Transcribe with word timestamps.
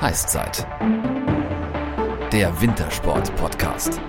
Heißzeit. 0.00 0.64
Der 2.30 2.60
Wintersport-Podcast. 2.60 4.00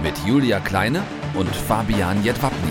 Mit 0.00 0.16
Julia 0.24 0.60
Kleine 0.60 1.02
und 1.34 1.48
Fabian 1.48 2.22
Jedwabny. 2.22 2.70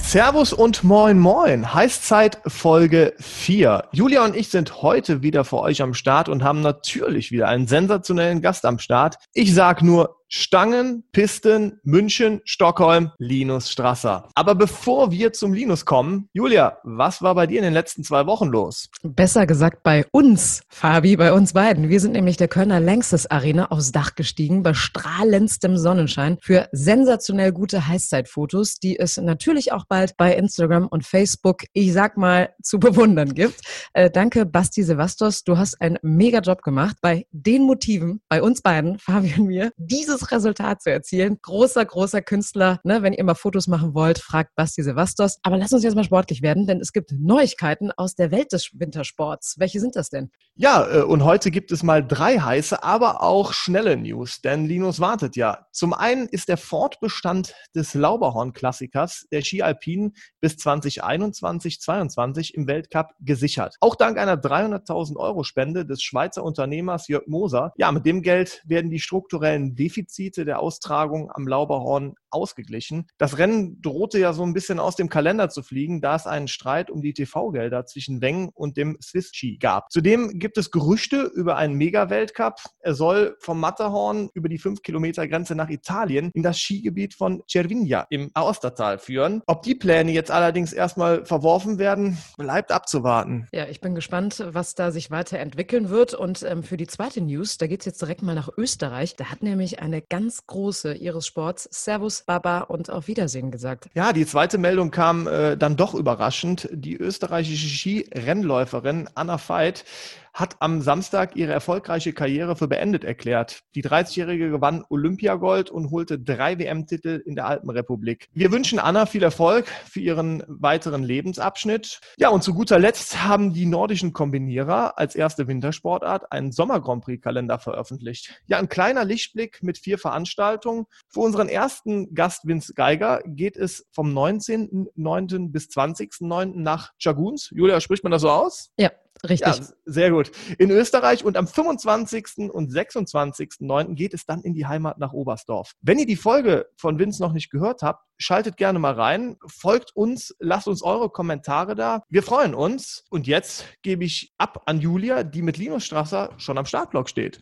Servus 0.00 0.52
und 0.52 0.82
moin 0.82 1.20
moin. 1.20 1.72
Heißzeit 1.72 2.40
Folge 2.48 3.14
4. 3.20 3.84
Julia 3.92 4.24
und 4.24 4.34
ich 4.34 4.48
sind 4.48 4.82
heute 4.82 5.22
wieder 5.22 5.44
für 5.44 5.60
euch 5.60 5.80
am 5.80 5.94
Start 5.94 6.28
und 6.28 6.42
haben 6.42 6.60
natürlich 6.60 7.30
wieder 7.30 7.46
einen 7.46 7.68
sensationellen 7.68 8.42
Gast 8.42 8.66
am 8.66 8.80
Start. 8.80 9.14
Ich 9.32 9.54
sag 9.54 9.80
nur 9.80 10.21
Stangen, 10.34 11.04
Pisten, 11.12 11.78
München, 11.84 12.40
Stockholm, 12.46 13.12
Linus 13.18 13.70
Strasser. 13.70 14.30
Aber 14.34 14.54
bevor 14.54 15.10
wir 15.10 15.34
zum 15.34 15.52
Linus 15.52 15.84
kommen, 15.84 16.30
Julia, 16.32 16.78
was 16.84 17.20
war 17.20 17.34
bei 17.34 17.46
dir 17.46 17.58
in 17.58 17.64
den 17.64 17.74
letzten 17.74 18.02
zwei 18.02 18.24
Wochen 18.24 18.48
los? 18.48 18.88
Besser 19.02 19.46
gesagt 19.46 19.82
bei 19.82 20.06
uns, 20.10 20.62
Fabi, 20.70 21.16
bei 21.16 21.34
uns 21.34 21.52
beiden. 21.52 21.90
Wir 21.90 22.00
sind 22.00 22.12
nämlich 22.12 22.38
der 22.38 22.48
Kölner 22.48 22.80
Längstes 22.80 23.30
Arena 23.30 23.70
aufs 23.70 23.92
Dach 23.92 24.14
gestiegen, 24.14 24.62
bei 24.62 24.72
strahlendstem 24.72 25.76
Sonnenschein 25.76 26.38
für 26.40 26.66
sensationell 26.72 27.52
gute 27.52 27.86
Heißzeitfotos, 27.86 28.76
die 28.76 28.98
es 28.98 29.18
natürlich 29.18 29.72
auch 29.72 29.84
bald 29.86 30.16
bei 30.16 30.34
Instagram 30.34 30.86
und 30.86 31.04
Facebook, 31.04 31.64
ich 31.74 31.92
sag 31.92 32.16
mal, 32.16 32.54
zu 32.62 32.80
bewundern 32.80 33.34
gibt. 33.34 33.60
Äh, 33.92 34.10
danke, 34.10 34.46
Basti 34.46 34.82
Sevastos. 34.82 35.44
Du 35.44 35.58
hast 35.58 35.78
einen 35.82 35.98
mega 36.00 36.38
Job 36.38 36.62
gemacht 36.62 36.96
bei 37.02 37.26
den 37.32 37.64
Motiven, 37.64 38.22
bei 38.30 38.40
uns 38.42 38.62
beiden, 38.62 38.98
Fabi 38.98 39.34
und 39.36 39.48
mir, 39.48 39.72
dieses 39.76 40.21
Resultat 40.30 40.82
zu 40.82 40.90
erzielen. 40.90 41.38
Großer, 41.42 41.84
großer 41.84 42.22
Künstler. 42.22 42.80
Ne? 42.84 43.02
Wenn 43.02 43.12
ihr 43.12 43.24
mal 43.24 43.34
Fotos 43.34 43.66
machen 43.66 43.94
wollt, 43.94 44.18
fragt 44.18 44.54
Basti 44.54 44.82
Sevastos. 44.82 45.38
Aber 45.42 45.56
lass 45.56 45.72
uns 45.72 45.82
jetzt 45.82 45.94
mal 45.94 46.04
sportlich 46.04 46.42
werden, 46.42 46.66
denn 46.66 46.80
es 46.80 46.92
gibt 46.92 47.12
Neuigkeiten 47.12 47.90
aus 47.92 48.14
der 48.14 48.30
Welt 48.30 48.52
des 48.52 48.70
Wintersports. 48.74 49.56
Welche 49.58 49.80
sind 49.80 49.96
das 49.96 50.10
denn? 50.10 50.30
Ja, 50.54 50.86
äh, 50.86 51.02
und 51.02 51.24
heute 51.24 51.50
gibt 51.50 51.72
es 51.72 51.82
mal 51.82 52.06
drei 52.06 52.38
heiße, 52.38 52.82
aber 52.82 53.22
auch 53.22 53.52
schnelle 53.52 53.96
News, 53.96 54.40
denn 54.42 54.66
Linus 54.66 55.00
wartet 55.00 55.34
ja. 55.34 55.66
Zum 55.72 55.94
einen 55.94 56.28
ist 56.28 56.48
der 56.48 56.58
Fortbestand 56.58 57.54
des 57.74 57.94
Lauberhorn-Klassikers 57.94 59.26
der 59.32 59.42
Ski 59.42 59.62
Alpinen 59.62 60.14
bis 60.40 60.56
2021, 60.58 61.80
2022 61.80 62.54
im 62.54 62.66
Weltcup 62.66 63.10
gesichert. 63.20 63.76
Auch 63.80 63.96
dank 63.96 64.18
einer 64.18 64.36
300.000 64.36 65.16
Euro 65.16 65.42
Spende 65.42 65.86
des 65.86 66.02
Schweizer 66.02 66.44
Unternehmers 66.44 67.08
Jörg 67.08 67.26
Moser. 67.26 67.72
Ja, 67.76 67.90
mit 67.90 68.04
dem 68.04 68.22
Geld 68.22 68.62
werden 68.66 68.90
die 68.90 69.00
strukturellen 69.00 69.74
Defizite 69.74 70.11
Defizite 70.12 70.44
der 70.44 70.60
Austragung 70.60 71.30
am 71.32 71.46
Lauberhorn 71.46 72.14
ausgeglichen. 72.30 73.06
Das 73.18 73.38
Rennen 73.38 73.80
drohte 73.82 74.18
ja 74.18 74.32
so 74.32 74.42
ein 74.42 74.54
bisschen 74.54 74.78
aus 74.78 74.96
dem 74.96 75.08
Kalender 75.08 75.48
zu 75.48 75.62
fliegen, 75.62 76.00
da 76.00 76.16
es 76.16 76.26
einen 76.26 76.48
Streit 76.48 76.90
um 76.90 77.02
die 77.02 77.12
TV-Gelder 77.12 77.86
zwischen 77.86 78.20
Weng 78.20 78.50
und 78.54 78.76
dem 78.76 78.96
Swiss 79.02 79.30
Ski 79.34 79.58
gab. 79.58 79.90
Zudem 79.90 80.38
gibt 80.38 80.58
es 80.58 80.70
Gerüchte 80.70 81.30
über 81.34 81.56
einen 81.56 81.74
Mega-Weltcup. 81.74 82.60
Er 82.80 82.94
soll 82.94 83.36
vom 83.40 83.60
Matterhorn 83.60 84.30
über 84.34 84.48
die 84.48 84.58
5-Kilometer-Grenze 84.58 85.54
nach 85.54 85.68
Italien 85.68 86.30
in 86.34 86.42
das 86.42 86.58
Skigebiet 86.58 87.14
von 87.14 87.42
Cervinia 87.50 88.06
im 88.10 88.30
Aostatal 88.34 88.98
führen. 88.98 89.42
Ob 89.46 89.62
die 89.62 89.74
Pläne 89.74 90.12
jetzt 90.12 90.30
allerdings 90.30 90.72
erstmal 90.72 91.24
verworfen 91.24 91.78
werden, 91.78 92.18
bleibt 92.36 92.72
abzuwarten. 92.72 93.46
Ja, 93.52 93.66
ich 93.66 93.80
bin 93.80 93.94
gespannt, 93.94 94.44
was 94.48 94.74
da 94.74 94.90
sich 94.90 95.10
weiterentwickeln 95.10 95.90
wird. 95.90 96.14
Und 96.14 96.42
ähm, 96.42 96.62
für 96.62 96.76
die 96.76 96.86
zweite 96.86 97.20
News, 97.20 97.58
da 97.58 97.66
geht 97.66 97.80
es 97.80 97.86
jetzt 97.86 98.00
direkt 98.00 98.22
mal 98.22 98.34
nach 98.34 98.48
Österreich. 98.56 99.16
Da 99.16 99.26
hat 99.26 99.42
nämlich 99.42 99.80
eine 99.92 100.02
ganz 100.02 100.46
große 100.46 100.94
ihres 100.94 101.26
Sports 101.26 101.68
Servus 101.70 102.22
Baba 102.22 102.60
und 102.60 102.90
auf 102.90 103.08
Wiedersehen 103.08 103.50
gesagt. 103.50 103.88
Ja, 103.94 104.12
die 104.12 104.26
zweite 104.26 104.58
Meldung 104.58 104.90
kam 104.90 105.26
äh, 105.26 105.56
dann 105.56 105.76
doch 105.76 105.94
überraschend. 105.94 106.68
Die 106.72 106.96
österreichische 106.96 107.68
Skirennläuferin 107.68 109.08
Anna 109.14 109.38
Veit 109.38 109.84
hat 110.32 110.56
am 110.60 110.80
Samstag 110.80 111.36
ihre 111.36 111.52
erfolgreiche 111.52 112.12
Karriere 112.12 112.56
für 112.56 112.68
beendet 112.68 113.04
erklärt. 113.04 113.62
Die 113.74 113.84
30-Jährige 113.84 114.50
gewann 114.50 114.84
Olympiagold 114.88 115.70
und 115.70 115.90
holte 115.90 116.18
drei 116.18 116.58
WM-Titel 116.58 117.22
in 117.24 117.34
der 117.34 117.46
Alpenrepublik. 117.46 118.28
Wir 118.32 118.50
wünschen 118.50 118.78
Anna 118.78 119.06
viel 119.06 119.22
Erfolg 119.22 119.66
für 119.68 120.00
ihren 120.00 120.42
weiteren 120.46 121.02
Lebensabschnitt. 121.02 122.00
Ja, 122.16 122.30
und 122.30 122.42
zu 122.42 122.54
guter 122.54 122.78
Letzt 122.78 123.22
haben 123.22 123.52
die 123.52 123.66
nordischen 123.66 124.12
Kombinierer 124.12 124.98
als 124.98 125.14
erste 125.14 125.48
Wintersportart 125.48 126.32
einen 126.32 126.52
Sommer-Grand 126.52 127.04
Prix-Kalender 127.04 127.58
veröffentlicht. 127.58 128.42
Ja, 128.46 128.58
ein 128.58 128.68
kleiner 128.68 129.04
Lichtblick 129.04 129.62
mit 129.62 129.78
vier 129.78 129.98
Veranstaltungen. 129.98 130.86
Für 131.08 131.20
unseren 131.20 131.48
ersten 131.48 132.14
Gast 132.14 132.46
Vince 132.46 132.72
Geiger 132.74 133.20
geht 133.26 133.56
es 133.56 133.86
vom 133.92 134.16
19.09. 134.16 135.50
bis 135.50 135.68
20.09. 135.68 136.52
nach 136.54 136.92
Chaguns. 136.98 137.50
Julia, 137.54 137.80
spricht 137.80 138.02
man 138.02 138.12
das 138.12 138.22
so 138.22 138.30
aus? 138.30 138.70
Ja, 138.78 138.90
Richtig. 139.28 139.58
Ja, 139.58 139.64
sehr 139.84 140.10
gut. 140.10 140.32
In 140.58 140.70
Österreich 140.70 141.24
und 141.24 141.36
am 141.36 141.46
25. 141.46 142.50
und 142.50 142.72
26.09. 142.72 143.94
geht 143.94 144.14
es 144.14 144.26
dann 144.26 144.42
in 144.42 144.52
die 144.52 144.66
Heimat 144.66 144.98
nach 144.98 145.12
Oberstdorf. 145.12 145.72
Wenn 145.80 146.00
ihr 146.00 146.06
die 146.06 146.16
Folge 146.16 146.66
von 146.76 146.98
Vince 146.98 147.22
noch 147.22 147.32
nicht 147.32 147.50
gehört 147.50 147.82
habt, 147.82 148.04
schaltet 148.18 148.56
gerne 148.56 148.80
mal 148.80 148.94
rein, 148.94 149.36
folgt 149.46 149.94
uns, 149.94 150.34
lasst 150.40 150.66
uns 150.66 150.82
eure 150.82 151.08
Kommentare 151.08 151.76
da. 151.76 152.02
Wir 152.08 152.24
freuen 152.24 152.54
uns. 152.54 153.04
Und 153.10 153.28
jetzt 153.28 153.64
gebe 153.82 154.04
ich 154.04 154.32
ab 154.38 154.62
an 154.66 154.80
Julia, 154.80 155.22
die 155.22 155.42
mit 155.42 155.56
Linus 155.56 155.84
Strasser 155.84 156.30
schon 156.38 156.58
am 156.58 156.66
Startblock 156.66 157.08
steht. 157.08 157.40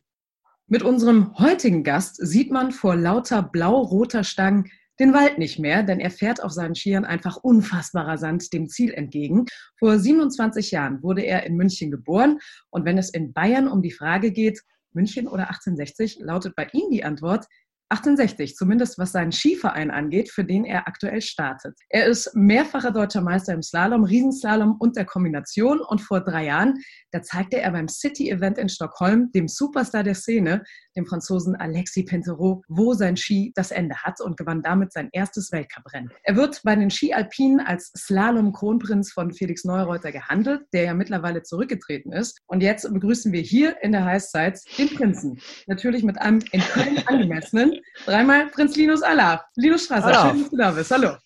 Mit 0.67 0.83
unserem 0.83 1.37
heutigen 1.39 1.83
Gast 1.83 2.17
sieht 2.17 2.53
man 2.53 2.73
vor 2.73 2.95
lauter 2.95 3.43
blau-roter 3.43 4.23
Stangen 4.23 4.71
den 5.01 5.15
Wald 5.15 5.39
nicht 5.39 5.59
mehr, 5.59 5.83
denn 5.83 5.99
er 5.99 6.11
fährt 6.11 6.45
auf 6.45 6.53
seinen 6.53 6.75
Skiern 6.75 7.05
einfach 7.05 7.39
unfassbarer 7.39 8.19
Sand 8.19 8.53
dem 8.53 8.69
Ziel 8.69 8.93
entgegen. 8.93 9.47
Vor 9.79 9.99
27 9.99 10.71
Jahren 10.71 11.03
wurde 11.03 11.23
er 11.23 11.45
in 11.45 11.57
München 11.57 11.91
geboren 11.91 12.39
und 12.69 12.85
wenn 12.85 12.99
es 12.99 13.11
in 13.11 13.33
Bayern 13.33 13.67
um 13.67 13.83
die 13.83 13.93
Frage 13.93 14.31
geht, 14.31 14.61
München 14.93 15.27
oder 15.27 15.49
1860, 15.49 16.19
lautet 16.21 16.55
bei 16.55 16.69
ihm 16.73 16.91
die 16.91 17.05
Antwort 17.05 17.47
1860, 17.91 18.55
zumindest 18.55 18.99
was 18.99 19.13
seinen 19.13 19.33
Skiverein 19.33 19.91
angeht, 19.91 20.31
für 20.31 20.45
den 20.45 20.65
er 20.65 20.87
aktuell 20.87 21.21
startet. 21.21 21.77
Er 21.89 22.07
ist 22.07 22.35
mehrfacher 22.37 22.93
deutscher 22.93 23.21
Meister 23.21 23.53
im 23.53 23.63
Slalom, 23.63 24.05
Riesenslalom 24.05 24.77
und 24.79 24.97
der 24.97 25.05
Kombination 25.05 25.81
und 25.81 26.01
vor 26.01 26.21
drei 26.21 26.47
Jahren, 26.47 26.79
da 27.11 27.23
zeigte 27.23 27.61
er 27.61 27.73
beim 27.73 27.89
City-Event 27.89 28.59
in 28.59 28.69
Stockholm 28.69 29.33
dem 29.33 29.49
Superstar 29.49 30.05
der 30.05 30.15
Szene, 30.15 30.63
dem 30.97 31.07
Franzosen 31.07 31.57
Alexis 31.57 32.05
Pentereau, 32.07 32.63
wo 32.69 32.95
sein 32.95 33.17
Ski 33.17 33.53
das 33.57 33.73
Ende 33.73 33.97
hat 33.97 34.21
und 34.21 34.37
gewann 34.37 34.63
damit 34.63 34.93
sein 34.93 35.09
erstes 35.13 35.51
Weltcuprennen. 35.51 36.11
Er 36.23 36.37
wird 36.37 36.61
bei 36.63 36.77
den 36.77 36.91
Ski 36.91 37.13
Alpinen 37.13 37.59
als 37.61 37.91
Slalom-Kronprinz 37.97 39.13
von 39.13 39.33
Felix 39.33 39.65
Neureuter 39.65 40.13
gehandelt, 40.13 40.63
der 40.73 40.85
ja 40.85 40.95
mittlerweile 40.95 41.43
zurückgetreten 41.43 42.13
ist. 42.13 42.41
Und 42.47 42.63
jetzt 42.63 42.93
begrüßen 42.93 43.33
wir 43.33 43.41
hier 43.41 43.83
in 43.83 43.91
der 43.91 44.05
Heißzeit 44.05 44.61
den 44.79 44.95
Prinzen. 44.95 45.41
Natürlich 45.67 46.05
mit 46.05 46.21
einem 46.21 46.41
in 46.53 46.61
Köln 46.61 47.03
angemessenen 47.07 47.80
Dreimal 48.07 48.47
Prinz 48.49 48.77
Linus 48.77 49.03
Allah. 49.03 49.45
Linus 49.57 49.85
Strasser, 49.85 50.15
schön, 50.31 50.43
dass 50.43 50.51
du 50.51 50.57
da 50.57 50.71
bist. 50.71 50.91
Hallo. 50.91 51.17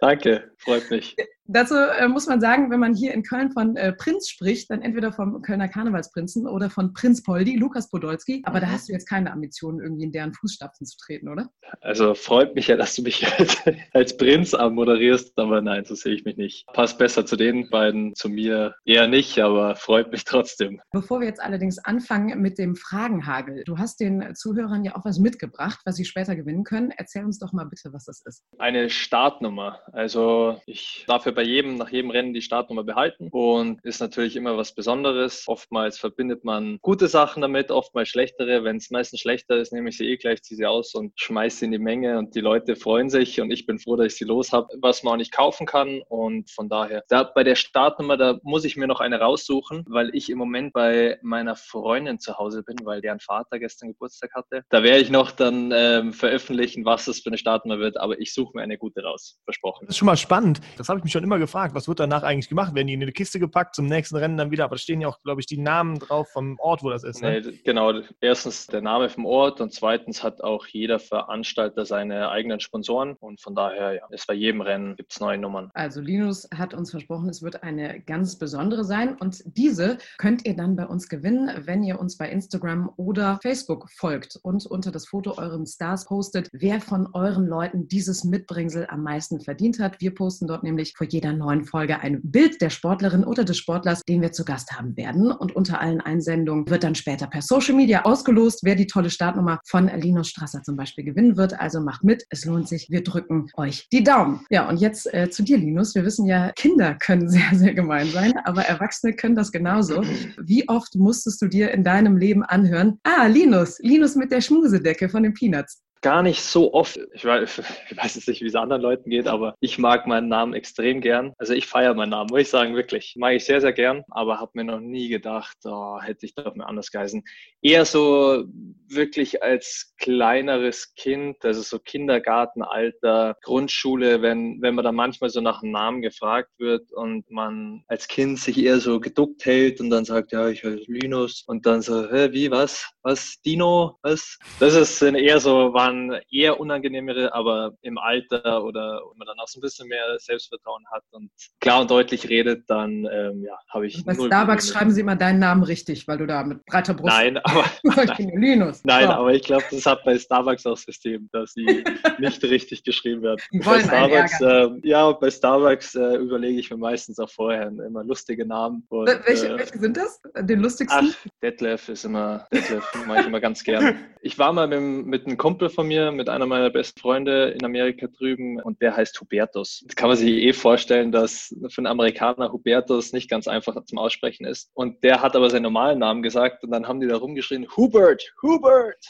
Danke, 0.00 0.52
freut 0.58 0.90
mich. 0.90 1.16
Dazu 1.50 1.74
äh, 1.76 2.06
muss 2.08 2.26
man 2.26 2.42
sagen, 2.42 2.70
wenn 2.70 2.78
man 2.78 2.94
hier 2.94 3.14
in 3.14 3.22
Köln 3.22 3.50
von 3.50 3.74
äh, 3.76 3.94
Prinz 3.94 4.28
spricht, 4.28 4.70
dann 4.70 4.82
entweder 4.82 5.14
vom 5.14 5.40
Kölner 5.40 5.66
Karnevalsprinzen 5.66 6.46
oder 6.46 6.68
von 6.68 6.92
Prinz 6.92 7.22
Poldi, 7.22 7.56
Lukas 7.56 7.88
Podolski. 7.88 8.42
Aber 8.44 8.60
da 8.60 8.66
mhm. 8.66 8.72
hast 8.72 8.88
du 8.88 8.92
jetzt 8.92 9.08
keine 9.08 9.32
Ambitionen, 9.32 9.80
irgendwie 9.80 10.04
in 10.04 10.12
deren 10.12 10.34
Fußstapfen 10.34 10.86
zu 10.86 10.98
treten, 10.98 11.26
oder? 11.30 11.48
Also 11.80 12.12
freut 12.12 12.54
mich 12.54 12.66
ja, 12.66 12.76
dass 12.76 12.94
du 12.96 13.02
mich 13.02 13.26
als, 13.38 13.56
als 13.94 14.14
Prinz 14.18 14.52
moderierst, 14.52 15.38
aber 15.38 15.62
nein, 15.62 15.86
so 15.86 15.94
sehe 15.94 16.14
ich 16.14 16.26
mich 16.26 16.36
nicht. 16.36 16.66
Passt 16.74 16.98
besser 16.98 17.24
zu 17.24 17.36
den 17.36 17.70
beiden, 17.70 18.14
zu 18.14 18.28
mir 18.28 18.74
eher 18.84 19.08
nicht, 19.08 19.38
aber 19.38 19.74
freut 19.74 20.12
mich 20.12 20.24
trotzdem. 20.24 20.82
Bevor 20.92 21.20
wir 21.20 21.28
jetzt 21.28 21.40
allerdings 21.40 21.78
anfangen 21.78 22.42
mit 22.42 22.58
dem 22.58 22.76
Fragenhagel, 22.76 23.64
du 23.64 23.78
hast 23.78 24.00
den 24.00 24.34
Zuhörern 24.34 24.84
ja 24.84 24.96
auch 24.96 25.06
was 25.06 25.18
mitgebracht, 25.18 25.80
was 25.86 25.96
sie 25.96 26.04
später 26.04 26.36
gewinnen 26.36 26.64
können. 26.64 26.92
Erzähl 26.94 27.24
uns 27.24 27.38
doch 27.38 27.54
mal 27.54 27.64
bitte, 27.64 27.90
was 27.94 28.04
das 28.04 28.20
ist. 28.26 28.44
Eine 28.58 28.90
Startnummer. 28.90 29.80
Also 29.92 30.60
ich 30.66 31.04
darf 31.06 31.26
ja 31.26 31.32
bei 31.32 31.42
jedem, 31.42 31.76
nach 31.76 31.90
jedem 31.90 32.10
Rennen 32.10 32.34
die 32.34 32.42
Startnummer 32.42 32.84
behalten 32.84 33.28
und 33.30 33.84
ist 33.84 34.00
natürlich 34.00 34.36
immer 34.36 34.56
was 34.56 34.74
Besonderes. 34.74 35.44
Oftmals 35.46 35.98
verbindet 35.98 36.44
man 36.44 36.78
gute 36.82 37.08
Sachen 37.08 37.42
damit, 37.42 37.70
oftmals 37.70 38.08
schlechtere. 38.08 38.64
Wenn 38.64 38.76
es 38.76 38.90
meistens 38.90 39.20
schlechter 39.20 39.56
ist, 39.56 39.72
nehme 39.72 39.90
ich 39.90 39.96
sie 39.96 40.06
eh 40.06 40.16
gleich, 40.16 40.42
ziehe 40.42 40.56
sie 40.56 40.66
aus 40.66 40.94
und 40.94 41.12
schmeiße 41.16 41.58
sie 41.58 41.64
in 41.66 41.72
die 41.72 41.78
Menge 41.78 42.18
und 42.18 42.34
die 42.34 42.40
Leute 42.40 42.76
freuen 42.76 43.10
sich 43.10 43.40
und 43.40 43.50
ich 43.50 43.66
bin 43.66 43.78
froh, 43.78 43.96
dass 43.96 44.06
ich 44.08 44.16
sie 44.16 44.24
los 44.24 44.52
habe, 44.52 44.68
was 44.80 45.02
man 45.02 45.14
auch 45.14 45.18
nicht 45.18 45.32
kaufen 45.32 45.66
kann 45.66 46.02
und 46.08 46.50
von 46.50 46.68
daher, 46.68 47.04
da, 47.08 47.24
bei 47.24 47.44
der 47.44 47.54
Startnummer, 47.54 48.16
da 48.16 48.38
muss 48.42 48.64
ich 48.64 48.76
mir 48.76 48.86
noch 48.86 49.00
eine 49.00 49.20
raussuchen, 49.20 49.84
weil 49.88 50.14
ich 50.14 50.30
im 50.30 50.38
Moment 50.38 50.72
bei 50.72 51.18
meiner 51.22 51.56
Freundin 51.56 52.18
zu 52.18 52.38
Hause 52.38 52.62
bin, 52.62 52.76
weil 52.84 53.00
deren 53.00 53.20
Vater 53.20 53.58
gestern 53.58 53.90
Geburtstag 53.90 54.34
hatte. 54.34 54.62
Da 54.70 54.82
werde 54.82 55.00
ich 55.00 55.10
noch 55.10 55.30
dann 55.30 55.72
ähm, 55.74 56.12
veröffentlichen, 56.12 56.84
was 56.84 57.08
es 57.08 57.20
für 57.20 57.30
eine 57.30 57.38
Startnummer 57.38 57.80
wird, 57.80 57.96
aber 57.96 58.20
ich 58.20 58.32
suche 58.32 58.56
mir 58.56 58.62
eine 58.62 58.78
gute 58.78 59.02
raus, 59.02 59.38
versprochen. 59.44 59.77
Das 59.80 59.90
ist 59.90 59.98
schon 59.98 60.06
mal 60.06 60.16
spannend. 60.16 60.60
Das 60.76 60.88
habe 60.88 60.98
ich 60.98 61.04
mich 61.04 61.12
schon 61.12 61.24
immer 61.24 61.38
gefragt, 61.38 61.74
was 61.74 61.88
wird 61.88 62.00
danach 62.00 62.22
eigentlich 62.22 62.48
gemacht? 62.48 62.74
Werden 62.74 62.86
die 62.86 62.94
in 62.94 63.02
eine 63.02 63.12
Kiste 63.12 63.38
gepackt, 63.38 63.74
zum 63.74 63.86
nächsten 63.86 64.16
Rennen 64.16 64.36
dann 64.36 64.50
wieder? 64.50 64.64
Aber 64.64 64.76
da 64.76 64.78
stehen 64.78 65.00
ja 65.00 65.08
auch, 65.08 65.20
glaube 65.22 65.40
ich, 65.40 65.46
die 65.46 65.58
Namen 65.58 65.98
drauf 65.98 66.28
vom 66.32 66.58
Ort, 66.58 66.82
wo 66.82 66.90
das 66.90 67.04
ist. 67.04 67.22
Ne? 67.22 67.40
Nee, 67.40 67.60
genau. 67.64 67.92
Erstens 68.20 68.66
der 68.66 68.80
Name 68.80 69.08
vom 69.08 69.26
Ort 69.26 69.60
und 69.60 69.72
zweitens 69.72 70.22
hat 70.22 70.42
auch 70.42 70.66
jeder 70.66 70.98
Veranstalter 70.98 71.84
seine 71.84 72.30
eigenen 72.30 72.60
Sponsoren 72.60 73.14
und 73.20 73.40
von 73.40 73.54
daher, 73.54 73.94
ja, 73.94 74.06
ist 74.10 74.26
bei 74.26 74.34
jedem 74.34 74.60
Rennen 74.60 74.96
gibt 74.96 75.12
es 75.12 75.20
neue 75.20 75.38
Nummern. 75.38 75.70
Also 75.74 76.00
Linus 76.00 76.48
hat 76.54 76.74
uns 76.74 76.90
versprochen, 76.90 77.28
es 77.28 77.42
wird 77.42 77.62
eine 77.62 78.00
ganz 78.00 78.36
besondere 78.36 78.84
sein 78.84 79.16
und 79.16 79.42
diese 79.44 79.98
könnt 80.18 80.46
ihr 80.46 80.56
dann 80.56 80.76
bei 80.76 80.86
uns 80.86 81.08
gewinnen, 81.08 81.50
wenn 81.66 81.82
ihr 81.82 82.00
uns 82.00 82.16
bei 82.16 82.28
Instagram 82.28 82.90
oder 82.96 83.38
Facebook 83.42 83.90
folgt 83.90 84.38
und 84.42 84.66
unter 84.66 84.90
das 84.90 85.06
Foto 85.06 85.36
euren 85.38 85.66
Stars 85.66 86.06
postet, 86.06 86.48
wer 86.52 86.80
von 86.80 87.08
euren 87.12 87.46
Leuten 87.46 87.88
dieses 87.88 88.24
Mitbringsel 88.24 88.86
am 88.88 89.02
meisten 89.02 89.40
verdient 89.40 89.67
hat. 89.78 90.00
Wir 90.00 90.14
posten 90.14 90.46
dort 90.46 90.62
nämlich 90.62 90.94
vor 90.96 91.06
jeder 91.06 91.32
neuen 91.32 91.64
Folge 91.64 92.00
ein 92.00 92.20
Bild 92.22 92.60
der 92.60 92.70
Sportlerin 92.70 93.24
oder 93.24 93.44
des 93.44 93.58
Sportlers, 93.58 94.02
den 94.02 94.22
wir 94.22 94.32
zu 94.32 94.44
Gast 94.44 94.72
haben 94.72 94.96
werden. 94.96 95.30
Und 95.30 95.54
unter 95.54 95.80
allen 95.80 96.00
Einsendungen 96.00 96.68
wird 96.70 96.84
dann 96.84 96.94
später 96.94 97.26
per 97.26 97.42
Social 97.42 97.74
Media 97.74 98.04
ausgelost, 98.04 98.60
wer 98.62 98.74
die 98.74 98.86
tolle 98.86 99.10
Startnummer 99.10 99.60
von 99.66 99.88
Linus 99.88 100.28
Strasser 100.28 100.62
zum 100.62 100.76
Beispiel 100.76 101.04
gewinnen 101.04 101.36
wird. 101.36 101.60
Also 101.60 101.80
macht 101.80 102.04
mit, 102.04 102.24
es 102.30 102.44
lohnt 102.44 102.68
sich. 102.68 102.88
Wir 102.90 103.02
drücken 103.02 103.48
euch 103.56 103.86
die 103.92 104.02
Daumen. 104.02 104.40
Ja, 104.50 104.68
und 104.68 104.78
jetzt 104.78 105.12
äh, 105.12 105.28
zu 105.30 105.42
dir, 105.42 105.58
Linus. 105.58 105.94
Wir 105.94 106.04
wissen 106.04 106.26
ja, 106.26 106.52
Kinder 106.52 106.94
können 106.94 107.28
sehr, 107.28 107.50
sehr 107.52 107.74
gemein 107.74 108.08
sein, 108.08 108.32
aber 108.44 108.62
Erwachsene 108.62 109.14
können 109.14 109.34
das 109.34 109.52
genauso. 109.52 110.02
Wie 110.42 110.68
oft 110.68 110.94
musstest 110.94 111.42
du 111.42 111.48
dir 111.48 111.70
in 111.72 111.84
deinem 111.84 112.16
Leben 112.16 112.42
anhören, 112.42 112.98
ah, 113.02 113.26
Linus, 113.26 113.78
Linus 113.80 114.14
mit 114.14 114.32
der 114.32 114.40
Schmusedecke 114.40 115.08
von 115.08 115.22
den 115.22 115.34
Peanuts? 115.34 115.82
Gar 116.00 116.22
nicht 116.22 116.42
so 116.42 116.72
oft. 116.74 116.98
Ich 117.12 117.24
weiß, 117.24 117.58
ich 117.90 118.14
jetzt 118.14 118.28
nicht, 118.28 118.40
wie 118.42 118.46
es 118.46 118.54
anderen 118.54 118.82
Leuten 118.82 119.10
geht, 119.10 119.26
aber 119.26 119.54
ich 119.60 119.78
mag 119.78 120.06
meinen 120.06 120.28
Namen 120.28 120.54
extrem 120.54 121.00
gern. 121.00 121.32
Also 121.38 121.54
ich 121.54 121.66
feiere 121.66 121.94
meinen 121.94 122.10
Namen, 122.10 122.30
muss 122.30 122.40
ich 122.40 122.48
sagen, 122.48 122.74
wirklich. 122.74 123.14
Mag 123.16 123.34
ich 123.34 123.44
sehr, 123.44 123.60
sehr 123.60 123.72
gern, 123.72 124.04
aber 124.10 124.40
habe 124.40 124.52
mir 124.54 124.64
noch 124.64 124.80
nie 124.80 125.08
gedacht, 125.08 125.56
oh, 125.64 126.00
hätte 126.00 126.26
ich 126.26 126.34
doch 126.34 126.54
mal 126.54 126.64
anders 126.64 126.90
geheißen. 126.90 127.22
Eher 127.60 127.84
so 127.84 128.44
wirklich 128.88 129.42
als 129.42 129.94
kleineres 129.98 130.94
Kind, 130.94 131.44
also 131.44 131.62
so 131.62 131.78
Kindergartenalter, 131.78 133.36
Grundschule, 133.42 134.22
wenn, 134.22 134.62
wenn 134.62 134.74
man 134.74 134.84
da 134.84 134.92
manchmal 134.92 135.30
so 135.30 135.40
nach 135.40 135.62
einem 135.62 135.72
Namen 135.72 136.02
gefragt 136.02 136.50
wird 136.58 136.92
und 136.92 137.30
man 137.30 137.82
als 137.88 138.08
Kind 138.08 138.38
sich 138.38 138.58
eher 138.58 138.78
so 138.78 139.00
geduckt 139.00 139.44
hält 139.44 139.80
und 139.80 139.90
dann 139.90 140.04
sagt, 140.04 140.32
ja, 140.32 140.48
ich 140.48 140.64
heiße 140.64 140.84
Linus 140.86 141.44
und 141.46 141.66
dann 141.66 141.82
so, 141.82 142.10
hä, 142.10 142.28
wie, 142.32 142.50
was, 142.50 142.88
was, 143.02 143.40
Dino, 143.44 143.98
was? 144.02 144.38
Das 144.60 144.74
ist 144.74 145.02
eher 145.02 145.40
so, 145.40 145.72
war 145.72 145.87
waren 145.88 146.20
eher 146.30 146.60
unangenehmere, 146.60 147.34
aber 147.34 147.72
im 147.82 147.98
Alter 147.98 148.64
oder 148.64 149.00
wenn 149.10 149.18
man 149.18 149.26
dann 149.26 149.38
auch 149.38 149.48
so 149.48 149.58
ein 149.58 149.62
bisschen 149.62 149.88
mehr 149.88 150.18
Selbstvertrauen 150.18 150.84
hat 150.90 151.02
und 151.10 151.30
klar 151.60 151.80
und 151.80 151.90
deutlich 151.90 152.28
redet, 152.28 152.68
dann 152.68 153.08
ähm, 153.10 153.44
ja, 153.44 153.58
habe 153.68 153.86
ich. 153.86 154.04
Bei 154.04 154.14
Starbucks 154.14 154.70
schreiben 154.70 154.90
sie 154.90 155.00
immer 155.00 155.16
deinen 155.16 155.38
Namen 155.38 155.62
richtig, 155.62 156.06
weil 156.08 156.18
du 156.18 156.26
da 156.26 156.44
mit 156.44 156.64
breiter 156.66 156.94
Brust. 156.94 157.16
Nein, 157.16 157.38
aber. 157.44 157.64
nein, 157.82 158.30
Linus. 158.34 158.82
nein 158.84 159.06
so. 159.06 159.12
aber 159.12 159.34
ich 159.34 159.42
glaube, 159.42 159.64
das 159.70 159.86
hat 159.86 160.04
bei 160.04 160.18
Starbucks 160.18 160.66
auch 160.66 160.76
System, 160.76 161.28
dass 161.32 161.52
sie 161.52 161.64
nicht 162.18 162.42
richtig 162.44 162.84
geschrieben 162.84 163.22
werden. 163.22 163.40
Bei 163.64 163.80
Starbucks, 163.80 164.40
äh, 164.40 164.68
ja, 164.82 165.10
bei 165.12 165.30
Starbucks 165.30 165.94
äh, 165.94 166.16
überlege 166.16 166.60
ich 166.60 166.70
mir 166.70 166.76
meistens 166.76 167.18
auch 167.18 167.30
vorher 167.30 167.68
immer 167.68 168.04
lustige 168.04 168.46
Namen. 168.46 168.84
Und, 168.88 169.08
welche, 169.24 169.48
äh, 169.48 169.58
welche 169.58 169.78
sind 169.78 169.96
das? 169.96 170.20
Den 170.40 170.60
lustigsten? 170.60 171.14
Ach, 171.14 171.28
Detlef 171.42 171.88
ist 171.88 172.04
immer, 172.04 172.46
Detlef 172.52 172.84
mache 173.06 173.20
ich 173.20 173.26
immer 173.26 173.40
ganz 173.40 173.64
gern. 173.64 173.96
Ich 174.20 174.38
war 174.38 174.52
mal 174.52 174.66
mit, 174.66 175.06
mit 175.06 175.26
einem 175.26 175.36
Kumpel 175.36 175.70
von 175.78 175.86
mir, 175.86 176.10
mit 176.10 176.28
einer 176.28 176.44
meiner 176.44 176.70
besten 176.70 176.98
Freunde 176.98 177.50
in 177.50 177.64
Amerika 177.64 178.08
drüben 178.08 178.60
und 178.60 178.82
der 178.82 178.96
heißt 178.96 179.20
Hubertus. 179.20 179.84
Das 179.86 179.94
kann 179.94 180.08
man 180.08 180.16
sich 180.16 180.28
eh 180.28 180.52
vorstellen, 180.52 181.12
dass 181.12 181.54
für 181.68 181.78
einen 181.78 181.86
Amerikaner 181.86 182.50
Hubertus 182.50 183.12
nicht 183.12 183.30
ganz 183.30 183.46
einfach 183.46 183.84
zum 183.84 183.98
Aussprechen 183.98 184.44
ist. 184.44 184.72
Und 184.74 185.04
der 185.04 185.22
hat 185.22 185.36
aber 185.36 185.48
seinen 185.50 185.62
normalen 185.62 186.00
Namen 186.00 186.24
gesagt 186.24 186.64
und 186.64 186.72
dann 186.72 186.88
haben 186.88 186.98
die 186.98 187.06
da 187.06 187.16
rumgeschrien, 187.16 187.68
Hubert, 187.76 188.34
Hubert. 188.42 189.06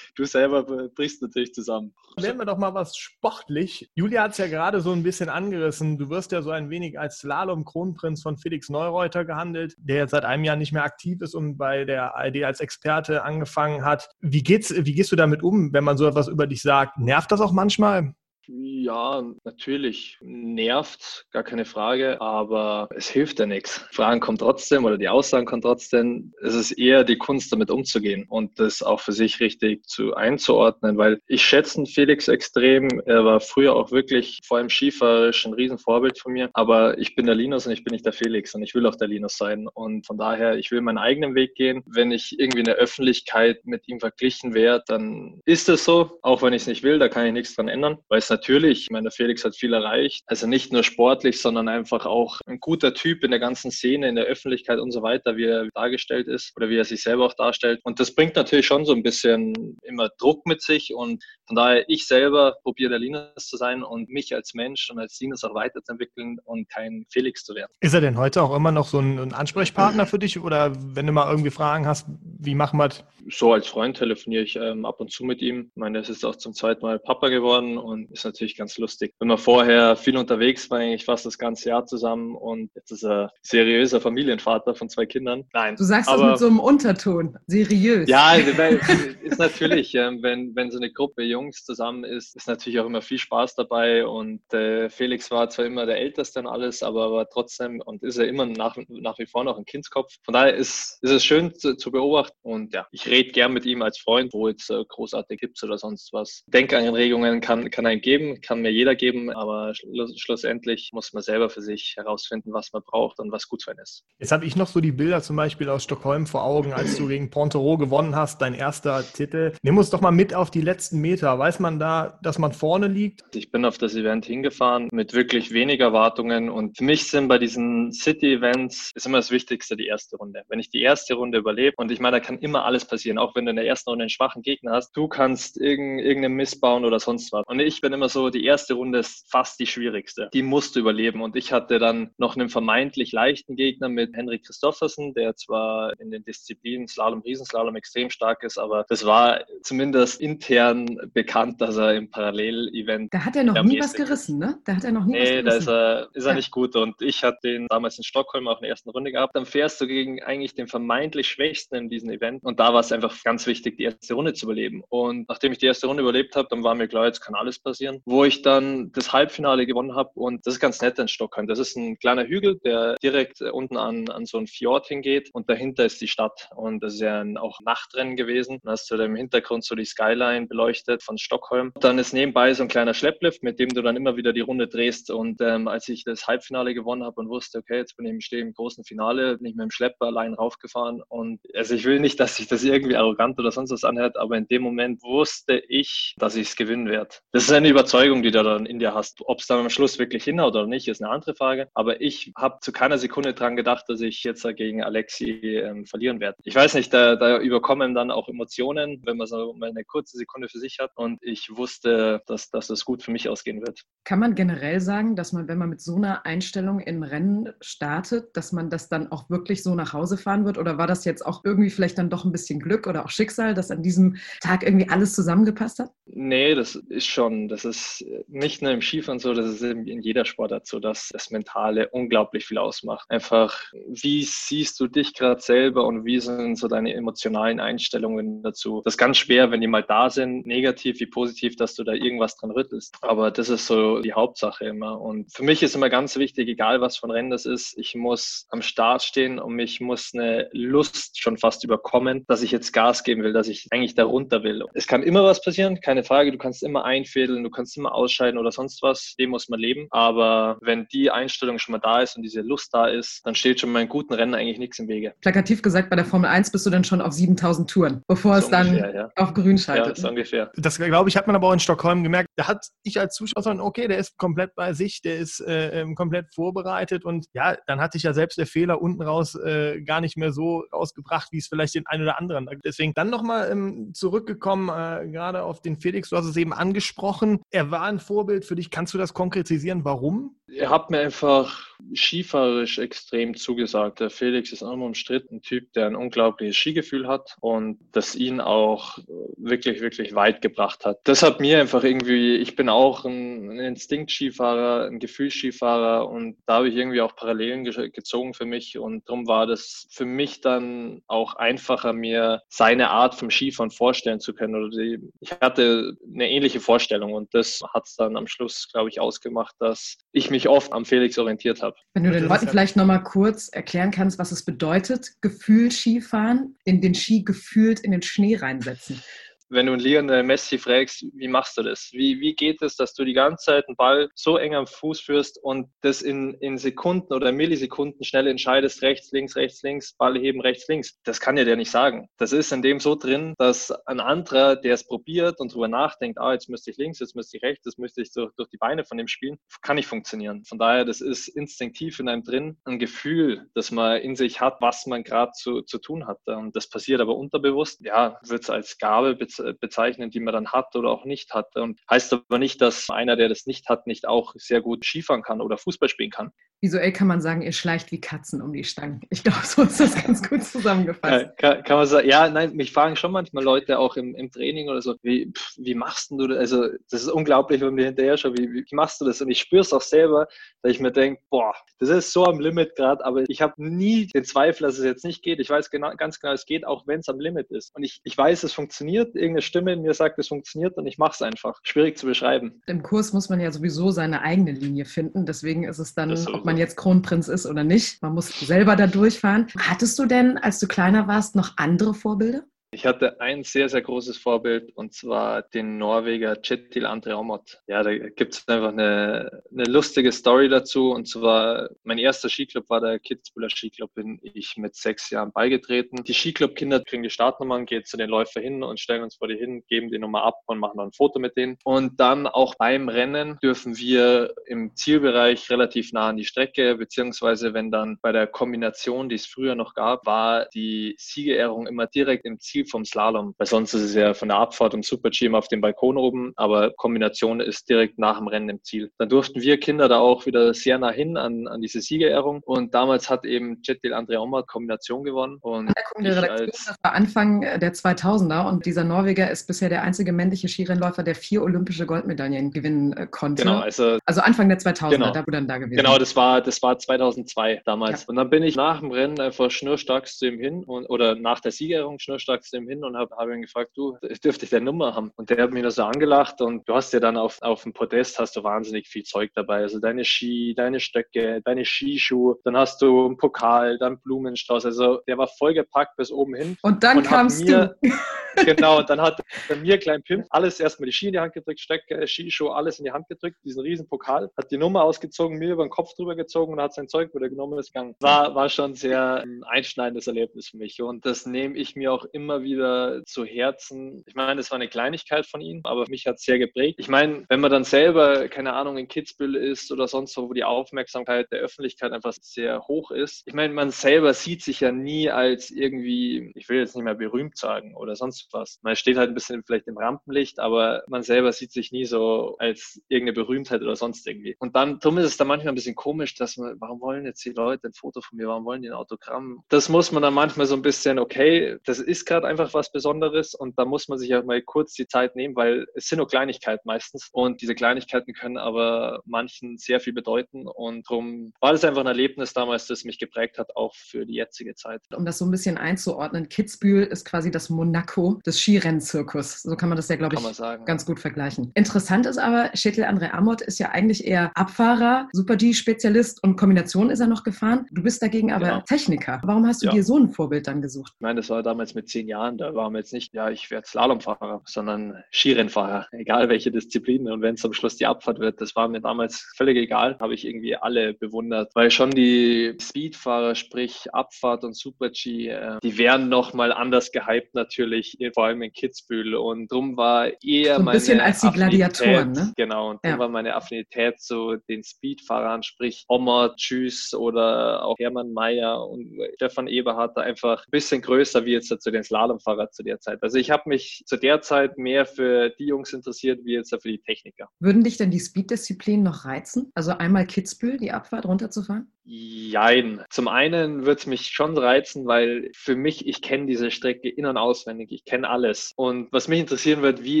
Du 0.16 0.24
selber 0.24 0.62
brichst 0.62 1.20
natürlich 1.20 1.52
zusammen. 1.52 1.94
Lernen 2.16 2.38
wir 2.38 2.46
doch 2.46 2.56
mal 2.56 2.72
was 2.72 2.96
sportlich. 2.96 3.90
Julia 3.94 4.22
hat 4.22 4.32
es 4.32 4.38
ja 4.38 4.46
gerade 4.46 4.80
so 4.80 4.92
ein 4.92 5.02
bisschen 5.02 5.28
angerissen. 5.28 5.98
Du 5.98 6.08
wirst 6.08 6.32
ja 6.32 6.40
so 6.40 6.50
ein 6.50 6.70
wenig 6.70 6.98
als 6.98 7.18
Slalom-Kronprinz 7.18 8.22
von 8.22 8.38
Felix 8.38 8.70
Neureuter 8.70 9.26
gehandelt, 9.26 9.74
der 9.78 9.96
jetzt 9.96 10.12
seit 10.12 10.24
einem 10.24 10.44
Jahr 10.44 10.56
nicht 10.56 10.72
mehr 10.72 10.84
aktiv 10.84 11.20
ist 11.20 11.34
und 11.34 11.58
bei 11.58 11.84
der 11.84 12.16
ARD 12.16 12.44
als 12.44 12.60
Experte 12.60 13.24
angefangen 13.24 13.84
hat. 13.84 14.08
Wie 14.20 14.42
geht's, 14.42 14.72
wie 14.74 14.94
gehst 14.94 15.12
du 15.12 15.16
damit 15.16 15.42
um, 15.42 15.74
wenn 15.74 15.84
man 15.84 15.98
so 15.98 16.06
etwas 16.06 16.28
über 16.28 16.46
dich 16.46 16.62
sagt? 16.62 16.96
Nervt 16.96 17.30
das 17.30 17.42
auch 17.42 17.52
manchmal? 17.52 18.14
Ja, 18.48 19.24
natürlich 19.42 20.18
nervt, 20.20 21.26
gar 21.32 21.42
keine 21.42 21.64
Frage, 21.64 22.20
aber 22.20 22.88
es 22.94 23.08
hilft 23.08 23.40
ja 23.40 23.46
nichts. 23.46 23.84
Fragen 23.90 24.20
kommen 24.20 24.38
trotzdem 24.38 24.84
oder 24.84 24.98
die 24.98 25.08
Aussagen 25.08 25.46
kommen 25.46 25.62
trotzdem. 25.62 26.32
Es 26.40 26.54
ist 26.54 26.72
eher 26.72 27.02
die 27.02 27.18
Kunst, 27.18 27.52
damit 27.52 27.70
umzugehen 27.70 28.26
und 28.28 28.60
das 28.60 28.82
auch 28.84 29.00
für 29.00 29.12
sich 29.12 29.40
richtig 29.40 29.84
zu 29.86 30.14
einzuordnen, 30.14 30.96
weil 30.96 31.20
ich 31.26 31.44
schätze 31.44 31.84
Felix 31.86 32.28
extrem. 32.28 33.00
Er 33.06 33.24
war 33.24 33.40
früher 33.40 33.74
auch 33.74 33.90
wirklich 33.90 34.38
vor 34.44 34.58
allem 34.58 34.70
skifahrerisch 34.70 35.44
ein 35.44 35.52
Riesenvorbild 35.52 36.18
von 36.18 36.32
mir, 36.32 36.48
aber 36.54 36.98
ich 36.98 37.16
bin 37.16 37.26
der 37.26 37.34
Linus 37.34 37.66
und 37.66 37.72
ich 37.72 37.82
bin 37.82 37.92
nicht 37.92 38.06
der 38.06 38.12
Felix 38.12 38.54
und 38.54 38.62
ich 38.62 38.74
will 38.74 38.86
auch 38.86 38.96
der 38.96 39.08
Linus 39.08 39.36
sein 39.36 39.66
und 39.74 40.06
von 40.06 40.18
daher, 40.18 40.56
ich 40.56 40.70
will 40.70 40.80
meinen 40.82 40.98
eigenen 40.98 41.34
Weg 41.34 41.56
gehen. 41.56 41.82
Wenn 41.86 42.12
ich 42.12 42.38
irgendwie 42.38 42.60
in 42.60 42.64
der 42.64 42.76
Öffentlichkeit 42.76 43.64
mit 43.64 43.88
ihm 43.88 43.98
verglichen 43.98 44.54
werde, 44.54 44.84
dann 44.86 45.40
ist 45.44 45.68
es 45.68 45.84
so, 45.84 46.18
auch 46.22 46.42
wenn 46.42 46.52
ich 46.52 46.62
es 46.62 46.68
nicht 46.68 46.84
will, 46.84 47.00
da 47.00 47.08
kann 47.08 47.26
ich 47.26 47.32
nichts 47.32 47.56
dran 47.56 47.68
ändern, 47.68 47.98
weil 48.08 48.18
es 48.18 48.35
natürlich, 48.36 48.82
ich 48.82 48.90
meine, 48.90 49.10
Felix 49.10 49.44
hat 49.44 49.56
viel 49.56 49.72
erreicht. 49.72 50.22
Also 50.26 50.46
nicht 50.46 50.70
nur 50.70 50.82
sportlich, 50.82 51.40
sondern 51.40 51.68
einfach 51.68 52.04
auch 52.04 52.40
ein 52.46 52.60
guter 52.60 52.92
Typ 52.92 53.24
in 53.24 53.30
der 53.30 53.40
ganzen 53.40 53.70
Szene, 53.70 54.08
in 54.08 54.14
der 54.14 54.26
Öffentlichkeit 54.26 54.78
und 54.78 54.92
so 54.92 55.02
weiter, 55.02 55.36
wie 55.36 55.46
er 55.46 55.68
dargestellt 55.74 56.28
ist 56.28 56.52
oder 56.56 56.68
wie 56.68 56.76
er 56.76 56.84
sich 56.84 57.02
selber 57.02 57.24
auch 57.24 57.34
darstellt. 57.34 57.80
Und 57.82 57.98
das 57.98 58.14
bringt 58.14 58.36
natürlich 58.36 58.66
schon 58.66 58.84
so 58.84 58.92
ein 58.92 59.02
bisschen 59.02 59.78
immer 59.82 60.10
Druck 60.18 60.44
mit 60.46 60.60
sich. 60.60 60.94
Und 60.94 61.24
von 61.46 61.56
daher, 61.56 61.88
ich 61.88 62.06
selber 62.06 62.56
probiere 62.62 62.90
der 62.90 62.98
Linus 62.98 63.46
zu 63.46 63.56
sein 63.56 63.82
und 63.82 64.08
mich 64.08 64.34
als 64.34 64.54
Mensch 64.54 64.90
und 64.90 64.98
als 64.98 65.18
Linus 65.20 65.44
auch 65.44 65.54
weiterzuentwickeln 65.54 66.38
und 66.44 66.68
kein 66.68 67.06
Felix 67.08 67.44
zu 67.44 67.54
werden. 67.54 67.70
Ist 67.80 67.94
er 67.94 68.00
denn 68.00 68.18
heute 68.18 68.42
auch 68.42 68.54
immer 68.54 68.72
noch 68.72 68.86
so 68.86 68.98
ein 68.98 69.32
Ansprechpartner 69.32 70.06
für 70.06 70.18
dich 70.18 70.40
oder 70.40 70.72
wenn 70.76 71.06
du 71.06 71.12
mal 71.12 71.30
irgendwie 71.30 71.50
Fragen 71.50 71.86
hast, 71.86 72.06
wie 72.38 72.54
machen 72.54 72.78
wir 72.78 72.88
das? 72.88 73.04
So 73.28 73.52
als 73.52 73.66
Freund 73.66 73.96
telefoniere 73.96 74.42
ich 74.42 74.56
ähm, 74.56 74.84
ab 74.84 75.00
und 75.00 75.10
zu 75.10 75.24
mit 75.24 75.40
ihm. 75.42 75.70
Ich 75.74 75.76
meine, 75.76 75.98
er 75.98 76.02
ist 76.02 76.08
jetzt 76.08 76.24
auch 76.24 76.36
zum 76.36 76.52
zweiten 76.52 76.82
Mal 76.82 76.98
Papa 76.98 77.28
geworden 77.28 77.76
und 77.78 78.10
ist 78.10 78.24
natürlich 78.24 78.56
ganz 78.56 78.78
lustig. 78.78 79.14
Wenn 79.18 79.28
man 79.28 79.38
vorher 79.38 79.96
viel 79.96 80.16
unterwegs 80.16 80.70
war, 80.70 80.78
eigentlich 80.78 81.04
fast 81.04 81.26
das 81.26 81.38
ganze 81.38 81.70
Jahr 81.70 81.86
zusammen 81.86 82.36
und 82.36 82.70
jetzt 82.74 82.90
ist 82.90 83.04
er 83.04 83.32
seriöser 83.42 84.00
Familienvater 84.00 84.74
von 84.74 84.88
zwei 84.88 85.06
Kindern. 85.06 85.44
Nein. 85.52 85.76
Du 85.76 85.84
sagst 85.84 86.08
aber, 86.08 86.22
das 86.22 86.30
mit 86.32 86.38
so 86.40 86.46
einem 86.46 86.60
Unterton. 86.60 87.36
Seriös. 87.46 88.08
Ja, 88.08 88.34
ist 89.22 89.38
natürlich, 89.38 89.94
ähm, 89.94 90.22
wenn, 90.22 90.54
wenn 90.54 90.70
so 90.70 90.78
eine 90.78 90.92
Gruppe 90.92 91.22
Jungs 91.36 91.64
zusammen 91.64 92.04
ist, 92.04 92.34
ist 92.34 92.48
natürlich 92.48 92.80
auch 92.80 92.86
immer 92.86 93.02
viel 93.02 93.18
Spaß 93.18 93.54
dabei 93.54 94.06
und 94.06 94.40
äh, 94.52 94.88
Felix 94.90 95.30
war 95.30 95.48
zwar 95.50 95.66
immer 95.66 95.86
der 95.86 95.98
Älteste 95.98 96.40
und 96.40 96.46
alles, 96.46 96.82
aber 96.82 97.12
war 97.12 97.28
trotzdem 97.28 97.80
und 97.84 98.02
ist 98.02 98.18
er 98.18 98.26
immer 98.26 98.46
nach, 98.46 98.76
nach 98.88 99.18
wie 99.18 99.26
vor 99.26 99.44
noch 99.44 99.58
ein 99.58 99.64
Kindskopf. 99.64 100.12
Von 100.24 100.34
daher 100.34 100.54
ist, 100.54 100.98
ist 101.02 101.10
es 101.10 101.24
schön 101.24 101.54
zu, 101.54 101.76
zu 101.76 101.90
beobachten 101.90 102.36
und 102.42 102.74
ja, 102.74 102.86
ich 102.90 103.06
rede 103.06 103.30
gern 103.32 103.52
mit 103.52 103.66
ihm 103.66 103.82
als 103.82 103.98
Freund, 103.98 104.32
wo 104.32 104.48
jetzt 104.48 104.70
äh, 104.70 104.82
großartig 104.88 105.40
Tipps 105.40 105.62
oder 105.62 105.78
sonst 105.78 106.12
was. 106.12 106.42
Denkanregungen 106.46 107.40
kann, 107.40 107.70
kann 107.70 107.84
er 107.84 107.96
geben, 107.96 108.40
kann 108.40 108.62
mir 108.62 108.70
jeder 108.72 108.94
geben, 108.94 109.30
aber 109.30 109.72
schlussendlich 109.74 110.90
muss 110.92 111.12
man 111.12 111.22
selber 111.22 111.50
für 111.50 111.62
sich 111.62 111.94
herausfinden, 111.96 112.52
was 112.52 112.72
man 112.72 112.82
braucht 112.82 113.18
und 113.20 113.30
was 113.30 113.48
gut 113.48 113.62
für 113.62 113.70
einen 113.72 113.80
ist. 113.80 114.04
Jetzt 114.18 114.32
habe 114.32 114.44
ich 114.44 114.56
noch 114.56 114.68
so 114.68 114.80
die 114.80 114.92
Bilder 114.92 115.22
zum 115.22 115.36
Beispiel 115.36 115.68
aus 115.68 115.84
Stockholm 115.84 116.26
vor 116.26 116.44
Augen, 116.44 116.72
als 116.72 116.96
du 116.96 117.06
gegen 117.06 117.30
Pontero 117.30 117.78
gewonnen 117.78 118.16
hast, 118.16 118.40
dein 118.40 118.54
erster 118.54 119.04
Titel. 119.12 119.52
Nimm 119.62 119.78
uns 119.78 119.90
doch 119.90 120.00
mal 120.00 120.10
mit 120.10 120.34
auf 120.34 120.50
die 120.50 120.60
letzten 120.60 121.00
Meter. 121.00 121.25
Weiß 121.26 121.60
man 121.60 121.78
da, 121.78 122.18
dass 122.22 122.38
man 122.38 122.52
vorne 122.52 122.88
liegt? 122.88 123.34
Ich 123.34 123.50
bin 123.50 123.64
auf 123.64 123.78
das 123.78 123.94
Event 123.94 124.26
hingefahren 124.26 124.88
mit 124.92 125.12
wirklich 125.12 125.52
wenig 125.52 125.80
Erwartungen 125.80 126.48
und 126.48 126.76
für 126.78 126.84
mich 126.84 127.08
sind 127.08 127.28
bei 127.28 127.38
diesen 127.38 127.92
City-Events 127.92 128.92
ist 128.94 129.06
immer 129.06 129.18
das 129.18 129.30
Wichtigste 129.30 129.76
die 129.76 129.86
erste 129.86 130.16
Runde. 130.16 130.42
Wenn 130.48 130.60
ich 130.60 130.70
die 130.70 130.82
erste 130.82 131.14
Runde 131.14 131.38
überlebe 131.38 131.74
und 131.76 131.90
ich 131.90 132.00
meine, 132.00 132.18
da 132.18 132.20
kann 132.20 132.38
immer 132.38 132.64
alles 132.64 132.84
passieren, 132.84 133.18
auch 133.18 133.34
wenn 133.34 133.46
du 133.46 133.50
in 133.50 133.56
der 133.56 133.66
ersten 133.66 133.90
Runde 133.90 134.04
einen 134.04 134.10
schwachen 134.10 134.42
Gegner 134.42 134.72
hast, 134.72 134.96
du 134.96 135.08
kannst 135.08 135.58
irgendeinen 135.58 136.34
Mist 136.34 136.60
bauen 136.60 136.84
oder 136.84 137.00
sonst 137.00 137.32
was. 137.32 137.44
Und 137.46 137.60
ich 137.60 137.80
bin 137.80 137.92
immer 137.92 138.08
so, 138.08 138.30
die 138.30 138.44
erste 138.44 138.74
Runde 138.74 139.00
ist 139.00 139.30
fast 139.30 139.58
die 139.60 139.66
schwierigste. 139.66 140.30
Die 140.32 140.42
musst 140.42 140.76
du 140.76 140.80
überleben. 140.80 141.22
Und 141.22 141.36
ich 141.36 141.52
hatte 141.52 141.78
dann 141.78 142.10
noch 142.18 142.36
einen 142.36 142.48
vermeintlich 142.48 143.12
leichten 143.12 143.56
Gegner 143.56 143.88
mit 143.88 144.14
Henrik 144.14 144.44
Christoffersen, 144.44 145.14
der 145.14 145.36
zwar 145.36 145.98
in 146.00 146.10
den 146.10 146.24
Disziplinen 146.24 146.88
Slalom, 146.88 147.20
Riesenslalom 147.20 147.76
extrem 147.76 148.10
stark 148.10 148.42
ist, 148.42 148.58
aber 148.58 148.84
das 148.88 149.04
war 149.04 149.44
zumindest 149.62 150.20
intern 150.20 150.86
bekannt, 151.16 151.62
dass 151.62 151.78
er 151.78 151.94
im 151.94 152.10
Parallel-Event. 152.10 153.12
Da 153.12 153.24
hat 153.24 153.36
er 153.36 153.44
noch 153.44 153.62
nie 153.64 153.80
was 153.80 153.94
gerissen, 153.94 154.38
ne? 154.38 154.58
Da 154.66 154.76
hat 154.76 154.84
er 154.84 154.92
noch 154.92 155.06
nie 155.06 155.14
nee, 155.14 155.20
was 155.20 155.30
gerissen. 155.30 155.44
Nee, 155.44 155.50
da 155.50 155.56
ist 155.56 155.68
er, 155.68 156.08
ist 156.12 156.24
er 156.26 156.30
ja. 156.32 156.36
nicht 156.36 156.50
gut. 156.50 156.76
Und 156.76 157.00
ich 157.00 157.24
hatte 157.24 157.38
den 157.42 157.66
damals 157.68 157.96
in 157.96 158.04
Stockholm 158.04 158.46
auch 158.48 158.58
in 158.58 158.64
der 158.64 158.70
ersten 158.70 158.90
Runde 158.90 159.10
gehabt. 159.10 159.34
Dann 159.34 159.46
fährst 159.46 159.80
du 159.80 159.86
gegen 159.86 160.22
eigentlich 160.22 160.54
den 160.54 160.68
vermeintlich 160.68 161.26
Schwächsten 161.28 161.74
in 161.74 161.88
diesem 161.88 162.10
Event. 162.10 162.44
Und 162.44 162.60
da 162.60 162.74
war 162.74 162.80
es 162.80 162.92
einfach 162.92 163.16
ganz 163.24 163.46
wichtig, 163.46 163.78
die 163.78 163.84
erste 163.84 164.12
Runde 164.12 164.34
zu 164.34 164.44
überleben. 164.44 164.82
Und 164.90 165.26
nachdem 165.30 165.52
ich 165.52 165.58
die 165.58 165.64
erste 165.64 165.86
Runde 165.86 166.02
überlebt 166.02 166.36
habe, 166.36 166.48
dann 166.50 166.62
war 166.62 166.74
mir 166.74 166.86
klar, 166.86 167.06
jetzt 167.06 167.22
kann 167.22 167.34
alles 167.34 167.58
passieren. 167.58 168.02
Wo 168.04 168.26
ich 168.26 168.42
dann 168.42 168.92
das 168.92 169.14
Halbfinale 169.14 169.64
gewonnen 169.64 169.94
habe 169.94 170.10
und 170.14 170.46
das 170.46 170.54
ist 170.54 170.60
ganz 170.60 170.82
nett 170.82 170.98
in 170.98 171.08
Stockholm. 171.08 171.46
Das 171.46 171.58
ist 171.58 171.76
ein 171.76 171.98
kleiner 171.98 172.26
Hügel, 172.26 172.58
der 172.62 172.96
direkt 173.02 173.40
unten 173.40 173.78
an, 173.78 174.10
an 174.10 174.26
so 174.26 174.36
einen 174.36 174.48
Fjord 174.48 174.86
hingeht 174.86 175.30
und 175.32 175.48
dahinter 175.48 175.86
ist 175.86 175.98
die 176.02 176.08
Stadt. 176.08 176.50
Und 176.54 176.82
das 176.82 176.92
ist 176.94 177.00
ja 177.00 177.22
ein, 177.22 177.38
auch 177.38 177.60
Nachtrennen 177.64 178.16
gewesen. 178.16 178.58
Dann 178.62 178.72
hast 178.72 178.90
du 178.90 178.96
im 178.96 179.16
Hintergrund 179.16 179.64
so 179.64 179.74
die 179.74 179.86
Skyline 179.86 180.46
beleuchtet 180.46 181.05
von 181.06 181.16
Stockholm. 181.16 181.72
Dann 181.80 181.98
ist 181.98 182.12
nebenbei 182.12 182.52
so 182.52 182.62
ein 182.64 182.68
kleiner 182.68 182.92
Schlepplift, 182.92 183.42
mit 183.42 183.58
dem 183.58 183.70
du 183.70 183.80
dann 183.80 183.96
immer 183.96 184.16
wieder 184.16 184.32
die 184.32 184.40
Runde 184.40 184.68
drehst. 184.68 185.10
Und 185.10 185.40
ähm, 185.40 185.68
als 185.68 185.88
ich 185.88 186.04
das 186.04 186.26
Halbfinale 186.26 186.74
gewonnen 186.74 187.04
habe 187.04 187.20
und 187.20 187.28
wusste, 187.28 187.58
okay, 187.58 187.78
jetzt 187.78 187.96
bin 187.96 188.06
ich 188.06 188.12
im, 188.12 188.20
stehe 188.20 188.42
im 188.42 188.52
großen 188.52 188.84
Finale, 188.84 189.38
bin 189.38 189.46
ich 189.46 189.54
mit 189.54 189.64
dem 189.64 189.70
Schlepper 189.70 190.06
allein 190.06 190.34
raufgefahren. 190.34 191.02
Und 191.08 191.40
also 191.54 191.74
ich 191.74 191.84
will 191.84 192.00
nicht, 192.00 192.20
dass 192.20 192.36
sich 192.36 192.48
das 192.48 192.64
irgendwie 192.64 192.96
arrogant 192.96 193.38
oder 193.38 193.52
sonst 193.52 193.70
was 193.70 193.84
anhört, 193.84 194.16
aber 194.16 194.36
in 194.36 194.48
dem 194.48 194.62
Moment 194.62 195.02
wusste 195.02 195.56
ich, 195.68 196.14
dass 196.18 196.36
ich 196.36 196.48
es 196.48 196.56
gewinnen 196.56 196.88
werde. 196.88 197.16
Das 197.32 197.44
ist 197.44 197.52
eine 197.52 197.68
Überzeugung, 197.68 198.22
die 198.22 198.30
du 198.30 198.42
dann 198.42 198.66
in 198.66 198.78
dir 198.78 198.94
hast. 198.94 199.20
Ob 199.24 199.40
es 199.40 199.46
dann 199.46 199.60
am 199.60 199.70
Schluss 199.70 199.98
wirklich 199.98 200.24
hinhaut 200.24 200.54
oder 200.54 200.66
nicht, 200.66 200.88
ist 200.88 201.02
eine 201.02 201.10
andere 201.10 201.34
Frage. 201.34 201.68
Aber 201.74 202.00
ich 202.00 202.32
habe 202.36 202.58
zu 202.60 202.72
keiner 202.72 202.98
Sekunde 202.98 203.34
dran 203.34 203.56
gedacht, 203.56 203.84
dass 203.88 204.00
ich 204.00 204.22
jetzt 204.24 204.46
gegen 204.56 204.82
Alexi 204.82 205.40
ähm, 205.42 205.86
verlieren 205.86 206.20
werde. 206.20 206.36
Ich 206.44 206.54
weiß 206.54 206.74
nicht, 206.74 206.92
da, 206.92 207.16
da 207.16 207.38
überkommen 207.38 207.94
dann 207.94 208.10
auch 208.10 208.28
Emotionen, 208.28 209.02
wenn 209.04 209.16
man 209.16 209.26
so 209.26 209.52
mal 209.54 209.70
eine 209.70 209.84
kurze 209.84 210.16
Sekunde 210.16 210.48
für 210.48 210.58
sich 210.58 210.78
hat. 210.80 210.90
Und 210.96 211.22
ich 211.22 211.54
wusste, 211.54 212.22
dass, 212.26 212.50
dass 212.50 212.68
das 212.68 212.84
gut 212.84 213.02
für 213.02 213.10
mich 213.10 213.28
ausgehen 213.28 213.60
wird. 213.60 213.82
Kann 214.04 214.18
man 214.18 214.34
generell 214.34 214.80
sagen, 214.80 215.14
dass 215.14 215.32
man, 215.32 215.46
wenn 215.46 215.58
man 215.58 215.68
mit 215.68 215.80
so 215.82 215.96
einer 215.96 216.24
Einstellung 216.24 216.80
in 216.80 217.02
Rennen 217.02 217.52
startet, 217.60 218.34
dass 218.34 218.52
man 218.52 218.70
das 218.70 218.88
dann 218.88 219.12
auch 219.12 219.28
wirklich 219.28 219.62
so 219.62 219.74
nach 219.74 219.92
Hause 219.92 220.16
fahren 220.16 220.46
wird? 220.46 220.56
Oder 220.56 220.78
war 220.78 220.86
das 220.86 221.04
jetzt 221.04 221.24
auch 221.24 221.44
irgendwie 221.44 221.68
vielleicht 221.68 221.98
dann 221.98 222.08
doch 222.08 222.24
ein 222.24 222.32
bisschen 222.32 222.60
Glück 222.60 222.86
oder 222.86 223.04
auch 223.04 223.10
Schicksal, 223.10 223.52
dass 223.52 223.70
an 223.70 223.82
diesem 223.82 224.16
Tag 224.40 224.62
irgendwie 224.62 224.88
alles 224.88 225.14
zusammengepasst 225.14 225.80
hat? 225.80 225.90
Nee, 226.06 226.54
das 226.54 226.76
ist 226.76 227.06
schon, 227.06 227.48
das 227.48 227.66
ist 227.66 228.04
nicht 228.26 228.62
nur 228.62 228.70
im 228.70 228.80
Skifahren 228.80 229.18
so, 229.18 229.34
das 229.34 229.46
ist 229.46 229.62
in 229.62 230.00
jeder 230.00 230.24
Sportart 230.24 230.66
so, 230.66 230.80
dass 230.80 231.10
das 231.12 231.30
Mentale 231.30 231.88
unglaublich 231.90 232.46
viel 232.46 232.58
ausmacht. 232.58 233.10
Einfach, 233.10 233.60
wie 233.86 234.22
siehst 234.22 234.80
du 234.80 234.86
dich 234.86 235.12
gerade 235.12 235.42
selber 235.42 235.86
und 235.86 236.06
wie 236.06 236.20
sind 236.20 236.56
so 236.56 236.68
deine 236.68 236.94
emotionalen 236.94 237.60
Einstellungen 237.60 238.42
dazu? 238.42 238.80
Das 238.84 238.94
ist 238.94 238.98
ganz 238.98 239.18
schwer, 239.18 239.50
wenn 239.50 239.60
die 239.60 239.66
mal 239.66 239.82
da 239.82 240.08
sind, 240.08 240.46
negativ 240.46 240.85
wie 240.94 241.06
positiv, 241.06 241.56
dass 241.56 241.74
du 241.74 241.84
da 241.84 241.92
irgendwas 241.92 242.36
dran 242.36 242.50
rüttelst. 242.50 242.94
Aber 243.02 243.30
das 243.30 243.48
ist 243.48 243.66
so 243.66 244.00
die 244.00 244.12
Hauptsache 244.12 244.64
immer. 244.64 245.00
Und 245.00 245.32
für 245.32 245.42
mich 245.42 245.62
ist 245.62 245.74
immer 245.74 245.90
ganz 245.90 246.16
wichtig, 246.16 246.48
egal 246.48 246.80
was 246.80 246.96
von 246.96 247.10
Rennen 247.10 247.30
das 247.30 247.46
ist, 247.46 247.76
ich 247.76 247.94
muss 247.94 248.46
am 248.50 248.62
Start 248.62 249.02
stehen 249.02 249.38
und 249.38 249.54
mich 249.54 249.80
muss 249.80 250.10
eine 250.14 250.48
Lust 250.52 251.20
schon 251.20 251.38
fast 251.38 251.64
überkommen, 251.64 252.24
dass 252.28 252.42
ich 252.42 252.50
jetzt 252.50 252.72
Gas 252.72 253.04
geben 253.04 253.22
will, 253.22 253.32
dass 253.32 253.48
ich 253.48 253.66
eigentlich 253.70 253.94
da 253.94 254.04
runter 254.04 254.42
will. 254.42 254.64
Es 254.74 254.86
kann 254.86 255.02
immer 255.02 255.24
was 255.24 255.42
passieren, 255.42 255.80
keine 255.80 256.04
Frage. 256.04 256.32
Du 256.32 256.38
kannst 256.38 256.62
immer 256.62 256.84
einfädeln, 256.84 257.42
du 257.42 257.50
kannst 257.50 257.76
immer 257.76 257.94
ausscheiden 257.94 258.38
oder 258.38 258.52
sonst 258.52 258.82
was. 258.82 259.14
Dem 259.18 259.30
muss 259.30 259.48
man 259.48 259.60
leben. 259.60 259.86
Aber 259.90 260.58
wenn 260.60 260.86
die 260.92 261.10
Einstellung 261.10 261.58
schon 261.58 261.72
mal 261.72 261.78
da 261.78 262.00
ist 262.00 262.16
und 262.16 262.22
diese 262.22 262.40
Lust 262.40 262.72
da 262.72 262.86
ist, 262.86 263.20
dann 263.24 263.34
steht 263.34 263.60
schon 263.60 263.74
in 263.76 263.88
guten 263.88 264.14
Rennen 264.14 264.34
eigentlich 264.34 264.58
nichts 264.58 264.78
im 264.78 264.88
Wege. 264.88 265.14
Plakativ 265.20 265.62
gesagt, 265.62 265.90
bei 265.90 265.96
der 265.96 266.04
Formel 266.04 266.28
1 266.28 266.50
bist 266.50 266.66
du 266.66 266.70
dann 266.70 266.84
schon 266.84 267.00
auf 267.00 267.12
7000 267.12 267.70
Touren, 267.70 268.02
bevor 268.06 268.34
so 268.34 268.46
es 268.46 268.50
dann 268.50 268.68
ungefähr, 268.68 268.94
ja. 268.94 269.10
auf 269.16 269.34
grün 269.34 269.58
schaltet. 269.58 269.98
Ja, 269.98 270.02
so 270.02 270.08
ungefähr. 270.08 270.50
Das, 270.66 270.78
glaube 270.78 271.08
ich, 271.08 271.16
hat 271.16 271.28
man 271.28 271.36
aber 271.36 271.46
auch 271.46 271.52
in 271.52 271.60
Stockholm 271.60 272.02
gemerkt. 272.02 272.28
Da 272.34 272.48
hat 272.48 272.66
ich 272.82 272.98
als 272.98 273.14
Zuschauer 273.14 273.44
so, 273.44 273.50
okay, 273.50 273.86
der 273.86 273.98
ist 273.98 274.18
komplett 274.18 274.56
bei 274.56 274.72
sich, 274.72 275.00
der 275.00 275.16
ist 275.16 275.38
äh, 275.38 275.82
ähm, 275.82 275.94
komplett 275.94 276.34
vorbereitet 276.34 277.04
und 277.04 277.26
ja, 277.34 277.56
dann 277.68 277.80
hatte 277.80 277.98
ich 277.98 278.02
ja 278.02 278.12
selbst 278.12 278.36
der 278.36 278.48
Fehler 278.48 278.82
unten 278.82 279.00
raus 279.00 279.36
äh, 279.36 279.80
gar 279.82 280.00
nicht 280.00 280.16
mehr 280.16 280.32
so 280.32 280.64
rausgebracht, 280.72 281.28
wie 281.30 281.38
es 281.38 281.46
vielleicht 281.46 281.76
den 281.76 281.86
einen 281.86 282.02
oder 282.02 282.18
anderen. 282.18 282.48
Deswegen 282.64 282.94
dann 282.94 283.10
nochmal 283.10 283.48
ähm, 283.52 283.92
zurückgekommen, 283.94 284.68
äh, 284.68 285.08
gerade 285.08 285.44
auf 285.44 285.62
den 285.62 285.76
Felix, 285.76 286.08
du 286.08 286.16
hast 286.16 286.26
es 286.26 286.36
eben 286.36 286.52
angesprochen. 286.52 287.42
Er 287.50 287.70
war 287.70 287.82
ein 287.82 288.00
Vorbild 288.00 288.44
für 288.44 288.56
dich. 288.56 288.72
Kannst 288.72 288.92
du 288.92 288.98
das 288.98 289.14
konkretisieren? 289.14 289.84
Warum? 289.84 290.34
Er 290.48 290.70
hat 290.70 290.90
mir 290.90 291.00
einfach 291.00 291.76
skifahrerisch 291.94 292.78
extrem 292.78 293.36
zugesagt. 293.36 294.00
Der 294.00 294.10
Felix 294.10 294.52
ist 294.52 294.62
unumstritten 294.62 295.38
ein 295.38 295.42
Typ, 295.42 295.72
der 295.72 295.86
ein 295.86 295.96
unglaubliches 295.96 296.56
Skigefühl 296.56 297.08
hat 297.08 297.36
und 297.40 297.78
das 297.92 298.14
ihn 298.14 298.40
auch 298.40 298.98
wirklich, 299.36 299.80
wirklich 299.80 300.14
weit 300.14 300.40
gebracht 300.42 300.55
hat. 300.58 301.00
Das 301.04 301.22
hat 301.22 301.40
mir 301.40 301.60
einfach 301.60 301.84
irgendwie, 301.84 302.36
ich 302.36 302.56
bin 302.56 302.68
auch 302.68 303.04
ein, 303.04 303.50
ein 303.50 303.58
Instinkt-Skifahrer, 303.58 304.86
ein 304.86 304.98
Gefühlsskifahrer 304.98 306.08
und 306.08 306.36
da 306.46 306.56
habe 306.56 306.68
ich 306.68 306.76
irgendwie 306.76 307.00
auch 307.00 307.14
Parallelen 307.16 307.64
ge 307.64 307.90
gezogen 307.90 308.34
für 308.34 308.46
mich 308.46 308.78
und 308.78 309.08
darum 309.08 309.26
war 309.26 309.46
das 309.46 309.86
für 309.90 310.04
mich 310.04 310.40
dann 310.40 311.02
auch 311.06 311.34
einfacher, 311.34 311.92
mir 311.92 312.42
seine 312.48 312.90
Art 312.90 313.14
vom 313.14 313.30
Skifahren 313.30 313.70
vorstellen 313.70 314.20
zu 314.20 314.34
können. 314.34 314.54
Oder 314.54 314.70
die, 314.70 314.98
ich 315.20 315.32
hatte 315.32 315.96
eine 316.12 316.30
ähnliche 316.30 316.60
Vorstellung 316.60 317.12
und 317.12 317.34
das 317.34 317.60
hat 317.72 317.84
es 317.86 317.96
dann 317.96 318.16
am 318.16 318.26
Schluss, 318.26 318.68
glaube 318.72 318.88
ich, 318.88 319.00
ausgemacht, 319.00 319.54
dass 319.58 319.96
ich 320.12 320.30
mich 320.30 320.48
oft 320.48 320.72
am 320.72 320.84
Felix 320.84 321.18
orientiert 321.18 321.62
habe. 321.62 321.76
Wenn 321.94 322.04
du 322.04 322.10
den 322.10 322.24
Leuten 322.24 322.48
vielleicht 322.48 322.76
nochmal 322.76 323.02
kurz 323.02 323.48
erklären 323.48 323.90
kannst, 323.90 324.18
was 324.18 324.32
es 324.32 324.44
bedeutet, 324.44 325.10
Gefühl 325.20 325.70
Skifahren, 325.70 326.56
in 326.64 326.80
den 326.80 326.94
Ski 326.94 327.24
gefühlt 327.24 327.80
in 327.80 327.90
den 327.90 328.02
Schnee 328.02 328.36
reinsetzen 328.36 329.02
wenn 329.48 329.66
du 329.66 329.72
einen 329.72 329.80
Lionel 329.80 330.22
Messi 330.22 330.58
fragst, 330.58 331.04
wie 331.14 331.28
machst 331.28 331.56
du 331.56 331.62
das? 331.62 331.90
Wie, 331.92 332.20
wie 332.20 332.34
geht 332.34 332.62
es, 332.62 332.76
dass 332.76 332.94
du 332.94 333.04
die 333.04 333.12
ganze 333.12 333.46
Zeit 333.46 333.68
einen 333.68 333.76
Ball 333.76 334.08
so 334.14 334.36
eng 334.36 334.54
am 334.54 334.66
Fuß 334.66 335.00
führst 335.00 335.38
und 335.42 335.68
das 335.82 336.02
in, 336.02 336.34
in 336.40 336.58
Sekunden 336.58 337.12
oder 337.12 337.32
Millisekunden 337.32 338.04
schnell 338.04 338.26
entscheidest, 338.26 338.82
rechts, 338.82 339.12
links, 339.12 339.36
rechts, 339.36 339.62
links, 339.62 339.94
Ball 339.94 340.18
heben, 340.18 340.40
rechts, 340.40 340.66
links? 340.68 340.98
Das 341.04 341.20
kann 341.20 341.36
dir 341.36 341.44
der 341.44 341.56
nicht 341.56 341.70
sagen. 341.70 342.08
Das 342.16 342.32
ist 342.32 342.52
in 342.52 342.62
dem 342.62 342.80
so 342.80 342.96
drin, 342.96 343.34
dass 343.38 343.70
ein 343.86 344.00
anderer, 344.00 344.56
der 344.56 344.74
es 344.74 344.86
probiert 344.86 345.38
und 345.38 345.54
drüber 345.54 345.68
nachdenkt, 345.68 346.18
ah, 346.18 346.32
jetzt 346.32 346.48
müsste 346.48 346.70
ich 346.70 346.76
links, 346.76 346.98
jetzt 346.98 347.14
müsste 347.14 347.36
ich 347.36 347.42
rechts, 347.42 347.66
jetzt 347.66 347.78
müsste 347.78 348.02
ich 348.02 348.12
so 348.12 348.30
durch 348.36 348.48
die 348.48 348.58
Beine 348.58 348.84
von 348.84 348.98
dem 348.98 349.06
spielen, 349.08 349.38
kann 349.62 349.76
nicht 349.76 349.88
funktionieren. 349.88 350.44
Von 350.44 350.58
daher, 350.58 350.84
das 350.84 351.00
ist 351.00 351.28
instinktiv 351.28 352.00
in 352.00 352.08
einem 352.08 352.24
drin, 352.24 352.58
ein 352.64 352.78
Gefühl, 352.78 353.48
das 353.54 353.70
man 353.70 354.00
in 354.00 354.16
sich 354.16 354.40
hat, 354.40 354.56
was 354.60 354.86
man 354.86 355.04
gerade 355.04 355.32
zu, 355.32 355.62
zu 355.62 355.78
tun 355.78 356.06
hat. 356.06 356.18
Und 356.26 356.56
das 356.56 356.68
passiert 356.68 357.00
aber 357.00 357.16
unterbewusst. 357.16 357.80
Ja, 357.84 358.18
wird 358.24 358.42
es 358.42 358.50
als 358.50 358.78
Gabe 358.78 359.14
bezeichnet 359.14 359.35
bezeichnen, 359.60 360.10
die 360.10 360.20
man 360.20 360.34
dann 360.34 360.52
hat 360.52 360.74
oder 360.76 360.90
auch 360.90 361.04
nicht 361.04 361.34
hat. 361.34 361.54
Und 361.56 361.80
heißt 361.90 362.12
aber 362.12 362.38
nicht, 362.38 362.60
dass 362.60 362.90
einer, 362.90 363.16
der 363.16 363.28
das 363.28 363.46
nicht 363.46 363.68
hat, 363.68 363.86
nicht 363.86 364.06
auch 364.06 364.34
sehr 364.36 364.60
gut 364.60 364.84
Skifahren 364.84 365.22
kann 365.22 365.40
oder 365.40 365.58
Fußball 365.58 365.88
spielen 365.88 366.10
kann. 366.10 366.32
Visuell 366.62 366.90
kann 366.90 367.06
man 367.06 367.20
sagen, 367.20 367.42
ihr 367.42 367.52
schleicht 367.52 367.92
wie 367.92 368.00
Katzen 368.00 368.40
um 368.40 368.54
die 368.54 368.64
Stangen. 368.64 369.02
Ich 369.10 369.22
glaube, 369.22 369.44
so 369.44 369.62
ist 369.62 369.78
das 369.78 369.94
ganz 370.02 370.26
gut 370.26 370.42
zusammengefasst. 370.42 371.26
Ja, 371.26 371.28
kann, 371.36 371.62
kann, 371.62 371.76
man 371.76 371.86
sagen, 371.86 372.08
ja, 372.08 372.30
nein, 372.30 372.56
mich 372.56 372.72
fragen 372.72 372.96
schon 372.96 373.12
manchmal 373.12 373.44
Leute 373.44 373.78
auch 373.78 373.96
im, 373.96 374.14
im 374.14 374.30
Training 374.30 374.70
oder 374.70 374.80
so, 374.80 374.94
wie, 375.02 375.30
pff, 375.30 375.54
wie 375.58 375.74
machst 375.74 376.10
du 376.12 376.26
das? 376.26 376.38
Also, 376.38 376.68
das 376.90 377.02
ist 377.02 377.08
unglaublich, 377.08 377.60
wenn 377.60 377.74
mir 377.74 377.84
hinterher 377.84 378.16
schon, 378.16 378.38
wie, 378.38 378.50
wie 378.50 378.64
machst 378.74 379.02
du 379.02 379.04
das? 379.04 379.20
Und 379.20 379.30
ich 379.30 379.40
spüre 379.40 379.60
es 379.60 379.72
auch 379.74 379.82
selber, 379.82 380.28
dass 380.62 380.72
ich 380.72 380.80
mir 380.80 380.92
denke, 380.92 381.20
boah, 381.28 381.54
das 381.78 381.90
ist 381.90 382.12
so 382.12 382.24
am 382.24 382.40
Limit 382.40 382.74
gerade, 382.74 383.04
aber 383.04 383.24
ich 383.28 383.42
habe 383.42 383.54
nie 383.58 384.06
den 384.06 384.24
Zweifel, 384.24 384.62
dass 384.62 384.78
es 384.78 384.84
jetzt 384.84 385.04
nicht 385.04 385.22
geht. 385.22 385.40
Ich 385.40 385.50
weiß 385.50 385.70
genau, 385.70 385.94
ganz 385.94 386.20
genau, 386.20 386.32
es 386.32 386.46
geht, 386.46 386.66
auch 386.66 386.86
wenn 386.86 387.00
es 387.00 387.08
am 387.10 387.20
Limit 387.20 387.50
ist. 387.50 387.74
Und 387.76 387.84
ich, 387.84 388.00
ich 388.02 388.16
weiß, 388.16 388.44
es 388.44 388.54
funktioniert. 388.54 389.14
Irgendeine 389.26 389.42
Stimme 389.42 389.72
in 389.72 389.82
mir 389.82 389.92
sagt, 389.92 390.18
es 390.18 390.28
funktioniert 390.28 390.76
und 390.76 390.86
ich 390.86 390.98
mache 390.98 391.12
es 391.12 391.22
einfach. 391.22 391.58
Schwierig 391.64 391.98
zu 391.98 392.06
beschreiben. 392.06 392.62
Im 392.66 392.82
Kurs 392.82 393.12
muss 393.12 393.28
man 393.28 393.40
ja 393.40 393.50
sowieso 393.50 393.90
seine 393.90 394.22
eigene 394.22 394.52
Linie 394.52 394.84
finden. 394.84 395.26
Deswegen 395.26 395.64
ist 395.64 395.78
es 395.78 395.94
dann, 395.94 396.10
ist 396.10 396.28
ob 396.28 396.44
man 396.44 396.56
jetzt 396.56 396.76
Kronprinz 396.76 397.26
ist 397.26 397.46
oder 397.46 397.64
nicht. 397.64 398.00
Man 398.02 398.14
muss 398.14 398.28
selber 398.40 398.76
da 398.76 398.86
durchfahren. 398.86 399.48
Hattest 399.58 399.98
du 399.98 400.06
denn, 400.06 400.38
als 400.38 400.60
du 400.60 400.68
kleiner 400.68 401.08
warst, 401.08 401.34
noch 401.34 401.54
andere 401.56 401.92
Vorbilder? 401.92 402.44
Ich 402.76 402.84
hatte 402.84 403.22
ein 403.22 403.42
sehr, 403.42 403.70
sehr 403.70 403.80
großes 403.80 404.18
Vorbild 404.18 404.70
und 404.76 404.92
zwar 404.92 405.40
den 405.40 405.78
Norweger 405.78 406.36
Chetil 406.42 406.84
Andre 406.84 407.16
Omot. 407.16 407.62
Ja, 407.66 407.82
da 407.82 407.96
gibt 407.96 408.34
es 408.34 408.46
einfach 408.46 408.68
eine, 408.68 409.42
eine 409.50 409.64
lustige 409.64 410.12
Story 410.12 410.50
dazu 410.50 410.90
und 410.90 411.08
zwar 411.08 411.70
mein 411.84 411.96
erster 411.96 412.28
Skiclub 412.28 412.68
war 412.68 412.82
der 412.82 412.98
Kitzbüheler 412.98 413.48
Skiclub, 413.48 413.94
bin 413.94 414.20
ich 414.22 414.58
mit 414.58 414.74
sechs 414.74 415.08
Jahren 415.08 415.32
beigetreten. 415.32 416.04
Die 416.04 416.12
Skiclub-Kinder 416.12 416.80
kriegen 416.80 417.02
die 417.02 417.08
Startnummern, 417.08 417.64
gehen 417.64 417.86
zu 417.86 417.96
den 417.96 418.10
Läufer 418.10 418.42
hin 418.42 418.62
und 418.62 418.78
stellen 418.78 419.04
uns 419.04 419.16
vor 419.16 419.28
die 419.28 419.36
hin, 419.36 419.64
geben 419.68 419.88
die 419.88 419.98
Nummer 419.98 420.24
ab 420.24 420.42
und 420.44 420.58
machen 420.58 420.76
dann 420.76 420.88
ein 420.88 420.92
Foto 420.92 421.18
mit 421.18 421.34
denen. 421.38 421.56
Und 421.64 421.98
dann 421.98 422.26
auch 422.26 422.56
beim 422.56 422.90
Rennen 422.90 423.38
dürfen 423.42 423.78
wir 423.78 424.34
im 424.44 424.76
Zielbereich 424.76 425.48
relativ 425.48 425.94
nah 425.94 426.10
an 426.10 426.18
die 426.18 426.26
Strecke, 426.26 426.74
beziehungsweise 426.74 427.54
wenn 427.54 427.70
dann 427.70 427.98
bei 428.02 428.12
der 428.12 428.26
Kombination, 428.26 429.08
die 429.08 429.14
es 429.14 429.24
früher 429.24 429.54
noch 429.54 429.72
gab, 429.72 430.04
war 430.04 430.44
die 430.52 430.94
Siegerehrung 430.98 431.66
immer 431.66 431.86
direkt 431.86 432.26
im 432.26 432.38
Ziel 432.38 432.65
Prinzip 432.66 432.70
vom 432.70 432.84
Slalom. 432.84 433.34
Weil 433.38 433.46
sonst 433.46 433.74
ist 433.74 433.82
es 433.82 433.94
ja 433.94 434.14
von 434.14 434.28
der 434.28 434.38
Abfahrt 434.38 434.74
und 434.74 434.84
Super-G 434.84 435.26
immer 435.26 435.38
auf 435.38 435.48
dem 435.48 435.60
Balkon 435.60 435.96
oben, 435.96 436.32
aber 436.36 436.72
Kombination 436.76 437.40
ist 437.40 437.68
direkt 437.68 437.98
nach 437.98 438.18
dem 438.18 438.28
Rennen 438.28 438.48
im 438.48 438.62
Ziel. 438.62 438.90
Dann 438.98 439.08
durften 439.08 439.40
wir 439.40 439.58
Kinder 439.58 439.88
da 439.88 439.98
auch 439.98 440.26
wieder 440.26 440.52
sehr 440.54 440.78
nah 440.78 440.90
hin 440.90 441.16
an, 441.16 441.46
an 441.48 441.60
diese 441.60 441.80
Siegerehrung 441.80 442.42
und 442.44 442.74
damals 442.74 443.08
hat 443.08 443.24
eben 443.24 443.60
Jetil 443.62 443.94
André 443.94 444.18
Omar 444.18 444.44
Kombination 444.44 445.04
gewonnen. 445.04 445.38
Und 445.40 445.72
der 445.98 446.16
Redaktion, 446.16 446.50
das 446.50 446.76
war 446.82 446.92
Anfang 446.92 447.40
der 447.40 447.72
2000er 447.72 448.48
und 448.48 448.66
dieser 448.66 448.84
Norweger 448.84 449.30
ist 449.30 449.46
bisher 449.46 449.68
der 449.68 449.82
einzige 449.82 450.12
männliche 450.12 450.48
Skirennläufer, 450.48 451.02
der 451.02 451.14
vier 451.14 451.42
olympische 451.42 451.86
Goldmedaillen 451.86 452.50
gewinnen 452.50 452.92
äh, 452.92 453.06
konnte. 453.10 453.44
Genau, 453.44 453.58
also, 453.58 453.98
also 454.04 454.20
Anfang 454.20 454.48
der 454.48 454.58
2000er, 454.58 454.90
genau, 454.90 455.12
da 455.12 455.20
wurde 455.20 455.32
dann 455.32 455.48
da 455.48 455.58
gewesen. 455.58 455.76
Genau, 455.76 455.98
das 455.98 456.14
war, 456.16 456.40
das 456.40 456.62
war 456.62 456.78
2002 456.78 457.62
damals. 457.64 458.02
Ja. 458.02 458.08
Und 458.08 458.16
dann 458.16 458.30
bin 458.30 458.42
ich 458.42 458.56
nach 458.56 458.80
dem 458.80 458.90
Rennen 458.90 459.20
einfach 459.20 459.50
schnurstracks 459.50 460.18
zu 460.18 460.26
ihm 460.26 460.38
hin 460.38 460.64
und, 460.64 460.86
oder 460.86 461.14
nach 461.14 461.40
der 461.40 461.52
Siegerehrung 461.52 461.98
schnurstracks 461.98 462.45
zu 462.48 462.56
ihm 462.56 462.68
hin 462.68 462.84
und 462.84 462.96
habe 462.96 463.14
hab 463.16 463.28
ihn 463.28 463.42
gefragt, 463.42 463.72
du, 463.74 463.96
dürfte 464.24 464.44
ich 464.44 464.50
deine 464.50 464.64
Nummer 464.64 464.94
haben? 464.94 465.12
Und 465.16 465.30
der 465.30 465.42
hat 465.42 465.52
mich 465.52 465.62
nur 465.62 465.70
so 465.70 465.84
angelacht 465.84 466.40
und 466.40 466.68
du 466.68 466.74
hast 466.74 466.92
ja 466.92 467.00
dann 467.00 467.16
auf, 467.16 467.40
auf 467.42 467.62
dem 467.62 467.72
Podest 467.72 468.18
hast 468.18 468.36
du 468.36 468.42
wahnsinnig 468.42 468.88
viel 468.88 469.04
Zeug 469.04 469.30
dabei. 469.34 469.58
Also 469.58 469.78
deine 469.78 470.04
Ski, 470.04 470.54
deine 470.56 470.80
Stöcke, 470.80 471.40
deine 471.44 471.64
Skischuhe, 471.64 472.36
dann 472.44 472.56
hast 472.56 472.82
du 472.82 473.06
einen 473.06 473.16
Pokal, 473.16 473.78
dann 473.78 474.00
Blumenstrauß. 474.00 474.66
Also 474.66 475.00
der 475.06 475.18
war 475.18 475.28
vollgepackt 475.28 475.96
bis 475.96 476.10
oben 476.10 476.34
hin. 476.34 476.56
Und 476.62 476.82
dann 476.82 476.98
und 476.98 477.04
kamst 477.04 477.44
mir, 477.44 477.76
du. 477.82 477.90
Genau, 478.44 478.78
und 478.78 478.90
dann 478.90 479.00
hat 479.00 479.22
er 479.48 479.56
mir, 479.56 479.78
klein 479.78 480.02
Pimp, 480.02 480.26
alles 480.30 480.60
erstmal 480.60 480.86
die 480.86 480.92
Ski 480.92 481.06
in 481.06 481.12
die 481.14 481.18
Hand 481.18 481.32
gedrückt, 481.32 481.60
Stöcke, 481.60 482.06
Skischuhe, 482.06 482.54
alles 482.54 482.78
in 482.78 482.84
die 482.84 482.92
Hand 482.92 483.08
gedrückt, 483.08 483.38
diesen 483.44 483.62
riesen 483.62 483.88
Pokal, 483.88 484.30
hat 484.36 484.50
die 484.50 484.58
Nummer 484.58 484.82
ausgezogen, 484.82 485.38
mir 485.38 485.52
über 485.52 485.64
den 485.64 485.70
Kopf 485.70 485.94
drüber 485.94 486.14
gezogen 486.14 486.52
und 486.52 486.60
hat 486.60 486.74
sein 486.74 486.88
Zeug 486.88 487.14
wieder 487.14 487.28
genommen 487.28 487.54
und 487.54 487.60
ist 487.60 487.72
gegangen. 487.72 487.94
War, 488.00 488.34
war 488.34 488.48
schon 488.48 488.74
sehr 488.74 489.22
ein 489.22 489.42
einschneidendes 489.44 490.06
Erlebnis 490.06 490.48
für 490.48 490.58
mich 490.58 490.82
und 490.82 491.06
das 491.06 491.26
nehme 491.26 491.56
ich 491.56 491.76
mir 491.76 491.92
auch 491.92 492.04
immer 492.12 492.35
wieder 492.42 493.04
zu 493.04 493.24
Herzen. 493.24 494.02
Ich 494.06 494.14
meine, 494.14 494.40
es 494.40 494.50
war 494.50 494.56
eine 494.56 494.68
Kleinigkeit 494.68 495.26
von 495.26 495.40
ihm, 495.40 495.60
aber 495.64 495.84
mich 495.88 496.06
hat 496.06 496.16
es 496.16 496.22
sehr 496.22 496.38
geprägt. 496.38 496.78
Ich 496.78 496.88
meine, 496.88 497.24
wenn 497.28 497.40
man 497.40 497.50
dann 497.50 497.64
selber, 497.64 498.28
keine 498.28 498.54
Ahnung, 498.54 498.76
in 498.76 498.88
Kitzbühel 498.88 499.36
ist 499.36 499.70
oder 499.72 499.88
sonst 499.88 500.16
wo, 500.16 500.28
wo 500.28 500.32
die 500.32 500.44
Aufmerksamkeit 500.44 501.30
der 501.32 501.40
Öffentlichkeit 501.40 501.92
einfach 501.92 502.14
sehr 502.20 502.66
hoch 502.66 502.90
ist. 502.90 503.22
Ich 503.26 503.34
meine, 503.34 503.52
man 503.52 503.70
selber 503.70 504.14
sieht 504.14 504.42
sich 504.42 504.60
ja 504.60 504.72
nie 504.72 505.10
als 505.10 505.50
irgendwie, 505.50 506.32
ich 506.34 506.48
will 506.48 506.58
jetzt 506.58 506.74
nicht 506.74 506.84
mehr 506.84 506.94
berühmt 506.94 507.36
sagen 507.36 507.76
oder 507.76 507.96
sonst 507.96 508.28
was. 508.32 508.60
Man 508.62 508.76
steht 508.76 508.96
halt 508.96 509.10
ein 509.10 509.14
bisschen 509.14 509.42
vielleicht 509.44 509.66
im 509.68 509.78
Rampenlicht, 509.78 510.38
aber 510.38 510.82
man 510.88 511.02
selber 511.02 511.32
sieht 511.32 511.52
sich 511.52 511.72
nie 511.72 511.84
so 511.84 512.36
als 512.38 512.80
irgendeine 512.88 513.14
Berühmtheit 513.14 513.62
oder 513.62 513.76
sonst 513.76 514.06
irgendwie. 514.06 514.36
Und 514.38 514.56
dann, 514.56 514.78
darum 514.80 514.98
ist 514.98 515.06
es 515.06 515.16
dann 515.16 515.28
manchmal 515.28 515.52
ein 515.52 515.56
bisschen 515.56 515.74
komisch, 515.74 516.14
dass 516.14 516.36
man, 516.36 516.56
warum 516.60 516.80
wollen 516.80 517.04
jetzt 517.04 517.24
die 517.24 517.30
Leute 517.30 517.68
ein 517.68 517.72
Foto 517.72 518.00
von 518.00 518.16
mir, 518.16 518.28
warum 518.28 518.44
wollen 518.44 518.62
die 518.62 518.68
ein 518.68 518.74
Autogramm? 518.74 519.42
Das 519.48 519.68
muss 519.68 519.92
man 519.92 520.02
dann 520.02 520.14
manchmal 520.14 520.46
so 520.46 520.54
ein 520.54 520.62
bisschen, 520.62 520.98
okay, 520.98 521.58
das 521.64 521.78
ist 521.78 522.04
gerade 522.04 522.25
einfach 522.26 522.52
was 522.54 522.70
Besonderes 522.70 523.34
und 523.34 523.58
da 523.58 523.64
muss 523.64 523.88
man 523.88 523.98
sich 523.98 524.14
auch 524.14 524.24
mal 524.24 524.42
kurz 524.42 524.74
die 524.74 524.86
Zeit 524.86 525.16
nehmen, 525.16 525.34
weil 525.36 525.66
es 525.74 525.88
sind 525.88 525.98
nur 525.98 526.08
Kleinigkeiten 526.08 526.62
meistens 526.64 527.08
und 527.12 527.40
diese 527.40 527.54
Kleinigkeiten 527.54 528.12
können 528.12 528.36
aber 528.36 529.00
manchen 529.04 529.58
sehr 529.58 529.80
viel 529.80 529.92
bedeuten 529.92 530.46
und 530.46 530.88
darum 530.88 531.32
war 531.40 531.52
das 531.52 531.64
einfach 531.64 531.80
ein 531.80 531.86
Erlebnis 531.86 532.32
damals, 532.32 532.66
das 532.66 532.84
mich 532.84 532.98
geprägt 532.98 533.38
hat, 533.38 533.56
auch 533.56 533.74
für 533.74 534.06
die 534.06 534.14
jetzige 534.14 534.54
Zeit. 534.54 534.82
Um 534.94 535.04
das 535.04 535.18
so 535.18 535.24
ein 535.24 535.30
bisschen 535.30 535.58
einzuordnen, 535.58 536.28
Kitzbühel 536.28 536.84
ist 536.84 537.04
quasi 537.04 537.30
das 537.30 537.50
Monaco 537.50 538.20
des 538.26 538.40
Skirennzirkus. 538.40 539.42
So 539.42 539.56
kann 539.56 539.68
man 539.68 539.76
das 539.76 539.88
ja, 539.88 539.96
glaube 539.96 540.16
ich, 540.16 540.64
ganz 540.64 540.86
gut 540.86 541.00
vergleichen. 541.00 541.50
Interessant 541.54 542.06
ist 542.06 542.18
aber, 542.18 542.50
Schetel 542.54 542.84
André 542.84 543.10
Amott 543.10 543.40
ist 543.42 543.58
ja 543.58 543.70
eigentlich 543.70 544.06
eher 544.06 544.32
Abfahrer, 544.34 545.08
Super-G-Spezialist 545.12 546.22
und 546.22 546.36
Kombination 546.36 546.90
ist 546.90 547.00
er 547.00 547.06
noch 547.06 547.24
gefahren. 547.24 547.66
Du 547.70 547.82
bist 547.82 548.02
dagegen 548.02 548.32
aber 548.32 548.46
genau. 548.46 548.60
Techniker. 548.62 549.20
Warum 549.24 549.46
hast 549.46 549.62
du 549.62 549.66
ja. 549.66 549.72
dir 549.72 549.84
so 549.84 549.96
ein 549.96 550.10
Vorbild 550.10 550.46
dann 550.46 550.62
gesucht? 550.62 550.92
Meine, 551.00 551.20
das 551.20 551.30
war 551.30 551.42
damals 551.42 551.74
mit 551.74 551.88
zehn 551.88 552.08
Jahren. 552.08 552.15
Da 552.16 552.54
waren 552.54 552.72
wir 552.72 552.78
jetzt 552.78 552.92
nicht, 552.92 553.14
ja, 553.14 553.30
ich 553.30 553.50
werde 553.50 553.66
Slalomfahrer, 553.66 554.42
sondern 554.46 555.02
Skirennfahrer. 555.12 555.86
Egal 555.92 556.28
welche 556.28 556.50
Disziplin. 556.50 557.10
Und 557.10 557.22
wenn 557.22 557.34
es 557.34 557.44
am 557.44 557.52
Schluss 557.52 557.76
die 557.76 557.86
Abfahrt 557.86 558.18
wird, 558.18 558.40
das 558.40 558.56
war 558.56 558.68
mir 558.68 558.80
damals 558.80 559.32
völlig 559.36 559.56
egal. 559.56 559.96
Habe 560.00 560.14
ich 560.14 560.26
irgendwie 560.26 560.56
alle 560.56 560.94
bewundert. 560.94 561.50
Weil 561.54 561.70
schon 561.70 561.90
die 561.90 562.56
Speedfahrer, 562.60 563.34
sprich 563.34 563.92
Abfahrt 563.92 564.44
und 564.44 564.56
Super-G, 564.56 565.28
äh, 565.28 565.58
die 565.62 565.78
wären 565.78 566.08
nochmal 566.08 566.52
anders 566.52 566.90
gehypt 566.92 567.34
natürlich, 567.34 567.96
vor 568.14 568.26
allem 568.26 568.42
in 568.42 568.52
Kitzbühel. 568.52 569.14
Und 569.14 569.50
drum 569.50 569.76
war 569.76 570.10
eher 570.22 570.56
so 570.56 570.62
ein 570.62 570.72
bisschen 570.72 571.00
als 571.00 571.20
die 571.20 571.30
Gladiatoren, 571.30 572.12
ne? 572.12 572.32
Genau. 572.36 572.70
Und 572.70 572.84
drum 572.84 572.92
ja. 572.92 572.98
war 572.98 573.08
meine 573.08 573.34
Affinität 573.34 574.00
zu 574.00 574.36
den 574.48 574.62
Speedfahrern, 574.64 575.42
sprich 575.42 575.84
Omar, 575.88 576.36
Tschüss 576.36 576.94
oder 576.94 577.64
auch 577.64 577.76
Hermann 577.78 578.12
Mayer 578.12 578.66
und 578.68 578.98
Stefan 579.16 579.48
Eberhardt 579.48 579.96
einfach 579.98 580.46
ein 580.46 580.50
bisschen 580.50 580.82
größer 580.82 581.24
wie 581.24 581.32
jetzt 581.32 581.48
zu 581.60 581.70
den 581.70 581.82
Slalomfahrern 582.06 582.48
zu 582.52 582.62
der 582.62 582.80
Zeit. 582.80 583.02
Also 583.02 583.18
ich 583.18 583.30
habe 583.30 583.44
mich 583.46 583.82
zu 583.86 583.96
der 583.96 584.20
Zeit 584.20 584.58
mehr 584.58 584.86
für 584.86 585.30
die 585.30 585.46
Jungs 585.46 585.72
interessiert, 585.72 586.24
wie 586.24 586.34
jetzt 586.34 586.50
für 586.50 586.68
die 586.68 586.80
Techniker. 586.80 587.28
Würden 587.40 587.64
dich 587.64 587.76
denn 587.76 587.90
die 587.90 588.00
Speed-Disziplinen 588.00 588.82
noch 588.82 589.04
reizen? 589.04 589.50
Also 589.54 589.72
einmal 589.72 590.06
Kitzbühel, 590.06 590.56
die 590.56 590.72
Abfahrt 590.72 591.06
runterzufahren? 591.06 591.70
Jein. 591.88 592.84
Zum 592.90 593.06
einen 593.06 593.64
wird 593.64 593.78
es 593.78 593.86
mich 593.86 594.08
schon 594.08 594.36
reizen, 594.36 594.88
weil 594.88 595.30
für 595.36 595.54
mich, 595.54 595.86
ich 595.86 596.02
kenne 596.02 596.26
diese 596.26 596.50
Strecke 596.50 596.88
in- 596.88 597.06
und 597.06 597.16
auswendig, 597.16 597.70
ich 597.70 597.84
kenne 597.84 598.10
alles. 598.10 598.52
Und 598.56 598.92
was 598.92 599.06
mich 599.06 599.20
interessieren 599.20 599.62
wird, 599.62 599.84
wie 599.84 600.00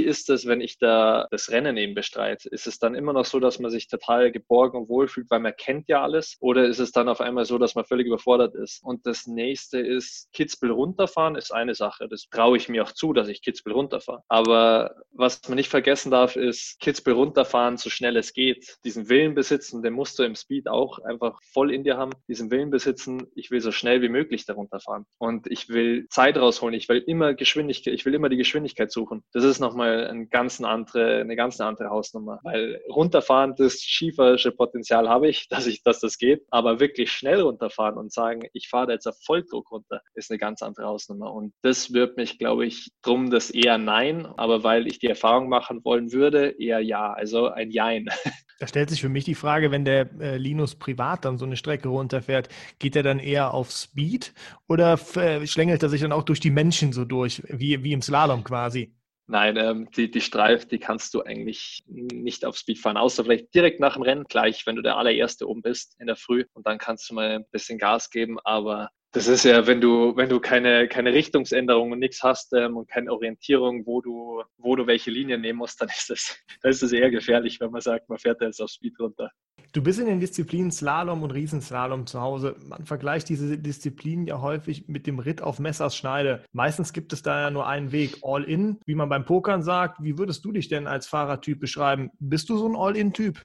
ist 0.00 0.28
es, 0.28 0.46
wenn 0.46 0.60
ich 0.60 0.78
da 0.78 1.28
das 1.30 1.52
Rennen 1.52 1.76
eben 1.76 1.94
bestreite? 1.94 2.48
Ist 2.48 2.66
es 2.66 2.80
dann 2.80 2.96
immer 2.96 3.12
noch 3.12 3.24
so, 3.24 3.38
dass 3.38 3.60
man 3.60 3.70
sich 3.70 3.86
total 3.86 4.32
geborgen 4.32 4.78
und 4.78 4.88
wohlfühlt, 4.88 5.30
weil 5.30 5.38
man 5.38 5.54
kennt 5.56 5.88
ja 5.88 6.02
alles? 6.02 6.36
Oder 6.40 6.64
ist 6.66 6.80
es 6.80 6.90
dann 6.90 7.08
auf 7.08 7.20
einmal 7.20 7.44
so, 7.44 7.56
dass 7.56 7.76
man 7.76 7.84
völlig 7.84 8.08
überfordert 8.08 8.56
ist? 8.56 8.82
Und 8.82 9.06
das 9.06 9.28
nächste 9.28 9.78
ist, 9.78 10.28
Kitzbühel 10.32 10.72
runterfahren 10.72 11.36
ist 11.36 11.52
eine 11.52 11.76
Sache. 11.76 12.08
Das 12.08 12.26
traue 12.28 12.56
ich 12.56 12.68
mir 12.68 12.82
auch 12.82 12.92
zu, 12.92 13.12
dass 13.12 13.28
ich 13.28 13.42
Kitzbühel 13.42 13.76
runterfahre. 13.76 14.24
Aber 14.26 14.96
was 15.16 15.40
man 15.48 15.56
nicht 15.56 15.70
vergessen 15.70 16.10
darf, 16.10 16.36
ist, 16.36 16.78
Kitzbühel 16.80 17.14
runterfahren, 17.14 17.76
so 17.76 17.90
schnell 17.90 18.16
es 18.16 18.32
geht. 18.32 18.76
Diesen 18.84 19.08
Willen 19.08 19.34
besitzen, 19.34 19.82
den 19.82 19.94
musst 19.94 20.18
du 20.18 20.22
im 20.22 20.34
Speed 20.34 20.68
auch 20.68 20.98
einfach 21.00 21.40
voll 21.52 21.72
in 21.72 21.84
dir 21.84 21.96
haben, 21.96 22.12
diesen 22.28 22.50
Willen 22.50 22.70
besitzen, 22.70 23.26
ich 23.34 23.50
will 23.50 23.60
so 23.60 23.72
schnell 23.72 24.02
wie 24.02 24.08
möglich 24.08 24.46
darunter 24.46 24.80
fahren. 24.80 25.06
Und 25.18 25.46
ich 25.50 25.68
will 25.68 26.06
Zeit 26.08 26.36
rausholen, 26.36 26.74
ich 26.74 26.88
will 26.88 27.02
immer 27.06 27.34
Geschwindigkeit, 27.34 27.94
ich 27.94 28.04
will 28.04 28.14
immer 28.14 28.28
die 28.28 28.36
Geschwindigkeit 28.36 28.92
suchen. 28.92 29.22
Das 29.32 29.44
ist 29.44 29.60
nochmal 29.60 30.06
ein 30.06 30.28
ganz 30.28 30.60
andere, 30.60 31.20
eine 31.20 31.36
ganz 31.36 31.60
andere 31.60 31.90
Hausnummer. 31.90 32.40
Weil 32.42 32.80
runterfahren, 32.88 33.54
das 33.56 33.80
schieferische 33.80 34.52
Potenzial 34.52 35.08
habe 35.08 35.28
ich, 35.28 35.48
dass 35.50 35.66
ich, 35.66 35.82
dass 35.82 36.00
das 36.00 36.18
geht. 36.18 36.46
Aber 36.50 36.80
wirklich 36.80 37.10
schnell 37.10 37.40
runterfahren 37.40 37.96
und 37.96 38.12
sagen, 38.12 38.48
ich 38.52 38.68
fahre 38.68 38.88
da 38.88 38.92
jetzt 38.92 39.06
auf 39.06 39.16
Volldruck 39.24 39.70
runter, 39.70 40.02
ist 40.14 40.30
eine 40.30 40.38
ganz 40.38 40.62
andere 40.62 40.86
Hausnummer. 40.86 41.32
Und 41.32 41.54
das 41.62 41.92
wird 41.92 42.16
mich, 42.16 42.38
glaube 42.38 42.66
ich, 42.66 42.90
drum 43.02 43.30
das 43.30 43.50
eher 43.50 43.78
Nein. 43.78 44.26
Aber 44.36 44.62
weil 44.62 44.86
ich 44.86 44.98
die 44.98 45.05
Erfahrung 45.08 45.48
machen 45.48 45.84
wollen 45.84 46.12
würde, 46.12 46.54
eher 46.58 46.80
Ja. 46.80 47.12
Also 47.12 47.48
ein 47.48 47.70
Jein. 47.70 48.08
Da 48.58 48.66
stellt 48.66 48.88
sich 48.88 49.02
für 49.02 49.10
mich 49.10 49.24
die 49.24 49.34
Frage, 49.34 49.70
wenn 49.70 49.84
der 49.84 50.08
äh, 50.18 50.38
Linus 50.38 50.76
privat 50.76 51.26
dann 51.26 51.36
so 51.36 51.44
eine 51.44 51.58
Strecke 51.58 51.88
runterfährt, 51.88 52.48
geht 52.78 52.96
er 52.96 53.02
dann 53.02 53.18
eher 53.18 53.52
auf 53.52 53.70
Speed 53.70 54.32
oder 54.66 54.98
äh, 55.16 55.46
schlängelt 55.46 55.82
er 55.82 55.90
sich 55.90 56.00
dann 56.00 56.12
auch 56.12 56.22
durch 56.22 56.40
die 56.40 56.50
Menschen 56.50 56.94
so 56.94 57.04
durch, 57.04 57.42
wie, 57.48 57.84
wie 57.84 57.92
im 57.92 58.00
Slalom 58.00 58.44
quasi? 58.44 58.94
Nein, 59.28 59.56
ähm, 59.56 59.90
die, 59.90 60.10
die 60.10 60.20
Streif, 60.20 60.66
die 60.66 60.78
kannst 60.78 61.12
du 61.12 61.22
eigentlich 61.22 61.84
nicht 61.86 62.44
auf 62.44 62.56
Speed 62.56 62.78
fahren, 62.78 62.96
außer 62.96 63.24
vielleicht 63.24 63.52
direkt 63.54 63.80
nach 63.80 63.94
dem 63.94 64.02
Rennen, 64.02 64.24
gleich, 64.24 64.64
wenn 64.66 64.76
du 64.76 64.82
der 64.82 64.96
allererste 64.96 65.48
oben 65.48 65.62
bist 65.62 65.96
in 65.98 66.06
der 66.06 66.16
Früh 66.16 66.44
und 66.54 66.66
dann 66.66 66.78
kannst 66.78 67.10
du 67.10 67.14
mal 67.14 67.30
ein 67.32 67.44
bisschen 67.50 67.78
Gas 67.78 68.08
geben, 68.10 68.38
aber 68.44 68.90
das 69.16 69.28
ist 69.28 69.44
ja, 69.44 69.66
wenn 69.66 69.80
du, 69.80 70.14
wenn 70.14 70.28
du 70.28 70.40
keine, 70.40 70.88
keine 70.88 71.14
Richtungsänderung 71.14 71.90
und 71.90 72.00
nichts 72.00 72.22
hast 72.22 72.52
ähm, 72.52 72.76
und 72.76 72.86
keine 72.86 73.10
Orientierung, 73.10 73.86
wo 73.86 74.02
du, 74.02 74.42
wo 74.58 74.76
du 74.76 74.86
welche 74.86 75.10
Linien 75.10 75.40
nehmen 75.40 75.58
musst, 75.58 75.80
dann 75.80 75.88
ist 75.88 76.10
es, 76.10 76.36
dann 76.60 76.70
ist 76.70 76.82
es 76.82 76.92
eher 76.92 77.10
gefährlich, 77.10 77.58
wenn 77.58 77.70
man 77.70 77.80
sagt, 77.80 78.10
man 78.10 78.18
fährt 78.18 78.42
da 78.42 78.44
jetzt 78.44 78.60
auf 78.60 78.68
Speed 78.68 79.00
runter. 79.00 79.30
Du 79.72 79.82
bist 79.82 80.00
in 80.00 80.06
den 80.06 80.20
Disziplinen 80.20 80.70
Slalom 80.70 81.22
und 81.22 81.30
Riesenslalom 81.30 82.06
zu 82.06 82.20
Hause. 82.20 82.56
Man 82.66 82.84
vergleicht 82.84 83.30
diese 83.30 83.56
Disziplinen 83.56 84.26
ja 84.26 84.42
häufig 84.42 84.86
mit 84.86 85.06
dem 85.06 85.18
Ritt 85.18 85.40
auf 85.40 85.60
Messers 85.60 85.96
Schneide. 85.96 86.44
Meistens 86.52 86.92
gibt 86.92 87.14
es 87.14 87.22
da 87.22 87.40
ja 87.40 87.50
nur 87.50 87.66
einen 87.66 87.92
Weg, 87.92 88.18
All-In, 88.22 88.80
wie 88.84 88.94
man 88.94 89.08
beim 89.08 89.24
Pokern 89.24 89.62
sagt. 89.62 90.02
Wie 90.02 90.18
würdest 90.18 90.44
du 90.44 90.52
dich 90.52 90.68
denn 90.68 90.86
als 90.86 91.06
Fahrertyp 91.06 91.58
beschreiben? 91.58 92.10
Bist 92.18 92.50
du 92.50 92.58
so 92.58 92.68
ein 92.68 92.76
All-In-Typ? 92.76 93.40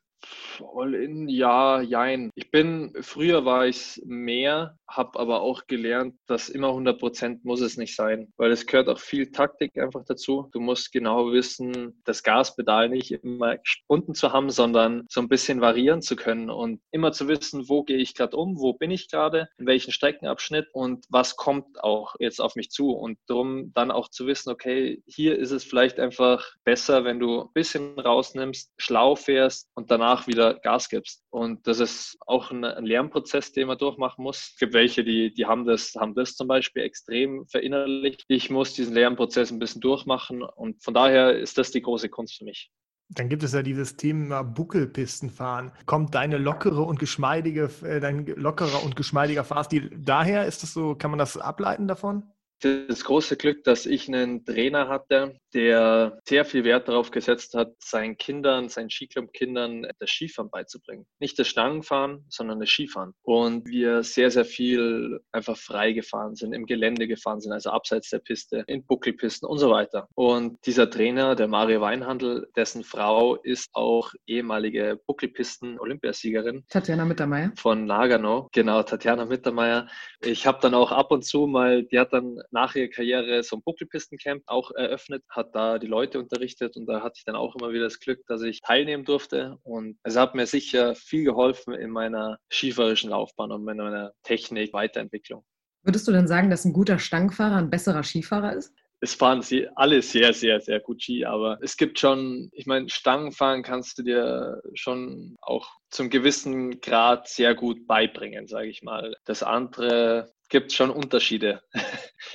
All 0.76 0.94
in, 0.94 1.28
ja, 1.28 1.82
jein. 1.82 2.30
Ich 2.36 2.52
bin, 2.52 2.94
früher 3.02 3.46
war 3.46 3.66
ich 3.66 4.02
mehr, 4.06 4.78
habe 4.92 5.20
aber 5.20 5.42
auch 5.42 5.68
gelernt, 5.68 6.16
dass 6.28 6.50
immer 6.50 6.70
100 6.70 7.00
Prozent 7.00 7.46
muss 7.46 7.62
es 7.62 7.78
nicht 7.78 7.96
sein, 7.96 8.32
weil 8.38 8.52
es 8.52 8.66
gehört 8.66 8.90
auch 8.90 9.00
viel 9.00 9.32
Taktik 9.32 9.78
einfach 9.78 10.04
dazu. 10.06 10.50
Du 10.52 10.60
musst 10.60 10.92
genau 10.92 11.32
wissen, 11.32 12.02
das 12.06 12.24
Gaspedal 12.24 12.90
nicht 12.90 13.12
immer 13.12 13.58
unten 13.88 14.14
zu 14.14 14.32
haben, 14.32 14.50
sondern 14.50 15.06
so 15.10 15.22
ein 15.22 15.30
bisschen 15.30 15.62
variieren 15.62 16.02
zu 16.02 16.16
können 16.16 16.50
und 16.50 16.82
immer 16.92 17.12
zu 17.12 17.28
wissen, 17.28 17.70
wo 17.70 17.84
gehe 17.84 17.98
ich 17.98 18.16
gerade 18.16 18.38
um, 18.38 18.60
wo 18.60 18.74
bin 18.74 18.92
ich 18.92 19.10
gerade, 19.10 19.50
in 19.58 19.66
welchen 19.66 19.92
Streckenabschnitt 19.92 20.68
und 20.74 21.06
was 21.10 21.36
kommt 21.36 21.84
auch 21.84 22.16
jetzt 22.20 22.42
auf 22.42 22.56
mich 22.56 22.70
zu 22.70 22.92
und 22.92 23.18
darum 23.28 23.72
dann 23.74 23.92
auch 23.92 24.10
zu 24.10 24.28
wissen, 24.28 24.52
okay, 24.52 25.02
hier 25.06 25.38
ist 25.38 25.52
es 25.52 25.64
vielleicht 25.64 26.00
einfach 26.00 26.46
besser, 26.64 27.04
wenn 27.04 27.20
du 27.20 27.42
ein 27.42 27.54
bisschen 27.54 28.00
rausnimmst, 28.00 28.72
schlau 28.78 29.16
fährst 29.16 29.70
und 29.74 29.92
danach 29.92 30.28
wieder 30.28 30.56
Gas 30.56 30.90
gibst. 30.90 31.24
Und 31.30 31.66
das 31.68 31.80
ist 31.80 32.18
auch 32.26 32.52
ein, 32.52 32.62
Lernprozess, 32.86 33.54
den 33.54 33.68
man 33.68 33.78
durchmachen 33.78 34.24
muss. 34.24 34.52
Es 34.54 34.58
gibt 34.58 34.74
welche, 34.82 35.04
die, 35.04 35.32
die 35.32 35.46
haben 35.46 35.66
das, 35.66 35.94
haben 35.96 36.16
das 36.16 36.36
zum 36.36 36.48
Beispiel 36.48 36.82
extrem 36.82 37.46
verinnerlicht. 37.46 38.24
Ich 38.28 38.50
muss 38.50 38.74
diesen 38.74 38.96
Lernprozess 38.96 39.52
ein 39.52 39.60
bisschen 39.60 39.80
durchmachen 39.80 40.42
und 40.42 40.84
von 40.84 40.96
daher 40.96 41.38
ist 41.38 41.60
das 41.60 41.70
die 41.70 41.84
große 41.84 42.10
Kunst 42.10 42.40
für 42.40 42.46
mich. 42.46 42.72
Dann 43.10 43.30
gibt 43.30 43.44
es 43.44 43.54
ja 43.54 43.62
dieses 43.62 43.98
Thema 43.98 44.42
Buckelpistenfahren. 44.42 45.72
Kommt 45.86 46.16
deine 46.16 46.38
lockere 46.38 46.82
und 46.82 46.98
geschmeidige, 46.98 47.70
äh, 47.84 48.00
dein 48.00 48.26
lockerer 48.26 48.84
und 48.84 48.96
geschmeidiger 48.96 49.44
Fahrstil 49.44 49.92
daher? 50.00 50.46
Ist 50.46 50.64
das 50.64 50.74
so, 50.74 50.96
kann 50.96 51.12
man 51.12 51.20
das 51.20 51.38
ableiten 51.38 51.88
davon? 51.88 52.24
Das 52.64 53.04
große 53.04 53.38
Glück, 53.38 53.64
dass 53.64 53.86
ich 53.86 54.08
einen 54.08 54.46
Trainer 54.46 54.88
hatte, 54.88 55.38
der 55.54 56.20
sehr 56.28 56.46
viel 56.46 56.64
Wert 56.64 56.88
darauf 56.88 57.12
gesetzt 57.12 57.56
hat, 57.56 57.74
seinen 57.80 58.18
Kindern, 58.18 58.70
seinen 58.70 58.90
Skiclub-Kindern 58.90 59.88
das 60.00 60.10
Skifahren 60.10 60.50
beizubringen. 60.50 61.06
Nicht 61.20 61.38
das 61.40 61.48
Stangenfahren, 61.48 62.26
sondern 62.30 62.60
das 62.60 62.70
Skifahren. 62.70 63.14
Und 63.24 63.68
wir 63.68 64.04
sehr, 64.04 64.32
sehr 64.32 64.46
viel 64.46 65.20
einfach 65.32 65.58
frei 65.58 65.92
gefahren 65.92 66.36
sind, 66.36 66.54
im 66.54 66.66
Gelände 66.66 67.08
gefahren 67.08 67.42
sind, 67.42 67.52
also 67.52 67.72
abseits 67.72 68.10
der 68.10 68.20
Piste, 68.20 68.64
in 68.68 68.86
Buckelpisten 68.86 69.48
und 69.48 69.58
so 69.58 69.70
weiter. 69.70 70.08
Und 70.16 70.58
dieser 70.66 70.90
Trainer, 70.90 71.36
der 71.36 71.48
Mario 71.48 71.82
Weinhandel, 71.82 72.48
dessen 72.56 72.84
Frau 72.84 73.36
ist 73.36 73.70
auch 73.74 74.14
ehemalige 74.26 75.00
Buckelpisten-Olympiasiegerin. 75.08 76.64
Tatjana 76.70 77.06
Mittermeier. 77.06 77.52
Von 77.56 77.86
Nagano. 77.86 78.50
Genau, 78.54 78.84
Tatjana 78.84 79.26
Mittermeier. 79.26 79.88
Ich 80.24 80.46
habe 80.48 80.60
dann 80.62 80.74
auch 80.74 80.92
ab 80.92 81.12
und 81.12 81.24
zu 81.24 81.48
mal, 81.48 81.84
die 81.84 82.00
hat 82.00 82.14
dann 82.14 82.40
nach 82.52 82.76
ihrer 82.76 82.90
Karriere 82.90 83.44
so 83.44 83.58
ein 83.58 83.64
Buckelpistencamp 83.64 84.44
auch 84.48 84.72
eröffnet, 84.72 85.24
hat 85.30 85.56
da 85.56 85.80
die 85.80 85.88
Leute 85.88 86.20
unterrichtet 86.20 86.76
und 86.78 86.86
da 86.86 87.02
hatte 87.02 87.16
ich 87.18 87.26
dann 87.26 87.36
auch 87.36 87.56
immer 87.56 87.72
wieder 87.72 87.86
das 87.86 88.00
Glück, 88.00 88.20
dass 88.28 88.42
ich 88.42 88.62
teilnehmen 88.62 89.06
durfte 89.06 89.58
und 89.64 89.98
es 90.04 90.16
hat 90.16 90.36
mir 90.36 90.46
sicher 90.46 90.96
viel 90.96 91.24
geholfen 91.24 91.74
in 91.74 91.90
meiner 91.90 92.38
skifahrischen 92.52 93.10
Laufbahn 93.10 93.52
und 93.52 93.68
in 93.68 93.78
meiner 93.78 94.14
Technik, 94.24 94.74
Weiterentwicklung. 94.74 95.44
Würdest 95.84 96.08
du 96.08 96.12
denn 96.12 96.28
sagen, 96.28 96.50
dass 96.50 96.66
ein 96.66 96.74
guter 96.74 97.00
Stangfahrer 97.00 97.56
ein 97.56 97.70
besserer 97.70 98.04
Skifahrer 98.04 98.54
ist? 98.54 98.74
es 99.02 99.16
fahren 99.16 99.42
sie 99.42 99.68
alle 99.76 100.02
sehr, 100.04 100.32
sehr, 100.32 100.62
sehr 100.62 100.80
gut 100.80 101.02
Ski, 101.02 101.26
aber 101.26 101.58
es 101.62 101.76
gibt 101.76 102.00
schon, 102.00 102.50
ich 102.54 102.68
meine, 102.68 102.88
Stangenfahren 102.88 103.64
kannst 103.64 103.98
du 103.98 104.04
dir 104.04 104.62
schon 104.76 105.36
auch 105.42 105.68
zum 105.90 106.12
gewissen 106.12 106.80
Grad 106.82 107.28
sehr 107.28 107.56
gut 107.56 107.88
beibringen, 107.88 108.48
sage 108.48 108.70
ich 108.70 108.84
mal. 108.84 109.16
Das 109.26 109.42
andere 109.42 110.32
gibt 110.52 110.72
schon 110.72 110.92
Unterschiede. 110.92 111.62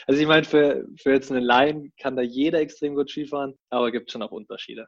Also 0.09 0.21
ich 0.21 0.27
meine, 0.29 0.45
für, 0.45 0.85
für 0.97 1.13
jetzt 1.13 1.33
einen 1.33 1.43
Laien 1.43 1.93
kann 2.01 2.17
da 2.17 2.23
jeder 2.23 2.61
extrem 2.61 2.95
gut 2.95 3.11
Skifahren, 3.11 3.55
aber 3.71 3.91
gibt 3.91 4.11
schon 4.11 4.23
auch 4.23 4.31
Unterschiede. 4.31 4.87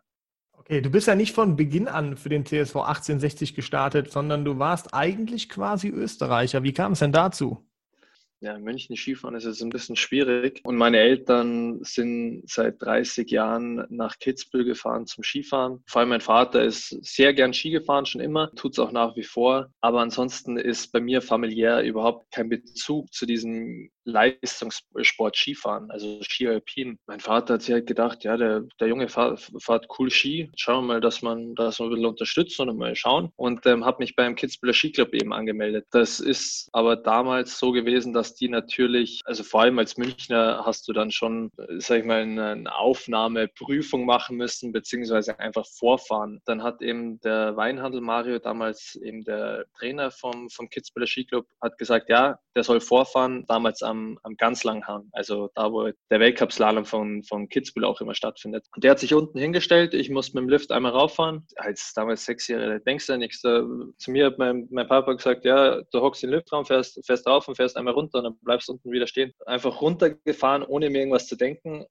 Okay, 0.52 0.80
du 0.80 0.90
bist 0.90 1.08
ja 1.08 1.16
nicht 1.16 1.34
von 1.34 1.56
Beginn 1.56 1.88
an 1.88 2.16
für 2.16 2.28
den 2.28 2.44
TSV 2.44 2.76
1860 2.76 3.54
gestartet, 3.54 4.12
sondern 4.12 4.44
du 4.44 4.58
warst 4.58 4.94
eigentlich 4.94 5.48
quasi 5.48 5.88
Österreicher. 5.88 6.62
Wie 6.62 6.72
kam 6.72 6.92
es 6.92 7.00
denn 7.00 7.12
dazu? 7.12 7.67
Ja, 8.40 8.54
in 8.54 8.62
München 8.62 8.96
Skifahren 8.96 9.34
ist 9.34 9.44
jetzt 9.44 9.62
ein 9.62 9.70
bisschen 9.70 9.96
schwierig. 9.96 10.60
Und 10.64 10.76
meine 10.76 10.98
Eltern 10.98 11.82
sind 11.82 12.42
seit 12.46 12.80
30 12.80 13.30
Jahren 13.30 13.84
nach 13.88 14.18
Kitzbühel 14.18 14.64
gefahren 14.64 15.06
zum 15.06 15.24
Skifahren. 15.24 15.82
Vor 15.86 16.00
allem 16.00 16.10
mein 16.10 16.20
Vater 16.20 16.62
ist 16.62 16.88
sehr 17.02 17.34
gern 17.34 17.52
Ski 17.52 17.70
gefahren, 17.70 18.06
schon 18.06 18.20
immer, 18.20 18.52
tut 18.54 18.72
es 18.72 18.78
auch 18.78 18.92
nach 18.92 19.16
wie 19.16 19.24
vor. 19.24 19.72
Aber 19.80 20.00
ansonsten 20.00 20.56
ist 20.56 20.92
bei 20.92 21.00
mir 21.00 21.20
familiär 21.20 21.82
überhaupt 21.82 22.30
kein 22.30 22.48
Bezug 22.48 23.12
zu 23.12 23.26
diesem 23.26 23.90
Leistungssport 24.08 25.36
Skifahren, 25.36 25.90
also 25.90 26.20
Ski 26.22 26.48
Alpin. 26.48 26.98
Mein 27.06 27.20
Vater 27.20 27.54
hat 27.54 27.62
sich 27.62 27.74
halt 27.74 27.86
gedacht, 27.86 28.24
ja, 28.24 28.36
der, 28.36 28.64
der 28.80 28.88
Junge 28.88 29.08
fahrt, 29.08 29.50
fahrt 29.60 29.86
cool 29.98 30.10
Ski. 30.10 30.50
Schauen 30.56 30.86
wir 30.86 30.94
mal, 30.94 31.00
dass 31.00 31.22
man 31.22 31.54
das 31.54 31.80
ein 31.80 31.90
bisschen 31.90 32.06
unterstützen 32.06 32.68
und 32.68 32.78
mal 32.78 32.96
schauen. 32.96 33.30
Und 33.36 33.66
ähm, 33.66 33.84
habe 33.84 33.98
mich 34.00 34.16
beim 34.16 34.34
Kitzbüheler 34.34 34.72
Skiclub 34.72 35.12
eben 35.14 35.32
angemeldet. 35.32 35.86
Das 35.90 36.20
ist 36.20 36.68
aber 36.72 36.96
damals 36.96 37.58
so 37.58 37.72
gewesen, 37.72 38.12
dass 38.12 38.34
die 38.34 38.48
natürlich, 38.48 39.20
also 39.24 39.42
vor 39.42 39.62
allem 39.62 39.78
als 39.78 39.96
Münchner 39.96 40.62
hast 40.64 40.88
du 40.88 40.92
dann 40.92 41.10
schon, 41.10 41.50
sag 41.78 42.00
ich 42.00 42.04
mal, 42.04 42.22
eine 42.22 42.74
Aufnahmeprüfung 42.74 44.06
machen 44.06 44.36
müssen, 44.36 44.72
beziehungsweise 44.72 45.38
einfach 45.38 45.66
vorfahren. 45.66 46.40
Dann 46.46 46.62
hat 46.62 46.80
eben 46.80 47.20
der 47.20 47.56
Weinhandel 47.56 48.00
Mario, 48.00 48.38
damals 48.38 48.96
eben 49.02 49.22
der 49.24 49.66
Trainer 49.78 50.10
vom, 50.10 50.48
vom 50.48 50.70
Kitzbüheler 50.70 51.06
Skiclub, 51.06 51.46
hat 51.60 51.76
gesagt, 51.76 52.08
ja, 52.08 52.38
der 52.54 52.64
soll 52.64 52.80
vorfahren, 52.80 53.44
damals 53.46 53.82
am 53.82 53.97
am, 53.98 54.18
am 54.22 54.36
ganz 54.36 54.64
Langhang, 54.64 55.08
also 55.12 55.50
da, 55.54 55.72
wo 55.72 55.90
der 56.10 56.20
Weltcup-Slalom 56.20 56.84
von, 56.84 57.22
von 57.24 57.48
Kitzbühel 57.48 57.84
auch 57.84 58.00
immer 58.00 58.14
stattfindet. 58.14 58.66
Und 58.74 58.84
der 58.84 58.92
hat 58.92 58.98
sich 58.98 59.14
unten 59.14 59.38
hingestellt, 59.38 59.94
ich 59.94 60.10
musste 60.10 60.36
mit 60.36 60.42
dem 60.42 60.48
Lift 60.48 60.70
einmal 60.72 60.92
rauffahren. 60.92 61.46
Als 61.56 61.92
damals 61.94 62.24
Sechsjährige 62.24 62.80
denkst 62.80 63.06
du 63.06 63.12
ja 63.12 63.18
nichts. 63.18 63.40
Zu 63.40 64.10
mir 64.10 64.26
hat 64.26 64.38
mein, 64.38 64.68
mein 64.70 64.88
Papa 64.88 65.12
gesagt, 65.12 65.44
ja, 65.44 65.82
du 65.92 66.00
hockst 66.00 66.22
in 66.22 66.30
den 66.30 66.38
Liftraum, 66.38 66.64
fährst, 66.64 67.04
fährst 67.04 67.26
rauf 67.26 67.48
und 67.48 67.56
fährst 67.56 67.76
einmal 67.76 67.94
runter 67.94 68.18
und 68.18 68.24
dann 68.24 68.38
bleibst 68.42 68.68
unten 68.68 68.90
wieder 68.90 69.06
stehen. 69.06 69.32
Einfach 69.46 69.80
runtergefahren, 69.80 70.62
ohne 70.62 70.90
mir 70.90 70.98
irgendwas 70.98 71.26
zu 71.26 71.36
denken. 71.36 71.86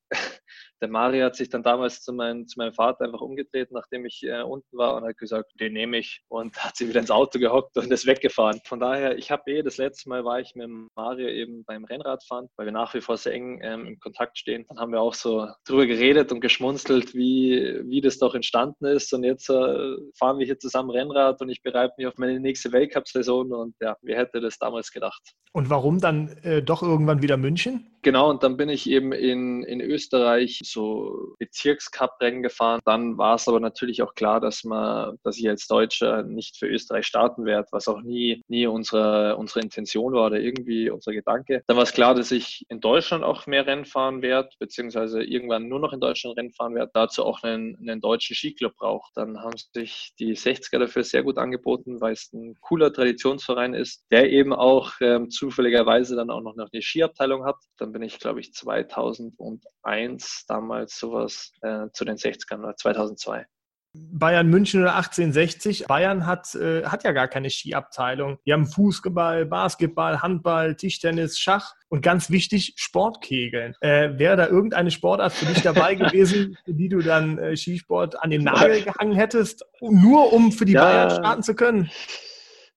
Der 0.82 0.90
Mario 0.90 1.26
hat 1.26 1.36
sich 1.36 1.50
dann 1.50 1.64
damals 1.64 2.02
zu, 2.02 2.14
mein, 2.14 2.48
zu 2.48 2.60
meinem 2.60 2.74
Vater 2.74 3.06
einfach 3.06 3.22
umgedreht, 3.22 3.72
nachdem 3.72 4.06
ich 4.06 4.24
äh, 4.24 4.42
unten 4.42 4.78
war 4.78 4.96
und 4.96 5.04
hat 5.04 5.18
gesagt, 5.18 5.52
den 5.60 5.74
nehme 5.74 5.98
ich 5.98 6.22
und 6.28 6.56
hat 6.58 6.76
sich 6.76 6.88
wieder 6.88 7.00
ins 7.00 7.12
Auto 7.12 7.40
gehockt 7.40 7.78
und 7.78 7.92
ist 7.92 8.06
weggefahren. 8.06 8.62
Von 8.66 8.80
daher, 8.80 9.18
ich 9.18 9.32
habe 9.32 9.52
eh, 9.52 9.64
das 9.64 9.78
letzte 9.78 10.10
Mal 10.10 10.24
war 10.24 10.40
ich 10.40 10.56
mit 10.56 10.70
Mario 10.96 11.28
eben 11.28 11.64
beim 11.66 11.86
Rennradfahren, 11.86 12.50
weil 12.58 12.68
wir 12.68 12.74
nach 12.74 12.94
wie 12.94 13.02
vor 13.02 13.18
sehr 13.18 13.34
eng 13.34 13.60
ähm, 13.64 13.88
im 13.88 14.00
Kontakt 14.00 14.38
stehen. 14.38 14.66
Dann 14.68 14.80
haben 14.80 14.92
wir 14.92 15.02
auch 15.02 15.14
so 15.14 15.48
drüber 15.66 15.86
geredet 15.86 16.32
und 16.32 16.42
geschmunzelt, 16.42 17.14
wie, 17.14 17.82
wie 17.86 18.02
das 18.02 18.20
doch 18.20 18.36
entstanden 18.36 18.86
ist 18.86 19.14
und 19.14 19.24
jetzt 19.24 19.50
äh, 19.50 19.98
fahren 20.18 20.40
wir 20.40 20.46
hier 20.46 20.60
zusammen 20.60 20.92
Rennrad 20.92 21.42
und 21.42 21.50
ich 21.50 21.62
bereite 21.64 21.94
mich 21.98 22.08
auf 22.08 22.18
meine 22.18 22.40
nächste 22.40 22.72
Weltcup-Saison 22.72 23.52
und 23.52 23.76
ja, 23.82 23.96
wer 24.02 24.18
hätte 24.18 24.42
das 24.42 24.58
damals 24.60 24.92
gedacht. 24.92 25.22
Und 25.54 25.70
warum 25.70 26.00
dann 26.00 26.38
äh, 26.44 26.62
doch 26.62 26.84
irgendwann 26.84 27.22
wieder 27.22 27.38
München? 27.38 27.88
Genau, 28.04 28.30
und 28.30 28.44
dann 28.44 28.58
bin 28.58 28.70
ich 28.70 28.90
eben 28.90 29.12
in, 29.12 29.64
in 29.64 29.82
Österreich 29.82 30.60
so 30.72 31.36
Bezirkscup-Rennen 31.40 32.44
gefahren. 32.44 32.80
Dann 32.86 33.18
war 33.18 33.36
es 33.36 33.48
aber 33.48 33.60
natürlich 33.60 34.02
auch 34.02 34.14
klar, 34.14 34.40
dass 34.40 34.64
man, 34.64 35.18
dass 35.24 35.38
ich 35.38 35.48
als 35.48 35.68
Deutscher 35.68 36.24
nicht 36.24 36.58
für 36.58 36.68
Österreich 36.68 37.06
starten 37.06 37.46
werde, 37.46 37.68
was 37.72 37.88
auch 37.88 38.02
nie, 38.02 38.42
nie 38.48 38.68
unsere, 38.68 39.38
unsere 39.38 39.62
Intention 39.62 40.14
war 40.14 40.28
oder 40.28 40.40
irgendwie 40.40 40.90
unser 40.90 41.14
Gedanke. 41.14 41.64
Dann 41.68 41.78
war 41.78 41.84
es 41.84 41.94
klar, 41.94 42.16
dass 42.16 42.32
ich 42.32 42.66
in 42.70 42.80
Deutschland 42.80 43.24
auch 43.24 43.48
mehr 43.48 43.66
Rennen 43.66 43.86
fahren 43.86 44.22
werde, 44.22 44.50
beziehungsweise 44.60 45.24
irgendwann 45.24 45.68
nur 45.68 45.80
noch 45.80 45.94
in 45.94 46.00
Deutschland 46.00 46.38
Rennen 46.38 46.54
fahren 46.54 46.76
werde, 46.76 46.92
dazu 46.94 47.26
auch 47.26 47.44
einen, 47.44 47.78
einen 47.78 48.02
deutschen 48.02 48.36
Skiclub 48.36 48.76
braucht. 48.76 49.12
Dann 49.16 49.42
haben 49.42 49.58
sich 49.74 50.14
die 50.20 50.36
60er 50.36 50.80
dafür 50.80 51.04
sehr 51.04 51.24
gut 51.24 51.38
angeboten, 51.38 52.02
weil 52.02 52.14
es 52.14 52.32
ein 52.34 52.56
cooler 52.62 52.92
Traditionsverein 52.94 53.74
ist, 53.74 54.06
der 54.12 54.32
eben 54.32 54.54
auch 54.54 54.94
ähm, 55.02 55.30
zufälligerweise 55.30 56.16
dann 56.16 56.30
auch 56.30 56.42
noch 56.42 56.58
eine 56.58 56.82
Skiabteilung 56.82 57.46
hat. 57.46 57.58
Dann 57.78 57.92
bin 57.92 58.02
ich, 58.02 58.20
glaube 58.20 58.40
ich, 58.40 58.54
2001 58.54 60.46
damals 60.58 60.98
sowas 60.98 61.52
äh, 61.62 61.88
zu 61.94 62.04
den 62.06 62.18
60ern 62.18 62.60
oder 62.60 62.76
2002. 62.76 63.46
Bayern 63.94 64.48
München 64.48 64.82
oder 64.82 64.96
1860. 64.96 65.86
Bayern 65.88 66.26
hat, 66.26 66.54
äh, 66.56 66.84
hat 66.84 67.04
ja 67.04 67.12
gar 67.14 67.28
keine 67.28 67.50
Skiabteilung. 67.50 68.38
Die 68.46 68.54
haben 68.54 68.68
Fußball, 68.68 69.46
Basketball, 69.46 70.22
Handball, 70.22 70.76
Tischtennis, 70.76 71.40
Schach 71.40 71.74
und 71.90 72.02
ganz 72.02 72.30
wichtig, 72.30 72.74
Sportkegeln. 72.76 73.76
Äh, 73.82 74.18
wäre 74.20 74.36
da 74.36 74.48
irgendeine 74.48 74.92
Sportart 74.92 75.34
für 75.34 75.46
dich 75.46 75.64
dabei 75.64 75.96
gewesen, 75.96 76.58
für 76.66 76.74
die 76.74 76.90
du 76.90 77.00
dann 77.00 77.38
äh, 77.40 77.56
Skisport 77.56 78.22
an 78.22 78.30
den 78.30 78.44
Nagel 78.44 78.84
gehangen 78.84 79.14
hättest, 79.14 79.66
nur 79.82 80.32
um 80.34 80.52
für 80.52 80.66
die 80.66 80.74
ja. 80.74 80.84
Bayern 80.84 81.12
starten 81.12 81.44
zu 81.44 81.56
können? 81.56 81.90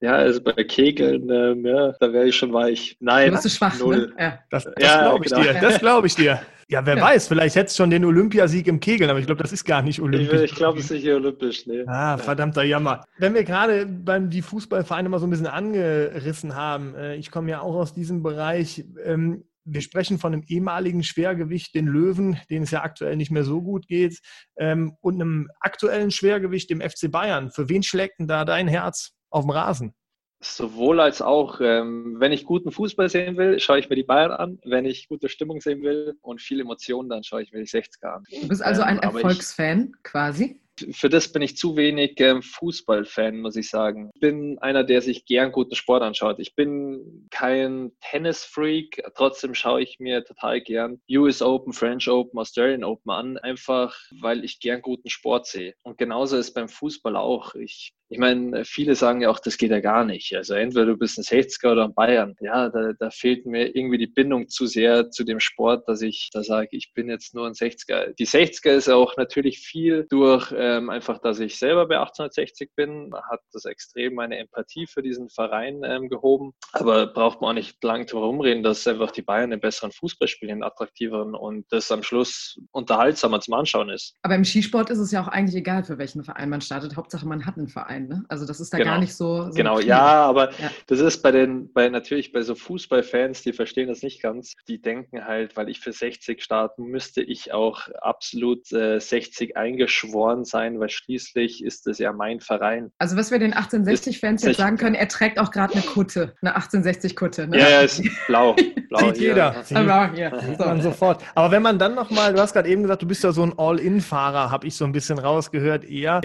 Ja, 0.00 0.14
also 0.14 0.40
bei 0.40 0.52
Kegeln, 0.64 1.28
ähm, 1.28 1.66
ja, 1.66 1.92
da 2.00 2.10
wäre 2.12 2.28
ich 2.28 2.36
schon 2.36 2.54
weich. 2.54 2.96
Nein, 3.00 3.34
du 3.34 3.42
bist 3.42 3.56
schwach, 3.56 3.78
null. 3.78 4.06
Ne? 4.06 4.12
Ja. 4.18 4.38
Das, 4.50 4.64
das 4.64 4.74
ja, 4.78 5.02
glaube 5.02 5.26
ich 5.26 5.30
genau. 5.32 5.42
dir. 5.42 5.60
Das 5.60 5.78
glaube 5.78 6.06
ich 6.06 6.14
dir. 6.14 6.40
Ja, 6.70 6.86
wer 6.86 6.96
ja. 6.96 7.02
weiß, 7.02 7.28
vielleicht 7.28 7.56
hättest 7.56 7.76
du 7.76 7.82
schon 7.82 7.90
den 7.90 8.04
Olympiasieg 8.04 8.68
im 8.68 8.78
Kegeln, 8.78 9.10
aber 9.10 9.18
ich 9.18 9.26
glaube, 9.26 9.42
das 9.42 9.52
ist 9.52 9.64
gar 9.64 9.82
nicht 9.82 10.00
olympisch. 10.00 10.40
Ich, 10.40 10.52
ich 10.52 10.54
glaube, 10.54 10.78
es 10.78 10.84
ist 10.84 10.92
nicht 10.92 11.08
olympisch, 11.08 11.66
nee. 11.66 11.82
Ah, 11.86 12.16
verdammter 12.16 12.62
Jammer. 12.62 13.04
Wenn 13.18 13.34
wir 13.34 13.42
gerade 13.42 13.86
beim 13.86 14.30
die 14.30 14.40
Fußballvereine 14.40 15.08
mal 15.08 15.18
so 15.18 15.26
ein 15.26 15.30
bisschen 15.30 15.48
angerissen 15.48 16.54
haben, 16.54 16.94
äh, 16.94 17.16
ich 17.16 17.32
komme 17.32 17.50
ja 17.50 17.60
auch 17.60 17.74
aus 17.74 17.92
diesem 17.92 18.22
Bereich, 18.22 18.84
ähm, 19.04 19.44
wir 19.64 19.80
sprechen 19.80 20.18
von 20.18 20.32
einem 20.32 20.44
ehemaligen 20.46 21.02
Schwergewicht, 21.02 21.74
den 21.74 21.86
Löwen, 21.86 22.38
den 22.48 22.62
es 22.62 22.70
ja 22.70 22.82
aktuell 22.82 23.16
nicht 23.16 23.32
mehr 23.32 23.44
so 23.44 23.60
gut 23.60 23.88
geht, 23.88 24.20
ähm, 24.56 24.96
und 25.00 25.16
einem 25.16 25.48
aktuellen 25.58 26.12
Schwergewicht, 26.12 26.70
dem 26.70 26.80
FC 26.80 27.10
Bayern. 27.10 27.50
Für 27.50 27.68
wen 27.68 27.82
schlägt 27.82 28.20
denn 28.20 28.28
da 28.28 28.44
dein 28.44 28.68
Herz? 28.68 29.12
auf 29.30 29.44
dem 29.44 29.50
Rasen? 29.50 29.94
Sowohl 30.42 31.00
als 31.00 31.20
auch, 31.20 31.60
ähm, 31.60 32.16
wenn 32.18 32.32
ich 32.32 32.44
guten 32.44 32.72
Fußball 32.72 33.08
sehen 33.10 33.36
will, 33.36 33.60
schaue 33.60 33.78
ich 33.78 33.90
mir 33.90 33.96
die 33.96 34.02
Bayern 34.02 34.32
an. 34.32 34.58
Wenn 34.64 34.86
ich 34.86 35.08
gute 35.08 35.28
Stimmung 35.28 35.60
sehen 35.60 35.82
will 35.82 36.16
und 36.22 36.40
viel 36.40 36.60
Emotionen, 36.60 37.10
dann 37.10 37.24
schaue 37.24 37.42
ich 37.42 37.52
mir 37.52 37.60
die 37.60 37.68
60er 37.68 38.06
an. 38.06 38.24
Du 38.30 38.48
bist 38.48 38.62
also 38.62 38.82
ein 38.82 38.96
ähm, 38.96 39.02
Erfolgsfan 39.02 39.92
ich, 39.94 40.02
quasi? 40.02 40.60
für 40.92 41.08
das 41.08 41.30
bin 41.32 41.42
ich 41.42 41.56
zu 41.56 41.76
wenig 41.76 42.14
ähm, 42.20 42.42
Fußballfan, 42.42 43.40
muss 43.40 43.56
ich 43.56 43.68
sagen. 43.68 44.10
Ich 44.14 44.20
bin 44.20 44.58
einer, 44.60 44.84
der 44.84 45.02
sich 45.02 45.24
gern 45.24 45.52
guten 45.52 45.74
Sport 45.74 46.02
anschaut. 46.02 46.38
Ich 46.38 46.54
bin 46.54 47.28
kein 47.30 47.92
Tennis-Freak, 48.00 49.02
trotzdem 49.14 49.54
schaue 49.54 49.82
ich 49.82 49.98
mir 50.00 50.24
total 50.24 50.60
gern 50.60 51.00
US 51.10 51.42
Open, 51.42 51.72
French 51.72 52.08
Open, 52.08 52.38
Australian 52.38 52.84
Open 52.84 53.10
an, 53.10 53.38
einfach 53.38 53.96
weil 54.20 54.44
ich 54.44 54.60
gern 54.60 54.82
guten 54.82 55.10
Sport 55.10 55.46
sehe. 55.46 55.74
Und 55.82 55.98
genauso 55.98 56.36
ist 56.36 56.54
beim 56.54 56.68
Fußball 56.68 57.16
auch. 57.16 57.54
Ich 57.54 57.92
Ich 58.10 58.18
meine, 58.18 58.64
viele 58.64 58.96
sagen 58.96 59.20
ja 59.20 59.30
auch, 59.30 59.38
das 59.38 59.56
geht 59.56 59.70
ja 59.70 59.80
gar 59.80 60.04
nicht. 60.04 60.34
Also 60.34 60.54
entweder 60.54 60.86
du 60.86 60.96
bist 60.96 61.16
ein 61.16 61.22
60er 61.22 61.72
oder 61.72 61.84
ein 61.84 61.94
Bayern. 61.94 62.34
Ja, 62.40 62.68
da, 62.68 62.92
da 62.98 63.10
fehlt 63.10 63.46
mir 63.46 63.74
irgendwie 63.74 63.98
die 63.98 64.08
Bindung 64.08 64.48
zu 64.48 64.66
sehr 64.66 65.10
zu 65.10 65.22
dem 65.22 65.38
Sport, 65.38 65.88
dass 65.88 66.02
ich 66.02 66.28
da 66.32 66.42
sage, 66.42 66.68
ich 66.72 66.92
bin 66.92 67.08
jetzt 67.08 67.34
nur 67.34 67.46
ein 67.46 67.52
60er. 67.52 68.14
Die 68.18 68.26
60er 68.26 68.70
ist 68.70 68.88
auch 68.88 69.16
natürlich 69.16 69.60
viel 69.60 70.06
durch 70.10 70.52
ähm, 70.56 70.90
einfach, 70.90 71.18
dass 71.18 71.38
ich 71.38 71.56
selber 71.56 71.86
bei 71.86 71.98
1860 71.98 72.70
bin, 72.74 73.12
hat 73.30 73.40
das 73.52 73.64
extrem 73.64 74.14
meine 74.14 74.38
Empathie 74.38 74.86
für 74.88 75.02
diesen 75.02 75.28
Verein 75.28 75.82
ähm, 75.84 76.08
gehoben. 76.08 76.52
Aber 76.72 77.06
braucht 77.06 77.40
man 77.40 77.50
auch 77.50 77.54
nicht 77.54 77.82
lang 77.84 78.06
drum 78.06 78.40
reden, 78.40 78.64
dass 78.64 78.86
einfach 78.88 79.12
die 79.12 79.22
Bayern 79.22 79.52
einen 79.52 79.60
besseren 79.60 79.92
Fußball 79.92 80.26
spielen, 80.26 80.64
attraktiveren 80.64 81.36
und 81.36 81.66
das 81.70 81.92
am 81.92 82.02
Schluss 82.02 82.60
unterhaltsamer 82.72 83.40
zum 83.40 83.54
Anschauen 83.54 83.90
ist. 83.90 84.16
Aber 84.22 84.34
im 84.34 84.44
Skisport 84.44 84.90
ist 84.90 84.98
es 84.98 85.12
ja 85.12 85.22
auch 85.22 85.28
eigentlich 85.28 85.56
egal, 85.56 85.84
für 85.84 85.98
welchen 85.98 86.24
Verein 86.24 86.50
man 86.50 86.60
startet. 86.60 86.96
Hauptsache, 86.96 87.26
man 87.26 87.46
hat 87.46 87.56
einen 87.56 87.68
Verein. 87.68 87.99
Ne? 88.08 88.24
Also 88.28 88.46
das 88.46 88.60
ist 88.60 88.72
da 88.72 88.78
genau. 88.78 88.92
gar 88.92 89.00
nicht 89.00 89.14
so. 89.14 89.44
so 89.44 89.52
genau, 89.52 89.80
ja, 89.80 90.00
aber 90.00 90.50
ja. 90.52 90.70
das 90.86 91.00
ist 91.00 91.22
bei 91.22 91.30
den, 91.30 91.72
bei 91.72 91.88
natürlich 91.88 92.32
bei 92.32 92.42
so 92.42 92.54
Fußballfans, 92.54 93.42
die 93.42 93.52
verstehen 93.52 93.88
das 93.88 94.02
nicht 94.02 94.22
ganz. 94.22 94.54
Die 94.68 94.80
denken 94.80 95.24
halt, 95.24 95.56
weil 95.56 95.68
ich 95.68 95.80
für 95.80 95.92
60 95.92 96.42
starten 96.42 96.84
müsste, 96.84 97.22
ich 97.22 97.52
auch 97.52 97.88
absolut 98.00 98.72
äh, 98.72 98.98
60 98.98 99.56
eingeschworen 99.56 100.44
sein, 100.44 100.80
weil 100.80 100.90
schließlich 100.90 101.64
ist 101.64 101.86
es 101.86 101.98
ja 101.98 102.12
mein 102.12 102.40
Verein. 102.40 102.90
Also 102.98 103.16
was 103.16 103.30
wir 103.30 103.38
den 103.38 103.54
1860-Fans 103.54 104.42
jetzt 104.42 104.56
sagen 104.56 104.76
können, 104.76 104.94
er 104.94 105.08
trägt 105.08 105.38
auch 105.38 105.50
gerade 105.50 105.74
eine 105.74 105.82
Kutte, 105.82 106.34
eine 106.42 106.56
1860-Kutte. 106.56 107.48
Ne? 107.48 107.58
Ja, 107.58 107.68
ja, 107.68 107.80
ist 107.80 108.02
blau. 108.26 108.54
blau 108.88 108.98
Sieht 108.98 109.16
hier. 109.16 109.28
jeder. 109.28 109.62
Sieht, 109.64 109.78
blau 109.78 110.06
hier. 110.12 110.40
Sieht 110.40 110.58
man 110.58 110.80
sofort. 110.80 111.22
Aber 111.34 111.50
wenn 111.50 111.62
man 111.62 111.78
dann 111.78 111.94
nochmal, 111.94 112.32
du 112.32 112.40
hast 112.40 112.52
gerade 112.52 112.68
eben 112.68 112.82
gesagt, 112.82 113.02
du 113.02 113.06
bist 113.06 113.24
ja 113.24 113.32
so 113.32 113.42
ein 113.42 113.54
All-In-Fahrer, 113.56 114.50
habe 114.50 114.66
ich 114.66 114.76
so 114.76 114.84
ein 114.84 114.92
bisschen 114.92 115.18
rausgehört, 115.18 115.84
eher. 115.84 116.20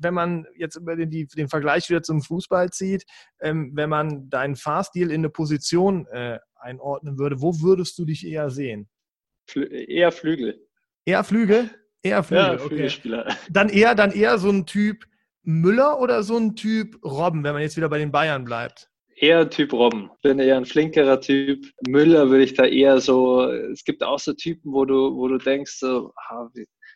Wenn 0.00 0.14
man 0.14 0.46
jetzt 0.56 0.76
über 0.76 0.96
den, 0.96 1.10
den 1.10 1.48
Vergleich 1.48 1.88
wieder 1.88 2.02
zum 2.02 2.22
Fußball 2.22 2.70
zieht, 2.70 3.04
ähm, 3.40 3.72
wenn 3.74 3.90
man 3.90 4.28
deinen 4.28 4.56
Fahrstil 4.56 5.10
in 5.10 5.20
eine 5.20 5.30
Position 5.30 6.06
äh, 6.06 6.38
einordnen 6.56 7.18
würde, 7.18 7.40
wo 7.40 7.60
würdest 7.60 7.98
du 7.98 8.04
dich 8.04 8.26
eher 8.26 8.50
sehen? 8.50 8.88
Flü 9.46 9.64
eher 9.66 10.12
Flügel. 10.12 10.66
Eher 11.04 11.24
Flügel? 11.24 11.70
Eher 12.02 12.22
Flügel, 12.22 12.44
ja, 12.44 12.52
okay. 12.54 12.68
Flügelspieler. 12.68 13.36
Dann 13.50 13.68
eher, 13.68 13.94
dann 13.94 14.12
eher 14.12 14.38
so 14.38 14.50
ein 14.50 14.66
Typ 14.66 15.04
Müller 15.42 16.00
oder 16.00 16.22
so 16.22 16.36
ein 16.36 16.54
Typ 16.54 17.02
Robben, 17.04 17.44
wenn 17.44 17.52
man 17.52 17.62
jetzt 17.62 17.76
wieder 17.76 17.88
bei 17.88 17.98
den 17.98 18.12
Bayern 18.12 18.44
bleibt? 18.44 18.88
Eher 19.16 19.50
Typ 19.50 19.72
Robben. 19.72 20.10
Ich 20.16 20.22
bin 20.22 20.38
eher 20.38 20.56
ein 20.56 20.64
flinkerer 20.64 21.20
Typ. 21.20 21.66
Müller 21.86 22.30
würde 22.30 22.44
ich 22.44 22.54
da 22.54 22.64
eher 22.64 23.00
so, 23.00 23.50
es 23.50 23.84
gibt 23.84 24.02
auch 24.02 24.18
so 24.18 24.32
Typen, 24.32 24.72
wo 24.72 24.84
du, 24.84 25.14
wo 25.14 25.28
du 25.28 25.36
denkst, 25.36 25.78
so, 25.78 26.12
ah, 26.28 26.48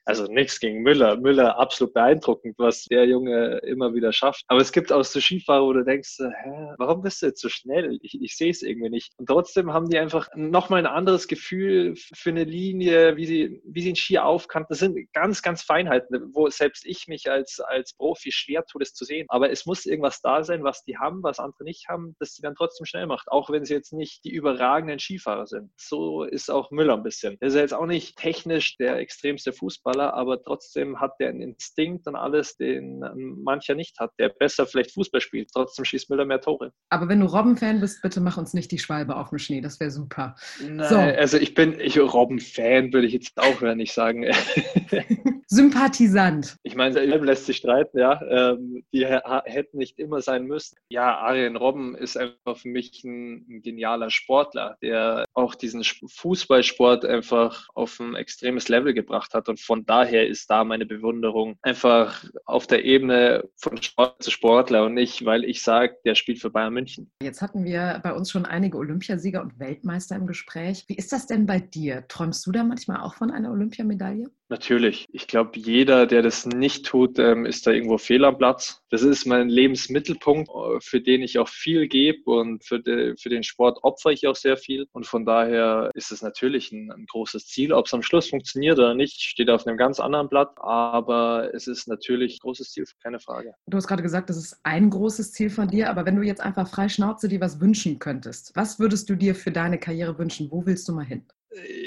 also 0.05 0.27
nichts 0.27 0.61
gegen 0.61 0.83
Müller. 0.83 1.17
Müller 1.17 1.59
absolut 1.59 1.95
beeindruckend, 1.95 2.55
was 2.59 2.85
der 2.85 3.07
Junge 3.07 3.59
immer 3.59 3.95
wieder 3.95 4.13
schafft. 4.13 4.45
Aber 4.49 4.61
es 4.61 4.73
gibt 4.73 4.93
auch 4.93 5.03
so 5.05 5.21
Skifahrer, 5.21 5.65
wo 5.65 5.73
du 5.73 5.85
denkst, 5.85 6.19
hä, 6.19 6.75
warum 6.79 7.03
bist 7.03 7.23
du 7.23 7.27
jetzt 7.27 7.41
so 7.41 7.49
schnell? 7.49 7.99
Ich, 8.03 8.21
ich 8.21 8.37
sehe 8.37 8.51
es 8.51 8.63
irgendwie 8.63 8.91
nicht. 8.91 9.13
Und 9.17 9.27
trotzdem 9.27 9.73
haben 9.73 9.89
die 9.89 9.99
einfach 9.99 10.29
nochmal 10.35 10.81
ein 10.81 10.87
anderes 10.87 11.27
Gefühl 11.27 11.95
für 11.97 12.31
eine 12.31 12.45
Linie, 12.45 13.17
wie 13.17 13.27
sie, 13.27 13.61
wie 13.65 13.83
sie 13.83 13.89
einen 13.89 13.97
Ski 13.97 14.19
aufkanten. 14.19 14.69
Das 14.71 14.81
sind 14.81 15.13
ganz, 15.13 15.43
ganz 15.43 15.63
Feinheiten, 15.63 16.31
wo 16.35 16.49
selbst 16.51 16.85
ich 16.85 17.07
mich 17.09 17.31
als, 17.31 17.61
als 17.61 17.95
Profi 17.95 18.31
schwer 18.31 18.65
tue, 18.67 18.81
das 18.81 18.93
zu 18.93 19.05
sehen. 19.05 19.27
Aber 19.29 19.51
es 19.51 19.65
muss 19.65 19.87
irgendwas 19.87 20.21
da 20.21 20.45
sein, 20.45 20.65
was 20.65 20.85
die 20.85 20.99
haben, 20.99 21.23
was 21.23 21.39
andere 21.39 21.65
nicht 21.65 21.89
haben, 21.89 22.15
das 22.19 22.35
sie 22.35 22.43
dann 22.43 22.55
trotzdem 22.55 22.85
schnell 22.85 23.07
macht. 23.07 23.29
Auch 23.29 23.49
wenn 23.51 23.65
sie 23.65 23.75
jetzt 23.75 23.93
nicht 23.93 24.25
die 24.25 24.33
überragenden 24.33 24.99
Skifahrer 24.99 25.47
sind. 25.47 25.71
So 25.77 26.25
ist 26.25 26.51
auch 26.51 26.71
Müller 26.71 26.95
ein 26.95 27.03
bisschen. 27.03 27.37
Er 27.41 27.49
ist 27.49 27.55
ja 27.55 27.61
jetzt 27.61 27.75
auch 27.75 27.87
nicht 27.87 28.17
technisch 28.17 28.77
der 28.77 28.99
extremste 28.99 29.53
Fußballer, 29.53 29.94
Fußballer, 29.95 30.15
aber 30.15 30.43
trotzdem 30.43 31.01
hat 31.01 31.13
der 31.21 31.29
einen 31.29 31.41
Instinkt 31.41 32.07
und 32.07 32.17
alles, 32.17 32.57
den 32.57 33.05
mancher 33.43 33.75
nicht 33.75 33.99
hat, 33.99 34.13
der 34.19 34.29
besser 34.29 34.67
vielleicht 34.67 34.93
Fußball 34.93 35.21
spielt. 35.21 35.51
Trotzdem 35.53 35.85
schießt 35.85 36.11
Müller 36.11 36.25
mehr 36.25 36.41
Tore. 36.41 36.73
Aber 36.91 37.09
wenn 37.09 37.21
du 37.21 37.27
Robben-Fan 37.27 37.81
bist, 37.81 38.03
bitte 38.03 38.21
mach 38.21 38.37
uns 38.37 38.55
nicht 38.55 38.71
die 38.71 38.79
Schwalbe 38.79 39.17
auf 39.17 39.31
dem 39.31 39.39
Schnee, 39.39 39.61
das 39.61 39.81
wäre 39.81 39.91
super. 39.91 40.37
Nein, 40.61 40.89
so. 40.89 40.97
also 40.97 41.39
ich 41.39 41.55
bin 41.55 41.79
ich, 41.79 41.99
Robben-Fan, 41.99 42.93
würde 42.93 43.07
ich 43.07 43.13
jetzt 43.13 43.39
auch 43.39 43.61
nicht 43.75 43.93
sagen. 43.93 44.27
Sympathisant. 45.47 46.57
Ich 46.63 46.75
meine, 46.75 47.01
lässt 47.05 47.47
sich 47.47 47.59
streiten, 47.59 47.99
ja. 47.99 48.21
Ähm, 48.23 48.85
die 48.93 49.07
hätten 49.07 49.79
nicht 49.79 49.99
immer 49.99 50.21
sein 50.21 50.47
müssen. 50.47 50.77
Ja, 50.89 51.19
Arjen 51.19 51.57
Robben 51.57 51.95
ist 51.95 52.17
einfach 52.17 52.57
für 52.57 52.69
mich 52.69 53.05
ein, 53.05 53.47
ein 53.49 53.63
genialer 53.63 54.11
Sportler, 54.11 54.77
der 54.83 55.25
auch 55.35 55.55
diesen 55.55 55.85
Fußballsport 55.85 57.05
einfach 57.05 57.69
auf 57.75 58.01
ein 58.01 58.15
extremes 58.15 58.69
Level 58.69 58.95
gebracht 58.95 59.35
hat 59.35 59.49
und 59.49 59.61
von 59.61 59.84
daher 59.87 60.27
ist 60.27 60.51
da 60.51 60.65
meine 60.65 60.87
Bewunderung 60.87 61.57
einfach 61.63 62.25
auf 62.45 62.67
der 62.67 62.85
Ebene 62.85 63.49
von 63.57 63.81
Sport 63.83 64.23
zu 64.23 64.31
Sportler 64.31 64.85
und 64.85 64.95
nicht, 64.95 65.25
weil 65.25 65.45
ich 65.45 65.63
sage, 65.63 65.97
der 66.05 66.15
spielt 66.15 66.41
für 66.41 66.51
Bayern 66.51 66.75
München. 66.75 67.11
Jetzt 67.23 67.43
hatten 67.43 67.65
wir 67.65 68.01
bei 68.03 68.13
uns 68.13 68.31
schon 68.31 68.47
einige 68.47 68.79
Olympiasieger 68.79 69.43
und 69.43 69.59
Weltmeister 69.59 70.17
im 70.17 70.27
Gespräch. 70.27 70.85
Wie 70.89 70.97
ist 70.97 71.13
das 71.13 71.27
denn 71.27 71.47
bei 71.47 71.61
dir? 71.61 72.05
Träumst 72.09 72.47
du 72.47 72.53
da 72.53 72.65
manchmal 72.65 73.01
auch 73.01 73.15
von 73.15 73.31
einer 73.31 73.51
Olympiamedaille? 73.51 74.31
Natürlich. 74.51 75.07
Ich 75.11 75.27
glaube, 75.27 75.59
jeder, 75.59 76.07
der 76.07 76.21
das 76.21 76.45
nicht 76.45 76.85
tut, 76.85 77.19
ähm, 77.19 77.47
ist 77.47 77.67
da 77.67 77.71
irgendwo 77.71 77.97
fehl 77.97 78.25
am 78.27 78.37
Platz. 78.37 78.83
Das 78.91 79.03
ist 79.03 79.25
mein 79.25 79.49
Lebensmittelpunkt, 79.49 80.51
äh, 80.51 80.81
für 80.81 81.01
den 81.01 81.23
ich 81.23 81.39
auch 81.39 81.49
viel 81.49 81.89
gebe 81.89 82.31
und 82.31 82.63
für, 82.63 82.79
de, 82.79 83.17
für 83.17 83.31
den 83.31 83.43
Sport 83.43 83.79
opfere 83.83 84.13
ich 84.13 84.27
auch 84.27 84.37
sehr 84.37 84.59
viel. 84.59 84.87
Und 84.93 85.07
von 85.07 85.25
daher 85.25 85.91
ist 85.95 86.13
es 86.13 86.21
natürlich 86.21 86.73
ein, 86.73 86.93
ein 86.93 87.07
großes 87.07 87.47
Ziel. 87.47 87.73
Ob 87.73 87.87
es 87.87 87.95
am 87.95 88.03
Schluss 88.03 88.29
funktioniert 88.29 88.79
oder 88.79 88.95
nicht, 88.95 89.23
steht 89.23 89.49
auf 89.49 89.67
einem 89.67 89.74
ganz 89.77 90.01
anderen 90.01 90.29
Blatt. 90.29 90.53
Aber 90.57 91.53
es 91.55 91.67
ist 91.67 91.89
natürlich 91.89 92.37
ein 92.37 92.41
großes 92.41 92.73
Ziel, 92.73 92.85
keine 93.03 93.21
Frage. 93.21 93.55
Du 93.67 93.77
hast 93.77 93.87
gerade 93.87 94.03
gesagt, 94.03 94.31
das 94.31 94.37
ist 94.37 94.59
ein 94.63 94.91
großes 94.91 95.33
Ziel 95.33 95.51
von 95.51 95.69
dir. 95.69 95.91
Aber 95.91 96.07
wenn 96.07 96.17
du 96.17 96.23
jetzt 96.23 96.41
einfach 96.41 96.69
frei 96.69 96.89
Schnauze 96.89 97.29
dir 97.29 97.41
was 97.41 97.61
wünschen 97.61 97.99
könntest, 97.99 98.55
was 98.55 98.79
würdest 98.79 99.09
du 99.11 99.17
dir 99.17 99.35
für 99.35 99.51
deine 99.51 99.79
Karriere 99.79 100.19
wünschen? 100.19 100.51
Wo 100.51 100.67
willst 100.67 100.89
du 100.89 100.93
mal 100.93 101.05
hin? 101.05 101.25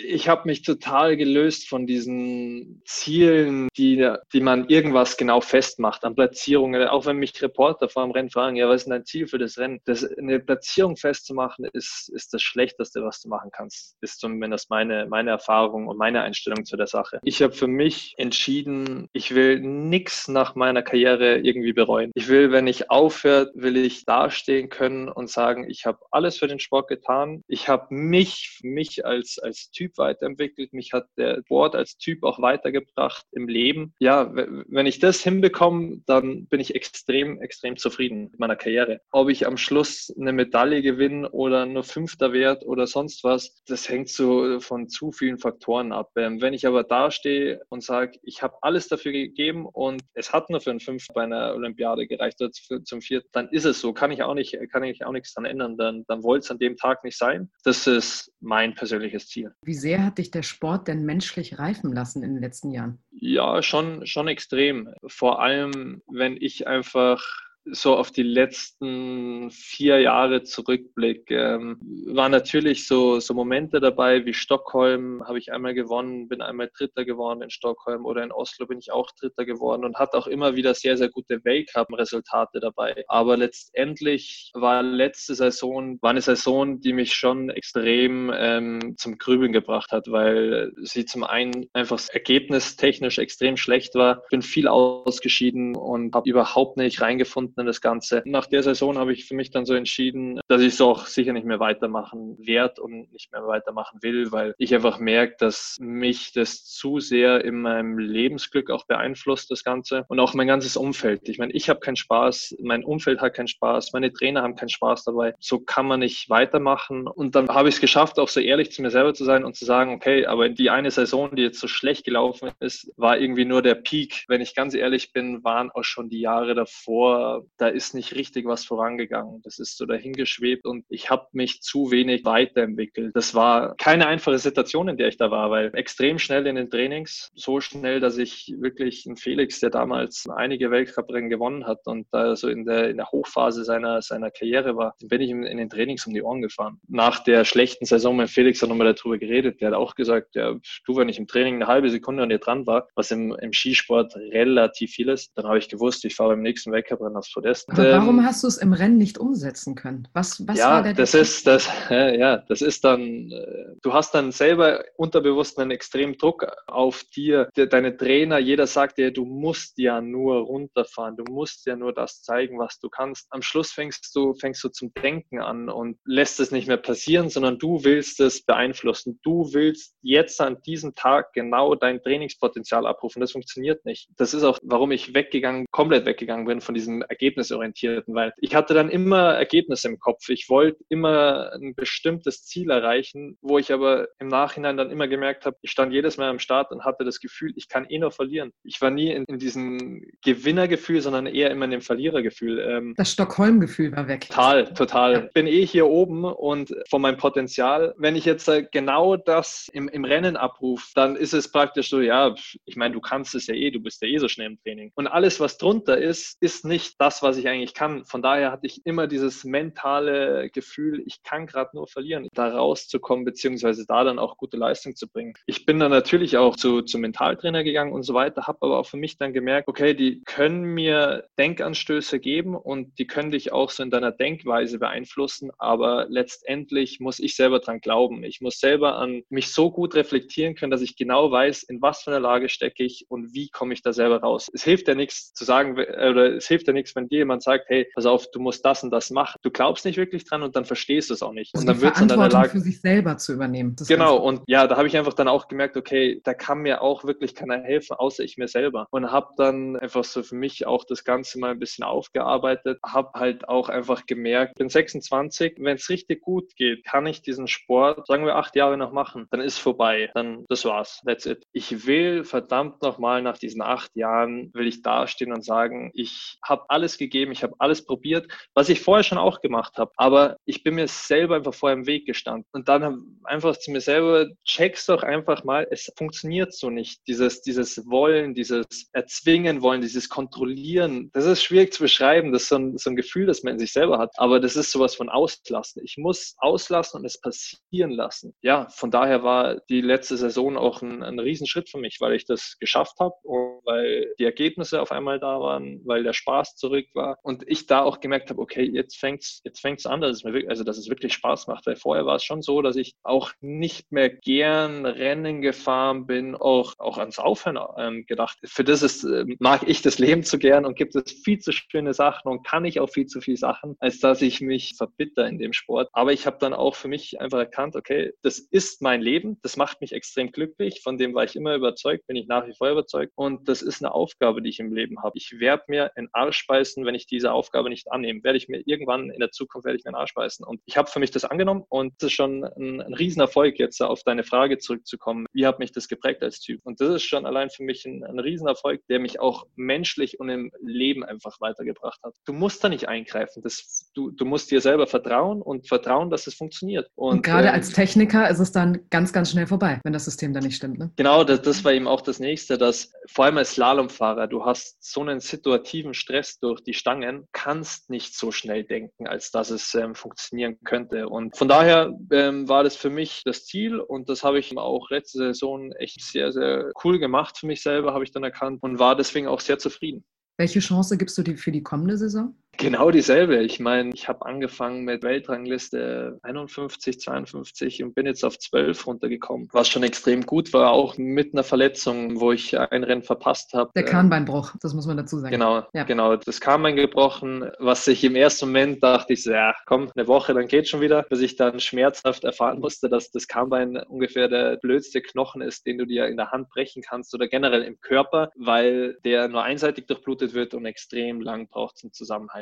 Ich 0.07 0.29
habe 0.29 0.47
mich 0.47 0.61
total 0.61 1.17
gelöst 1.17 1.67
von 1.67 1.85
diesen 1.85 2.81
Zielen, 2.85 3.67
die, 3.77 4.09
die 4.33 4.39
man 4.39 4.69
irgendwas 4.69 5.17
genau 5.17 5.41
festmacht 5.41 6.03
an 6.03 6.15
Platzierungen. 6.15 6.87
Auch 6.87 7.05
wenn 7.05 7.17
mich 7.17 7.41
Reporter 7.41 7.89
vor 7.89 8.03
dem 8.03 8.11
Rennen 8.11 8.29
fragen, 8.29 8.55
ja, 8.55 8.69
was 8.69 8.83
ist 8.83 8.89
dein 8.89 9.05
Ziel 9.05 9.27
für 9.27 9.37
das 9.37 9.57
Rennen? 9.57 9.79
Das, 9.85 10.03
eine 10.03 10.39
Platzierung 10.39 10.95
festzumachen, 10.95 11.65
ist, 11.73 12.09
ist 12.13 12.33
das 12.33 12.41
Schlechteste, 12.41 13.03
was 13.03 13.21
du 13.21 13.29
machen 13.29 13.51
kannst. 13.51 13.97
Ist 14.01 14.19
zumindest 14.19 14.69
meine, 14.69 15.07
meine 15.07 15.31
Erfahrung 15.31 15.87
und 15.87 15.97
meine 15.97 16.21
Einstellung 16.21 16.65
zu 16.65 16.77
der 16.77 16.87
Sache. 16.87 17.19
Ich 17.23 17.41
habe 17.41 17.53
für 17.53 17.67
mich 17.67 18.13
entschieden, 18.17 19.09
ich 19.13 19.35
will 19.35 19.59
nichts 19.59 20.27
nach 20.27 20.55
meiner 20.55 20.81
Karriere 20.81 21.39
irgendwie 21.39 21.73
bereuen. 21.73 22.11
Ich 22.15 22.27
will, 22.27 22.51
wenn 22.51 22.67
ich 22.67 22.89
aufhöre, 22.89 23.51
will 23.55 23.77
ich 23.77 24.05
dastehen 24.05 24.69
können 24.69 25.09
und 25.09 25.29
sagen, 25.29 25.69
ich 25.69 25.85
habe 25.85 25.99
alles 26.11 26.37
für 26.37 26.47
den 26.47 26.59
Sport 26.59 26.87
getan. 26.87 27.43
Ich 27.47 27.67
habe 27.67 27.93
mich, 27.93 28.59
mich 28.63 29.05
als, 29.05 29.39
als 29.39 29.56
als 29.57 29.71
Typ 29.71 29.97
weiterentwickelt. 29.97 30.73
Mich 30.73 30.93
hat 30.93 31.07
der 31.17 31.41
Sport 31.45 31.75
als 31.75 31.97
Typ 31.97 32.23
auch 32.23 32.39
weitergebracht 32.41 33.25
im 33.31 33.47
Leben. 33.47 33.93
Ja, 33.99 34.31
wenn 34.33 34.85
ich 34.85 34.99
das 34.99 35.21
hinbekomme, 35.21 36.01
dann 36.05 36.45
bin 36.47 36.59
ich 36.59 36.75
extrem, 36.75 37.41
extrem 37.41 37.77
zufrieden 37.77 38.29
mit 38.31 38.39
meiner 38.39 38.55
Karriere. 38.55 39.01
Ob 39.11 39.29
ich 39.29 39.47
am 39.47 39.57
Schluss 39.57 40.13
eine 40.19 40.33
Medaille 40.33 40.81
gewinne 40.81 41.29
oder 41.31 41.65
nur 41.65 41.83
Fünfter 41.83 42.33
wert 42.33 42.65
oder 42.65 42.87
sonst 42.87 43.23
was, 43.23 43.63
das 43.65 43.89
hängt 43.89 44.09
so 44.09 44.59
von 44.59 44.89
zu 44.89 45.11
vielen 45.11 45.39
Faktoren 45.39 45.91
ab. 45.91 46.11
Ähm, 46.15 46.41
wenn 46.41 46.53
ich 46.53 46.67
aber 46.67 46.83
dastehe 46.83 47.61
und 47.69 47.83
sage, 47.83 48.19
ich 48.21 48.43
habe 48.43 48.57
alles 48.61 48.87
dafür 48.87 49.11
gegeben 49.11 49.65
und 49.65 50.01
es 50.13 50.33
hat 50.33 50.49
nur 50.49 50.61
für 50.61 50.71
einen 50.71 50.79
Fünf 50.79 51.07
bei 51.13 51.23
einer 51.23 51.53
Olympiade 51.55 52.07
gereicht 52.07 52.41
oder 52.41 52.51
zum 52.51 53.01
Vierten, 53.01 53.29
dann 53.31 53.49
ist 53.49 53.65
es 53.65 53.81
so. 53.81 53.93
Kann 53.93 54.11
ich 54.11 54.23
auch 54.23 54.33
nicht, 54.33 54.57
kann 54.71 54.83
ich 54.83 55.05
auch 55.05 55.11
nichts 55.11 55.33
daran 55.33 55.49
ändern. 55.49 55.77
Dann, 55.77 56.03
dann 56.07 56.23
wollte 56.23 56.45
es 56.45 56.51
an 56.51 56.59
dem 56.59 56.77
Tag 56.77 57.03
nicht 57.03 57.17
sein. 57.17 57.49
Das 57.63 57.87
ist 57.87 58.31
mein 58.39 58.75
persönliches 58.75 59.27
Ziel. 59.27 59.46
Wie 59.61 59.73
sehr 59.73 60.03
hat 60.03 60.17
dich 60.17 60.31
der 60.31 60.43
Sport 60.43 60.87
denn 60.87 61.05
menschlich 61.05 61.59
reifen 61.59 61.93
lassen 61.93 62.23
in 62.23 62.35
den 62.35 62.41
letzten 62.41 62.71
Jahren? 62.71 62.99
Ja, 63.11 63.61
schon, 63.61 64.05
schon 64.05 64.27
extrem. 64.27 64.93
Vor 65.05 65.41
allem, 65.41 66.01
wenn 66.07 66.37
ich 66.37 66.67
einfach 66.67 67.46
so 67.71 67.95
auf 67.95 68.11
die 68.11 68.23
letzten 68.23 69.51
vier 69.51 69.99
Jahre 69.99 70.43
zurückblicke, 70.43 71.35
ähm, 71.35 71.79
waren 72.07 72.31
natürlich 72.31 72.87
so, 72.87 73.19
so 73.19 73.33
Momente 73.33 73.79
dabei 73.79 74.25
wie 74.25 74.33
Stockholm, 74.33 75.23
habe 75.27 75.39
ich 75.39 75.51
einmal 75.51 75.73
gewonnen, 75.73 76.27
bin 76.27 76.41
einmal 76.41 76.69
Dritter 76.75 77.05
geworden 77.05 77.41
in 77.41 77.49
Stockholm 77.49 78.05
oder 78.05 78.23
in 78.23 78.31
Oslo 78.31 78.65
bin 78.67 78.79
ich 78.79 78.91
auch 78.91 79.09
Dritter 79.19 79.45
geworden 79.45 79.83
und 79.83 79.97
hatte 79.97 80.17
auch 80.17 80.27
immer 80.27 80.55
wieder 80.55 80.73
sehr, 80.73 80.97
sehr 80.97 81.09
gute 81.09 81.43
Weltcup-Resultate 81.43 82.59
dabei. 82.59 83.03
Aber 83.07 83.37
letztendlich 83.37 84.51
war 84.53 84.83
letzte 84.83 85.35
Saison, 85.35 85.97
war 86.01 86.11
eine 86.11 86.21
Saison, 86.21 86.79
die 86.79 86.93
mich 86.93 87.13
schon 87.13 87.49
extrem 87.49 88.31
ähm, 88.33 88.95
zum 88.97 89.17
Grübeln 89.17 89.51
gebracht 89.51 89.91
hat, 89.91 90.07
weil 90.09 90.71
sie 90.81 91.05
zum 91.05 91.23
einen 91.23 91.67
einfach 91.73 91.99
ergebnistechnisch 92.09 93.17
extrem 93.17 93.57
schlecht 93.57 93.95
war. 93.95 94.23
Bin 94.29 94.41
viel 94.41 94.67
ausgeschieden 94.67 95.75
und 95.75 96.15
habe 96.15 96.29
überhaupt 96.29 96.77
nicht 96.77 97.01
reingefunden 97.01 97.56
dann 97.57 97.65
das 97.65 97.81
Ganze. 97.81 98.23
Nach 98.25 98.45
der 98.45 98.63
Saison 98.63 98.97
habe 98.97 99.13
ich 99.13 99.25
für 99.25 99.35
mich 99.35 99.51
dann 99.51 99.65
so 99.65 99.73
entschieden, 99.73 100.39
dass 100.47 100.61
ich 100.61 100.73
es 100.73 100.81
auch 100.81 101.05
sicher 101.05 101.33
nicht 101.33 101.45
mehr 101.45 101.59
weitermachen 101.59 102.37
werde 102.39 102.81
und 102.81 103.11
nicht 103.11 103.31
mehr 103.31 103.45
weitermachen 103.47 103.99
will, 104.01 104.31
weil 104.31 104.53
ich 104.57 104.73
einfach 104.73 104.99
merke, 104.99 105.35
dass 105.39 105.77
mich 105.79 106.31
das 106.33 106.65
zu 106.65 106.99
sehr 106.99 107.43
in 107.43 107.61
meinem 107.61 107.97
Lebensglück 107.97 108.69
auch 108.69 108.85
beeinflusst, 108.85 109.51
das 109.51 109.63
Ganze. 109.63 110.05
Und 110.07 110.19
auch 110.19 110.33
mein 110.33 110.47
ganzes 110.47 110.77
Umfeld. 110.77 111.27
Ich 111.29 111.39
meine, 111.39 111.53
ich 111.53 111.69
habe 111.69 111.79
keinen 111.79 111.95
Spaß, 111.95 112.57
mein 112.61 112.83
Umfeld 112.83 113.21
hat 113.21 113.33
keinen 113.33 113.47
Spaß, 113.47 113.93
meine 113.93 114.13
Trainer 114.13 114.41
haben 114.41 114.55
keinen 114.55 114.69
Spaß 114.69 115.03
dabei. 115.03 115.33
So 115.39 115.59
kann 115.59 115.87
man 115.87 115.99
nicht 115.99 116.29
weitermachen. 116.29 117.07
Und 117.07 117.35
dann 117.35 117.49
habe 117.49 117.69
ich 117.69 117.75
es 117.75 117.81
geschafft, 117.81 118.19
auch 118.19 118.29
so 118.29 118.39
ehrlich 118.39 118.71
zu 118.71 118.81
mir 118.81 118.91
selber 118.91 119.13
zu 119.13 119.25
sein 119.25 119.43
und 119.43 119.55
zu 119.55 119.65
sagen, 119.65 119.93
okay, 119.93 120.25
aber 120.25 120.49
die 120.49 120.69
eine 120.69 120.91
Saison, 120.91 121.35
die 121.35 121.43
jetzt 121.43 121.59
so 121.59 121.67
schlecht 121.67 122.05
gelaufen 122.05 122.51
ist, 122.59 122.91
war 122.97 123.17
irgendwie 123.17 123.45
nur 123.45 123.61
der 123.61 123.75
Peak. 123.75 124.25
Wenn 124.27 124.41
ich 124.41 124.55
ganz 124.55 124.73
ehrlich 124.73 125.13
bin, 125.13 125.43
waren 125.43 125.71
auch 125.71 125.83
schon 125.83 126.09
die 126.09 126.21
Jahre 126.21 126.55
davor, 126.55 127.45
da 127.57 127.67
ist 127.67 127.93
nicht 127.93 128.15
richtig 128.15 128.45
was 128.45 128.65
vorangegangen. 128.65 129.41
Das 129.43 129.59
ist 129.59 129.77
so 129.77 129.85
dahingeschwebt 129.85 130.65
und 130.65 130.85
ich 130.89 131.09
habe 131.09 131.27
mich 131.31 131.61
zu 131.61 131.91
wenig 131.91 132.25
weiterentwickelt. 132.25 133.15
Das 133.15 133.35
war 133.35 133.75
keine 133.77 134.07
einfache 134.07 134.39
Situation, 134.39 134.89
in 134.89 134.97
der 134.97 135.07
ich 135.07 135.17
da 135.17 135.31
war, 135.31 135.49
weil 135.51 135.71
extrem 135.75 136.19
schnell 136.19 136.47
in 136.47 136.55
den 136.55 136.69
Trainings, 136.69 137.31
so 137.35 137.61
schnell, 137.61 137.99
dass 137.99 138.17
ich 138.17 138.53
wirklich 138.59 139.05
einen 139.05 139.17
Felix, 139.17 139.59
der 139.59 139.69
damals 139.69 140.25
einige 140.29 140.71
Weltcuprennen 140.71 141.29
gewonnen 141.29 141.65
hat 141.65 141.79
und 141.85 142.07
da 142.11 142.35
so 142.35 142.49
in 142.49 142.65
der, 142.65 142.89
in 142.89 142.97
der 142.97 143.11
Hochphase 143.11 143.63
seiner, 143.63 144.01
seiner 144.01 144.31
Karriere 144.31 144.75
war, 144.75 144.95
bin 145.03 145.21
ich 145.21 145.29
in, 145.29 145.43
in 145.43 145.57
den 145.57 145.69
Trainings 145.69 146.05
um 146.07 146.13
die 146.13 146.21
Ohren 146.21 146.41
gefahren. 146.41 146.79
Nach 146.87 147.23
der 147.23 147.45
schlechten 147.45 147.85
Saison 147.85 148.15
mit 148.15 148.29
Felix 148.29 148.61
hat 148.61 148.69
nochmal 148.69 148.93
darüber 148.93 149.17
geredet. 149.17 149.61
Der 149.61 149.69
hat 149.69 149.75
auch 149.75 149.95
gesagt, 149.95 150.35
ja, 150.35 150.55
du, 150.85 150.95
wenn 150.95 151.09
ich 151.09 151.17
im 151.17 151.27
Training 151.27 151.55
eine 151.55 151.67
halbe 151.67 151.89
Sekunde 151.89 152.23
an 152.23 152.29
dir 152.29 152.39
dran 152.39 152.65
war, 152.67 152.87
was 152.95 153.11
im, 153.11 153.35
im 153.41 153.53
Skisport 153.53 154.15
relativ 154.15 154.91
viel 154.91 155.09
ist, 155.09 155.37
dann 155.37 155.45
habe 155.45 155.57
ich 155.57 155.69
gewusst, 155.69 156.05
ich 156.05 156.15
fahre 156.15 156.31
beim 156.31 156.41
nächsten 156.41 156.71
Weltcuprennen 156.71 157.15
aufs 157.27 157.33
Podest. 157.33 157.69
Aber 157.69 157.91
warum 157.91 158.19
ähm, 158.19 158.25
hast 158.25 158.43
du 158.43 158.47
es 158.47 158.57
im 158.57 158.73
Rennen 158.73 158.97
nicht 158.97 159.17
umsetzen 159.17 159.75
können? 159.75 160.07
Was, 160.13 160.45
was 160.47 160.57
ja, 160.57 160.71
war 160.71 160.83
der 160.83 160.93
das 160.93 161.13
ist 161.13 161.47
das, 161.47 161.69
ja, 161.89 162.37
das 162.37 162.61
ist 162.61 162.83
dann, 162.83 163.31
äh, 163.31 163.75
du 163.81 163.93
hast 163.93 164.13
dann 164.13 164.31
selber 164.31 164.83
unterbewusst 164.95 165.59
einen 165.59 165.71
extremen 165.71 166.17
Druck 166.17 166.47
auf 166.67 167.03
dir. 167.15 167.49
Deine 167.55 167.95
Trainer, 167.95 168.39
jeder 168.39 168.67
sagt 168.67 168.97
dir, 168.97 169.11
du 169.11 169.25
musst 169.25 169.77
ja 169.77 170.01
nur 170.01 170.39
runterfahren, 170.39 171.17
du 171.17 171.23
musst 171.29 171.65
ja 171.65 171.75
nur 171.75 171.93
das 171.93 172.21
zeigen, 172.21 172.59
was 172.59 172.79
du 172.79 172.89
kannst. 172.89 173.27
Am 173.29 173.41
Schluss 173.41 173.71
fängst 173.71 174.15
du, 174.15 174.33
fängst 174.33 174.63
du 174.63 174.69
zum 174.69 174.93
Denken 174.93 175.39
an 175.39 175.69
und 175.69 175.97
lässt 176.05 176.39
es 176.39 176.51
nicht 176.51 176.67
mehr 176.67 176.77
passieren, 176.77 177.29
sondern 177.29 177.59
du 177.59 177.83
willst 177.83 178.19
es 178.19 178.43
beeinflussen. 178.43 179.19
Du 179.23 179.53
willst 179.53 179.95
jetzt 180.01 180.39
an 180.41 180.61
diesem 180.65 180.95
Tag 180.95 181.33
genau 181.33 181.75
dein 181.75 182.01
Trainingspotenzial 182.01 182.85
abrufen. 182.85 183.19
Das 183.19 183.31
funktioniert 183.31 183.85
nicht. 183.85 184.09
Das 184.17 184.33
ist 184.33 184.43
auch, 184.43 184.59
warum 184.63 184.91
ich 184.91 185.13
weggegangen, 185.13 185.65
komplett 185.71 186.05
weggegangen 186.05 186.45
bin 186.45 186.61
von 186.61 186.75
diesem 186.75 187.03
Ergebnisorientierten, 187.17 188.13
weil 188.13 188.33
ich 188.37 188.53
hatte 188.55 188.73
dann 188.73 188.89
immer 188.89 189.33
Ergebnisse 189.33 189.87
im 189.87 189.99
Kopf. 189.99 190.29
Ich 190.29 190.49
wollte 190.49 190.83
immer 190.89 191.51
ein 191.53 191.73
bestimmtes 191.75 192.45
Ziel 192.45 192.69
erreichen, 192.69 193.37
wo 193.41 193.57
ich 193.57 193.73
aber 193.73 194.07
im 194.19 194.27
Nachhinein 194.27 194.77
dann 194.77 194.91
immer 194.91 195.07
gemerkt 195.07 195.45
habe, 195.45 195.57
ich 195.61 195.71
stand 195.71 195.93
jedes 195.93 196.17
Mal 196.17 196.29
am 196.29 196.39
Start 196.39 196.71
und 196.71 196.85
hatte 196.85 197.03
das 197.03 197.19
Gefühl, 197.19 197.53
ich 197.55 197.67
kann 197.67 197.85
eh 197.89 197.97
nur 197.97 198.11
verlieren. 198.11 198.51
Ich 198.63 198.79
war 198.81 198.91
nie 198.91 199.11
in, 199.11 199.23
in 199.25 199.39
diesem 199.39 200.05
Gewinnergefühl, 200.23 201.01
sondern 201.01 201.25
eher 201.25 201.49
immer 201.49 201.65
in 201.65 201.71
dem 201.71 201.81
Verlierergefühl. 201.81 202.59
Ähm, 202.59 202.93
das 202.97 203.11
Stockholm-Gefühl 203.11 203.91
war 203.93 204.07
weg. 204.07 204.27
Total, 204.27 204.73
total. 204.73 205.13
Ja. 205.13 205.19
Bin 205.33 205.47
eh 205.47 205.65
hier 205.65 205.87
oben 205.87 206.25
und 206.25 206.73
von 206.89 207.01
meinem 207.01 207.17
Potenzial, 207.17 207.95
wenn 207.97 208.15
ich 208.15 208.25
jetzt 208.25 208.47
äh, 208.47 208.65
genau 208.71 209.15
das 209.15 209.67
im, 209.73 209.89
im 209.89 210.05
Rennen 210.05 210.37
abrufe, 210.37 210.87
dann 210.93 211.15
ist 211.15 211.33
es 211.33 211.51
praktisch 211.51 211.89
so, 211.89 211.99
ja, 211.99 212.35
ich 212.65 212.75
meine, 212.75 212.93
du 212.93 213.01
kannst 213.01 213.33
es 213.35 213.47
ja 213.47 213.55
eh, 213.55 213.71
du 213.71 213.79
bist 213.79 214.01
ja 214.01 214.07
eh 214.07 214.17
so 214.17 214.27
schnell 214.27 214.47
im 214.47 214.61
Training. 214.61 214.91
Und 214.95 215.07
alles, 215.07 215.39
was 215.39 215.57
drunter 215.57 215.97
ist, 215.97 216.37
ist 216.41 216.65
nicht 216.65 216.95
das, 216.99 217.06
was 217.23 217.37
ich 217.37 217.47
eigentlich 217.47 217.73
kann. 217.73 218.05
Von 218.05 218.21
daher 218.21 218.51
hatte 218.51 218.67
ich 218.67 218.85
immer 218.85 219.07
dieses 219.07 219.43
mentale 219.43 220.49
Gefühl, 220.49 221.03
ich 221.05 221.23
kann 221.23 221.47
gerade 221.47 221.71
nur 221.75 221.87
verlieren, 221.87 222.27
da 222.33 222.49
rauszukommen, 222.49 223.25
beziehungsweise 223.25 223.85
da 223.87 224.03
dann 224.03 224.19
auch 224.19 224.37
gute 224.37 224.57
Leistung 224.57 224.95
zu 224.95 225.07
bringen. 225.07 225.33
Ich 225.45 225.65
bin 225.65 225.79
dann 225.79 225.91
natürlich 225.91 226.37
auch 226.37 226.55
zu, 226.55 226.81
zum 226.81 227.01
Mentaltrainer 227.01 227.63
gegangen 227.63 227.93
und 227.93 228.03
so 228.03 228.13
weiter, 228.13 228.47
habe 228.47 228.59
aber 228.61 228.79
auch 228.79 228.87
für 228.87 228.97
mich 228.97 229.17
dann 229.17 229.33
gemerkt, 229.33 229.67
okay, 229.67 229.93
die 229.93 230.21
können 230.25 230.63
mir 230.63 231.27
Denkanstöße 231.39 232.19
geben 232.19 232.55
und 232.55 232.99
die 232.99 233.07
können 233.07 233.31
dich 233.31 233.51
auch 233.51 233.69
so 233.69 233.83
in 233.83 233.89
deiner 233.89 234.11
Denkweise 234.11 234.79
beeinflussen, 234.79 235.51
aber 235.57 236.07
letztendlich 236.09 236.99
muss 236.99 237.19
ich 237.19 237.35
selber 237.35 237.59
dran 237.59 237.79
glauben. 237.79 238.23
Ich 238.23 238.41
muss 238.41 238.59
selber 238.59 238.97
an 238.97 239.23
mich 239.29 239.53
so 239.53 239.71
gut 239.71 239.95
reflektieren 239.95 240.55
können, 240.55 240.71
dass 240.71 240.81
ich 240.81 240.95
genau 240.95 241.31
weiß, 241.31 241.63
in 241.63 241.81
was 241.81 242.03
für 242.03 242.11
einer 242.11 242.19
Lage 242.19 242.49
stecke 242.49 242.83
ich 242.83 243.05
und 243.09 243.33
wie 243.33 243.49
komme 243.49 243.73
ich 243.73 243.81
da 243.81 243.93
selber 243.93 244.21
raus. 244.21 244.49
Es 244.53 244.63
hilft 244.63 244.87
ja 244.87 244.95
nichts 244.95 245.33
zu 245.33 245.45
sagen, 245.45 245.73
oder 245.77 246.35
es 246.35 246.47
hilft 246.47 246.67
ja 246.67 246.73
nichts, 246.73 246.95
wenn 246.97 247.07
dir 247.07 247.19
jemand 247.19 247.43
sagt, 247.43 247.65
hey, 247.69 247.89
pass 247.95 248.05
auf, 248.05 248.29
du 248.31 248.39
musst 248.39 248.65
das 248.65 248.83
und 248.83 248.91
das 248.91 249.09
machen. 249.09 249.37
Du 249.43 249.51
glaubst 249.51 249.85
nicht 249.85 249.97
wirklich 249.97 250.25
dran 250.25 250.43
und 250.43 250.55
dann 250.55 250.65
verstehst 250.65 251.09
du 251.09 251.13
es 251.13 251.21
auch 251.21 251.31
nicht. 251.31 251.55
Also 251.55 251.61
und 251.61 251.67
dann 251.67 251.81
wird 251.81 251.95
es 251.95 252.01
in 252.01 252.07
deiner 252.09 252.29
Lage 252.29 252.49
für 252.49 252.59
sich 252.59 252.81
selber 252.81 253.17
zu 253.17 253.33
übernehmen. 253.33 253.75
Genau. 253.87 254.17
Und 254.17 254.41
ja, 254.47 254.67
da 254.67 254.75
habe 254.75 254.87
ich 254.87 254.97
einfach 254.97 255.13
dann 255.13 255.27
auch 255.27 255.47
gemerkt, 255.47 255.77
okay, 255.77 256.19
da 256.23 256.33
kann 256.33 256.59
mir 256.59 256.81
auch 256.81 257.05
wirklich 257.05 257.35
keiner 257.35 257.61
helfen, 257.61 257.95
außer 257.95 258.23
ich 258.23 258.37
mir 258.37 258.47
selber. 258.47 258.87
Und 258.91 259.11
habe 259.11 259.29
dann 259.37 259.77
einfach 259.77 260.03
so 260.03 260.23
für 260.23 260.35
mich 260.35 260.65
auch 260.65 260.83
das 260.83 261.03
Ganze 261.03 261.39
mal 261.39 261.51
ein 261.51 261.59
bisschen 261.59 261.85
aufgearbeitet, 261.85 262.79
habe 262.85 263.11
halt 263.13 263.47
auch 263.47 263.69
einfach 263.69 264.05
gemerkt, 264.05 264.55
bin 264.55 264.69
26, 264.69 265.57
wenn 265.59 265.75
es 265.75 265.89
richtig 265.89 266.21
gut 266.21 266.55
geht, 266.55 266.83
kann 266.83 267.05
ich 267.05 267.21
diesen 267.21 267.47
Sport, 267.47 268.07
sagen 268.07 268.25
wir 268.25 268.35
acht 268.35 268.55
Jahre 268.55 268.77
noch 268.77 268.91
machen, 268.91 269.27
dann 269.31 269.41
ist 269.41 269.59
vorbei, 269.59 270.09
dann 270.13 270.45
das 270.49 270.65
war's, 270.65 271.01
that's 271.05 271.25
it. 271.25 271.45
Ich 271.53 271.85
will 271.85 272.23
verdammt 272.23 272.81
nochmal 272.81 273.21
nach 273.21 273.37
diesen 273.37 273.61
acht 273.61 273.95
Jahren, 273.95 274.51
will 274.53 274.67
ich 274.67 274.81
dastehen 274.81 275.33
und 275.33 275.43
sagen, 275.43 275.91
ich 275.93 276.39
habe 276.43 276.63
alles 276.69 276.86
gegeben, 276.95 277.33
ich 277.33 277.43
habe 277.43 277.55
alles 277.59 277.83
probiert, 277.83 278.31
was 278.53 278.69
ich 278.69 278.79
vorher 278.79 279.03
schon 279.03 279.17
auch 279.17 279.41
gemacht 279.41 279.77
habe, 279.77 279.91
aber 279.97 280.37
ich 280.45 280.63
bin 280.63 280.75
mir 280.75 280.87
selber 280.87 281.35
einfach 281.35 281.53
vorher 281.53 281.77
im 281.77 281.87
Weg 281.87 282.05
gestanden 282.05 282.47
und 282.53 282.69
dann 282.69 283.19
einfach 283.23 283.57
zu 283.57 283.71
mir 283.71 283.81
selber, 283.81 284.27
check's 284.45 284.85
doch 284.85 285.03
einfach 285.03 285.43
mal, 285.43 285.67
es 285.71 285.91
funktioniert 285.97 286.53
so 286.53 286.69
nicht. 286.69 287.01
Dieses, 287.07 287.41
dieses 287.41 287.85
Wollen, 287.89 288.33
dieses 288.33 288.65
Erzwingen 288.93 289.61
wollen, 289.61 289.81
dieses 289.81 290.07
Kontrollieren, 290.07 291.09
das 291.13 291.25
ist 291.25 291.43
schwierig 291.43 291.73
zu 291.73 291.83
beschreiben, 291.83 292.31
das 292.31 292.43
ist 292.43 292.49
so 292.49 292.57
ein, 292.57 292.77
so 292.77 292.89
ein 292.89 292.95
Gefühl, 292.95 293.25
das 293.25 293.43
man 293.43 293.53
in 293.53 293.59
sich 293.59 293.73
selber 293.73 293.97
hat, 293.97 294.11
aber 294.17 294.39
das 294.39 294.55
ist 294.55 294.71
sowas 294.71 294.95
von 294.95 295.09
auslassen. 295.09 295.81
Ich 295.83 295.97
muss 295.97 296.35
auslassen 296.37 296.99
und 296.99 297.05
es 297.05 297.19
passieren 297.19 297.91
lassen. 297.91 298.35
Ja, 298.41 298.67
von 298.69 298.91
daher 298.91 299.23
war 299.23 299.59
die 299.69 299.81
letzte 299.81 300.17
Saison 300.17 300.57
auch 300.57 300.81
ein, 300.81 301.03
ein 301.03 301.19
Riesenschritt 301.19 301.69
für 301.69 301.79
mich, 301.79 301.97
weil 301.99 302.13
ich 302.13 302.25
das 302.25 302.57
geschafft 302.59 302.99
habe 302.99 303.15
und 303.23 303.61
weil 303.65 304.13
die 304.19 304.25
Ergebnisse 304.25 304.81
auf 304.81 304.91
einmal 304.91 305.19
da 305.19 305.39
waren, 305.39 305.81
weil 305.85 306.03
der 306.03 306.13
Spaß 306.13 306.55
zurück 306.55 306.76
war 306.93 307.17
und 307.23 307.43
ich 307.47 307.65
da 307.67 307.81
auch 307.81 307.99
gemerkt 307.99 308.29
habe, 308.29 308.41
okay, 308.41 308.63
jetzt 308.63 308.97
fängt's, 308.97 309.41
jetzt 309.43 309.59
fängt's 309.59 309.85
an, 309.85 310.01
dass 310.01 310.17
es 310.17 310.23
mir 310.23 310.33
wirklich, 310.33 310.49
also 310.49 310.63
dass 310.63 310.77
es 310.77 310.89
wirklich 310.89 311.13
Spaß 311.13 311.47
macht, 311.47 311.65
weil 311.65 311.75
vorher 311.75 312.05
war 312.05 312.15
es 312.15 312.23
schon 312.23 312.41
so, 312.41 312.61
dass 312.61 312.75
ich 312.75 312.95
auch 313.03 313.31
nicht 313.41 313.91
mehr 313.91 314.09
gern 314.09 314.85
Rennen 314.85 315.41
gefahren 315.41 316.05
bin, 316.05 316.35
auch, 316.35 316.73
auch 316.77 316.97
ans 316.97 317.19
Aufhören 317.19 317.59
ähm, 317.77 318.05
gedacht. 318.05 318.37
Für 318.45 318.63
das 318.63 318.81
ist, 318.81 319.03
äh, 319.03 319.25
mag 319.39 319.67
ich 319.67 319.81
das 319.81 319.99
Leben 319.99 320.23
zu 320.23 320.37
gern 320.37 320.65
und 320.65 320.75
gibt 320.75 320.95
es 320.95 321.11
viel 321.11 321.39
zu 321.39 321.51
schöne 321.51 321.93
Sachen 321.93 322.29
und 322.29 322.45
kann 322.45 322.65
ich 322.65 322.79
auch 322.79 322.89
viel 322.89 323.05
zu 323.05 323.21
viele 323.21 323.37
Sachen, 323.37 323.75
als 323.79 323.99
dass 323.99 324.21
ich 324.21 324.41
mich 324.41 324.75
verbitter 324.77 325.27
in 325.27 325.37
dem 325.37 325.53
Sport. 325.53 325.89
Aber 325.93 326.13
ich 326.13 326.25
habe 326.25 326.37
dann 326.39 326.53
auch 326.53 326.75
für 326.75 326.87
mich 326.87 327.19
einfach 327.19 327.39
erkannt, 327.39 327.75
okay, 327.75 328.13
das 328.21 328.39
ist 328.39 328.81
mein 328.81 329.01
Leben, 329.01 329.39
das 329.41 329.57
macht 329.57 329.81
mich 329.81 329.93
extrem 329.93 330.31
glücklich, 330.31 330.81
von 330.81 330.97
dem 330.97 331.13
war 331.13 331.23
ich 331.23 331.35
immer 331.35 331.55
überzeugt, 331.55 332.07
bin 332.07 332.15
ich 332.15 332.27
nach 332.27 332.47
wie 332.47 332.53
vor 332.53 332.69
überzeugt 332.69 333.13
und 333.15 333.47
das 333.47 333.61
ist 333.61 333.83
eine 333.83 333.93
Aufgabe, 333.93 334.41
die 334.41 334.49
ich 334.49 334.59
im 334.59 334.73
Leben 334.73 335.01
habe. 335.03 335.17
Ich 335.17 335.39
werde 335.39 335.63
mir 335.67 335.91
in 335.95 336.09
Arsch 336.13 336.45
beißen, 336.67 336.85
wenn 336.85 336.95
ich 336.95 337.05
diese 337.05 337.31
Aufgabe 337.31 337.69
nicht 337.69 337.91
annehme. 337.91 338.23
Werde 338.23 338.37
ich 338.37 338.47
mir 338.47 338.61
irgendwann 338.65 339.09
in 339.09 339.19
der 339.19 339.31
Zukunft 339.31 339.65
werde 339.65 339.77
ich 339.77 339.85
mir 339.85 339.89
in 339.89 339.95
Arsch 339.95 340.13
beißen. 340.13 340.45
Und 340.45 340.61
ich 340.65 340.77
habe 340.77 340.89
für 340.89 340.99
mich 340.99 341.11
das 341.11 341.25
angenommen 341.25 341.63
und 341.69 341.93
das 341.99 342.07
ist 342.07 342.13
schon 342.13 342.43
ein, 342.43 342.81
ein 342.81 342.93
Riesenerfolg, 342.93 343.59
jetzt 343.59 343.81
auf 343.81 344.03
deine 344.03 344.23
Frage 344.23 344.57
zurückzukommen. 344.57 345.25
Wie 345.33 345.45
hat 345.45 345.59
mich 345.59 345.71
das 345.71 345.87
geprägt 345.87 346.23
als 346.23 346.39
Typ? 346.39 346.61
Und 346.63 346.81
das 346.81 346.89
ist 346.95 347.03
schon 347.03 347.25
allein 347.25 347.49
für 347.49 347.63
mich 347.63 347.85
ein, 347.85 348.03
ein 348.03 348.19
Riesenerfolg, 348.19 348.81
der 348.89 348.99
mich 348.99 349.19
auch 349.19 349.45
menschlich 349.55 350.19
und 350.19 350.29
im 350.29 350.51
Leben 350.61 351.03
einfach 351.03 351.39
weitergebracht 351.39 351.99
hat. 352.03 352.13
Du 352.25 352.33
musst 352.33 352.63
da 352.63 352.69
nicht 352.69 352.87
eingreifen. 352.87 353.41
Das, 353.43 353.91
du, 353.93 354.11
du 354.11 354.25
musst 354.25 354.51
dir 354.51 354.61
selber 354.61 354.87
vertrauen 354.87 355.41
und 355.41 355.67
vertrauen, 355.67 356.09
dass 356.09 356.27
es 356.27 356.35
funktioniert. 356.35 356.89
Und, 356.95 357.17
und 357.17 357.21
gerade 357.23 357.47
ähm, 357.47 357.53
als 357.53 357.71
Techniker 357.71 358.29
ist 358.29 358.39
es 358.39 358.51
dann 358.51 358.79
ganz, 358.89 359.13
ganz 359.13 359.31
schnell 359.31 359.47
vorbei, 359.47 359.79
wenn 359.83 359.93
das 359.93 360.05
System 360.05 360.33
dann 360.33 360.43
nicht 360.43 360.55
stimmt. 360.55 360.79
Ne? 360.79 360.91
Genau, 360.95 361.23
das, 361.23 361.41
das 361.41 361.63
war 361.63 361.73
eben 361.73 361.87
auch 361.87 362.01
das 362.01 362.19
Nächste, 362.19 362.57
dass 362.57 362.91
vor 363.07 363.25
allem 363.25 363.37
als 363.37 363.51
Slalomfahrer, 363.51 364.27
du 364.27 364.45
hast 364.45 364.83
so 364.83 365.01
einen 365.01 365.19
situativen 365.19 365.93
Stress 365.93 366.39
durch 366.39 366.56
die 366.59 366.73
Stangen, 366.73 367.27
kannst 367.31 367.89
nicht 367.89 368.15
so 368.15 368.31
schnell 368.31 368.63
denken, 368.63 369.07
als 369.07 369.31
dass 369.31 369.49
es 369.49 369.73
ähm, 369.75 369.95
funktionieren 369.95 370.57
könnte. 370.63 371.09
Und 371.09 371.37
von 371.37 371.47
daher 371.47 371.93
ähm, 372.11 372.47
war 372.49 372.63
das 372.63 372.75
für 372.75 372.89
mich 372.89 373.21
das 373.25 373.45
Ziel 373.45 373.79
und 373.79 374.09
das 374.09 374.23
habe 374.23 374.39
ich 374.39 374.57
auch 374.57 374.89
letzte 374.89 375.19
Saison 375.19 375.71
echt 375.73 376.01
sehr, 376.01 376.31
sehr 376.31 376.71
cool 376.83 376.99
gemacht 376.99 377.37
für 377.37 377.47
mich 377.47 377.61
selber, 377.61 377.93
habe 377.93 378.03
ich 378.03 378.11
dann 378.11 378.23
erkannt 378.23 378.61
und 378.61 378.79
war 378.79 378.95
deswegen 378.95 379.27
auch 379.27 379.39
sehr 379.39 379.59
zufrieden. 379.59 380.05
Welche 380.37 380.59
Chance 380.59 380.97
gibst 380.97 381.17
du 381.17 381.23
dir 381.23 381.35
für 381.35 381.51
die 381.51 381.63
kommende 381.63 381.97
Saison? 381.97 382.35
Genau 382.57 382.89
dieselbe. 382.89 383.37
Ich 383.43 383.59
meine, 383.59 383.91
ich 383.93 384.07
habe 384.07 384.25
angefangen 384.25 384.83
mit 384.83 385.03
Weltrangliste 385.03 386.19
51, 386.23 386.99
52 386.99 387.83
und 387.83 387.93
bin 387.93 388.07
jetzt 388.07 388.25
auf 388.25 388.39
12 388.39 388.87
runtergekommen, 388.87 389.47
was 389.51 389.69
schon 389.69 389.83
extrem 389.83 390.25
gut 390.25 390.53
war, 390.53 390.71
auch 390.71 390.97
mit 390.97 391.33
einer 391.33 391.43
Verletzung, 391.43 392.19
wo 392.19 392.31
ich 392.31 392.57
ein 392.57 392.83
Rennen 392.83 393.03
verpasst 393.03 393.53
habe. 393.53 393.69
Der 393.75 393.85
Kahnbeinbruch, 393.85 394.55
das 394.61 394.73
muss 394.73 394.87
man 394.87 394.97
dazu 394.97 395.19
sagen. 395.19 395.31
Genau, 395.31 395.63
ja. 395.73 395.83
genau. 395.83 396.15
Das 396.15 396.41
Kahnbein 396.41 396.75
gebrochen, 396.75 397.49
was 397.59 397.87
ich 397.87 398.03
im 398.03 398.15
ersten 398.15 398.47
Moment 398.47 398.81
dachte 398.81 399.13
ich 399.13 399.23
so, 399.23 399.31
ja, 399.31 399.53
komm, 399.67 399.91
eine 399.95 400.07
Woche, 400.07 400.33
dann 400.33 400.47
geht 400.47 400.67
schon 400.67 400.81
wieder, 400.81 401.03
bis 401.03 401.21
ich 401.21 401.35
dann 401.35 401.59
schmerzhaft 401.59 402.23
erfahren 402.23 402.59
musste, 402.59 402.89
dass 402.89 403.11
das 403.11 403.27
Kahnbein 403.27 403.77
ungefähr 403.77 404.27
der 404.29 404.57
blödste 404.57 405.01
Knochen 405.01 405.41
ist, 405.41 405.67
den 405.67 405.77
du 405.77 405.85
dir 405.85 406.07
in 406.07 406.17
der 406.17 406.31
Hand 406.31 406.49
brechen 406.49 406.81
kannst 406.81 407.13
oder 407.13 407.27
generell 407.27 407.61
im 407.61 407.79
Körper, 407.81 408.31
weil 408.35 408.97
der 409.05 409.27
nur 409.27 409.43
einseitig 409.43 409.85
durchblutet 409.85 410.33
wird 410.33 410.55
und 410.55 410.65
extrem 410.65 411.21
lang 411.21 411.47
braucht 411.47 411.77
zum 411.77 411.91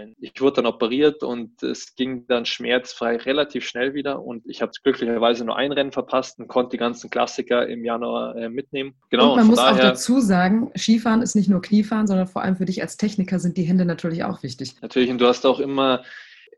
Zusammenheilen. 0.05 0.15
Ich 0.19 0.41
wurde 0.41 0.55
dann 0.57 0.65
operiert 0.65 1.23
und 1.23 1.61
es 1.63 1.95
ging 1.95 2.25
dann 2.27 2.45
schmerzfrei 2.45 3.17
relativ 3.17 3.67
schnell 3.67 3.93
wieder 3.93 4.21
und 4.23 4.43
ich 4.45 4.61
habe 4.61 4.71
glücklicherweise 4.83 5.45
nur 5.45 5.55
ein 5.55 5.71
Rennen 5.71 5.91
verpasst 5.91 6.39
und 6.39 6.47
konnte 6.47 6.71
die 6.71 6.77
ganzen 6.77 7.09
Klassiker 7.09 7.67
im 7.67 7.83
Januar 7.83 8.35
äh, 8.35 8.49
mitnehmen. 8.49 8.95
Genau. 9.09 9.31
Und 9.31 9.35
man 9.35 9.45
und 9.45 9.49
muss 9.51 9.57
daher, 9.57 9.73
auch 9.73 9.79
dazu 9.79 10.19
sagen, 10.19 10.71
Skifahren 10.75 11.21
ist 11.21 11.35
nicht 11.35 11.49
nur 11.49 11.61
Kniefahren, 11.61 12.07
sondern 12.07 12.27
vor 12.27 12.41
allem 12.41 12.55
für 12.57 12.65
dich 12.65 12.81
als 12.81 12.97
Techniker 12.97 13.39
sind 13.39 13.57
die 13.57 13.63
Hände 13.63 13.85
natürlich 13.85 14.23
auch 14.23 14.43
wichtig. 14.43 14.75
Natürlich 14.81 15.09
und 15.09 15.19
du 15.19 15.27
hast 15.27 15.45
auch 15.45 15.59
immer 15.59 16.03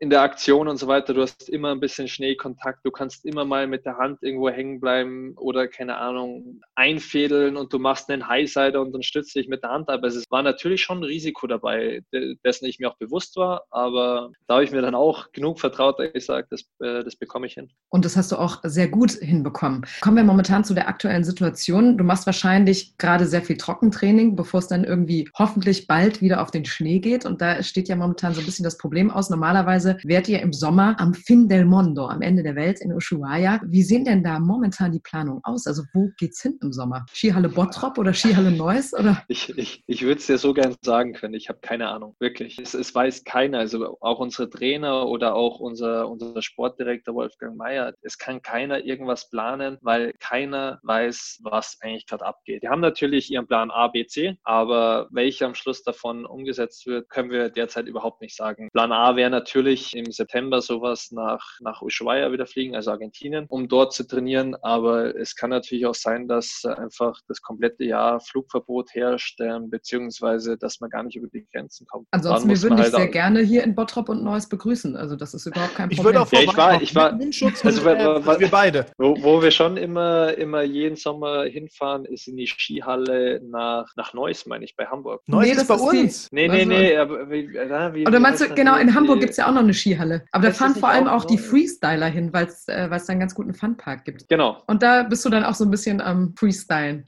in 0.00 0.10
der 0.10 0.22
Aktion 0.22 0.68
und 0.68 0.76
so 0.78 0.86
weiter, 0.86 1.14
du 1.14 1.22
hast 1.22 1.48
immer 1.48 1.70
ein 1.70 1.80
bisschen 1.80 2.08
Schneekontakt, 2.08 2.80
du 2.84 2.90
kannst 2.90 3.24
immer 3.24 3.44
mal 3.44 3.66
mit 3.66 3.84
der 3.84 3.98
Hand 3.98 4.18
irgendwo 4.22 4.48
hängen 4.50 4.80
bleiben 4.80 5.34
oder 5.36 5.68
keine 5.68 5.96
Ahnung, 5.96 6.60
einfädeln 6.74 7.56
und 7.56 7.72
du 7.72 7.78
machst 7.78 8.10
einen 8.10 8.28
Highsider 8.28 8.80
und 8.80 8.92
dann 8.92 9.02
stützt 9.02 9.34
dich 9.34 9.48
mit 9.48 9.62
der 9.62 9.70
Hand 9.70 9.88
ab. 9.88 10.04
Es 10.04 10.24
war 10.30 10.42
natürlich 10.42 10.82
schon 10.82 10.98
ein 10.98 11.04
Risiko 11.04 11.46
dabei, 11.46 12.02
dessen 12.44 12.66
ich 12.66 12.78
mir 12.78 12.90
auch 12.90 12.96
bewusst 12.96 13.36
war, 13.36 13.64
aber 13.70 14.30
da 14.46 14.54
habe 14.54 14.64
ich 14.64 14.70
mir 14.70 14.82
dann 14.82 14.94
auch 14.94 15.32
genug 15.32 15.60
vertraut, 15.60 15.98
dass 15.98 16.10
ich 16.14 16.26
sage, 16.26 16.46
das, 16.50 16.62
äh, 16.80 17.04
das 17.04 17.16
bekomme 17.16 17.46
ich 17.46 17.54
hin. 17.54 17.70
Und 17.88 18.04
das 18.04 18.16
hast 18.16 18.32
du 18.32 18.36
auch 18.36 18.60
sehr 18.64 18.88
gut 18.88 19.12
hinbekommen. 19.12 19.84
Kommen 20.00 20.16
wir 20.16 20.24
momentan 20.24 20.64
zu 20.64 20.74
der 20.74 20.88
aktuellen 20.88 21.24
Situation. 21.24 21.98
Du 21.98 22.04
machst 22.04 22.26
wahrscheinlich 22.26 22.96
gerade 22.98 23.26
sehr 23.26 23.42
viel 23.42 23.56
Trockentraining, 23.56 24.36
bevor 24.36 24.60
es 24.60 24.68
dann 24.68 24.84
irgendwie 24.84 25.28
hoffentlich 25.38 25.86
bald 25.86 26.20
wieder 26.20 26.42
auf 26.42 26.50
den 26.50 26.64
Schnee 26.64 26.98
geht. 27.00 27.24
Und 27.24 27.40
da 27.40 27.62
steht 27.62 27.88
ja 27.88 27.96
momentan 27.96 28.34
so 28.34 28.40
ein 28.40 28.46
bisschen 28.46 28.64
das 28.64 28.78
Problem 28.78 29.10
aus. 29.10 29.30
Normalerweise 29.30 29.87
Beispielsweise 29.88 30.08
wärt 30.08 30.28
ihr 30.28 30.40
im 30.40 30.52
Sommer 30.52 30.96
am 30.98 31.14
Fin 31.14 31.48
del 31.48 31.64
Mondo, 31.64 32.06
am 32.06 32.22
Ende 32.22 32.42
der 32.42 32.56
Welt 32.56 32.80
in 32.80 32.92
Ushuaia. 32.92 33.60
Wie 33.66 33.82
sehen 33.82 34.04
denn 34.04 34.22
da 34.22 34.38
momentan 34.38 34.92
die 34.92 35.00
Planungen 35.00 35.40
aus? 35.44 35.66
Also 35.66 35.82
wo 35.92 36.10
geht's 36.18 36.42
hin 36.42 36.58
im 36.62 36.72
Sommer? 36.72 37.06
Skihalle 37.12 37.48
Bottrop 37.48 37.98
oder 37.98 38.12
Skihalle 38.12 38.50
Neuss? 38.50 38.92
Oder? 38.92 39.22
Ich, 39.28 39.56
ich, 39.56 39.82
ich 39.86 40.02
würde 40.02 40.18
es 40.18 40.26
dir 40.26 40.38
so 40.38 40.52
gern 40.52 40.76
sagen 40.82 41.12
können. 41.12 41.34
Ich 41.34 41.48
habe 41.48 41.60
keine 41.60 41.88
Ahnung, 41.88 42.16
wirklich. 42.18 42.58
Es, 42.58 42.74
es 42.74 42.94
weiß 42.94 43.24
keiner. 43.24 43.58
Also 43.58 43.96
auch 44.00 44.18
unsere 44.18 44.50
Trainer 44.50 45.06
oder 45.06 45.34
auch 45.34 45.60
unser, 45.60 46.08
unser 46.08 46.42
Sportdirektor 46.42 47.14
Wolfgang 47.14 47.56
Mayer. 47.56 47.94
Es 48.02 48.18
kann 48.18 48.42
keiner 48.42 48.84
irgendwas 48.84 49.30
planen, 49.30 49.78
weil 49.82 50.12
keiner 50.20 50.80
weiß, 50.82 51.40
was 51.42 51.78
eigentlich 51.80 52.06
gerade 52.06 52.24
abgeht. 52.24 52.62
Die 52.62 52.68
haben 52.68 52.80
natürlich 52.80 53.30
ihren 53.30 53.46
Plan 53.46 53.70
A, 53.70 53.88
B, 53.88 54.06
C, 54.06 54.36
aber 54.44 55.08
welcher 55.10 55.46
am 55.46 55.54
Schluss 55.54 55.82
davon 55.82 56.24
umgesetzt 56.26 56.86
wird, 56.86 57.08
können 57.08 57.30
wir 57.30 57.48
derzeit 57.48 57.86
überhaupt 57.86 58.20
nicht 58.20 58.36
sagen. 58.36 58.68
Plan 58.72 58.92
A 58.92 59.16
wäre 59.16 59.30
natürlich, 59.30 59.77
ich 59.78 59.96
im 59.96 60.10
September 60.10 60.60
sowas 60.60 61.10
nach, 61.10 61.42
nach 61.60 61.82
Ushuaia 61.82 62.30
wieder 62.32 62.46
fliegen, 62.46 62.74
also 62.74 62.90
Argentinien, 62.90 63.46
um 63.48 63.68
dort 63.68 63.92
zu 63.92 64.06
trainieren. 64.06 64.56
Aber 64.62 65.14
es 65.16 65.34
kann 65.34 65.50
natürlich 65.50 65.86
auch 65.86 65.94
sein, 65.94 66.28
dass 66.28 66.64
einfach 66.64 67.18
das 67.28 67.40
komplette 67.40 67.84
Jahr 67.84 68.20
Flugverbot 68.20 68.94
herrscht, 68.94 69.40
äh, 69.40 69.58
beziehungsweise 69.60 70.56
dass 70.56 70.80
man 70.80 70.90
gar 70.90 71.02
nicht 71.02 71.16
über 71.16 71.28
die 71.28 71.46
Grenzen 71.52 71.86
kommt. 71.86 72.06
Ansonsten, 72.10 72.48
wir 72.48 72.62
würden 72.62 72.76
dich 72.76 72.84
halt 72.84 72.94
sehr 72.94 73.08
gerne 73.08 73.40
hier 73.40 73.64
in 73.64 73.74
Bottrop 73.74 74.08
und 74.08 74.22
Neuss 74.22 74.48
begrüßen. 74.48 74.96
Also 74.96 75.16
das 75.16 75.34
ist 75.34 75.46
überhaupt 75.46 75.74
kein 75.74 75.88
Problem. 75.88 75.98
Ich 75.98 76.04
würde 76.04 76.20
auch 76.20 76.32
ja, 76.32 76.40
ich 76.40 76.56
war, 76.56 76.82
ich 76.82 76.94
war, 76.94 77.12
also, 77.12 77.88
äh, 77.88 78.40
wir 78.40 78.48
beide. 78.48 78.86
Wo, 78.98 79.16
wo, 79.22 79.42
wir 79.42 79.50
schon 79.50 79.76
immer, 79.76 80.36
immer 80.36 80.62
jeden 80.62 80.96
Sommer 80.96 81.44
hinfahren, 81.44 82.04
ist 82.04 82.28
in 82.28 82.36
die 82.36 82.46
Skihalle 82.46 83.40
nach, 83.44 83.94
nach 83.96 84.14
Neuss, 84.14 84.46
meine 84.46 84.64
ich, 84.64 84.76
bei 84.76 84.86
Hamburg. 84.86 85.22
Neuss 85.26 85.46
nee, 85.46 85.52
ist 85.52 85.68
bei 85.68 85.74
uns. 85.74 86.28
Die, 86.28 86.34
nee, 86.34 86.48
nee, 86.48 86.64
nee. 86.64 86.96
Aber, 86.96 87.30
wie, 87.30 87.48
na, 87.68 87.94
wie, 87.94 88.06
Oder 88.06 88.20
meinst 88.20 88.42
du, 88.42 88.54
genau, 88.54 88.76
in 88.76 88.94
Hamburg 88.94 89.20
gibt 89.20 89.30
es 89.30 89.36
ja 89.36 89.48
auch 89.48 89.54
noch 89.54 89.62
eine 89.68 89.74
Skihalle. 89.74 90.24
Aber 90.32 90.48
da 90.48 90.52
fahren 90.52 90.74
vor 90.74 90.88
allem 90.88 91.06
auch, 91.06 91.24
die 91.24 91.38
Freestyler 91.38 92.06
hin, 92.06 92.32
weil 92.32 92.46
es 92.46 92.66
äh, 92.68 92.88
da 92.88 92.96
einen 93.08 93.20
ganz 93.20 93.34
guten 93.34 93.54
Funpark 93.54 94.04
gibt. 94.04 94.28
Genau. 94.28 94.62
Und 94.66 94.82
da 94.82 95.02
bist 95.02 95.24
du 95.24 95.30
dann 95.30 95.44
auch 95.44 95.54
so 95.54 95.64
ein 95.64 95.70
bisschen 95.70 96.00
am 96.00 96.18
ähm, 96.18 96.34
Freestylen. 96.36 97.04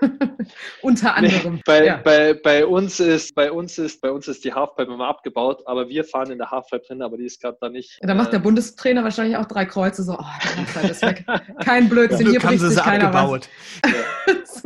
Unter 0.82 1.14
anderem. 1.14 1.54
Nee, 1.54 1.62
bei, 1.64 1.86
ja. 1.86 1.96
bei, 1.96 2.34
bei, 2.34 2.66
uns 2.66 3.00
ist, 3.00 3.34
bei, 3.34 3.50
uns 3.50 3.78
ist, 3.78 4.00
bei 4.00 4.10
uns 4.10 4.28
ist 4.28 4.44
die 4.44 4.52
Halfpipe 4.52 4.92
immer 4.92 5.08
abgebaut, 5.08 5.62
aber 5.66 5.88
wir 5.88 6.04
fahren 6.04 6.30
in 6.30 6.38
der 6.38 6.50
Halfpipe 6.50 6.84
drin, 6.86 7.02
aber 7.02 7.16
die 7.16 7.24
ist 7.24 7.40
gerade 7.40 7.58
da 7.60 7.68
nicht. 7.68 7.98
Ja, 8.00 8.08
da 8.08 8.14
macht 8.14 8.32
der 8.32 8.40
äh, 8.40 8.42
Bundestrainer 8.42 9.02
wahrscheinlich 9.02 9.36
auch 9.36 9.46
drei 9.46 9.64
Kreuze, 9.64 10.02
so, 10.02 10.12
oh, 10.18 10.24
die 10.42 10.58
Halfpipe 10.58 10.88
ist 10.88 11.02
weg. 11.02 11.24
Kein 11.64 11.88
Blödsinn, 11.88 12.30
hier 12.30 12.40
bricht 12.40 12.60
sich 12.60 12.78
keiner 12.78 13.06
abgebaut. 13.06 13.48
was. 14.24 14.62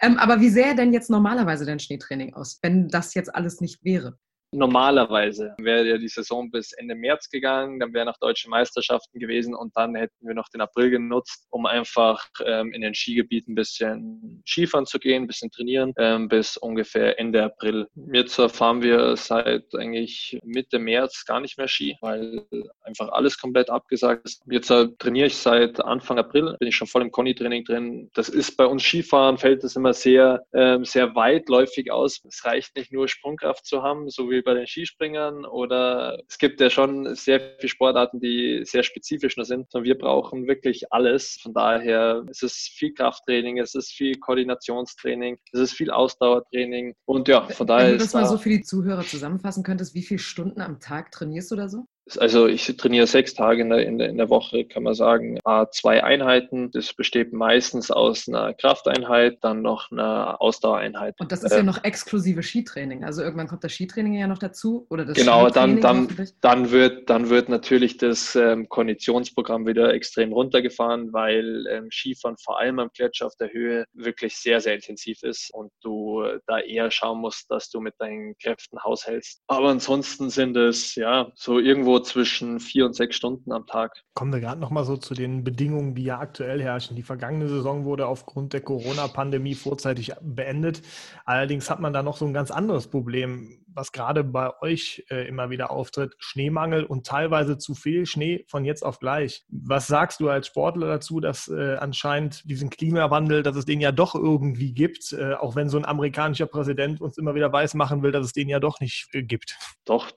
ähm, 0.00 0.18
aber 0.18 0.40
wie 0.40 0.48
sähe 0.48 0.74
denn 0.74 0.92
jetzt 0.92 1.10
normalerweise 1.10 1.66
dein 1.66 1.80
Schneetraining 1.80 2.34
aus, 2.34 2.58
wenn 2.62 2.88
das 2.88 3.14
jetzt 3.14 3.34
alles 3.34 3.60
nicht 3.60 3.84
wäre? 3.84 4.16
Normalerweise 4.54 5.54
wäre 5.56 5.88
ja 5.88 5.96
die 5.96 6.08
Saison 6.08 6.50
bis 6.50 6.72
Ende 6.74 6.94
März 6.94 7.30
gegangen, 7.30 7.80
dann 7.80 7.94
wäre 7.94 8.04
noch 8.04 8.18
deutsche 8.18 8.50
Meisterschaften 8.50 9.18
gewesen 9.18 9.54
und 9.54 9.74
dann 9.76 9.94
hätten 9.94 10.26
wir 10.26 10.34
noch 10.34 10.50
den 10.50 10.60
April 10.60 10.90
genutzt, 10.90 11.46
um 11.48 11.64
einfach 11.64 12.28
ähm, 12.44 12.74
in 12.74 12.82
den 12.82 12.94
Skigebieten 12.94 13.52
ein 13.52 13.54
bisschen 13.54 14.42
Skifahren 14.46 14.84
zu 14.84 14.98
gehen, 14.98 15.22
ein 15.22 15.26
bisschen 15.26 15.50
trainieren, 15.50 15.94
ähm, 15.96 16.28
bis 16.28 16.58
ungefähr 16.58 17.18
Ende 17.18 17.42
April. 17.42 17.88
Jetzt 18.12 18.34
fahren 18.34 18.82
wir 18.82 19.16
seit 19.16 19.74
eigentlich 19.74 20.38
Mitte 20.44 20.78
März 20.78 21.24
gar 21.24 21.40
nicht 21.40 21.56
mehr 21.56 21.68
Ski, 21.68 21.96
weil 22.02 22.44
einfach 22.82 23.08
alles 23.08 23.38
komplett 23.38 23.70
abgesagt 23.70 24.26
ist. 24.26 24.42
Jetzt 24.50 24.70
äh, 24.70 24.88
trainiere 24.98 25.28
ich 25.28 25.36
seit 25.36 25.80
Anfang 25.80 26.18
April, 26.18 26.56
bin 26.58 26.68
ich 26.68 26.76
schon 26.76 26.88
voll 26.88 27.00
im 27.00 27.10
Conny-Training 27.10 27.64
drin. 27.64 28.10
Das 28.12 28.28
ist 28.28 28.58
bei 28.58 28.66
uns 28.66 28.82
Skifahren, 28.82 29.38
fällt 29.38 29.64
es 29.64 29.76
immer 29.76 29.94
sehr, 29.94 30.44
ähm, 30.52 30.84
sehr 30.84 31.14
weitläufig 31.14 31.90
aus. 31.90 32.20
Es 32.28 32.44
reicht 32.44 32.76
nicht 32.76 32.92
nur 32.92 33.08
Sprungkraft 33.08 33.64
zu 33.64 33.82
haben, 33.82 34.10
so 34.10 34.30
wie 34.30 34.41
bei 34.42 34.54
den 34.54 34.66
Skispringern 34.66 35.44
oder 35.44 36.18
es 36.28 36.38
gibt 36.38 36.60
ja 36.60 36.70
schon 36.70 37.14
sehr 37.14 37.40
viele 37.58 37.68
Sportarten, 37.68 38.20
die 38.20 38.62
sehr 38.64 38.82
spezifisch 38.82 39.36
nur 39.36 39.46
sind. 39.46 39.74
Und 39.74 39.84
wir 39.84 39.98
brauchen 39.98 40.46
wirklich 40.46 40.92
alles. 40.92 41.38
Von 41.42 41.54
daher 41.54 42.24
ist 42.28 42.42
es 42.42 42.70
viel 42.74 42.94
Krafttraining, 42.94 43.58
es 43.58 43.74
ist 43.74 43.92
viel 43.92 44.18
Koordinationstraining, 44.18 45.38
es 45.52 45.60
ist 45.60 45.72
viel 45.72 45.90
Ausdauertraining 45.90 46.94
und 47.04 47.28
ja, 47.28 47.42
von 47.42 47.66
daher 47.66 47.86
Wenn 47.86 47.92
du 47.92 48.04
das 48.04 48.14
mal 48.14 48.26
so 48.26 48.38
für 48.38 48.48
die 48.48 48.62
Zuhörer 48.62 49.02
zusammenfassen 49.02 49.62
könntest, 49.62 49.94
wie 49.94 50.02
viele 50.02 50.18
Stunden 50.18 50.60
am 50.60 50.80
Tag 50.80 51.12
trainierst 51.12 51.50
du 51.50 51.56
da 51.56 51.68
so? 51.68 51.86
Also 52.18 52.46
ich 52.46 52.76
trainiere 52.76 53.06
sechs 53.06 53.34
Tage 53.34 53.62
in 53.62 53.70
der, 53.70 53.86
in 53.86 53.98
der, 53.98 54.08
in 54.08 54.16
der 54.16 54.28
Woche, 54.28 54.64
kann 54.64 54.82
man 54.82 54.94
sagen. 54.94 55.38
Zwei 55.70 56.02
Einheiten. 56.02 56.70
Das 56.72 56.92
besteht 56.94 57.32
meistens 57.32 57.90
aus 57.90 58.28
einer 58.28 58.54
Krafteinheit, 58.54 59.38
dann 59.42 59.62
noch 59.62 59.90
einer 59.90 60.40
Ausdauereinheit. 60.40 61.14
Und 61.20 61.32
das 61.32 61.44
ist 61.44 61.52
äh, 61.52 61.58
ja 61.58 61.62
noch 61.62 61.84
exklusive 61.84 62.42
Skitraining. 62.42 63.04
Also 63.04 63.22
irgendwann 63.22 63.46
kommt 63.46 63.64
das 63.64 63.72
Skitraining 63.72 64.14
ja 64.14 64.26
noch 64.26 64.38
dazu 64.38 64.86
oder 64.90 65.04
das 65.04 65.16
Genau, 65.16 65.48
dann, 65.48 65.80
dann, 65.80 66.08
dann, 66.40 66.70
wird, 66.70 67.08
dann 67.08 67.30
wird 67.30 67.48
natürlich 67.48 67.98
das 67.98 68.34
ähm, 68.34 68.68
Konditionsprogramm 68.68 69.66
wieder 69.66 69.94
extrem 69.94 70.32
runtergefahren, 70.32 71.12
weil 71.12 71.66
ähm, 71.68 71.88
Skifahren 71.90 72.36
vor 72.36 72.58
allem 72.58 72.78
am 72.78 72.90
Gletscher 72.94 73.26
auf 73.26 73.36
der 73.36 73.52
Höhe 73.52 73.84
wirklich 73.92 74.36
sehr, 74.36 74.60
sehr 74.60 74.74
intensiv 74.74 75.22
ist 75.22 75.52
und 75.54 75.70
du 75.82 76.24
da 76.46 76.58
eher 76.58 76.90
schauen 76.90 77.20
musst, 77.20 77.50
dass 77.50 77.70
du 77.70 77.80
mit 77.80 77.94
deinen 77.98 78.36
Kräften 78.38 78.82
haushältst. 78.82 79.42
Aber 79.46 79.68
ansonsten 79.68 80.30
sind 80.30 80.56
es 80.56 80.94
ja 80.94 81.30
so 81.34 81.58
irgendwo 81.58 81.91
irgendwo 81.92 82.00
zwischen 82.00 82.60
vier 82.60 82.86
und 82.86 82.94
sechs 82.94 83.16
Stunden 83.16 83.52
am 83.52 83.66
Tag. 83.66 84.02
Kommen 84.14 84.32
wir 84.32 84.40
gerade 84.40 84.60
nochmal 84.60 84.84
so 84.84 84.96
zu 84.96 85.14
den 85.14 85.44
Bedingungen, 85.44 85.94
die 85.94 86.04
ja 86.04 86.18
aktuell 86.18 86.62
herrschen. 86.62 86.96
Die 86.96 87.02
vergangene 87.02 87.48
Saison 87.48 87.84
wurde 87.84 88.06
aufgrund 88.06 88.52
der 88.52 88.60
Corona-Pandemie 88.60 89.54
vorzeitig 89.54 90.12
beendet. 90.22 90.82
Allerdings 91.24 91.70
hat 91.70 91.80
man 91.80 91.92
da 91.92 92.02
noch 92.02 92.16
so 92.16 92.26
ein 92.26 92.32
ganz 92.32 92.50
anderes 92.50 92.88
Problem, 92.88 93.58
was 93.74 93.92
gerade 93.92 94.24
bei 94.24 94.50
euch 94.60 95.04
äh, 95.10 95.26
immer 95.28 95.50
wieder 95.50 95.70
auftritt. 95.70 96.14
Schneemangel 96.18 96.84
und 96.84 97.06
teilweise 97.06 97.58
zu 97.58 97.74
viel 97.74 98.06
Schnee 98.06 98.44
von 98.48 98.64
jetzt 98.64 98.84
auf 98.84 98.98
gleich. 98.98 99.44
Was 99.48 99.86
sagst 99.86 100.20
du 100.20 100.28
als 100.28 100.46
Sportler 100.46 100.88
dazu, 100.88 101.20
dass 101.20 101.48
äh, 101.48 101.76
anscheinend 101.76 102.48
diesen 102.48 102.70
Klimawandel, 102.70 103.42
dass 103.42 103.56
es 103.56 103.64
den 103.64 103.80
ja 103.80 103.92
doch 103.92 104.14
irgendwie 104.14 104.72
gibt, 104.72 105.12
äh, 105.12 105.34
auch 105.34 105.56
wenn 105.56 105.68
so 105.68 105.78
ein 105.78 105.84
amerikanischer 105.84 106.46
Präsident 106.46 107.00
uns 107.00 107.18
immer 107.18 107.34
wieder 107.34 107.52
weismachen 107.52 108.02
will, 108.02 108.12
dass 108.12 108.26
es 108.26 108.32
den 108.32 108.48
ja 108.48 108.60
doch 108.60 108.80
nicht 108.80 109.08
gibt? 109.12 109.56
Doch, 109.84 110.10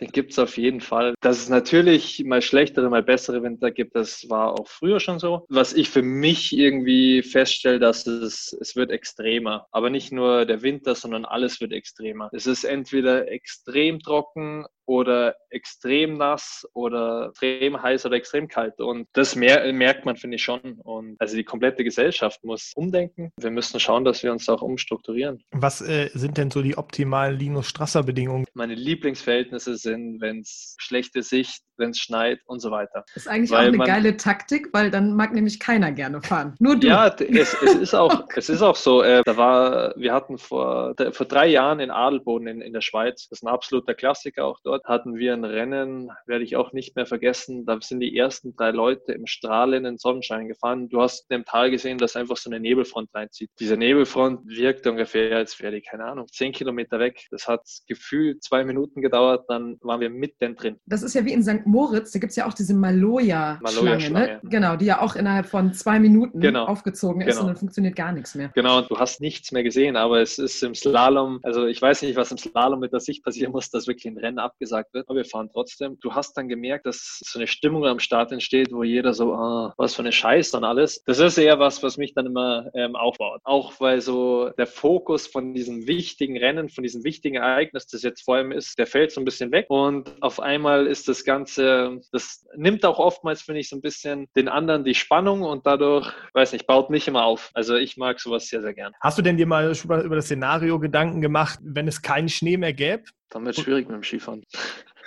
den 0.00 0.08
gibt 0.08 0.32
es 0.32 0.38
auf 0.38 0.56
jeden 0.56 0.80
Fall. 0.80 1.14
Dass 1.20 1.38
es 1.38 1.48
natürlich 1.48 2.22
mal 2.24 2.42
schlechtere, 2.42 2.90
mal 2.90 3.02
bessere 3.02 3.42
Winter 3.42 3.70
gibt, 3.70 3.94
das 3.94 4.28
war 4.28 4.52
auch 4.52 4.68
früher 4.68 5.00
schon 5.00 5.18
so. 5.18 5.46
Was 5.48 5.72
ich 5.72 5.88
für 5.88 6.02
mich 6.02 6.56
irgendwie 6.56 7.22
feststelle, 7.22 7.78
dass 7.78 8.06
es, 8.06 8.56
es 8.60 8.76
wird 8.76 8.90
extremer. 8.90 9.66
Aber 9.70 9.90
nicht 9.90 10.12
nur 10.12 10.44
der 10.44 10.62
Winter, 10.62 10.94
sondern 10.94 11.24
alles 11.24 11.60
wird 11.60 11.72
extremer. 11.72 12.28
Es 12.32 12.46
ist 12.46 12.64
entweder 12.64 13.30
extrem 13.30 14.00
trocken 14.00 14.66
oder 14.86 15.36
extrem 15.50 16.14
nass 16.14 16.66
oder 16.72 17.30
extrem 17.30 17.82
heiß 17.82 18.06
oder 18.06 18.16
extrem 18.16 18.48
kalt. 18.48 18.80
Und 18.80 19.08
das 19.12 19.36
mer 19.36 19.72
merkt 19.72 20.04
man, 20.04 20.16
finde 20.16 20.36
ich 20.36 20.42
schon. 20.42 20.60
Und 20.82 21.16
also 21.20 21.36
die 21.36 21.44
komplette 21.44 21.84
Gesellschaft 21.84 22.42
muss 22.44 22.72
umdenken. 22.74 23.32
Wir 23.38 23.50
müssen 23.50 23.78
schauen, 23.80 24.04
dass 24.04 24.22
wir 24.22 24.32
uns 24.32 24.48
auch 24.48 24.62
umstrukturieren. 24.62 25.42
Was 25.50 25.80
äh, 25.80 26.10
sind 26.14 26.38
denn 26.38 26.50
so 26.50 26.62
die 26.62 26.78
optimalen 26.78 27.38
Linus 27.38 27.68
Strasser 27.68 28.02
Bedingungen? 28.02 28.46
Meine 28.54 28.74
Lieblingsverhältnisse 28.74 29.76
sind, 29.76 30.20
wenn 30.20 30.40
es 30.40 30.76
schlechte 30.78 31.22
Sicht, 31.22 31.62
wenn 31.78 31.90
es 31.90 31.98
schneit 31.98 32.40
und 32.46 32.60
so 32.60 32.70
weiter. 32.70 33.04
Das 33.14 33.24
ist 33.24 33.28
eigentlich 33.28 33.50
weil 33.50 33.64
auch 33.64 33.68
eine 33.68 33.76
man, 33.76 33.86
geile 33.86 34.16
Taktik, 34.16 34.68
weil 34.72 34.90
dann 34.90 35.14
mag 35.14 35.32
nämlich 35.32 35.60
keiner 35.60 35.92
gerne 35.92 36.22
fahren. 36.22 36.54
Nur 36.58 36.76
du. 36.76 36.88
Ja, 36.88 37.08
es, 37.08 37.56
es 37.62 37.74
ist 37.74 37.94
auch, 37.94 38.24
es 38.34 38.48
ist 38.48 38.62
auch 38.62 38.76
so. 38.76 39.02
Äh, 39.02 39.22
da 39.24 39.36
war, 39.36 39.94
wir 39.96 40.12
hatten 40.12 40.38
vor, 40.38 40.94
vor 41.12 41.26
drei 41.26 41.46
Jahren 41.46 41.80
in 41.80 41.90
Adelboden 41.90 42.48
in, 42.48 42.60
in 42.60 42.72
der 42.72 42.80
Schweiz, 42.80 43.28
das 43.28 43.40
ist 43.40 43.42
ein 43.42 43.48
absoluter 43.48 43.94
Klassiker 43.94 44.44
auch 44.44 44.60
dort, 44.62 44.84
hatten 44.84 45.16
wir 45.16 45.32
ein 45.32 45.44
Rennen, 45.44 46.10
werde 46.26 46.44
ich 46.44 46.56
auch 46.56 46.72
nicht 46.72 46.96
mehr 46.96 47.06
vergessen. 47.06 47.66
Da 47.66 47.78
sind 47.80 48.00
die 48.00 48.16
ersten 48.16 48.54
drei 48.54 48.70
Leute 48.70 49.12
im 49.12 49.26
strahlenden 49.26 49.98
Sonnenschein 49.98 50.48
gefahren. 50.48 50.88
Du 50.88 51.00
hast 51.00 51.30
im 51.30 51.44
Tal 51.44 51.70
gesehen, 51.70 51.98
dass 51.98 52.16
einfach 52.16 52.36
so 52.36 52.50
eine 52.50 52.60
Nebelfront 52.60 53.14
reinzieht. 53.14 53.50
Diese 53.58 53.76
Nebelfront 53.76 54.46
wirkt 54.46 54.86
ungefähr, 54.86 55.36
als 55.36 55.60
wäre 55.60 55.72
die, 55.72 55.82
keine 55.82 56.04
Ahnung, 56.04 56.26
zehn 56.28 56.52
Kilometer 56.52 56.98
weg. 56.98 57.26
Das 57.30 57.48
hat 57.48 57.62
gefühlt 57.86 58.42
zwei 58.42 58.64
Minuten 58.64 59.02
gedauert, 59.02 59.44
dann 59.48 59.78
waren 59.82 60.00
wir 60.00 60.10
mitten 60.10 60.56
drin. 60.56 60.78
Das 60.86 61.02
ist 61.02 61.14
ja 61.14 61.24
wie 61.24 61.32
in 61.32 61.42
St. 61.42 61.65
Moritz, 61.66 62.12
da 62.12 62.18
gibt 62.18 62.30
es 62.30 62.36
ja 62.36 62.46
auch 62.46 62.54
diese 62.54 62.74
Maloja-Schlange, 62.74 64.10
ne? 64.10 64.40
genau, 64.44 64.76
die 64.76 64.86
ja 64.86 65.00
auch 65.00 65.16
innerhalb 65.16 65.46
von 65.46 65.72
zwei 65.72 65.98
Minuten 65.98 66.40
genau. 66.40 66.64
aufgezogen 66.64 67.20
ist 67.22 67.34
genau. 67.34 67.40
und 67.42 67.46
dann 67.48 67.56
funktioniert 67.56 67.96
gar 67.96 68.12
nichts 68.12 68.34
mehr. 68.34 68.50
Genau, 68.54 68.80
du 68.82 68.98
hast 68.98 69.20
nichts 69.20 69.52
mehr 69.52 69.62
gesehen, 69.62 69.96
aber 69.96 70.20
es 70.20 70.38
ist 70.38 70.62
im 70.62 70.74
Slalom, 70.74 71.40
also 71.42 71.66
ich 71.66 71.80
weiß 71.80 72.02
nicht, 72.02 72.16
was 72.16 72.30
im 72.30 72.38
Slalom 72.38 72.80
mit 72.80 72.92
der 72.92 73.00
Sicht 73.00 73.24
passieren 73.24 73.52
muss, 73.52 73.70
dass 73.70 73.86
wirklich 73.86 74.06
ein 74.06 74.18
Rennen 74.18 74.38
abgesagt 74.38 74.94
wird, 74.94 75.08
aber 75.08 75.18
wir 75.18 75.24
fahren 75.24 75.50
trotzdem. 75.52 75.98
Du 76.00 76.14
hast 76.14 76.36
dann 76.36 76.48
gemerkt, 76.48 76.86
dass 76.86 77.20
so 77.24 77.38
eine 77.38 77.46
Stimmung 77.46 77.84
am 77.86 77.98
Start 77.98 78.32
entsteht, 78.32 78.72
wo 78.72 78.82
jeder 78.82 79.12
so, 79.12 79.34
ah, 79.34 79.74
was 79.76 79.94
für 79.94 80.02
eine 80.02 80.12
Scheiße 80.12 80.56
und 80.56 80.64
alles. 80.64 81.02
Das 81.04 81.18
ist 81.18 81.38
eher 81.38 81.58
was, 81.58 81.82
was 81.82 81.96
mich 81.96 82.14
dann 82.14 82.26
immer 82.26 82.70
ähm, 82.74 82.96
aufbaut. 82.96 83.40
Auch 83.44 83.72
weil 83.80 84.00
so 84.00 84.50
der 84.50 84.66
Fokus 84.66 85.26
von 85.26 85.54
diesem 85.54 85.86
wichtigen 85.86 86.36
Rennen, 86.36 86.68
von 86.68 86.82
diesem 86.82 87.04
wichtigen 87.04 87.36
Ereignis, 87.36 87.86
das 87.86 88.02
jetzt 88.02 88.24
vor 88.24 88.36
allem 88.36 88.52
ist, 88.52 88.78
der 88.78 88.86
fällt 88.86 89.12
so 89.12 89.20
ein 89.20 89.24
bisschen 89.24 89.52
weg 89.52 89.66
und 89.68 90.10
auf 90.22 90.40
einmal 90.40 90.86
ist 90.86 91.08
das 91.08 91.24
Ganze, 91.24 91.55
das 91.56 92.46
nimmt 92.56 92.84
auch 92.84 92.98
oftmals, 92.98 93.42
finde 93.42 93.60
ich, 93.60 93.68
so 93.68 93.76
ein 93.76 93.82
bisschen 93.82 94.28
den 94.36 94.48
anderen 94.48 94.84
die 94.84 94.94
Spannung 94.94 95.42
und 95.42 95.66
dadurch, 95.66 96.12
weiß 96.34 96.52
nicht, 96.52 96.66
baut 96.66 96.90
mich 96.90 97.08
immer 97.08 97.24
auf. 97.24 97.50
Also 97.54 97.76
ich 97.76 97.96
mag 97.96 98.20
sowas 98.20 98.46
sehr, 98.46 98.62
sehr 98.62 98.74
gern. 98.74 98.92
Hast 99.00 99.18
du 99.18 99.22
denn 99.22 99.36
dir 99.36 99.46
mal 99.46 99.72
über 99.84 100.16
das 100.16 100.26
Szenario 100.26 100.78
Gedanken 100.78 101.20
gemacht, 101.20 101.58
wenn 101.62 101.88
es 101.88 102.02
keinen 102.02 102.28
Schnee 102.28 102.56
mehr 102.56 102.72
gäbe? 102.72 103.04
Dann 103.30 103.44
wird 103.44 103.58
es 103.58 103.64
schwierig 103.64 103.86
mit 103.88 103.96
dem 103.96 104.02
Skifahren. 104.02 104.44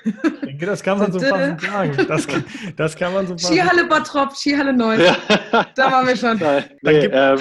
Ich 0.06 0.14
denke, 0.45 0.66
das 0.66 0.84
kann 0.84 1.00
man 1.00 1.12
so 1.12 1.20
fast 1.20 1.62
sagen. 1.62 1.97
Das, 2.08 2.28
das 2.76 2.95
kann 2.95 3.14
man 3.14 3.28
so 3.28 3.38
Skihalle 3.38 3.86
Bottrop, 3.86 4.36
Skihalle 4.36 4.74
9. 4.74 5.00
Ja. 5.00 5.18
Da 5.76 5.91
waren 5.91 6.08
wir 6.08 6.16
schon. 6.16 6.38
Nein, 6.38 6.66
nee, 6.82 7.06
ähm, 7.12 7.39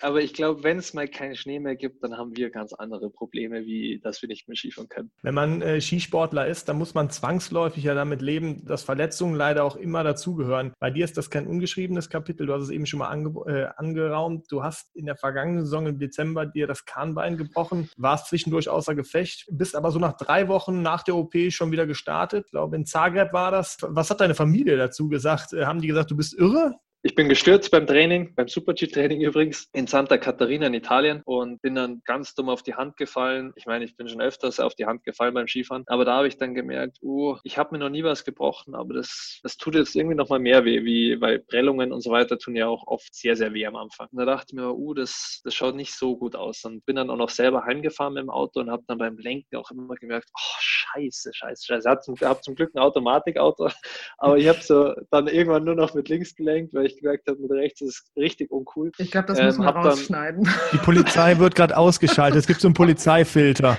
aber 0.00 0.20
ich 0.20 0.32
glaube, 0.32 0.62
wenn 0.62 0.78
es 0.78 0.94
mal 0.94 1.08
keinen 1.08 1.36
Schnee 1.36 1.58
mehr 1.58 1.76
gibt, 1.76 2.02
dann 2.02 2.16
haben 2.16 2.36
wir 2.36 2.50
ganz 2.50 2.72
andere 2.72 3.10
Probleme, 3.10 3.64
wie 3.66 4.00
dass 4.02 4.22
wir 4.22 4.28
nicht 4.28 4.48
mehr 4.48 4.56
Skifahren 4.56 4.88
können. 4.88 5.10
Wenn 5.22 5.34
man 5.34 5.62
äh, 5.62 5.80
Skisportler 5.80 6.46
ist, 6.46 6.68
dann 6.68 6.78
muss 6.78 6.94
man 6.94 7.10
zwangsläufig 7.10 7.84
ja 7.84 7.94
damit 7.94 8.22
leben, 8.22 8.64
dass 8.66 8.82
Verletzungen 8.82 9.34
leider 9.34 9.64
auch 9.64 9.76
immer 9.76 10.04
dazugehören. 10.04 10.72
Bei 10.78 10.90
dir 10.90 11.04
ist 11.04 11.16
das 11.16 11.30
kein 11.30 11.46
ungeschriebenes 11.46 12.08
Kapitel. 12.08 12.46
Du 12.46 12.52
hast 12.52 12.62
es 12.62 12.70
eben 12.70 12.86
schon 12.86 12.98
mal 12.98 13.08
ange 13.08 13.28
äh, 13.46 13.68
angeraumt. 13.76 14.46
Du 14.50 14.62
hast 14.62 14.94
in 14.94 15.06
der 15.06 15.16
vergangenen 15.16 15.64
Saison 15.64 15.86
im 15.86 15.98
Dezember 15.98 16.46
dir 16.46 16.66
das 16.66 16.84
Kahnbein 16.84 17.36
gebrochen, 17.36 17.90
warst 17.96 18.28
zwischendurch 18.28 18.68
außer 18.68 18.94
Gefecht, 18.94 19.46
bist 19.50 19.76
aber 19.76 19.90
so 19.90 19.98
nach 19.98 20.16
drei 20.16 20.48
Wochen 20.48 20.82
nach 20.82 21.02
der 21.02 21.16
OP 21.16 21.34
schon 21.50 21.67
wieder 21.72 21.86
gestartet. 21.86 22.46
Ich 22.46 22.50
glaube, 22.52 22.76
in 22.76 22.86
Zagreb 22.86 23.32
war 23.32 23.50
das. 23.50 23.78
Was 23.82 24.10
hat 24.10 24.20
deine 24.20 24.34
Familie 24.34 24.76
dazu 24.76 25.08
gesagt? 25.08 25.52
Äh, 25.52 25.66
haben 25.66 25.80
die 25.80 25.88
gesagt, 25.88 26.10
du 26.10 26.16
bist 26.16 26.34
irre? 26.34 26.74
Ich 27.02 27.14
bin 27.14 27.28
gestürzt 27.28 27.70
beim 27.70 27.86
Training, 27.86 28.34
beim 28.34 28.48
Super-G-Training 28.48 29.20
übrigens, 29.28 29.68
in 29.72 29.86
Santa 29.86 30.18
Catarina 30.18 30.66
in 30.66 30.74
Italien 30.74 31.22
und 31.24 31.62
bin 31.62 31.76
dann 31.76 32.02
ganz 32.04 32.34
dumm 32.34 32.48
auf 32.48 32.64
die 32.64 32.74
Hand 32.74 32.96
gefallen. 32.96 33.52
Ich 33.54 33.66
meine, 33.66 33.84
ich 33.84 33.96
bin 33.96 34.08
schon 34.08 34.20
öfters 34.20 34.58
auf 34.58 34.74
die 34.74 34.84
Hand 34.84 35.04
gefallen 35.04 35.32
beim 35.32 35.46
Skifahren, 35.46 35.84
aber 35.86 36.04
da 36.04 36.16
habe 36.16 36.26
ich 36.26 36.38
dann 36.38 36.56
gemerkt, 36.56 36.98
uh, 37.00 37.36
ich 37.44 37.56
habe 37.56 37.70
mir 37.70 37.78
noch 37.78 37.88
nie 37.88 38.02
was 38.02 38.24
gebrochen, 38.24 38.74
aber 38.74 38.94
das, 38.94 39.38
das 39.44 39.56
tut 39.56 39.76
jetzt 39.76 39.94
irgendwie 39.94 40.16
noch 40.16 40.28
mal 40.28 40.40
mehr 40.40 40.64
weh, 40.64 40.82
wie, 40.84 41.20
weil 41.20 41.38
Prellungen 41.38 41.92
und 41.92 42.00
so 42.00 42.10
weiter 42.10 42.36
tun 42.36 42.56
ja 42.56 42.66
auch 42.66 42.88
oft 42.88 43.14
sehr, 43.14 43.36
sehr 43.36 43.54
weh 43.54 43.64
am 43.64 43.76
Anfang. 43.76 44.08
Und 44.10 44.18
da 44.18 44.24
dachte 44.24 44.46
ich 44.48 44.54
mir, 44.54 44.74
uh, 44.74 44.92
das, 44.92 45.40
das 45.44 45.54
schaut 45.54 45.76
nicht 45.76 45.94
so 45.94 46.16
gut 46.16 46.34
aus. 46.34 46.64
Und 46.64 46.84
bin 46.84 46.96
dann 46.96 47.10
auch 47.10 47.16
noch 47.16 47.30
selber 47.30 47.64
heimgefahren 47.64 48.14
mit 48.14 48.22
dem 48.24 48.30
Auto 48.30 48.58
und 48.58 48.72
habe 48.72 48.82
dann 48.88 48.98
beim 48.98 49.18
Lenken 49.18 49.54
auch 49.54 49.70
immer 49.70 49.94
gemerkt, 49.94 50.28
oh, 50.34 50.56
scheiße, 50.58 51.30
scheiße, 51.32 51.64
scheiße. 51.64 51.86
Ich 51.86 51.90
habe 51.90 52.00
zum, 52.00 52.16
hab 52.16 52.42
zum 52.42 52.56
Glück 52.56 52.74
ein 52.74 52.80
Automatikauto, 52.80 53.68
aber 54.18 54.36
ich 54.36 54.48
habe 54.48 54.60
so 54.62 54.94
dann 55.12 55.28
irgendwann 55.28 55.62
nur 55.62 55.76
noch 55.76 55.94
mit 55.94 56.08
links 56.08 56.34
gelenkt, 56.34 56.74
weil 56.74 56.87
ich 56.88 57.00
gemerkt 57.00 57.28
habe, 57.28 57.38
mit 57.40 57.50
rechts 57.50 57.80
ist 57.80 58.10
richtig 58.16 58.50
uncool. 58.50 58.92
Ich 58.98 59.10
glaube, 59.10 59.26
das 59.28 59.38
ähm, 59.38 59.46
müssen 59.46 59.62
wir 59.62 59.70
rausschneiden. 59.70 60.48
die 60.72 60.78
Polizei 60.78 61.38
wird 61.38 61.54
gerade 61.54 61.76
ausgeschaltet. 61.76 62.40
Es 62.40 62.46
gibt 62.46 62.60
so 62.60 62.68
einen 62.68 62.74
Polizeifilter. 62.74 63.78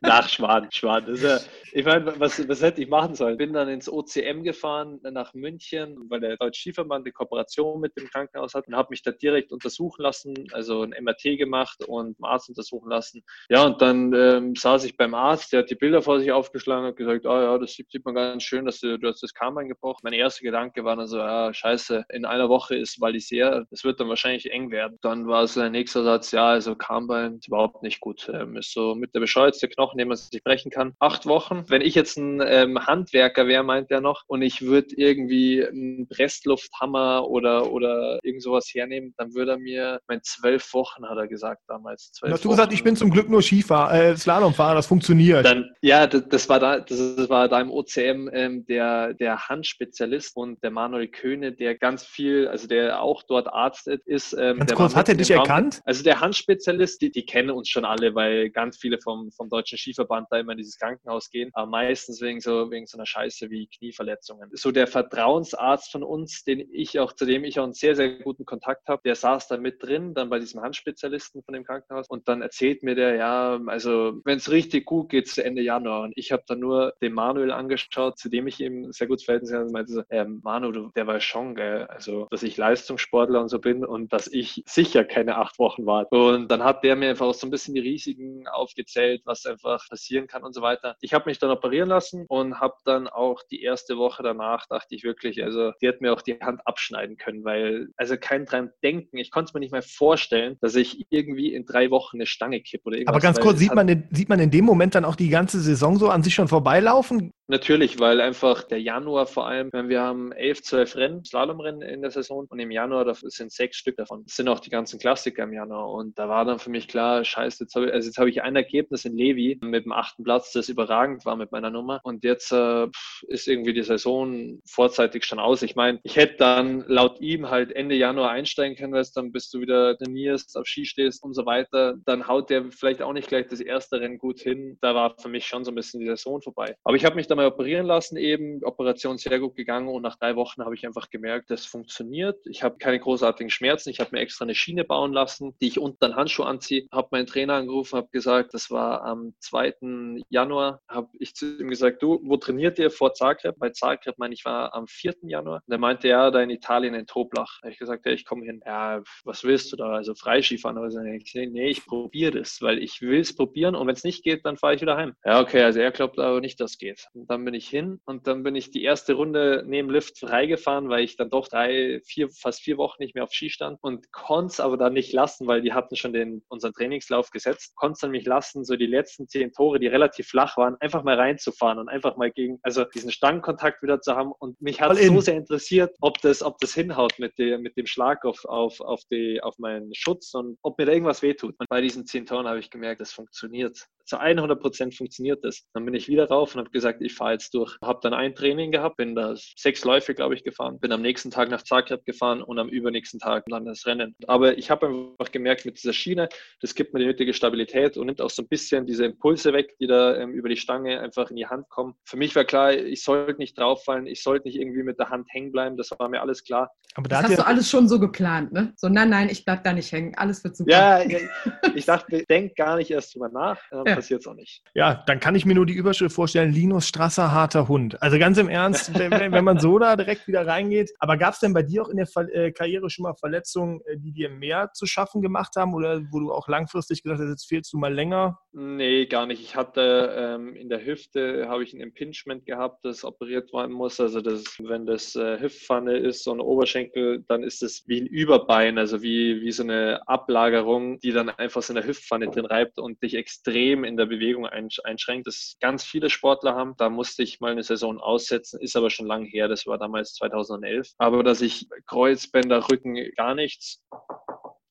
Nach 0.00 0.28
Schwan, 0.28 0.68
Schwan. 0.72 1.14
Ja, 1.16 1.38
ich 1.72 1.84
meine, 1.84 2.18
was, 2.18 2.48
was 2.48 2.62
hätte 2.62 2.82
ich 2.82 2.88
machen 2.88 3.14
sollen? 3.14 3.36
Bin 3.36 3.52
dann 3.52 3.68
ins 3.68 3.88
OCM 3.88 4.42
gefahren 4.42 4.98
nach 5.02 5.34
München, 5.34 5.96
weil 6.08 6.20
der 6.20 6.36
Deutsche 6.36 6.60
Skiverband 6.60 7.06
die 7.06 7.12
Kooperation 7.12 7.80
mit 7.80 7.96
dem 7.96 8.08
Krankenhaus 8.08 8.54
hat 8.54 8.66
und 8.66 8.74
habe 8.74 8.88
mich 8.90 9.02
da 9.02 9.10
direkt 9.12 9.52
untersuchen 9.52 10.02
lassen, 10.02 10.34
also 10.52 10.82
ein 10.82 10.94
MRT 10.98 11.38
gemacht 11.38 11.84
und 11.86 12.16
einen 12.16 12.24
Arzt 12.24 12.48
untersuchen 12.48 12.88
lassen. 12.88 13.22
Ja, 13.48 13.64
und 13.64 13.80
dann 13.82 14.12
ähm, 14.14 14.54
saß 14.54 14.84
ich 14.84 14.96
beim 14.96 15.14
Arzt, 15.14 15.52
der 15.52 15.60
hat 15.60 15.70
die 15.70 15.74
Bilder 15.74 16.02
vor 16.02 16.18
sich 16.18 16.32
aufgeschlagen 16.32 16.88
und 16.88 16.96
gesagt, 16.96 17.26
ah 17.26 17.38
oh, 17.38 17.42
ja, 17.42 17.58
das 17.58 17.74
sieht, 17.74 17.90
sieht 17.90 18.04
man 18.04 18.14
ganz 18.14 18.42
schön, 18.42 18.64
dass 18.64 18.80
du, 18.80 18.98
du 18.98 19.08
hast 19.08 19.22
das 19.22 19.34
Kamm 19.34 19.56
gebrochen. 19.68 20.00
Mein 20.02 20.12
erster 20.12 20.42
Gedanke 20.42 20.84
war 20.84 20.96
dann 20.96 21.06
so, 21.06 21.18
ja, 21.18 21.52
scheiße, 21.52 22.04
in 22.10 22.24
einer 22.24 22.48
Woche 22.48 22.76
ist 22.76 23.00
Valisère, 23.00 23.66
das 23.70 23.84
wird 23.84 24.00
dann 24.00 24.08
wahrscheinlich 24.08 24.50
eng 24.50 24.70
werden. 24.70 24.98
Dann 25.02 25.26
war 25.26 25.46
so 25.46 25.60
der 25.60 25.70
nächste 25.70 26.02
Satz, 26.02 26.30
ja, 26.32 26.48
also 26.48 26.74
Kammbein 26.74 27.36
ist 27.36 27.48
überhaupt 27.48 27.82
nicht 27.82 28.00
gut. 28.00 28.30
Ähm, 28.32 28.56
ist 28.56 28.72
so 28.72 28.94
mit 28.94 29.14
der 29.14 29.20
bescheuertste 29.20 29.68
Knochen, 29.68 29.89
den 29.98 30.08
man 30.08 30.16
sich 30.16 30.42
brechen 30.42 30.70
kann. 30.70 30.94
Acht 30.98 31.26
Wochen. 31.26 31.64
Wenn 31.68 31.82
ich 31.82 31.94
jetzt 31.94 32.16
ein 32.16 32.42
ähm, 32.44 32.86
Handwerker 32.86 33.46
wäre, 33.46 33.62
meint 33.62 33.90
er 33.90 34.00
noch, 34.00 34.22
und 34.26 34.42
ich 34.42 34.62
würde 34.62 34.88
irgendwie 34.96 35.64
einen 35.66 36.08
Presslufthammer 36.08 37.28
oder, 37.28 37.72
oder 37.72 38.18
irgend 38.22 38.42
sowas 38.42 38.70
hernehmen, 38.72 39.14
dann 39.16 39.34
würde 39.34 39.52
er 39.52 39.58
mir, 39.58 40.00
mein 40.08 40.20
zwölf 40.22 40.72
Wochen 40.74 41.08
hat 41.08 41.18
er 41.18 41.28
gesagt 41.28 41.62
damals. 41.68 42.12
Zwölf 42.12 42.32
hast 42.32 42.44
du 42.44 42.50
gesagt, 42.50 42.72
ich 42.72 42.84
bin 42.84 42.96
zum 42.96 43.10
Glück 43.10 43.28
nur 43.28 43.42
Skifahrer, 43.42 43.94
äh, 43.94 44.16
Slalomfahrer, 44.16 44.74
das 44.74 44.86
funktioniert. 44.86 45.44
Dann, 45.44 45.70
ja, 45.82 46.06
das, 46.06 46.28
das, 46.28 46.48
war 46.48 46.60
da, 46.60 46.80
das 46.80 47.28
war 47.28 47.48
da 47.48 47.60
im 47.60 47.70
OCM 47.70 48.28
ähm, 48.32 48.66
der, 48.66 49.14
der 49.14 49.48
Handspezialist 49.48 50.36
und 50.36 50.62
der 50.62 50.70
Manuel 50.70 51.08
Köhne, 51.08 51.52
der 51.52 51.76
ganz 51.76 52.04
viel, 52.04 52.48
also 52.48 52.66
der 52.66 53.00
auch 53.02 53.22
dort 53.22 53.48
Arzt 53.48 53.88
ist. 53.88 54.32
Ähm, 54.38 54.58
ganz 54.58 54.74
kurz, 54.74 54.96
hat 54.96 55.08
er 55.08 55.14
dich 55.14 55.30
erkannt? 55.30 55.80
Also 55.84 56.02
der 56.02 56.20
Handspezialist, 56.20 57.00
die, 57.02 57.10
die 57.10 57.24
kennen 57.24 57.50
uns 57.50 57.68
schon 57.68 57.84
alle, 57.84 58.14
weil 58.14 58.50
ganz 58.50 58.78
viele 58.78 59.00
vom, 59.00 59.30
vom 59.32 59.48
Deutschen 59.48 59.78
Skiverband 59.80 60.28
da 60.30 60.38
immer 60.38 60.52
in 60.52 60.58
dieses 60.58 60.78
Krankenhaus 60.78 61.30
gehen, 61.30 61.50
aber 61.52 61.66
meistens 61.66 62.20
wegen 62.20 62.40
so, 62.40 62.70
wegen 62.70 62.86
so 62.86 62.98
einer 62.98 63.06
Scheiße 63.06 63.50
wie 63.50 63.68
Knieverletzungen. 63.68 64.50
So 64.52 64.70
der 64.70 64.86
Vertrauensarzt 64.86 65.92
von 65.92 66.02
uns, 66.02 66.44
den 66.44 66.68
ich 66.72 66.98
auch, 66.98 67.12
zu 67.12 67.26
dem 67.26 67.44
ich 67.44 67.58
auch 67.58 67.64
einen 67.64 67.72
sehr, 67.72 67.96
sehr 67.96 68.18
guten 68.18 68.44
Kontakt 68.44 68.88
habe, 68.88 69.02
der 69.04 69.14
saß 69.14 69.48
da 69.48 69.56
mit 69.56 69.82
drin, 69.82 70.14
dann 70.14 70.30
bei 70.30 70.38
diesem 70.38 70.60
Handspezialisten 70.60 71.42
von 71.42 71.54
dem 71.54 71.64
Krankenhaus 71.64 72.08
und 72.08 72.28
dann 72.28 72.42
erzählt 72.42 72.82
mir 72.82 72.94
der, 72.94 73.16
ja, 73.16 73.60
also 73.66 74.20
wenn 74.24 74.38
es 74.38 74.50
richtig 74.50 74.84
gut 74.86 75.10
geht, 75.10 75.28
zu 75.28 75.44
Ende 75.44 75.62
Januar 75.62 76.02
und 76.02 76.12
ich 76.16 76.32
habe 76.32 76.42
dann 76.46 76.60
nur 76.60 76.94
den 77.00 77.12
Manuel 77.12 77.50
angeschaut, 77.50 78.18
zu 78.18 78.28
dem 78.28 78.46
ich 78.46 78.60
ihm 78.60 78.92
sehr 78.92 79.06
gut 79.06 79.22
Verhältnis 79.22 79.52
habe 79.52 79.66
und 79.66 79.72
meinte 79.72 79.92
so, 79.92 80.02
äh, 80.08 80.24
Manu, 80.24 80.72
du, 80.72 80.90
der 80.96 81.06
war 81.06 81.20
schon, 81.20 81.54
gell, 81.54 81.84
also 81.86 82.26
dass 82.30 82.42
ich 82.42 82.56
Leistungssportler 82.56 83.40
und 83.40 83.48
so 83.48 83.58
bin 83.58 83.84
und 83.84 84.12
dass 84.12 84.26
ich 84.26 84.62
sicher 84.66 85.04
keine 85.04 85.36
acht 85.36 85.58
Wochen 85.58 85.86
warte. 85.86 86.16
Und 86.16 86.50
dann 86.50 86.64
hat 86.64 86.84
der 86.84 86.96
mir 86.96 87.10
einfach 87.10 87.32
so 87.34 87.46
ein 87.46 87.50
bisschen 87.50 87.74
die 87.74 87.80
Risiken 87.80 88.46
aufgezählt, 88.48 89.22
was 89.24 89.46
einfach 89.46 89.69
passieren 89.78 90.26
kann 90.26 90.42
und 90.42 90.54
so 90.54 90.62
weiter. 90.62 90.96
Ich 91.00 91.14
habe 91.14 91.28
mich 91.28 91.38
dann 91.38 91.50
operieren 91.50 91.88
lassen 91.88 92.24
und 92.28 92.60
habe 92.60 92.74
dann 92.84 93.08
auch 93.08 93.42
die 93.50 93.62
erste 93.62 93.96
Woche 93.96 94.22
danach, 94.22 94.66
dachte 94.66 94.94
ich 94.94 95.04
wirklich, 95.04 95.42
also 95.42 95.72
die 95.80 95.88
hat 95.88 96.00
mir 96.00 96.12
auch 96.12 96.22
die 96.22 96.38
Hand 96.40 96.60
abschneiden 96.64 97.16
können, 97.16 97.44
weil 97.44 97.88
also 97.96 98.16
kein 98.16 98.46
dran 98.46 98.70
denken, 98.82 99.18
ich 99.18 99.30
konnte 99.30 99.50
es 99.50 99.54
mir 99.54 99.60
nicht 99.60 99.72
mehr 99.72 99.82
vorstellen, 99.82 100.56
dass 100.60 100.74
ich 100.74 101.06
irgendwie 101.10 101.54
in 101.54 101.64
drei 101.64 101.90
Wochen 101.90 102.16
eine 102.16 102.26
Stange 102.26 102.60
kippe 102.60 102.86
oder 102.86 102.96
irgendwas. 102.96 103.14
Aber 103.14 103.22
ganz 103.22 103.40
kurz, 103.40 103.58
sieht 103.58 103.74
man, 103.74 103.88
in, 103.88 104.08
sieht 104.10 104.28
man 104.28 104.40
in 104.40 104.50
dem 104.50 104.64
Moment 104.64 104.94
dann 104.94 105.04
auch 105.04 105.16
die 105.16 105.28
ganze 105.28 105.60
Saison 105.60 105.96
so 105.96 106.08
an 106.08 106.22
sich 106.22 106.34
schon 106.34 106.48
vorbeilaufen? 106.48 107.32
Natürlich, 107.50 107.98
weil 107.98 108.20
einfach 108.20 108.62
der 108.62 108.80
Januar 108.80 109.26
vor 109.26 109.48
allem, 109.48 109.70
wenn 109.72 109.88
wir 109.88 110.02
haben 110.02 110.30
elf, 110.30 110.62
zwölf 110.62 110.94
Rennen, 110.94 111.24
Slalomrennen 111.24 111.82
in 111.82 112.00
der 112.00 112.12
Saison 112.12 112.46
und 112.48 112.60
im 112.60 112.70
Januar 112.70 113.04
das 113.04 113.22
sind 113.22 113.50
sechs 113.50 113.76
Stück 113.76 113.96
davon. 113.96 114.22
Das 114.24 114.36
sind 114.36 114.48
auch 114.48 114.60
die 114.60 114.70
ganzen 114.70 115.00
Klassiker 115.00 115.42
im 115.42 115.52
Januar 115.52 115.90
und 115.90 116.16
da 116.16 116.28
war 116.28 116.44
dann 116.44 116.60
für 116.60 116.70
mich 116.70 116.86
klar, 116.86 117.24
scheiße, 117.24 117.64
jetzt 117.64 117.74
habe 117.74 117.86
ich, 117.86 117.92
also 117.92 118.08
habe 118.20 118.30
ich 118.30 118.42
ein 118.42 118.54
Ergebnis 118.54 119.04
in 119.04 119.16
Levi 119.16 119.58
mit 119.62 119.84
dem 119.84 119.90
achten 119.90 120.22
Platz, 120.22 120.52
das 120.52 120.68
überragend 120.68 121.24
war 121.24 121.34
mit 121.34 121.50
meiner 121.50 121.70
Nummer 121.70 121.98
und 122.04 122.22
jetzt 122.22 122.52
äh, 122.52 122.86
ist 123.26 123.48
irgendwie 123.48 123.72
die 123.72 123.82
Saison 123.82 124.60
vorzeitig 124.64 125.24
schon 125.24 125.40
aus. 125.40 125.62
Ich 125.62 125.74
meine, 125.74 125.98
ich 126.04 126.14
hätte 126.14 126.36
dann 126.36 126.84
laut 126.86 127.20
ihm 127.20 127.50
halt 127.50 127.72
Ende 127.72 127.96
Januar 127.96 128.30
einsteigen 128.30 128.76
können, 128.76 128.92
weil 128.92 129.04
dann 129.16 129.32
bis 129.32 129.50
du 129.50 129.60
wieder 129.60 129.98
trainierst, 129.98 130.56
auf 130.56 130.68
Ski 130.68 130.84
stehst 130.84 131.24
und 131.24 131.34
so 131.34 131.46
weiter, 131.46 131.96
dann 132.06 132.28
haut 132.28 132.48
der 132.48 132.70
vielleicht 132.70 133.02
auch 133.02 133.12
nicht 133.12 133.26
gleich 133.26 133.48
das 133.48 133.58
erste 133.58 134.00
Rennen 134.00 134.18
gut 134.18 134.38
hin. 134.38 134.78
Da 134.80 134.94
war 134.94 135.16
für 135.18 135.28
mich 135.28 135.46
schon 135.46 135.64
so 135.64 135.72
ein 135.72 135.74
bisschen 135.74 135.98
die 135.98 136.06
Saison 136.06 136.40
vorbei. 136.40 136.76
Aber 136.84 136.94
ich 136.94 137.04
habe 137.04 137.16
mich 137.16 137.26
dann 137.26 137.39
mal 137.40 137.48
operieren 137.48 137.86
lassen 137.86 138.16
eben, 138.16 138.62
Operation 138.64 139.18
sehr 139.18 139.38
gut 139.40 139.56
gegangen 139.56 139.88
und 139.88 140.02
nach 140.02 140.16
drei 140.16 140.36
Wochen 140.36 140.64
habe 140.64 140.74
ich 140.74 140.86
einfach 140.86 141.10
gemerkt, 141.10 141.50
das 141.50 141.64
funktioniert. 141.66 142.38
Ich 142.46 142.62
habe 142.62 142.78
keine 142.78 142.98
großartigen 142.98 143.50
Schmerzen. 143.50 143.90
Ich 143.90 144.00
habe 144.00 144.10
mir 144.12 144.20
extra 144.20 144.44
eine 144.44 144.54
Schiene 144.54 144.84
bauen 144.84 145.12
lassen, 145.12 145.56
die 145.60 145.68
ich 145.68 145.78
unter 145.78 146.08
den 146.08 146.16
Handschuh 146.16 146.42
anziehe. 146.42 146.86
Habe 146.92 147.08
meinen 147.12 147.26
Trainer 147.26 147.54
angerufen, 147.54 147.96
habe 147.96 148.08
gesagt, 148.12 148.54
das 148.54 148.70
war 148.70 149.02
am 149.02 149.34
2. 149.40 150.20
Januar, 150.28 150.80
habe 150.88 151.08
ich 151.18 151.34
zu 151.34 151.58
ihm 151.58 151.68
gesagt, 151.68 152.02
du, 152.02 152.20
wo 152.22 152.36
trainiert 152.36 152.78
ihr 152.78 152.90
vor 152.90 153.14
Zagreb? 153.14 153.56
Bei 153.58 153.70
Zagreb, 153.70 154.18
meine 154.18 154.34
ich, 154.34 154.44
war 154.44 154.74
am 154.74 154.86
4. 154.86 155.14
Januar. 155.22 155.62
Und 155.66 155.72
er 155.72 155.78
meinte, 155.78 156.08
ja, 156.08 156.30
da 156.30 156.40
in 156.42 156.50
Italien 156.50 156.94
in 156.94 157.06
Toblach. 157.06 157.58
Da 157.60 157.66
habe 157.66 157.72
ich 157.72 157.78
gesagt, 157.78 158.06
ja, 158.06 158.12
ich 158.12 158.24
komme 158.24 158.44
hin. 158.44 158.62
Ja, 158.66 159.02
was 159.24 159.44
willst 159.44 159.72
du 159.72 159.76
da? 159.76 159.92
Also 159.92 160.14
Freiskifahren? 160.14 160.78
Also, 160.78 161.00
ich, 161.00 161.32
nee, 161.34 161.68
ich 161.68 161.86
probiere 161.86 162.38
das, 162.38 162.60
weil 162.60 162.78
ich 162.78 163.00
will 163.00 163.20
es 163.20 163.34
probieren 163.34 163.74
und 163.74 163.86
wenn 163.86 163.94
es 163.94 164.04
nicht 164.04 164.22
geht, 164.22 164.44
dann 164.44 164.56
fahre 164.56 164.74
ich 164.74 164.80
wieder 164.80 164.96
heim. 164.96 165.14
Ja, 165.24 165.40
okay, 165.40 165.62
also 165.62 165.80
er 165.80 165.90
glaubt 165.90 166.18
aber 166.18 166.40
nicht, 166.40 166.60
dass 166.60 166.72
es 166.72 166.78
geht. 166.78 167.06
Und 167.14 167.29
dann 167.30 167.44
bin 167.44 167.54
ich 167.54 167.68
hin 167.68 168.00
und 168.04 168.26
dann 168.26 168.42
bin 168.42 168.56
ich 168.56 168.70
die 168.70 168.82
erste 168.82 169.12
Runde 169.12 169.62
neben 169.66 169.88
Lift 169.88 170.18
freigefahren, 170.18 170.88
weil 170.88 171.04
ich 171.04 171.16
dann 171.16 171.30
doch 171.30 171.46
drei, 171.46 172.00
vier, 172.04 172.28
fast 172.30 172.60
vier 172.60 172.76
Wochen 172.76 173.00
nicht 173.00 173.14
mehr 173.14 173.24
auf 173.24 173.32
Ski 173.32 173.50
stand 173.50 173.78
und 173.82 174.10
konnte 174.12 174.52
es 174.52 174.60
aber 174.60 174.76
dann 174.76 174.94
nicht 174.94 175.12
lassen, 175.12 175.46
weil 175.46 175.62
die 175.62 175.72
hatten 175.72 175.94
schon 175.94 176.12
den, 176.12 176.42
unseren 176.48 176.72
Trainingslauf 176.72 177.30
gesetzt, 177.30 177.76
konnte 177.76 177.92
es 177.92 177.98
dann 178.00 178.10
mich 178.10 178.26
lassen, 178.26 178.64
so 178.64 178.74
die 178.74 178.86
letzten 178.86 179.28
zehn 179.28 179.52
Tore, 179.52 179.78
die 179.78 179.86
relativ 179.86 180.26
flach 180.26 180.56
waren, 180.56 180.76
einfach 180.80 181.04
mal 181.04 181.14
reinzufahren 181.14 181.78
und 181.78 181.88
einfach 181.88 182.16
mal 182.16 182.32
gegen, 182.32 182.58
also 182.62 182.84
diesen 182.84 183.12
Stangenkontakt 183.12 183.82
wieder 183.82 184.00
zu 184.00 184.16
haben 184.16 184.32
und 184.38 184.60
mich 184.60 184.80
hat 184.80 184.96
so 184.96 185.20
sehr 185.20 185.36
interessiert, 185.36 185.94
ob 186.00 186.20
das, 186.22 186.42
ob 186.42 186.58
das 186.58 186.74
hinhaut 186.74 187.18
mit, 187.18 187.38
der, 187.38 187.58
mit 187.58 187.76
dem 187.76 187.86
Schlag 187.86 188.24
auf, 188.24 188.44
auf, 188.44 188.80
auf, 188.80 189.02
die, 189.10 189.40
auf 189.42 189.58
meinen 189.58 189.94
Schutz 189.94 190.34
und 190.34 190.58
ob 190.62 190.78
mir 190.78 190.86
da 190.86 190.92
irgendwas 190.92 191.22
wehtut. 191.22 191.54
Und 191.58 191.68
bei 191.68 191.80
diesen 191.80 192.06
zehn 192.06 192.26
Toren 192.26 192.48
habe 192.48 192.58
ich 192.58 192.70
gemerkt, 192.70 193.00
das 193.00 193.12
funktioniert 193.12 193.86
zu 194.10 194.18
100 194.18 194.60
Prozent 194.60 194.94
funktioniert 194.94 195.44
das. 195.44 195.64
Dann 195.72 195.84
bin 195.84 195.94
ich 195.94 196.08
wieder 196.08 196.28
rauf 196.28 196.54
und 196.54 196.58
habe 196.58 196.70
gesagt, 196.70 197.00
ich 197.00 197.14
fahre 197.20 197.32
jetzt 197.32 197.52
durch. 197.52 197.76
Habe 197.82 198.00
dann 198.02 198.14
ein 198.14 198.34
Training 198.34 198.72
gehabt, 198.72 198.96
bin 198.96 199.14
da 199.14 199.34
sechs 199.56 199.84
Läufe, 199.84 200.14
glaube 200.14 200.34
ich, 200.34 200.42
gefahren, 200.42 200.80
bin 200.80 200.90
am 200.90 201.02
nächsten 201.02 201.30
Tag 201.30 201.50
nach 201.50 201.62
Zagreb 201.62 202.04
gefahren 202.06 202.42
und 202.42 202.58
am 202.58 202.68
übernächsten 202.68 203.20
Tag 203.20 203.44
dann 203.48 203.66
das 203.66 203.86
Rennen. 203.86 204.16
Aber 204.26 204.56
ich 204.56 204.70
habe 204.70 204.86
einfach 204.86 205.30
gemerkt, 205.30 205.66
mit 205.66 205.76
dieser 205.76 205.92
Schiene, 205.92 206.28
das 206.60 206.74
gibt 206.74 206.94
mir 206.94 207.00
die 207.00 207.06
nötige 207.06 207.34
Stabilität 207.34 207.98
und 207.98 208.06
nimmt 208.06 208.22
auch 208.22 208.30
so 208.30 208.42
ein 208.42 208.48
bisschen 208.48 208.86
diese 208.86 209.04
Impulse 209.04 209.52
weg, 209.52 209.76
die 209.80 209.86
da 209.86 210.16
ähm, 210.16 210.32
über 210.32 210.48
die 210.48 210.56
Stange 210.56 210.98
einfach 211.00 211.30
in 211.30 211.36
die 211.36 211.46
Hand 211.46 211.68
kommen. 211.68 211.94
Für 212.04 212.16
mich 212.16 212.34
war 212.34 212.44
klar, 212.44 212.72
ich 212.72 213.04
sollte 213.04 213.38
nicht 213.38 213.58
drauffallen, 213.58 214.06
ich 214.06 214.22
sollte 214.22 214.48
nicht 214.48 214.56
irgendwie 214.56 214.82
mit 214.82 214.98
der 214.98 215.10
Hand 215.10 215.26
hängen 215.30 215.52
bleiben, 215.52 215.76
das 215.76 215.90
war 215.98 216.08
mir 216.08 216.22
alles 216.22 216.42
klar. 216.42 216.70
Aber 216.94 217.08
da 217.08 217.22
das 217.22 217.32
hast 217.32 217.38
du 217.38 217.46
alles 217.46 217.70
schon 217.70 217.88
so 217.88 218.00
geplant, 218.00 218.52
ne? 218.52 218.72
So, 218.76 218.88
nein, 218.88 219.10
nein, 219.10 219.28
ich 219.28 219.44
bleib 219.44 219.62
da 219.62 219.72
nicht 219.72 219.92
hängen, 219.92 220.14
alles 220.16 220.42
wird 220.42 220.56
super. 220.56 220.70
Ja, 220.70 221.02
ich 221.74 221.84
dachte, 221.84 222.24
denk 222.28 222.56
gar 222.56 222.76
nicht 222.76 222.90
erst 222.90 223.14
drüber 223.14 223.28
nach, 223.28 223.58
äh, 223.70 223.76
ja. 223.76 223.94
passiert 223.94 224.20
es 224.22 224.26
auch 224.26 224.34
nicht. 224.34 224.62
Ja, 224.74 225.02
dann 225.06 225.20
kann 225.20 225.34
ich 225.34 225.44
mir 225.44 225.54
nur 225.54 225.66
die 225.66 225.74
Überschrift 225.74 226.14
vorstellen, 226.14 226.52
Linus 226.52 226.88
Strasser, 226.88 227.09
harter 227.18 227.68
Hund. 227.68 228.00
Also 228.02 228.18
ganz 228.18 228.38
im 228.38 228.48
Ernst, 228.48 228.98
wenn, 228.98 229.10
wenn, 229.10 229.44
man 229.44 229.58
so 229.58 229.78
da 229.78 229.96
direkt 229.96 230.26
wieder 230.26 230.46
reingeht. 230.46 230.92
Aber 230.98 231.16
gab 231.16 231.34
es 231.34 231.40
denn 231.40 231.52
bei 231.52 231.62
dir 231.62 231.82
auch 231.82 231.88
in 231.88 231.96
der 231.96 232.06
Ver 232.06 232.28
äh, 232.34 232.52
Karriere 232.52 232.90
schon 232.90 233.04
mal 233.04 233.14
Verletzungen, 233.14 233.80
äh, 233.86 233.96
die 233.96 234.12
dir 234.12 234.28
mehr 234.30 234.70
zu 234.74 234.86
schaffen 234.86 235.22
gemacht 235.22 235.56
haben 235.56 235.74
oder 235.74 236.02
wo 236.10 236.20
du 236.20 236.32
auch 236.32 236.48
langfristig 236.48 237.02
gesagt 237.02 237.20
hast, 237.20 237.28
jetzt 237.28 237.48
fehlst 237.48 237.72
du 237.72 237.78
mal 237.78 237.92
länger? 237.92 238.38
Nee, 238.52 239.06
gar 239.06 239.26
nicht. 239.26 239.42
Ich 239.42 239.56
hatte 239.56 240.14
ähm, 240.16 240.56
in 240.56 240.68
der 240.68 240.84
Hüfte 240.84 241.48
habe 241.48 241.62
ich 241.62 241.72
ein 241.72 241.80
Impingement 241.80 242.44
gehabt, 242.46 242.84
das 242.84 243.04
operiert 243.04 243.52
werden 243.52 243.72
muss. 243.72 244.00
Also 244.00 244.20
das, 244.20 244.44
wenn 244.58 244.86
das 244.86 245.14
äh, 245.16 245.40
Hüftpfanne 245.40 245.96
ist, 245.96 246.24
so 246.24 246.32
ein 246.32 246.40
Oberschenkel, 246.40 247.24
dann 247.28 247.42
ist 247.42 247.62
es 247.62 247.84
wie 247.86 248.00
ein 248.00 248.06
Überbein, 248.06 248.78
also 248.78 249.02
wie, 249.02 249.40
wie 249.40 249.52
so 249.52 249.62
eine 249.62 250.06
Ablagerung, 250.06 250.98
die 251.00 251.12
dann 251.12 251.30
einfach 251.30 251.62
so 251.62 251.72
in 251.72 251.76
der 251.76 251.86
Hüftpfanne 251.86 252.28
drin 252.28 252.46
reibt 252.46 252.78
und 252.78 253.02
dich 253.02 253.14
extrem 253.14 253.84
in 253.84 253.96
der 253.96 254.06
Bewegung 254.06 254.46
einschränkt. 254.46 255.26
Das 255.26 255.56
ganz 255.60 255.84
viele 255.84 256.10
Sportler 256.10 256.54
haben. 256.54 256.74
Da 256.76 256.89
musste 256.90 257.22
ich 257.22 257.40
mal 257.40 257.52
eine 257.52 257.62
Saison 257.62 257.98
aussetzen, 257.98 258.60
ist 258.60 258.76
aber 258.76 258.90
schon 258.90 259.06
lang 259.06 259.24
her. 259.24 259.48
Das 259.48 259.66
war 259.66 259.78
damals 259.78 260.14
2011. 260.14 260.92
Aber 260.98 261.22
dass 261.22 261.40
ich 261.40 261.68
Kreuzbänder, 261.86 262.70
Rücken, 262.70 262.96
gar 263.16 263.34
nichts 263.34 263.82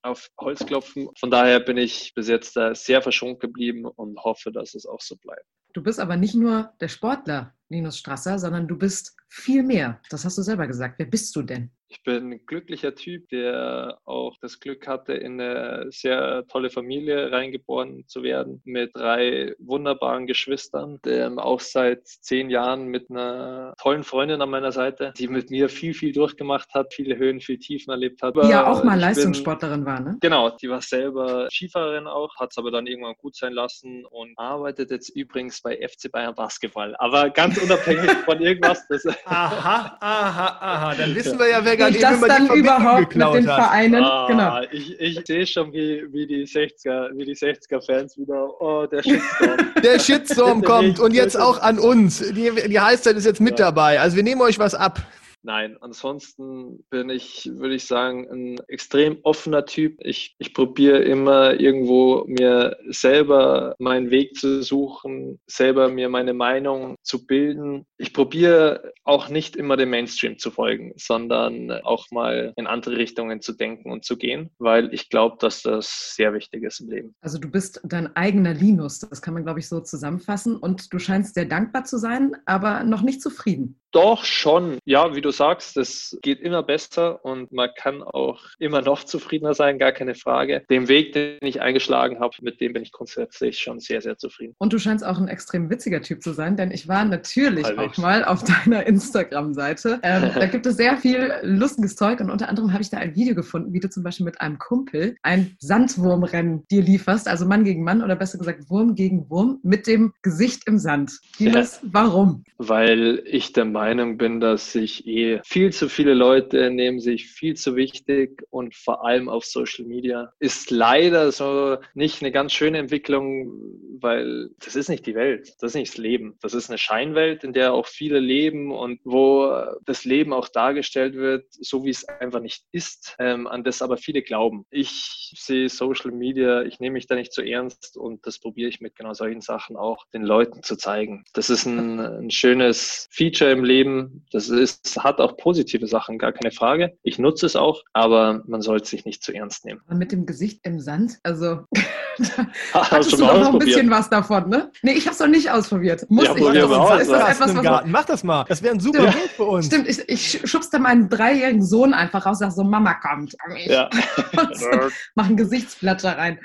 auf 0.01 0.30
Holz 0.39 0.65
klopfen. 0.65 1.09
Von 1.20 1.30
daher 1.30 1.59
bin 1.59 1.78
ich 1.78 2.13
bis 2.13 2.28
jetzt 2.28 2.53
sehr 2.53 3.01
verschont 3.01 3.39
geblieben 3.39 3.86
und 3.86 4.17
hoffe, 4.24 4.51
dass 4.51 4.74
es 4.76 4.86
auch 4.86 5.01
so 5.01 5.15
bleibt. 5.17 5.45
Du 5.74 5.84
bist 5.84 5.99
aber 5.99 6.17
nicht 6.17 6.36
nur 6.36 6.74
der 6.80 6.88
Sportler, 6.88 7.53
Linus 7.70 7.97
Strasser, 7.97 8.39
sondern 8.39 8.67
du 8.67 8.78
bist 8.78 9.15
viel 9.30 9.63
mehr. 9.63 10.01
Das 10.09 10.26
hast 10.26 10.38
du 10.38 10.41
selber 10.41 10.67
gesagt. 10.67 10.95
Wer 10.97 11.05
bist 11.05 11.36
du 11.36 11.43
denn? 11.43 11.72
Ich 11.91 12.03
bin 12.03 12.32
ein 12.32 12.45
glücklicher 12.45 12.93
Typ, 12.93 13.30
der 13.30 13.97
auch 14.05 14.38
das 14.41 14.59
Glück 14.59 14.88
hatte, 14.88 15.13
in 15.13 15.41
eine 15.41 15.88
sehr 15.89 16.45
tolle 16.47 16.70
Familie 16.70 17.32
reingeboren 17.32 18.03
zu 18.05 18.22
werden, 18.22 18.61
mit 18.63 18.91
drei 18.93 19.55
wunderbaren 19.57 20.28
Geschwistern, 20.28 20.99
der 21.03 21.32
auch 21.39 21.59
seit 21.59 22.05
zehn 22.05 22.51
Jahren 22.51 22.89
mit 22.89 23.09
einer 23.09 23.74
tollen 23.82 24.03
Freundin 24.03 24.39
an 24.39 24.51
meiner 24.51 24.72
Seite, 24.72 25.13
die 25.17 25.28
mit 25.28 25.49
mir 25.49 25.67
viel, 25.67 25.95
viel 25.95 26.13
durchgemacht 26.13 26.76
hat, 26.76 26.93
viele 26.93 27.17
Höhen, 27.17 27.41
viel 27.41 27.57
Tiefen 27.57 27.89
erlebt 27.89 28.22
hat. 28.22 28.36
Die 28.36 28.49
ja 28.49 28.67
auch 28.67 28.84
mal 28.84 28.99
Leistungssportlerin 28.99 29.84
bin, 29.84 29.86
war, 29.88 29.99
ne? 29.99 30.17
Genau, 30.22 30.51
die 30.51 30.70
war 30.70 30.82
selber 30.82 31.47
Skifahrerin 31.51 32.05
auch, 32.05 32.36
hat 32.39 32.51
es 32.51 32.59
aber 32.59 32.70
dann 32.70 32.86
irgendwann 32.86 33.15
gut 33.17 33.36
sein 33.36 33.53
lassen 33.53 34.05
und 34.05 34.38
arbeitet 34.38 34.91
jetzt 34.91 35.09
übrigens 35.09 35.59
bei 35.63 35.76
FC 35.76 36.11
Bayern 36.11 36.36
Basketball. 36.36 36.95
Aber 36.99 37.32
ganz 37.32 37.59
unabhängig 37.64 38.12
von 38.26 38.39
irgendwas. 38.41 38.88
Das 38.88 39.05
aha, 39.26 39.97
aha, 39.99 40.57
aha. 40.60 40.95
Dann 40.95 41.16
wissen 41.16 41.39
wir 41.39 41.49
ja, 41.49 41.64
wer 41.64 41.78
gar 41.78 41.89
nicht 41.89 42.01
das 42.01 42.20
dann 42.22 42.49
überhaupt 42.49 43.16
mit 43.16 43.34
den 43.34 43.43
Vereinen. 43.43 44.03
Ah, 44.03 44.28
genau. 44.28 44.62
Ich, 44.72 44.99
ich 44.99 45.22
sehe 45.26 45.45
schon, 45.45 45.72
wie, 45.74 46.03
wie 46.12 46.28
die 46.28 46.45
60er, 46.45 47.10
wie 47.16 47.26
die 47.26 47.36
60er-Fans 47.36 48.18
wieder, 48.18 48.62
oh, 48.62 48.86
der 48.86 49.03
Shitstorm. 49.03 49.57
Der 49.84 49.99
Shitstorm 49.99 50.62
kommt 50.62 50.99
und 50.99 51.14
jetzt 51.14 51.39
auch 51.39 51.62
an 51.62 51.80
uns. 51.80 52.20
Die, 52.20 52.51
die 52.68 52.80
Heißzeit 52.80 53.16
ist 53.16 53.26
jetzt 53.26 53.39
mit 53.39 53.60
ja. 53.60 53.68
dabei. 53.68 53.99
Also 53.99 54.16
wir 54.16 54.24
nehmen 54.24 54.41
euch 54.41 54.60
was 54.60 54.76
ab. 54.76 54.99
Nein, 55.41 55.77
ansonsten 55.79 56.83
bin 56.89 57.09
ich, 57.09 57.49
würde 57.53 57.75
ich 57.75 57.85
sagen, 57.85 58.27
ein 58.29 58.59
extrem 58.67 59.19
offener 59.23 59.65
Typ. 59.65 59.97
Ich, 60.01 60.35
ich 60.37 60.53
probiere 60.53 60.99
immer 60.99 61.59
irgendwo 61.59 62.25
mir 62.27 62.77
selber 62.89 63.75
meinen 63.79 64.11
Weg 64.11 64.35
zu 64.35 64.61
suchen, 64.61 65.39
selber 65.47 65.89
mir 65.89 66.09
meine 66.09 66.33
Meinung 66.33 66.95
zu 67.03 67.25
bilden. 67.25 67.85
Ich 67.97 68.13
probiere 68.13 68.91
auch 69.05 69.29
nicht 69.29 69.55
immer 69.55 69.77
dem 69.77 69.91
Mainstream 69.91 70.37
zu 70.37 70.51
folgen, 70.51 70.93
sondern 70.97 71.71
auch 71.71 72.05
mal 72.11 72.53
in 72.57 72.67
andere 72.67 72.97
Richtungen 72.97 73.41
zu 73.41 73.53
denken 73.53 73.91
und 73.91 74.03
zu 74.03 74.17
gehen, 74.17 74.49
weil 74.59 74.93
ich 74.93 75.09
glaube, 75.09 75.37
dass 75.39 75.61
das 75.61 76.15
sehr 76.15 76.33
wichtig 76.33 76.63
ist 76.63 76.81
im 76.81 76.89
Leben. 76.89 77.15
Also 77.21 77.37
du 77.37 77.49
bist 77.49 77.79
dein 77.83 78.13
eigener 78.15 78.53
Linus, 78.53 78.99
das 78.99 79.21
kann 79.21 79.33
man, 79.33 79.43
glaube 79.43 79.59
ich, 79.59 79.69
so 79.69 79.79
zusammenfassen. 79.79 80.57
Und 80.57 80.93
du 80.93 80.99
scheinst 80.99 81.35
sehr 81.35 81.45
dankbar 81.45 81.85
zu 81.85 81.97
sein, 81.97 82.35
aber 82.45 82.83
noch 82.83 83.01
nicht 83.01 83.21
zufrieden. 83.21 83.79
Doch 83.91 84.23
schon. 84.23 84.77
Ja, 84.85 85.15
wie 85.15 85.21
du 85.21 85.28
sagst, 85.32 85.77
es 85.77 86.17
geht 86.21 86.39
immer 86.41 86.63
besser 86.63 87.23
und 87.23 87.51
man 87.51 87.69
kann 87.75 88.01
auch 88.01 88.39
immer 88.59 88.82
noch 88.82 89.03
zufriedener 89.03 89.53
sein, 89.53 89.80
gar 89.80 89.91
keine 89.91 90.15
Frage. 90.15 90.63
Den 90.69 90.88
Weg, 90.88 91.13
den 91.13 91.38
ich 91.41 91.61
eingeschlagen 91.61 92.19
habe, 92.19 92.36
mit 92.41 92.61
dem 92.61 92.73
bin 92.73 92.84
ich 92.84 92.91
grundsätzlich 92.91 93.59
schon 93.59 93.80
sehr, 93.80 94.01
sehr 94.01 94.17
zufrieden. 94.17 94.55
Und 94.57 94.73
du 94.73 94.80
scheinst 94.80 95.05
auch 95.05 95.17
ein 95.17 95.27
extrem 95.27 95.69
witziger 95.69 96.01
Typ 96.01 96.21
zu 96.21 96.34
sein, 96.34 96.57
denn 96.57 96.71
ich 96.71 96.88
war 96.88 97.05
natürlich 97.05 97.65
Halbwegs. 97.65 97.97
auch 97.97 98.01
mal 98.01 98.25
auf 98.25 98.43
deiner 98.43 98.86
Instagram-Seite. 98.86 99.99
Ähm, 100.03 100.32
da 100.36 100.45
gibt 100.45 100.65
es 100.65 100.77
sehr 100.77 100.97
viel 100.97 101.32
lustiges 101.41 101.95
Zeug 101.95 102.19
und 102.19 102.30
unter 102.30 102.49
anderem 102.49 102.73
habe 102.73 102.82
ich 102.82 102.89
da 102.89 102.97
ein 102.97 103.15
Video 103.15 103.36
gefunden, 103.36 103.73
wie 103.73 103.80
du 103.80 103.89
zum 103.89 104.03
Beispiel 104.03 104.25
mit 104.25 104.41
einem 104.41 104.59
Kumpel 104.59 105.15
ein 105.23 105.55
Sandwurmrennen 105.59 106.65
dir 106.67 106.82
lieferst, 106.82 107.27
also 107.27 107.45
Mann 107.45 107.63
gegen 107.63 107.84
Mann 107.84 108.03
oder 108.03 108.15
besser 108.15 108.38
gesagt 108.38 108.69
Wurm 108.69 108.95
gegen 108.95 109.30
Wurm 109.30 109.59
mit 109.63 109.88
dem 109.88 110.13
Gesicht 110.21 110.67
im 110.67 110.77
Sand. 110.77 111.19
Linus, 111.38 111.80
ja. 111.82 111.89
warum? 111.91 112.43
Weil 112.57 113.21
ich 113.25 113.53
der 113.53 113.65
Meinung 113.65 114.17
bin, 114.17 114.39
dass 114.39 114.71
sich 114.71 115.07
eh 115.07 115.18
viel 115.43 115.72
zu 115.72 115.89
viele 115.89 116.13
Leute 116.13 116.70
nehmen 116.70 116.99
sich 116.99 117.28
viel 117.28 117.55
zu 117.55 117.76
wichtig 117.76 118.43
und 118.49 118.76
vor 118.76 119.05
allem 119.05 119.30
auf 119.30 119.45
Social 119.45 119.86
Media 119.86 120.32
ist 120.39 120.72
leider 120.72 121.32
so 121.32 121.78
nicht 121.93 122.22
eine 122.22 122.32
ganz 122.32 122.53
schöne 122.53 122.78
Entwicklung, 122.78 123.51
weil 123.99 124.49
das 124.59 124.76
ist 124.76 124.89
nicht 124.89 125.05
die 125.05 125.15
Welt, 125.15 125.53
das 125.59 125.72
ist 125.72 125.76
nicht 125.76 125.93
das 125.93 125.97
Leben. 125.97 126.38
Das 126.41 126.53
ist 126.53 126.70
eine 126.70 126.78
Scheinwelt, 126.78 127.43
in 127.43 127.53
der 127.53 127.74
auch 127.74 127.88
viele 127.88 128.20
leben 128.20 128.72
und 128.72 128.99
wo 129.03 129.51
das 129.86 130.05
Leben 130.05 130.34
auch 130.34 130.47
dargestellt 130.47 131.15
wird, 131.15 131.45
so 131.49 131.84
wie 131.84 131.89
es 131.89 132.07
einfach 132.07 132.41
nicht 132.41 132.63
ist, 132.72 133.15
ähm, 133.20 133.47
an 133.47 133.63
das 133.63 133.82
aber 133.82 133.97
viele 133.97 134.22
glauben. 134.22 134.65
Ich 134.70 135.34
sehe 135.36 135.70
Social 135.70 136.11
Media, 136.11 136.63
ich 136.63 136.80
nehme 136.80 136.93
mich 136.93 137.07
da 137.07 137.15
nicht 137.15 137.34
zu 137.34 137.41
ernst 137.41 137.97
und 137.97 138.26
das 138.26 138.39
probiere 138.39 138.70
ich 138.70 138.82
mit 138.82 138.95
genau 138.95 139.13
solchen 139.13 139.41
Sachen 139.41 139.76
auch 139.76 140.05
den 140.13 140.24
Leuten 140.24 140.63
zu 140.63 140.76
zeigen. 140.76 141.24
Das 141.34 141.49
ist 141.49 141.65
ein, 141.65 141.99
ein 141.99 142.32
schönes 142.32 143.07
Feature 143.11 143.51
im 143.51 143.63
Leben. 143.63 144.26
Das 144.32 144.49
ist, 144.49 145.03
hat 145.10 145.20
auch 145.20 145.36
positive 145.38 145.88
Sachen, 145.88 146.18
gar 146.18 146.32
keine 146.32 146.51
Frage. 146.51 146.93
Ich 147.03 147.20
nutze 147.20 147.45
es 147.45 147.55
auch, 147.55 147.84
aber 147.93 148.41
man 148.47 148.62
sollte 148.62 148.88
sich 148.88 149.05
nicht 149.05 149.24
zu 149.24 149.34
ernst 149.34 149.66
nehmen. 149.66 149.82
Mit 149.89 150.12
dem 150.12 150.26
Gesicht 150.26 150.62
im 150.64 150.80
Sand, 150.80 151.20
also 151.24 151.60
Hast 152.74 152.91
hattest 152.91 153.14
du 153.14 153.18
doch 153.18 153.39
noch 153.39 153.53
ein 153.53 153.60
bisschen 153.60 153.89
was 153.89 154.10
davon, 154.10 154.49
ne? 154.49 154.70
Nee, 154.82 154.91
ich 154.93 155.05
habe 155.05 155.14
es 155.14 155.20
noch 155.20 155.28
nicht 155.28 155.49
ausprobiert. 155.51 156.05
Muss 156.10 156.26
Ja, 156.26 156.36
ich. 156.36 156.41
probier 156.41 156.62
Das 156.62 156.70
mal 156.70 156.76
ist- 156.76 156.82
aus, 156.82 157.01
ist 157.01 157.10
was 157.12 157.20
das 157.20 157.30
etwas, 157.38 157.51
im 157.51 157.57
was 157.57 157.64
Garten? 157.64 157.91
Mach 157.91 158.05
das 158.05 158.24
mal. 158.24 158.45
Das 158.49 158.62
wäre 158.62 158.74
ein 158.74 158.80
super 158.82 159.05
Ja. 159.05 159.12
Bild 159.12 159.30
für 159.32 159.43
uns. 159.45 159.66
Stimmt, 159.68 159.88
ich, 159.88 160.10
ich 160.10 160.41
schubste 160.49 160.80
meinen 160.80 161.07
dreijährigen 161.10 161.64
Sohn 161.66 161.93
einfach 161.93 162.26
raus, 162.26 162.39
sag 162.39 162.51
so, 162.51 162.64
Mama 162.64 162.93
kommt. 162.95 163.36
Ja. 163.66 163.89
mach 165.16 165.30
ein 165.30 165.38
Gesichtsblatt 165.38 166.03
da 166.03 166.12
rein. 166.14 166.39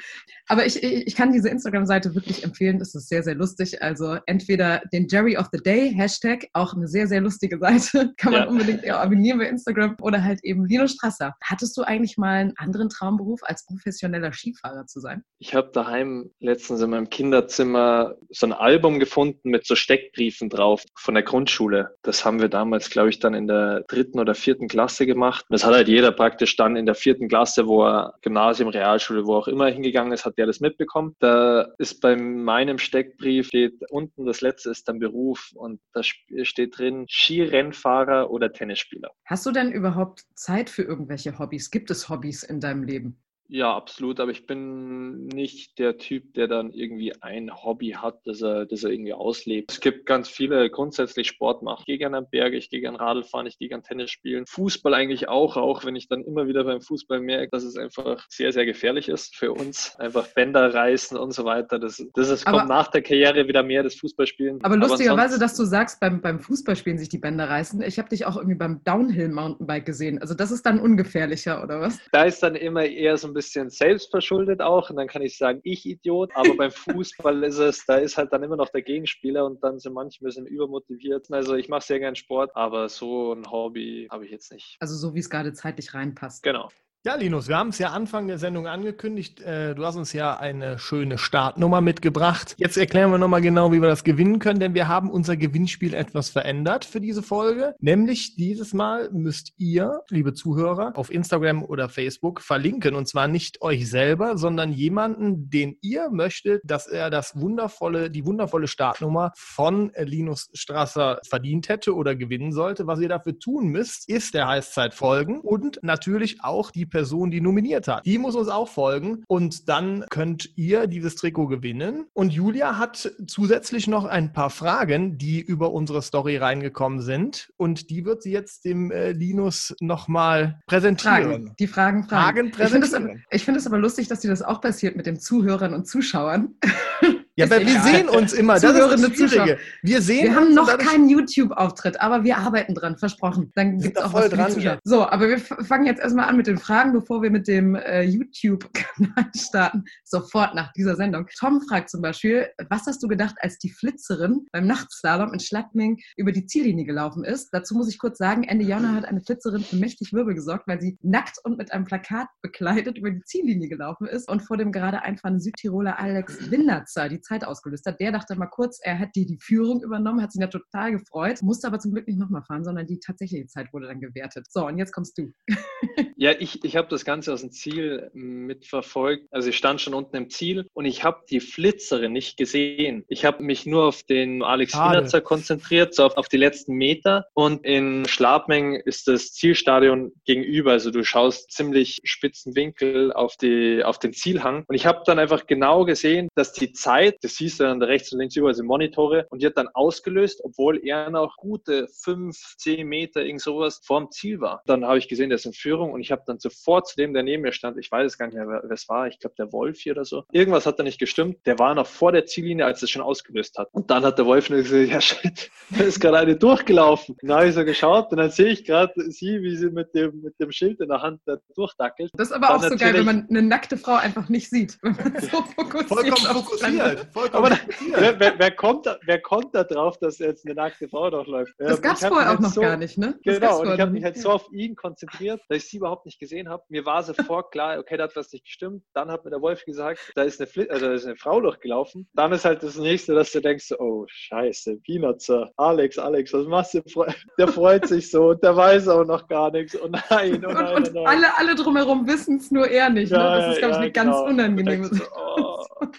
Aber 0.49 0.67
ich, 0.67 0.83
ich, 0.83 1.15
kann 1.15 1.33
diese 1.33 1.49
Instagram-Seite 1.49 2.15
wirklich 2.15 2.45
empfehlen. 2.45 2.79
Das 2.79 2.95
ist 2.95 3.09
sehr, 3.09 3.23
sehr 3.23 3.35
lustig. 3.35 3.83
Also 3.83 4.19
entweder 4.27 4.83
den 4.93 5.07
Jerry 5.09 5.37
of 5.39 5.49
the 5.53 5.59
Day, 5.59 5.93
Hashtag, 5.95 6.47
auch 6.53 6.75
eine 6.75 6.87
sehr, 6.87 7.07
sehr 7.07 7.21
lustige 7.21 7.59
Seite. 7.59 8.13
Kann 8.19 8.33
man 8.33 8.43
Ja. 8.43 8.49
unbedingt 8.49 8.85
ja, 8.85 9.01
abonnieren 9.01 9.39
bei 9.39 9.47
Instagram. 9.49 9.97
Oder 10.03 10.23
halt 10.23 10.41
eben 10.43 10.67
Lino 10.67 10.87
Strasser. 10.87 11.35
Hattest 11.43 11.77
du 11.77 11.83
eigentlich 11.83 12.19
mal 12.19 12.35
einen 12.35 12.53
anderen 12.57 12.91
Traumberuf, 12.91 13.41
als 13.45 13.65
professioneller 13.65 14.33
Skifahrer 14.33 14.87
zu 14.87 15.01
sein? 15.01 15.23
Ich 15.39 15.55
habe 15.55 15.71
daheim 15.73 16.31
letztens 16.41 16.83
in 16.83 16.91
meinem 16.91 17.09
Kinderzimmer 17.09 18.17
so 18.31 18.47
ein 18.47 18.53
Album 18.53 18.99
gefunden 18.99 19.51
mit 19.51 19.67
so 19.67 19.75
Steckbriefen 19.75 20.51
drauf 20.51 20.85
von 20.95 21.15
der 21.15 21.23
Grundschule. 21.23 21.97
Das 22.03 22.25
haben 22.25 22.41
wir 22.41 22.49
damals, 22.49 22.91
glaube 22.91 23.09
ich, 23.09 23.19
dann 23.19 23.35
in 23.35 23.47
der 23.47 23.85
dritten 23.89 24.19
oder 24.19 24.35
vierten 24.35 24.69
Klasse 24.69 25.07
gemacht. 25.07 25.47
Das 25.49 25.65
hat 25.65 25.75
halt 25.75 25.89
jeder 25.89 26.13
praktisch 26.13 26.57
dann 26.57 26.77
in 26.77 26.87
der 26.87 26.95
vierten 26.95 27.29
Klasse, 27.29 27.67
wo 27.67 27.85
er 27.85 28.15
Gymnasium, 28.23 28.69
Realschule, 28.69 29.27
wo 29.27 29.37
auch 29.37 29.49
immer 29.49 29.69
hingegangen 29.69 30.13
ist, 30.13 30.25
hat 30.25 30.34
der 30.37 30.47
das 30.47 30.61
mitbekommen. 30.61 31.17
Da 31.19 31.69
ist 31.79 32.01
bei 32.01 32.17
meinem 32.17 32.79
Steckbrief 32.79 33.49
steht 33.49 33.75
unten, 33.91 34.27
das 34.27 34.41
letzte 34.41 34.71
ist 34.71 34.89
dann 34.89 34.99
Beruf 34.99 35.51
und 35.55 35.81
da 35.93 36.03
steht 36.03 36.79
drin 36.79 37.07
Skirennfahrer 37.09 38.31
oder 38.31 38.53
Tennisspieler. 38.53 39.11
Hast 39.25 39.47
du 39.47 39.51
denn 39.51 39.73
überhaupt 39.73 40.25
Zeit 40.35 40.71
für 40.71 40.83
irgendwelche 40.83 41.39
Hobbys? 41.39 41.71
Gibt 41.71 41.91
es 41.91 42.09
Hobbys 42.09 42.43
in 42.43 42.61
deinem 42.61 42.83
Leben? 42.85 43.21
Ja, 43.55 43.73
absolut, 43.73 44.19
aber 44.19 44.33
ich 44.33 44.47
bin 44.47 45.29
nicht 45.29 45.79
der 45.79 45.97
Typ, 45.97 46.35
der 46.35 46.49
dann 46.49 46.73
irgendwie 46.73 47.13
ein 47.23 47.53
Hobby 47.55 47.91
hat, 47.91 48.19
das 48.25 48.43
er, 48.43 48.67
das 48.67 48.83
er 48.83 48.91
irgendwie 48.91 49.13
auslebt. 49.13 49.71
Es 49.71 49.79
gibt 49.79 50.07
ganz 50.07 50.29
viele 50.29 50.69
grundsätzlich 50.71 51.29
Sport 51.29 51.63
machen. 51.63 51.79
Ich 51.83 51.87
gehe 51.87 51.99
gerne 51.99 52.17
am 52.17 52.27
Berg, 52.29 52.53
ich 52.55 52.69
gehe 52.69 52.81
gerne 52.81 52.99
Radl 52.99 53.23
fahren, 53.23 53.47
ich 53.47 53.57
gehe 53.57 53.69
gerne 53.69 53.85
Tennis 53.85 54.11
spielen. 54.11 54.45
Fußball 54.49 54.93
eigentlich 54.93 55.29
auch, 55.29 55.57
auch 55.57 55.85
wenn 55.85 55.95
ich 55.95 56.09
dann 56.09 56.25
immer 56.25 56.49
wieder 56.49 56.65
beim 56.65 56.81
Fußball 56.81 57.21
merke, 57.21 57.51
dass 57.53 57.63
es 57.63 57.77
einfach 57.77 58.27
sehr, 58.29 58.51
sehr 58.51 58.67
gefährlich 58.67 59.09
ist 59.09 59.37
für 59.37 59.53
uns. 59.53 59.95
Einfach 60.01 60.27
Bänder 60.35 60.75
reißen 60.75 61.17
und 61.17 61.31
so 61.31 61.45
weiter. 61.45 61.79
Das, 61.79 62.05
das 62.13 62.31
ist, 62.31 62.49
Aber- 62.49 62.59
kommt 62.59 62.71
nach 62.71 62.89
der 62.89 63.03
Karriere 63.03 63.47
wieder 63.47 63.63
mehr, 63.63 63.85
das 63.85 63.95
Fußballspielen. 63.95 64.65
Aber 64.65 64.77
lustigerweise, 64.77 65.39
dass 65.39 65.57
du 65.57 65.63
sagst, 65.65 66.01
beim, 66.01 66.21
beim 66.21 66.41
Fußballspielen 66.41 66.99
sich 66.99 67.09
die 67.09 67.19
Bänder 67.19 67.49
reißen. 67.49 67.83
Ich 67.83 68.01
habe 68.01 68.09
dich 68.09 68.27
auch 68.27 68.35
irgendwie 68.35 68.57
beim 68.57 68.83
Downhill-Mountainbike 68.83 69.87
gesehen. 69.87 70.21
Also 70.21 70.35
das 70.35 70.51
ist 70.51 70.67
dann 70.67 70.81
ungefährlicher, 70.81 71.63
oder 71.63 71.81
was? 71.81 72.01
da 72.11 72.25
ist 72.25 72.43
dann 72.43 72.57
immer 72.57 72.85
eher 72.85 73.17
so 73.17 73.29
ein 73.29 73.33
bisschen 73.33 73.44
selbstverschuldet 73.53 74.61
auch 74.61 74.91
und 74.91 74.97
dann 74.97 75.09
kann 75.09 75.23
ich 75.23 75.37
sagen, 75.37 75.61
ich 75.63 75.87
Idiot, 75.87 76.31
aber 76.35 76.57
beim 76.57 76.71
Fußball 76.71 77.45
ist 77.45 77.59
es, 77.59 77.85
da 77.87 77.97
ist 77.97 78.17
halt 78.17 78.33
dann 78.33 78.43
immer 78.43 78.57
noch 78.57 78.69
der 78.69 78.83
Gegenspieler 78.83 79.45
und 79.45 79.63
dann 79.63 79.79
sind 79.79 79.93
manche 79.93 80.23
ein 80.23 80.27
bisschen 80.27 80.47
übermotiviert. 80.47 81.31
Also 81.31 81.55
ich 81.55 81.69
mache 81.69 81.85
sehr 81.85 81.99
gern 81.99 82.17
Sport, 82.17 82.51
aber 82.55 82.89
so 82.89 83.33
ein 83.33 83.51
Hobby 83.51 84.09
habe 84.11 84.25
ich 84.25 84.31
jetzt 84.31 84.53
nicht. 84.53 84.77
Also 84.81 84.95
so, 84.97 85.15
wie 85.15 85.21
es 85.21 85.31
gerade 85.31 85.53
zeitlich 85.53 85.95
reinpasst. 85.95 86.43
Genau. 86.43 86.69
Ja, 87.07 87.17
Linus, 87.17 87.49
wir 87.49 87.59
haben 87.59 87.69
es 87.69 87.77
ja 87.79 87.91
Anfang 87.91 88.29
der 88.29 88.39
Sendung 88.39 88.67
angekündigt. 88.67 89.39
Äh, 89.43 89.75
Du 89.75 89.85
hast 89.85 89.97
uns 89.97 90.15
ja 90.15 90.39
eine 90.39 90.79
schöne 90.79 91.19
Startnummer 91.19 91.83
mitgebracht. 91.83 92.55
Jetzt 92.57 92.79
erklären 92.79 93.11
wir 93.11 93.19
nochmal 93.19 93.43
genau, 93.43 93.73
wie 93.73 93.83
wir 93.83 93.91
das 93.91 94.05
gewinnen 94.05 94.39
können, 94.39 94.59
denn 94.59 94.73
wir 94.73 94.89
haben 94.89 95.11
unser 95.11 95.37
Gewinnspiel 95.37 95.93
etwas 95.93 96.31
verändert 96.31 96.87
für 96.87 97.03
diese 97.03 97.23
Folge. 97.23 97.75
Nämlich 97.79 98.37
dieses 98.37 98.73
Mal 98.73 99.11
müsst 99.13 99.53
ihr, 99.59 100.01
liebe 100.09 100.33
Zuhörer, 100.33 100.93
auf 100.97 101.13
Instagram 101.13 101.63
oder 101.63 101.91
Facebook 101.91 102.41
verlinken. 102.41 102.95
Und 102.95 103.07
zwar 103.07 103.29
nicht 103.29 103.61
euch 103.61 103.87
selber, 103.91 104.39
sondern 104.39 104.73
jemanden, 104.73 105.51
den 105.51 105.77
ihr 105.83 106.09
möchtet, 106.09 106.63
dass 106.65 106.87
er 106.87 107.11
das 107.11 107.39
wundervolle, 107.39 108.11
die 108.11 108.25
wundervolle 108.25 108.67
Startnummer 108.67 109.33
von 109.37 109.93
Linus 109.99 110.49
Strasser 110.55 111.21
verdient 111.29 111.69
hätte 111.69 111.95
oder 111.95 112.17
gewinnen 112.17 112.53
sollte. 112.53 112.87
Was 112.87 112.99
ihr 113.01 113.11
dafür 113.11 113.39
tun 113.39 113.67
müsst, 113.67 114.09
ist 114.09 114.33
der 114.33 114.49
Heißzeit 114.49 114.95
folgen 114.95 115.43
und 115.43 115.81
natürlich 115.83 116.43
auch 116.43 116.71
die 116.71 116.94
Person, 116.95 117.33
die 117.33 117.41
nominiert 117.41 117.89
hat. 117.89 118.07
Die 118.07 118.19
muss 118.19 118.37
uns 118.37 118.47
auch 118.47 118.69
folgen 118.69 119.25
und 119.27 119.69
dann 119.69 120.05
könnt 120.11 120.57
ihr 120.57 120.87
dieses 120.87 121.17
Trikot 121.17 121.49
gewinnen. 121.49 122.07
Und 122.13 122.33
Julia 122.33 122.79
hat 122.79 123.13
zusätzlich 123.27 123.89
noch 123.89 124.05
ein 124.05 124.33
paar 124.33 124.49
Fragen, 124.49 125.19
die 125.19 125.41
über 125.41 125.73
unsere 125.73 126.03
Story 126.03 126.37
reingekommen 126.37 127.01
sind 127.01 127.53
und 127.57 127.91
die 127.91 128.05
wird 128.05 128.23
sie 128.23 128.31
jetzt 128.31 128.65
dem 128.65 128.93
äh, 128.93 129.11
Linus 129.11 129.75
nochmal 129.81 130.61
präsentieren. 130.69 131.25
Fragen. 131.25 131.55
Die 131.59 131.67
Fragen, 131.67 132.05
Fragen 132.05 132.05
Fragen. 132.05 132.47
ich 132.47 132.55
finde 132.55 132.87
es 132.87 132.93
präsentieren. 132.93 133.11
aber, 133.11 133.35
ich 133.37 133.45
finde 133.45 133.61
es 133.61 133.67
aber 133.67 133.79
lustig, 133.79 134.07
dass 134.07 134.21
dir 134.21 134.31
das 134.31 134.43
auch 134.43 134.61
passiert 134.61 134.95
mit 134.95 135.07
den 135.07 135.19
Zuhörern 135.19 135.75
und 135.75 135.89
Zuschauern. 135.89 136.55
Ja, 137.37 137.47
Ist 137.47 137.51
weil 137.51 137.67
wir 137.67 137.81
sehen 137.81 138.09
uns 138.09 138.33
immer. 138.33 138.55
Das 138.55 138.63
ist 138.63 138.71
Zuhörende 138.71 139.09
das 139.09 139.17
Schwierige. 139.17 139.59
Wir 139.83 140.03
sehen 140.03 140.25
Wir 140.25 140.37
haben 140.37 140.55
noch 140.55 140.79
keinen 140.79 141.09
YouTube-Auftritt, 141.09 142.01
aber 142.01 142.23
wir 142.23 142.39
arbeiten 142.39 142.75
dran, 142.77 142.97
versprochen. 142.97 143.51
Dann 143.57 143.79
gibt 143.79 143.97
es 143.99 144.05
auch 144.05 144.13
voll 144.13 144.31
was 144.31 144.55
dran. 144.55 144.79
So, 144.85 145.05
aber 145.05 145.29
wir 145.29 145.39
fangen 145.41 145.87
jetzt 145.87 146.01
erstmal 146.01 146.29
an 146.29 146.37
mit 146.37 146.47
den 146.47 146.59
Fragen, 146.59 146.93
bevor 146.93 147.23
wir 147.23 147.31
mit 147.31 147.49
dem 147.49 147.75
äh, 147.75 148.03
YouTube-Kanal 148.03 149.31
starten. 149.37 149.85
Sofort 150.05 150.55
nach 150.55 150.73
dieser 150.75 150.95
Sendung. 150.95 151.27
Tom 151.37 151.61
fragt 151.61 151.91
zum 151.91 152.03
Beispiel, 152.03 152.47
was 152.69 152.87
hast 152.87 153.03
du 153.03 153.09
gedacht, 153.09 153.35
als 153.41 153.59
die 153.59 153.71
Flitzerin 153.71 154.47
beim 154.53 154.69
Nachtslalom 154.69 155.33
in 155.33 155.41
Schladming 155.41 155.99
über 156.17 156.31
die 156.31 156.47
Ziellinie 156.47 156.85
gelaufen 156.85 157.25
ist? 157.25 157.49
Dazu 157.51 157.75
muss 157.75 157.89
ich 157.89 157.99
kurz 157.99 158.17
sagen, 158.17 158.45
Ende 158.45 158.65
Januar 158.65 158.95
hat 158.95 159.07
eine 159.07 159.21
Flitzerin 159.21 159.65
für 159.65 159.75
mächtig 159.75 160.13
Wirbel 160.13 160.35
gesorgt, 160.35 160.69
weil 160.69 160.81
sie 160.81 160.99
nackt 161.03 161.39
und 161.43 161.59
mit 161.59 161.73
einem 161.73 161.85
Plakat 161.85 162.29
bekleidet 162.43 162.97
über 162.97 163.11
die 163.11 163.23
Ziellinie 163.25 163.69
gelaufen 163.69 164.07
ist 164.07 164.29
und 164.29 164.41
vor 164.41 164.57
dem 164.57 164.71
gerade 164.71 165.03
einfahrenden 165.03 165.41
Südtiroler 165.41 165.99
Alex 165.99 166.49
Winderzer 166.53 167.09
die 167.09 167.24
Zeit 167.25 167.45
ausgelöst 167.45 167.87
hat. 167.87 168.01
Der 168.01 168.13
dachte 168.13 168.37
mal 168.37 168.47
kurz, 168.47 168.79
er 168.83 168.95
hätte 168.95 169.25
die 169.25 169.39
Führung 169.41 169.83
übernommen, 169.83 170.23
hat 170.23 170.33
sich 170.33 170.41
ja 170.41 170.47
total 170.47 170.93
gefreut, 170.93 171.43
musste 171.43 171.67
aber 171.67 171.79
zum 171.79 171.93
Glück 171.93 172.07
nicht 172.07 172.19
nochmal 172.19 172.43
fahren, 172.43 172.65
sondern 172.65 172.87
die 172.87 173.01
tatsächliche 173.01 173.47
Zeit 173.47 173.73
wurde 173.73 173.89
dann 173.89 174.01
gewertet. 174.01 174.47
So, 174.51 174.67
und 174.67 174.79
jetzt 174.79 174.93
kommst 174.93 175.19
du. 175.19 175.33
Ja, 176.17 176.33
ich, 176.39 176.65
ich 176.65 176.77
habe 176.77 176.89
das 176.89 177.05
Ganze 177.05 177.33
aus 177.33 177.41
dem 177.41 177.51
Ziel 177.51 178.11
mitverfolgt. 178.15 179.27
Also 179.31 179.49
ich 179.49 179.57
stand 179.57 179.81
schon 179.81 179.95
unten 179.95 180.17
im 180.17 180.31
Ziel 180.31 180.67
und 180.73 180.85
ich 180.85 181.03
habe 181.05 181.23
die 181.29 181.41
Flitzerin 181.41 182.13
nicht 182.13 182.37
gesehen. 182.37 183.05
Ich 183.09 183.25
habe 183.25 183.43
mich 183.43 183.67
nur 183.67 183.85
auf 183.85 184.05
den 184.05 184.43
Alex 184.43 184.73
Schade. 184.73 184.99
Winnerzer 184.99 185.21
konzentriert, 185.21 185.95
so 185.95 186.05
auf, 186.05 186.17
auf 186.17 186.29
die 186.29 186.37
letzten 186.37 186.75
Meter. 186.75 187.27
Und 187.35 187.65
in 187.65 188.07
Schlapmeng 188.07 188.77
ist 188.77 189.09
das 189.09 189.33
Zielstadion 189.33 190.13
gegenüber. 190.25 190.73
Also 190.73 190.91
du 190.91 191.05
schaust 191.05 191.51
ziemlich 191.51 192.01
spitzen 192.05 192.55
Winkel 192.55 193.13
auf, 193.13 193.37
die, 193.37 193.83
auf 193.85 193.99
den 193.99 194.13
Zielhang. 194.13 194.65
Und 194.69 194.77
ich 194.77 194.87
habe 194.87 195.03
dann 195.05 195.19
einfach 195.19 195.47
genau 195.47 195.85
gesehen, 195.85 196.29
dass 196.37 196.53
die 196.53 196.73
Zeit, 196.73 197.14
das 197.23 197.37
siehst 197.37 197.61
du 197.61 197.65
dann 197.65 197.83
rechts 197.83 198.13
und 198.13 198.19
links 198.19 198.37
überall 198.37 198.55
sind 198.55 198.67
Monitore, 198.67 199.27
und 199.31 199.43
die 199.43 199.47
hat 199.47 199.57
dann 199.57 199.69
ausgelöst, 199.69 200.41
obwohl 200.45 200.79
er 200.85 201.11
noch 201.11 201.37
gute 201.37 201.89
fünf, 201.89 202.57
zehn 202.59 202.87
Meter, 202.87 203.25
irgend 203.25 203.43
sowas 203.43 203.81
vorm 203.85 204.11
Ziel 204.11 204.41
war. 204.41 204.63
Dann 204.67 204.85
habe 204.85 204.99
ich 204.99 205.09
gesehen, 205.09 205.31
der 205.31 205.37
ist 205.37 205.47
in 205.47 205.53
Führung 205.53 205.93
und 205.93 206.01
ich 206.01 206.13
habe 206.13 206.23
dann 206.27 206.39
sofort 206.39 206.89
zu 206.89 206.97
dem, 206.97 207.15
der 207.15 207.23
neben 207.23 207.43
mir 207.43 207.53
stand, 207.53 207.79
ich 207.79 207.91
weiß 207.91 208.07
es 208.07 208.19
gar 208.19 208.27
nicht 208.27 208.37
mehr, 208.37 208.47
wer 208.49 208.71
es 208.71 208.89
war, 208.89 209.07
ich 209.07 209.19
glaube 209.19 209.35
der 209.39 209.53
Wolf 209.53 209.81
hier 209.81 209.93
oder 209.93 210.05
so. 210.05 210.25
Irgendwas 210.33 210.67
hat 210.67 210.79
da 210.79 210.83
nicht 210.83 210.99
gestimmt. 210.99 211.39
Der 211.47 211.59
war 211.59 211.75
noch 211.75 211.87
vor 211.87 212.13
der 212.13 212.27
Ziellinie, 212.27 212.67
als 212.67 212.83
es 212.83 212.91
schon 212.91 213.03
ausgelöst 213.03 213.59
hat. 213.59 213.69
Und 213.73 213.91
dann 213.91 214.05
hat 214.05 214.19
der 214.19 214.27
Wolf 214.27 214.51
nur 214.51 214.63
gesagt, 214.63 214.89
ja 214.89 215.01
shit, 215.01 215.51
da 215.71 215.85
ist 215.85 216.01
gerade 216.01 216.19
eine 216.19 216.37
durchgelaufen. 216.37 217.17
Dann 217.23 217.37
habe 217.37 217.49
ich 217.49 217.55
so 217.55 217.65
geschaut 217.65 218.11
und 218.11 218.19
dann 218.19 218.31
sehe 218.31 218.49
ich 218.49 218.65
gerade 218.65 218.93
sie, 219.11 219.43
wie 219.43 219.57
sie 219.57 219.71
mit 219.71 219.95
dem, 219.95 220.23
mit 220.23 220.39
dem 220.41 220.51
Schild 220.53 220.81
in 220.81 220.89
der 220.89 221.03
Hand 221.03 221.21
da 221.27 221.37
durchdackelt. 221.55 222.11
Das 222.15 222.29
ist 222.29 222.35
aber 222.35 222.49
Dann 222.49 222.57
auch 222.57 222.63
so 222.63 222.77
geil, 222.77 222.95
wenn 222.95 223.05
man 223.05 223.27
eine 223.29 223.43
nackte 223.43 223.77
Frau 223.77 223.95
einfach 223.95 224.29
nicht 224.29 224.51
sieht. 224.51 224.79
Wenn 224.83 224.93
man 224.93 225.21
so 225.21 225.43
fokussiert 225.43 225.89
Vollkommen 225.89 226.27
auf 226.27 227.04
Aber 227.33 227.51
da, 227.51 227.57
wer, 227.97 228.21
wer, 228.21 228.39
wer, 228.39 228.51
kommt 228.51 228.87
da, 228.87 228.99
wer 229.05 229.21
kommt 229.21 229.55
da 229.55 229.65
drauf, 229.65 229.99
dass 229.99 230.19
jetzt 230.19 230.45
eine 230.45 230.55
nackte 230.55 230.89
Frau 230.89 231.11
durchläuft? 231.11 231.53
Das 231.59 231.81
gab 231.81 231.97
es 231.97 232.05
vorher 232.05 232.33
auch 232.33 232.39
noch 232.39 232.51
so, 232.51 232.61
gar 232.61 232.77
nicht, 232.77 232.99
ne? 232.99 233.19
Das 233.25 233.39
genau, 233.39 233.61
und 233.61 233.73
ich 233.73 233.81
habe 233.81 233.91
mich 233.91 234.05
halt 234.05 234.17
so 234.17 234.31
auf 234.31 234.51
ihn 234.53 234.77
konzentriert, 234.77 235.41
dass 235.49 235.59
ich 235.59 235.71
sie 235.71 235.77
überhaupt 235.79 236.07
nicht 236.07 236.19
gesehen 236.19 236.49
habe. 236.49 236.63
Mir 236.69 236.85
war 236.85 237.03
sofort 237.03 237.53
klar, 237.53 237.79
okay, 237.79 237.97
da 237.97 238.05
hat 238.05 238.17
was 238.17 238.33
nicht 238.33 238.45
gestimmt. 238.45 238.83
Dann 238.95 239.11
hat 239.11 239.25
mir 239.25 239.31
der 239.31 239.41
Wolf 239.41 239.65
gesagt, 239.65 239.99
da 240.15 240.23
ist 240.23 240.41
eine, 240.41 240.47
Fl 240.47 240.69
also 240.71 240.87
da 240.87 240.93
ist 240.93 241.07
eine 241.07 241.17
Frau 241.17 241.41
durchgelaufen. 241.41 242.09
Dann 242.15 242.33
ist 242.33 242.45
halt 242.45 242.63
das 242.63 242.77
nächste, 242.77 243.15
dass 243.15 243.33
du 243.33 243.41
denkst, 243.41 243.73
oh 243.79 244.05
scheiße, 244.09 244.77
Peanutzer, 244.85 245.51
Alex, 245.57 245.99
Alex, 245.99 246.33
was 246.33 246.47
machst 246.47 246.75
du? 246.75 246.83
Der 247.39 247.49
freut 247.49 247.87
sich 247.87 248.11
so 248.11 248.31
und 248.31 248.43
der 248.43 248.57
weiß 248.57 248.89
auch 248.89 249.05
noch 249.05 249.27
gar 249.29 249.51
nichts. 249.51 249.77
Oh 249.81 249.89
nein, 249.89 250.45
oh 250.47 250.53
nein, 250.53 250.75
und, 250.75 250.89
und 250.89 250.97
oh 250.97 251.03
nein. 251.03 251.07
Alle, 251.07 251.39
alle 251.39 251.55
drumherum 251.55 252.07
wissen 252.07 252.37
es, 252.37 252.51
nur 252.51 252.69
er 252.69 252.91
nicht. 252.91 253.11
Ja, 253.11 253.37
ne? 253.37 253.41
Das 253.41 253.55
ist, 253.55 253.59
glaube 253.59 253.73
ich, 253.73 253.79
eine 253.79 253.93
genau. 253.93 254.13
ganz 254.13 254.31
unangenehme 254.31 254.87
so, 254.87 255.05
oh. 255.15 255.54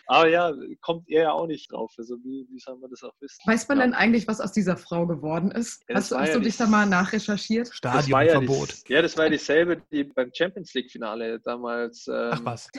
Aber 0.08 0.28
ja, 0.28 0.54
kommt 0.82 1.10
er 1.10 1.24
ja 1.24 1.32
auch 1.32 1.48
nicht 1.48 1.72
drauf. 1.72 1.94
Also 1.98 2.16
wie, 2.24 2.48
wie 2.50 2.60
soll 2.60 2.78
man 2.78 2.90
das 2.90 3.04
auch 3.04 3.14
wissen? 3.20 3.40
Weiß 3.46 3.68
man 3.68 3.80
ja. 3.80 3.86
denn 3.86 3.94
eigentlich, 3.94 4.28
was 4.28 4.42
aus 4.42 4.52
dieser 4.52 4.78
Frau 4.78 5.06
geworden 5.06 5.52
ist? 5.52 5.84
Ja, 5.88 5.96
hast, 5.96 6.12
hast 6.12 6.30
ja 6.30 6.34
du 6.36 6.42
dich 6.42 6.58
da 6.58 6.68
mal 6.68 6.86
nachrecherchiert? 6.86 7.70
Stadionverbot. 7.74 8.88
Ja, 8.88 9.02
das 9.02 9.18
war 9.18 9.30
dieselbe, 9.30 9.82
die 9.92 10.04
beim 10.04 10.32
Champions 10.34 10.74
League-Finale 10.74 11.40
damals. 11.40 12.08
Ähm, 12.08 12.30
Ach 12.32 12.42
was. 12.44 12.70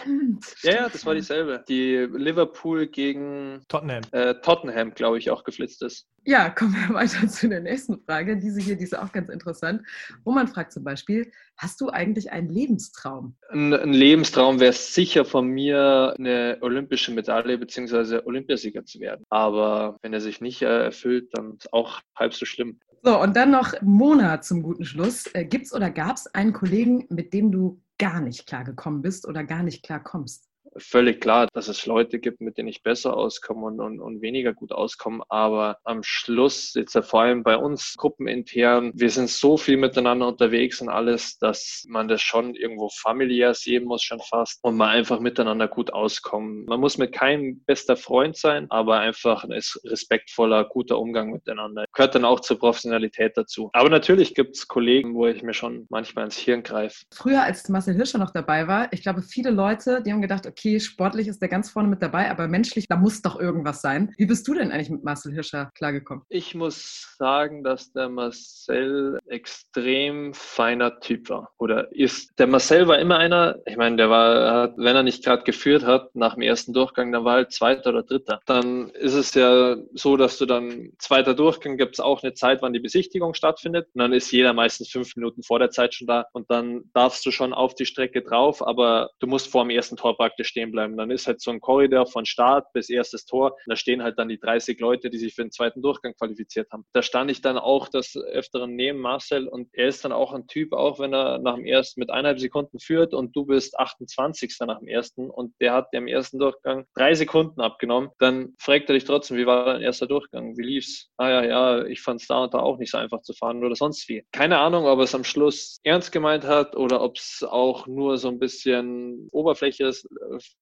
Ja, 0.63 0.73
ja, 0.73 0.89
das 0.89 1.05
war 1.05 1.15
dieselbe. 1.15 1.65
Die 1.69 2.09
Liverpool 2.13 2.87
gegen 2.87 3.61
Tottenham, 3.69 4.03
äh, 4.13 4.35
Tottenham 4.41 4.95
glaube 4.95 5.19
ich, 5.19 5.31
auch 5.31 5.45
geflitzt 5.45 5.83
ist. 5.83 6.07
Ja, 6.27 6.51
kommen 6.55 6.75
wir 6.75 6.95
weiter 6.95 7.29
zu 7.29 7.49
der 7.49 7.61
nächsten 7.61 8.01
Frage. 8.05 8.37
Diese 8.37 8.61
hier, 8.61 8.77
die 8.77 8.85
ist 8.85 8.99
auch 8.99 9.13
ganz 9.13 9.29
interessant. 9.29 9.83
Roman 10.27 10.49
fragt 10.49 10.73
zum 10.73 10.83
Beispiel, 10.83 11.31
hast 11.57 11.81
du 11.81 11.89
eigentlich 11.89 12.33
einen 12.33 12.49
Lebenstraum? 12.49 13.37
Ein, 13.49 13.73
ein 13.73 13.93
Lebenstraum 13.93 14.59
wäre 14.59 14.73
sicher 14.73 15.25
von 15.25 15.47
mir, 15.47 16.15
eine 16.19 16.59
olympische 16.61 17.13
Medaille 17.13 17.57
bzw. 17.59 18.23
Olympiasieger 18.25 18.85
zu 18.85 19.01
werden. 19.01 19.25
Aber 19.31 19.97
wenn 20.03 20.13
er 20.13 20.21
sich 20.21 20.41
nicht 20.41 20.63
äh, 20.63 20.85
erfüllt, 20.85 21.29
dann 21.33 21.55
ist 21.55 21.73
auch 21.73 22.01
halb 22.17 22.35
so 22.35 22.45
schlimm. 22.45 22.81
So, 23.03 23.21
und 23.21 23.37
dann 23.37 23.53
noch 23.53 23.81
Mona 23.83 24.41
zum 24.41 24.63
guten 24.63 24.85
Schluss. 24.85 25.27
Äh, 25.33 25.45
Gibt 25.45 25.67
es 25.67 25.73
oder 25.73 25.91
gab 25.91 26.17
es 26.17 26.27
einen 26.35 26.53
Kollegen, 26.53 27.07
mit 27.09 27.33
dem 27.33 27.53
du 27.53 27.81
gar 27.99 28.21
nicht 28.21 28.47
klargekommen 28.47 29.01
bist 29.01 29.29
oder 29.29 29.45
gar 29.45 29.63
nicht 29.63 29.85
klar 29.85 30.03
kommst? 30.03 30.49
Völlig 30.79 31.21
klar, 31.21 31.49
dass 31.53 31.69
es 31.69 31.87
Leute 31.87 32.19
gibt, 32.19 32.41
mit 32.41 32.59
denen 32.59 32.69
ich 32.69 32.83
besser 32.83 33.17
auskomme 33.17 33.67
und, 33.67 33.81
und, 33.81 34.01
und 34.01 34.21
weniger 34.23 34.53
gut 34.53 34.73
auskomme. 34.73 35.25
Aber 35.29 35.79
am 35.85 36.03
Schluss, 36.03 36.75
jetzt 36.75 36.97
vor 37.07 37.23
allem 37.23 37.43
bei 37.43 37.57
uns 37.57 37.95
gruppenintern, 37.97 38.93
wir 38.95 39.11
sind 39.11 39.31
so 39.31 39.57
viel 39.57 39.77
miteinander 39.77 40.29
unterwegs 40.29 40.81
und 40.81 40.89
alles, 40.89 41.39
dass 41.39 41.85
man 41.89 42.09
das 42.09 42.23
schon 42.23 42.55
irgendwo 42.55 42.89
familiär 42.89 43.55
sehen 43.55 43.85
muss, 43.85 44.03
schon 44.03 44.21
fast, 44.21 44.63
und 44.63 44.77
man 44.77 44.89
einfach 44.89 45.21
miteinander 45.21 45.69
gut 45.69 45.93
auskommen. 45.93 46.65
Man 46.67 46.81
muss 46.81 46.99
mit 46.99 47.13
keinem 47.13 47.63
bester 47.67 47.97
Freund 47.97 48.37
sein, 48.37 48.67
aber 48.71 48.99
einfach 48.99 49.45
ein 49.45 49.53
respektvoller, 49.53 50.65
guter 50.65 50.99
Umgang 50.99 51.31
miteinander. 51.31 51.85
Gehört 51.93 52.15
dann 52.15 52.25
auch 52.25 52.41
zur 52.41 52.59
Professionalität 52.59 53.37
dazu. 53.37 53.71
Aber 53.73 53.91
natürlich 53.91 54.35
gibt 54.35 54.57
es 54.57 54.69
Kollegen, 54.69 55.15
wo 55.15 55.27
ich 55.27 55.43
mir 55.43 55.55
schon 55.55 55.87
manchmal 55.91 56.27
ins 56.27 56.37
Hirn 56.37 56.63
greife. 56.63 57.05
Früher, 57.13 57.43
als 57.43 57.69
Marcel 57.69 57.95
Hirscher 57.95 58.19
noch 58.19 58.31
dabei 58.31 58.67
war, 58.69 58.93
ich 58.93 59.03
glaube, 59.03 59.23
viele 59.23 59.51
Leute, 59.51 60.03
die 60.03 60.13
haben 60.13 60.23
gedacht, 60.23 60.47
okay, 60.47 60.66
okay, 60.67 60.81
sportlich 60.81 61.29
ist 61.29 61.41
der 61.41 61.49
ganz 61.49 61.71
vorne 61.71 61.89
mit 61.89 62.03
dabei, 62.03 62.29
aber 62.29 62.49
menschlich, 62.49 62.89
da 62.89 62.97
muss 62.97 63.23
doch 63.23 63.39
irgendwas 63.39 63.83
sein. 63.83 64.13
Wie 64.19 64.27
bist 64.27 64.49
du 64.49 64.55
denn 64.55 64.73
eigentlich 64.73 64.91
mit 64.91 65.05
Marcel 65.05 65.33
Hirscher 65.33 65.71
klargekommen? 65.77 66.25
Ich 66.29 66.55
muss 66.55 67.15
sagen, 67.19 67.63
dass 67.63 67.93
der 67.93 68.09
Marcel 68.09 69.19
extrem 69.29 70.35
feiner 70.35 70.99
Typ 70.99 71.31
war 71.31 71.51
oder 71.59 71.93
ist. 71.93 72.37
Der 72.39 72.49
Marcel 72.49 72.89
war 72.89 72.99
immer 72.99 73.19
einer, 73.19 73.59
ich 73.65 73.77
meine, 73.77 73.97
der 73.97 74.11
war, 74.11 74.75
wenn 74.77 74.97
er 74.97 75.05
nicht 75.05 75.25
gerade 75.25 75.45
geführt 75.45 75.85
hat 75.85 76.15
nach 76.17 76.35
dem 76.35 76.43
ersten 76.43 76.73
Durchgang, 76.73 77.13
dann 77.13 77.25
war 77.25 77.35
halt 77.35 77.53
zweiter 77.53 77.91
oder 77.91 78.03
dritter. 78.03 78.41
Dann 78.47 78.91
ist 78.91 79.15
es 79.15 79.35
ja 79.35 79.77
so, 79.95 80.17
dass 80.17 80.39
du 80.39 80.47
dann 80.47 80.93
zweiter 80.99 81.35
Durchgang 81.35 81.77
gibt 81.77 81.95
es 81.95 82.01
auch 82.01 82.25
eine 82.25 82.35
Zeit, 82.35 82.61
wann 82.61 82.73
die 82.73 82.81
Besichtigung 82.81 83.35
stattfindet. 83.35 83.87
Und 83.95 84.01
dann 84.01 84.13
ist 84.13 84.33
jeder 84.33 84.53
meistens 84.53 84.89
fünf 84.89 85.15
Minuten 85.15 85.45
vor 85.45 85.61
der 85.61 85.71
Zeit 85.71 85.95
schon 85.95 86.09
da 86.09 86.27
und 86.33 86.51
dann 86.51 86.91
darfst 86.93 87.25
du 87.25 87.31
schon 87.31 87.55
auf 87.55 87.75
die 87.75 87.87
Strecke 87.87 88.23
drauf, 88.23 88.67
aber 88.67 89.11
du 89.21 89.29
musst 89.29 89.49
vor 89.49 89.63
dem 89.65 89.71
ersten 89.71 89.97
Tor 89.97 90.17
praktisch 90.17 90.56
stehen 90.57 90.73
bleiben. 90.73 90.97
Dann 90.97 91.11
ist 91.11 91.27
halt 91.27 91.43
so 91.43 91.51
ein 91.51 91.61
Korridor 91.61 92.07
von 92.07 92.25
Start 92.25 92.73
bis 92.73 92.89
erstes 92.89 93.27
Tor. 93.27 93.57
Da 93.67 93.77
stehen 93.77 94.03
halt 94.03 94.19
dann 94.19 94.29
die 94.29 94.41
30 94.41 94.81
Leute, 94.81 95.11
die 95.11 95.19
sich 95.19 95.35
für 95.35 95.43
den 95.43 95.51
zweiten 95.51 95.83
Durchgang 95.83 96.15
qualifiziert 96.15 96.71
haben. 96.73 96.87
Da 96.95 97.03
stand 97.03 97.31
ich 97.31 97.43
dann 97.43 97.59
auch 97.59 97.89
das 97.89 98.17
Öfteren 98.17 98.75
neben 98.75 98.99
Marcel 98.99 99.49
und 99.49 99.69
er 99.75 99.89
ist 99.89 100.03
dann 100.05 100.13
auch 100.13 100.33
ein 100.33 100.47
Typ, 100.47 100.73
auch 100.73 100.99
wenn 100.99 101.13
er 101.13 101.39
nach 101.39 101.57
dem 101.57 101.67
ersten 101.67 102.01
mit 102.01 102.09
eineinhalb 102.09 102.41
Sekunden 102.41 102.79
führt 102.81 103.13
und 103.13 103.37
du 103.37 103.45
bist 103.45 103.79
28. 103.79 104.57
nach 104.67 104.79
dem 104.79 104.89
ersten 104.89 105.29
und 105.29 105.53
der 105.61 105.75
hat 105.75 105.89
im 105.93 106.07
ersten 106.07 106.39
Durchgang 106.39 106.87
drei 106.95 107.15
Sekunden 107.15 107.61
abgenommen, 107.61 108.11
dann 108.19 108.55
fragt 108.59 108.89
er 108.89 108.95
dich 108.95 109.05
trotzdem, 109.05 109.37
wie 109.37 109.47
war 109.47 109.67
dein 109.67 109.83
erster 109.83 110.07
Durchgang? 110.07 110.57
Wie 110.57 110.65
lief's? 110.65 111.11
Ah 111.19 111.29
ja, 111.29 111.45
ja, 111.45 111.85
ich 111.85 112.01
fand 112.01 112.23
es 112.23 112.29
da 112.29 112.45
und 112.45 112.55
da 112.55 112.61
auch 112.61 112.79
nicht 112.79 112.91
so 112.91 112.99
einfach 112.99 113.21
zu 113.21 113.35
fahren 113.35 113.63
oder 113.63 113.75
sonst 113.75 114.09
wie. 114.09 114.25
Keine 114.33 114.59
Ahnung, 114.59 114.87
ob 114.87 115.01
es 115.01 115.15
am 115.15 115.25
Schluss 115.25 115.81
ernst 115.83 116.13
gemeint 116.13 116.45
hat 116.45 116.77
oder 116.77 117.03
ob 117.03 117.19
es 117.19 117.45
auch 117.47 117.87
nur 117.87 118.17
so 118.17 118.29
ein 118.29 118.39
bisschen 118.39 119.29
oberflächliches, 119.33 120.09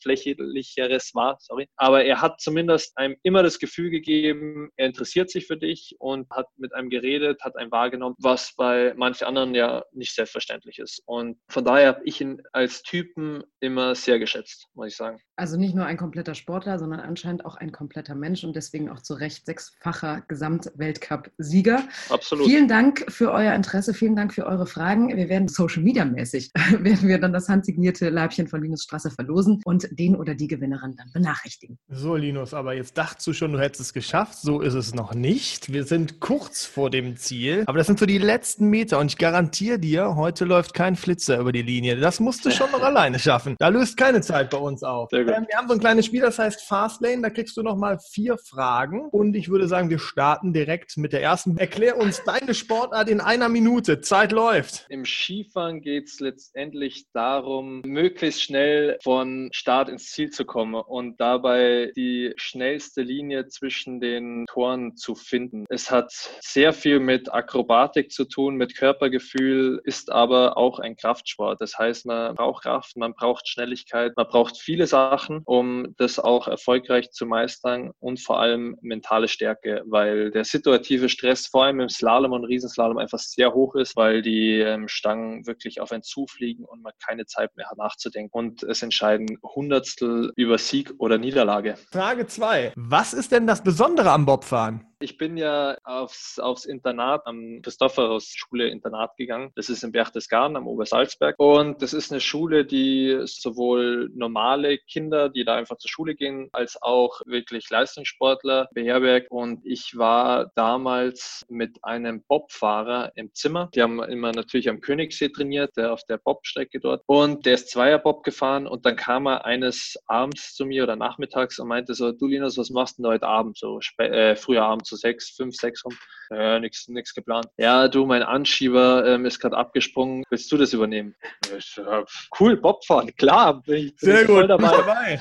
oberflächlicheres 0.05 1.15
war, 1.15 1.37
sorry. 1.41 1.69
Aber 1.77 2.05
er 2.05 2.21
hat 2.21 2.41
zumindest 2.41 2.97
einem 2.97 3.17
immer 3.23 3.43
das 3.43 3.59
Gefühl 3.59 3.91
gegeben, 3.91 4.71
er 4.77 4.87
interessiert 4.87 5.31
sich 5.31 5.47
für 5.47 5.57
dich 5.57 5.95
und 5.99 6.29
hat 6.31 6.47
mit 6.57 6.75
einem 6.75 6.91
geredet, 6.91 7.43
hat 7.43 7.57
einen 7.57 7.71
wahrgenommen, 7.71 8.15
was 8.19 8.55
bei 8.57 8.95
manchen 8.97 9.27
anderen 9.27 9.55
ja 9.55 9.85
nicht 9.93 10.15
selbstverständlich 10.15 10.79
ist. 10.79 11.03
Und 11.07 11.39
von 11.49 11.65
daher 11.65 11.89
habe 11.89 12.03
ich 12.05 12.21
ihn 12.21 12.41
als 12.53 12.83
Typen 12.83 13.43
immer 13.61 13.95
sehr 13.95 14.19
geschätzt, 14.19 14.67
muss 14.75 14.89
ich 14.89 14.97
sagen. 14.97 15.21
Also 15.37 15.57
nicht 15.57 15.75
nur 15.75 15.85
ein 15.85 15.97
kompletter 15.97 16.35
Sportler, 16.35 16.79
sondern 16.79 17.01
anscheinend 17.01 17.45
auch 17.45 17.57
ein 17.57 17.73
kompletter 17.73 18.15
Mensch 18.15 18.45
und 18.45 18.55
deswegen 18.55 18.89
auch 18.89 19.01
zu 19.01 19.15
Recht 19.15 19.47
sechsfacher 19.47 20.23
Gesamtweltcup-Sieger. 20.29 21.83
Absolut. 22.09 22.47
Vielen 22.47 22.69
Dank 22.69 23.05
für 23.09 23.33
euer 23.33 23.53
Interesse, 23.53 23.95
vielen 23.95 24.15
Dank 24.15 24.33
für 24.33 24.47
eure 24.47 24.67
Fragen. 24.67 25.09
Wir 25.09 25.29
werden 25.29 25.49
Social 25.49 25.83
Media 25.83 26.05
mäßig, 26.05 26.53
werden 26.79 27.09
wir 27.09 27.19
dann 27.19 27.33
das 27.33 27.49
handsignierte 27.49 28.11
Leibchen 28.11 28.47
von 28.47 28.63
Linus 28.63 28.85
Straße 28.85 29.11
verlosen 29.11 29.61
und 29.65 29.89
den 29.91 30.15
oder 30.15 30.37
die 30.37 30.47
Gewinnerin 30.47 30.95
dann 30.97 31.11
benachrichtigen. 31.13 31.79
So, 31.89 32.15
Linus, 32.15 32.55
aber 32.55 32.75
jetzt 32.75 32.97
dachtest 32.97 33.27
du 33.27 33.33
schon, 33.33 33.53
du 33.53 33.59
hättest 33.59 33.81
es 33.81 33.93
geschafft. 33.93 34.39
So 34.39 34.61
ist 34.61 34.75
es 34.75 34.95
noch 34.95 35.15
nicht. 35.15 35.73
Wir 35.73 35.83
sind 35.83 36.21
kurz 36.21 36.65
vor 36.65 36.91
dem 36.91 37.17
Ziel, 37.17 37.65
aber 37.67 37.79
das 37.79 37.89
sind 37.89 37.99
so 37.99 38.07
die 38.07 38.19
letzten 38.19 38.69
Meter 38.69 39.01
und 39.01 39.07
ich 39.09 39.19
garantiere 39.19 39.81
dir, 39.81 40.15
heute 40.15 40.45
läuft 40.45 40.75
kein 40.75 40.95
Flitzer 40.95 41.41
über 41.41 41.51
die 41.51 41.63
Linie. 41.63 41.97
Das 41.97 42.21
musst 42.21 42.45
du 42.45 42.53
schon 42.53 42.71
noch 42.71 42.83
alleine 42.85 43.19
schaffen. 43.19 43.57
Da 43.59 43.67
löst 43.67 43.97
keine 43.97 44.21
Zeit 44.21 44.51
bei 44.51 44.59
uns 44.59 44.85
auf. 44.85 45.09
Ähm, 45.29 45.47
wir 45.49 45.57
haben 45.57 45.69
so 45.69 45.75
ein 45.75 45.81
kleines 45.81 46.07
Spiel, 46.07 46.21
das 46.21 46.39
heißt 46.39 46.63
Fastlane. 46.63 47.23
Da 47.23 47.31
kriegst 47.31 47.57
du 47.57 47.63
noch 47.63 47.77
mal 47.77 47.99
vier 47.99 48.37
Fragen 48.39 49.09
und 49.09 49.35
ich 49.35 49.49
würde 49.49 49.69
sagen, 49.69 49.91
wir 49.91 49.99
starten 49.99 50.53
direkt 50.53 50.97
mit 50.97 51.13
der 51.13 51.23
ersten. 51.23 51.57
Erklär 51.57 51.97
uns 51.97 52.23
deine 52.25 52.55
Sportart 52.55 53.09
in 53.09 53.21
einer 53.21 53.49
Minute. 53.49 54.01
Zeit 54.01 54.33
läuft. 54.33 54.87
Im 54.89 55.05
Skifahren 55.05 55.81
geht 55.81 56.09
es 56.09 56.21
letztendlich 56.21 57.07
darum, 57.13 57.83
möglichst 57.87 58.43
schnell 58.43 58.99
von 59.03 59.49
Start 59.53 59.89
ins 59.89 60.11
Ziel 60.11 60.31
zu 60.31 60.45
kommen 60.45 60.75
und 60.75 61.21
dabei 61.21 61.93
die 61.97 62.33
schnellste 62.37 63.03
Linie 63.03 63.49
zwischen 63.49 64.01
den 64.01 64.47
Toren 64.47 64.97
zu 64.97 65.15
finden. 65.15 65.65
Es 65.69 65.91
hat 65.91 66.13
sehr 66.41 66.73
viel 66.73 67.01
mit 67.01 67.33
Akrobatik 67.33 68.13
zu 68.13 68.25
tun, 68.25 68.57
mit 68.57 68.77
Körpergefühl, 68.77 69.81
ist 69.85 70.11
aber 70.11 70.57
auch 70.57 70.79
ein 70.79 70.97
Kraftsport. 70.97 71.61
Das 71.61 71.79
heißt, 71.79 72.07
man 72.07 72.35
braucht 72.35 72.65
Kraft, 72.65 72.97
man 72.97 73.15
braucht 73.15 73.49
Schnelligkeit, 73.49 74.17
man 74.17 74.27
braucht 74.27 74.59
viele 74.59 74.87
Sachen, 74.87 75.14
um 75.45 75.95
das 75.97 76.19
auch 76.19 76.49
erfolgreich 76.49 77.11
zu 77.11 77.27
meistern 77.27 77.93
und 78.01 78.21
vor 78.21 78.41
allem 78.41 78.77
mentale 78.81 79.29
Stärke, 79.29 79.83
weil 79.87 80.31
der 80.31 80.45
situative 80.45 81.09
Stress 81.09 81.47
vor 81.47 81.65
allem 81.65 81.81
im 81.81 81.89
Slalom 81.89 82.33
und 82.33 82.45
Riesenslalom 82.45 82.99
einfach 82.99 83.19
sehr 83.19 83.55
hoch 83.55 83.75
ist, 83.75 83.97
weil 83.97 84.23
die 84.23 84.59
ähm, 84.61 84.89
Stangen 84.89 85.47
wirklich 85.47 85.81
auf 85.81 85.93
einen 85.93 86.03
zufliegen 86.03 86.65
und 86.65 86.83
man 86.83 86.93
keine 87.05 87.27
Zeit 87.27 87.57
mehr 87.57 87.69
hat 87.69 87.79
nachzudenken. 87.79 88.31
Und 88.33 88.63
es 88.63 88.83
entscheiden 88.83 89.39
Hundertstel 89.43 90.33
über 90.37 90.59
Sieg 90.59 90.93
oder 90.99 91.19
Niederlage. 91.19 91.77
Frage 91.91 92.27
2. 92.27 92.73
Was 92.77 93.15
ist 93.15 93.33
denn 93.33 93.47
das 93.47 93.63
Besondere 93.63 94.11
am 94.11 94.27
Bobfahren? 94.27 94.87
Ich 95.05 95.19
bin 95.19 95.37
ja 95.37 95.77
aufs, 95.85 96.39
aufs 96.39 96.65
Internat 96.65 97.27
am 97.27 97.61
Christophorus 97.61 98.33
Schule 98.35 98.69
Internat 98.69 99.19
gegangen. 99.19 99.53
Das 99.55 99.69
ist 99.69 99.85
in 99.85 99.93
Berchtesgaden 99.93 100.57
am 100.57 100.67
Obersalzberg. 100.67 101.35
Und 101.39 101.83
das 101.83 101.93
ist 101.93 102.11
eine 102.11 102.23
Schule, 102.23 102.65
die 102.65 103.21
sowohl 103.25 104.11
normale 104.15 104.79
Kinder, 104.79 105.29
die 105.29 105.45
da 105.45 105.57
einfach 105.57 105.77
zur 105.77 105.91
Schule 105.91 106.15
gehen, 106.15 106.49
als 106.53 106.81
auch 106.81 107.21
wirklich 107.27 107.69
Leistungssportler 107.69 108.71
beherbergt. 108.73 109.31
Und 109.31 109.61
ich 109.67 109.99
war 109.99 110.51
damals 110.55 111.45
mit 111.51 111.85
einem 111.85 112.25
Bobfahrer 112.27 113.13
im 113.15 113.31
Zimmer. 113.35 113.69
Die 113.75 113.83
haben 113.83 114.03
immer 114.05 114.33
natürlich 114.33 114.71
am 114.71 114.81
Königssee 114.81 115.29
trainiert, 115.29 115.77
der 115.77 115.93
auf 115.93 116.05
der 116.09 116.17
Bobstrecke 116.17 116.81
dort. 116.81 117.03
Und 117.05 117.45
der 117.45 117.55
ist 117.55 117.69
Zweierbob 117.69 118.25
gefahren 118.25 118.67
und 118.67 118.87
dann 118.87 118.97
kam 118.97 119.27
er 119.27 119.45
eines 119.45 119.99
Abends 120.07 120.55
zu 120.55 120.65
mir 120.65 120.85
oder 120.85 120.97
nachmittags 120.97 121.59
und 121.59 121.69
meinte 121.69 121.93
so, 121.93 122.11
du 122.11 122.27
Linus, 122.27 122.57
was 122.57 122.71
machst 122.71 122.97
du 122.97 123.03
denn 123.03 123.11
heute 123.11 123.27
Abend? 123.27 123.59
So 123.59 123.81
äh, 123.99 124.35
früher 124.35 124.63
Abend 124.63 124.94
so 124.95 125.01
sechs, 125.01 125.31
fünf, 125.31 125.55
sechs 125.55 125.85
rum. 125.85 125.97
Äh, 126.31 126.61
nichts 126.61 126.89
nix 126.89 127.15
geplant. 127.15 127.47
Ja, 127.57 127.89
du, 127.89 128.07
mein 128.07 128.23
Anschieber 128.23 129.05
ähm, 129.07 129.27
ist 129.27 129.41
gerade 129.41 129.57
abgesprungen. 129.57 130.25
Willst 130.31 130.51
du 130.51 130.57
das 130.57 130.73
übernehmen? 130.73 131.15
Ich, 131.57 131.77
äh, 131.79 132.05
cool, 132.41 132.57
Bobfahren, 132.57 133.15
klar. 133.17 133.63
Bin 133.63 133.87
ich, 133.87 133.97
bin 133.97 134.11
Sehr 134.11 134.25
gut, 134.25 134.49
dabei. 134.49 134.77
dabei. 134.77 135.21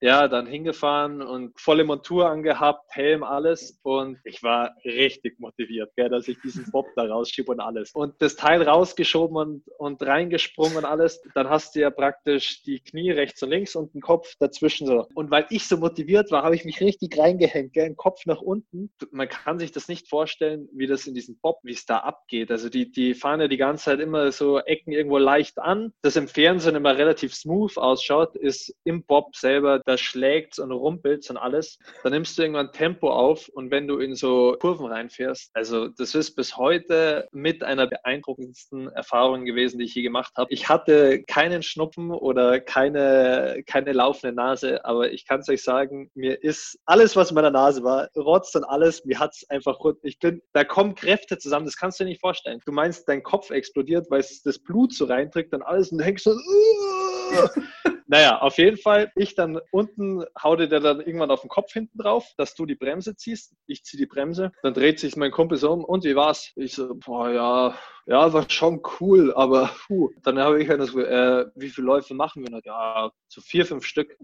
Ja, 0.00 0.28
dann 0.28 0.46
hingefahren 0.46 1.20
und 1.20 1.58
volle 1.60 1.84
Montur 1.84 2.30
angehabt, 2.30 2.86
Helm, 2.90 3.22
alles. 3.22 3.78
Und 3.82 4.18
ich 4.24 4.42
war 4.42 4.74
richtig 4.84 5.38
motiviert, 5.38 5.92
gell, 5.94 6.08
dass 6.08 6.26
ich 6.26 6.40
diesen 6.40 6.70
Bob 6.70 6.86
da 6.96 7.04
rausschiebe 7.04 7.52
und 7.52 7.60
alles. 7.60 7.92
Und 7.92 8.14
das 8.20 8.36
Teil 8.36 8.62
rausgeschoben 8.62 9.36
und, 9.36 9.62
und 9.78 10.02
reingesprungen 10.02 10.78
und 10.78 10.84
alles. 10.86 11.20
Dann 11.34 11.50
hast 11.50 11.74
du 11.74 11.80
ja 11.80 11.90
praktisch 11.90 12.62
die 12.62 12.80
Knie 12.80 13.10
rechts 13.10 13.42
und 13.42 13.50
links 13.50 13.76
und 13.76 13.94
den 13.94 14.00
Kopf 14.00 14.34
dazwischen 14.38 14.86
so. 14.86 15.06
Und 15.14 15.30
weil 15.30 15.46
ich 15.50 15.68
so 15.68 15.76
motiviert 15.76 16.30
war, 16.30 16.44
habe 16.44 16.54
ich 16.54 16.64
mich 16.64 16.80
richtig 16.80 17.18
reingehängt, 17.18 17.74
gell, 17.74 17.88
den 17.88 17.96
Kopf 17.96 18.24
nach 18.24 18.40
unten. 18.40 18.90
Man 19.10 19.28
kann 19.28 19.58
sich 19.58 19.70
das 19.70 19.88
nicht 19.88 20.08
vorstellen, 20.08 20.68
wie 20.72 20.86
das 20.86 21.06
in 21.06 21.14
diesem 21.14 21.38
Bob, 21.40 21.58
wie 21.62 21.72
es 21.72 21.84
da 21.84 21.98
abgeht. 21.98 22.50
Also 22.50 22.70
die, 22.70 22.90
die 22.90 23.12
fahren 23.12 23.40
ja 23.40 23.48
die 23.48 23.58
ganze 23.58 23.84
Zeit 23.84 24.00
immer 24.00 24.32
so 24.32 24.58
Ecken 24.60 24.92
irgendwo 24.92 25.18
leicht 25.18 25.58
an. 25.58 25.92
Das 26.00 26.16
im 26.16 26.26
Fernsehen 26.26 26.76
immer 26.76 26.96
relativ 26.96 27.34
smooth 27.34 27.76
ausschaut, 27.76 28.34
ist 28.36 28.74
im 28.84 29.04
Bob 29.04 29.36
selber, 29.36 29.80
da 29.90 29.98
schlägt 29.98 30.58
und 30.58 30.70
rumpelt 30.70 31.28
und 31.30 31.36
alles. 31.36 31.78
Dann 32.02 32.12
nimmst 32.12 32.38
du 32.38 32.42
irgendwann 32.42 32.72
Tempo 32.72 33.10
auf 33.10 33.48
und 33.48 33.70
wenn 33.70 33.88
du 33.88 33.98
in 33.98 34.14
so 34.14 34.56
Kurven 34.60 34.86
reinfährst, 34.86 35.50
also 35.54 35.88
das 35.88 36.14
ist 36.14 36.36
bis 36.36 36.56
heute 36.56 37.28
mit 37.32 37.62
einer 37.62 37.86
beeindruckendsten 37.86 38.88
Erfahrungen 38.92 39.44
gewesen, 39.44 39.78
die 39.78 39.86
ich 39.86 39.94
je 39.94 40.02
gemacht 40.02 40.32
habe. 40.36 40.52
Ich 40.52 40.68
hatte 40.68 41.22
keinen 41.24 41.62
Schnupfen 41.62 42.12
oder 42.12 42.60
keine, 42.60 43.62
keine 43.66 43.92
laufende 43.92 44.34
Nase, 44.34 44.84
aber 44.84 45.10
ich 45.10 45.26
kann 45.26 45.40
es 45.40 45.48
euch 45.48 45.62
sagen, 45.62 46.10
mir 46.14 46.42
ist 46.42 46.78
alles, 46.86 47.16
was 47.16 47.30
in 47.30 47.34
meiner 47.34 47.50
Nase 47.50 47.82
war, 47.82 48.08
rotzt 48.16 48.54
und 48.54 48.64
alles, 48.64 49.04
mir 49.04 49.18
hat 49.18 49.34
es 49.34 49.50
einfach, 49.50 49.78
ich 50.02 50.18
bin, 50.18 50.40
da 50.52 50.62
kommen 50.64 50.94
Kräfte 50.94 51.38
zusammen, 51.38 51.66
das 51.66 51.76
kannst 51.76 51.98
du 51.98 52.04
dir 52.04 52.10
nicht 52.10 52.20
vorstellen. 52.20 52.60
Du 52.64 52.72
meinst, 52.72 53.08
dein 53.08 53.22
Kopf 53.22 53.50
explodiert, 53.50 54.06
weil 54.10 54.20
es 54.20 54.42
das 54.42 54.58
Blut 54.58 54.94
so 54.94 55.06
reindrückt 55.06 55.52
und 55.52 55.62
alles 55.62 55.90
und 55.90 55.98
du 55.98 56.04
hängst 56.04 56.24
so, 56.24 56.32
naja, 58.10 58.40
auf 58.40 58.58
jeden 58.58 58.76
Fall, 58.76 59.12
ich 59.14 59.36
dann 59.36 59.60
unten, 59.70 60.24
hau 60.42 60.56
dir 60.56 60.66
der 60.66 60.80
dann 60.80 60.98
irgendwann 61.00 61.30
auf 61.30 61.42
den 61.42 61.48
Kopf 61.48 61.72
hinten 61.72 61.96
drauf, 61.96 62.26
dass 62.36 62.56
du 62.56 62.66
die 62.66 62.74
Bremse 62.74 63.14
ziehst. 63.14 63.54
Ich 63.68 63.84
ziehe 63.84 64.00
die 64.00 64.06
Bremse. 64.06 64.50
Dann 64.64 64.74
dreht 64.74 64.98
sich 64.98 65.14
mein 65.14 65.30
Kumpel 65.30 65.58
so 65.58 65.70
um. 65.70 65.84
Und 65.84 66.02
wie 66.02 66.16
war's? 66.16 66.50
Ich 66.56 66.74
so, 66.74 66.96
boah, 66.96 67.30
ja, 67.30 67.78
ja, 68.06 68.32
war 68.32 68.48
schon 68.48 68.82
cool, 69.00 69.32
aber 69.34 69.70
puh. 69.86 70.10
Dann 70.22 70.38
habe 70.38 70.62
ich 70.62 70.68
halt 70.68 70.82
so, 70.82 71.00
äh, 71.00 71.46
wie 71.54 71.68
viele 71.68 71.86
Läufe 71.86 72.14
machen 72.14 72.42
wir 72.42 72.50
noch? 72.50 72.64
Ja, 72.64 73.10
so 73.28 73.40
vier, 73.40 73.64
fünf 73.64 73.84
Stück. 73.84 74.16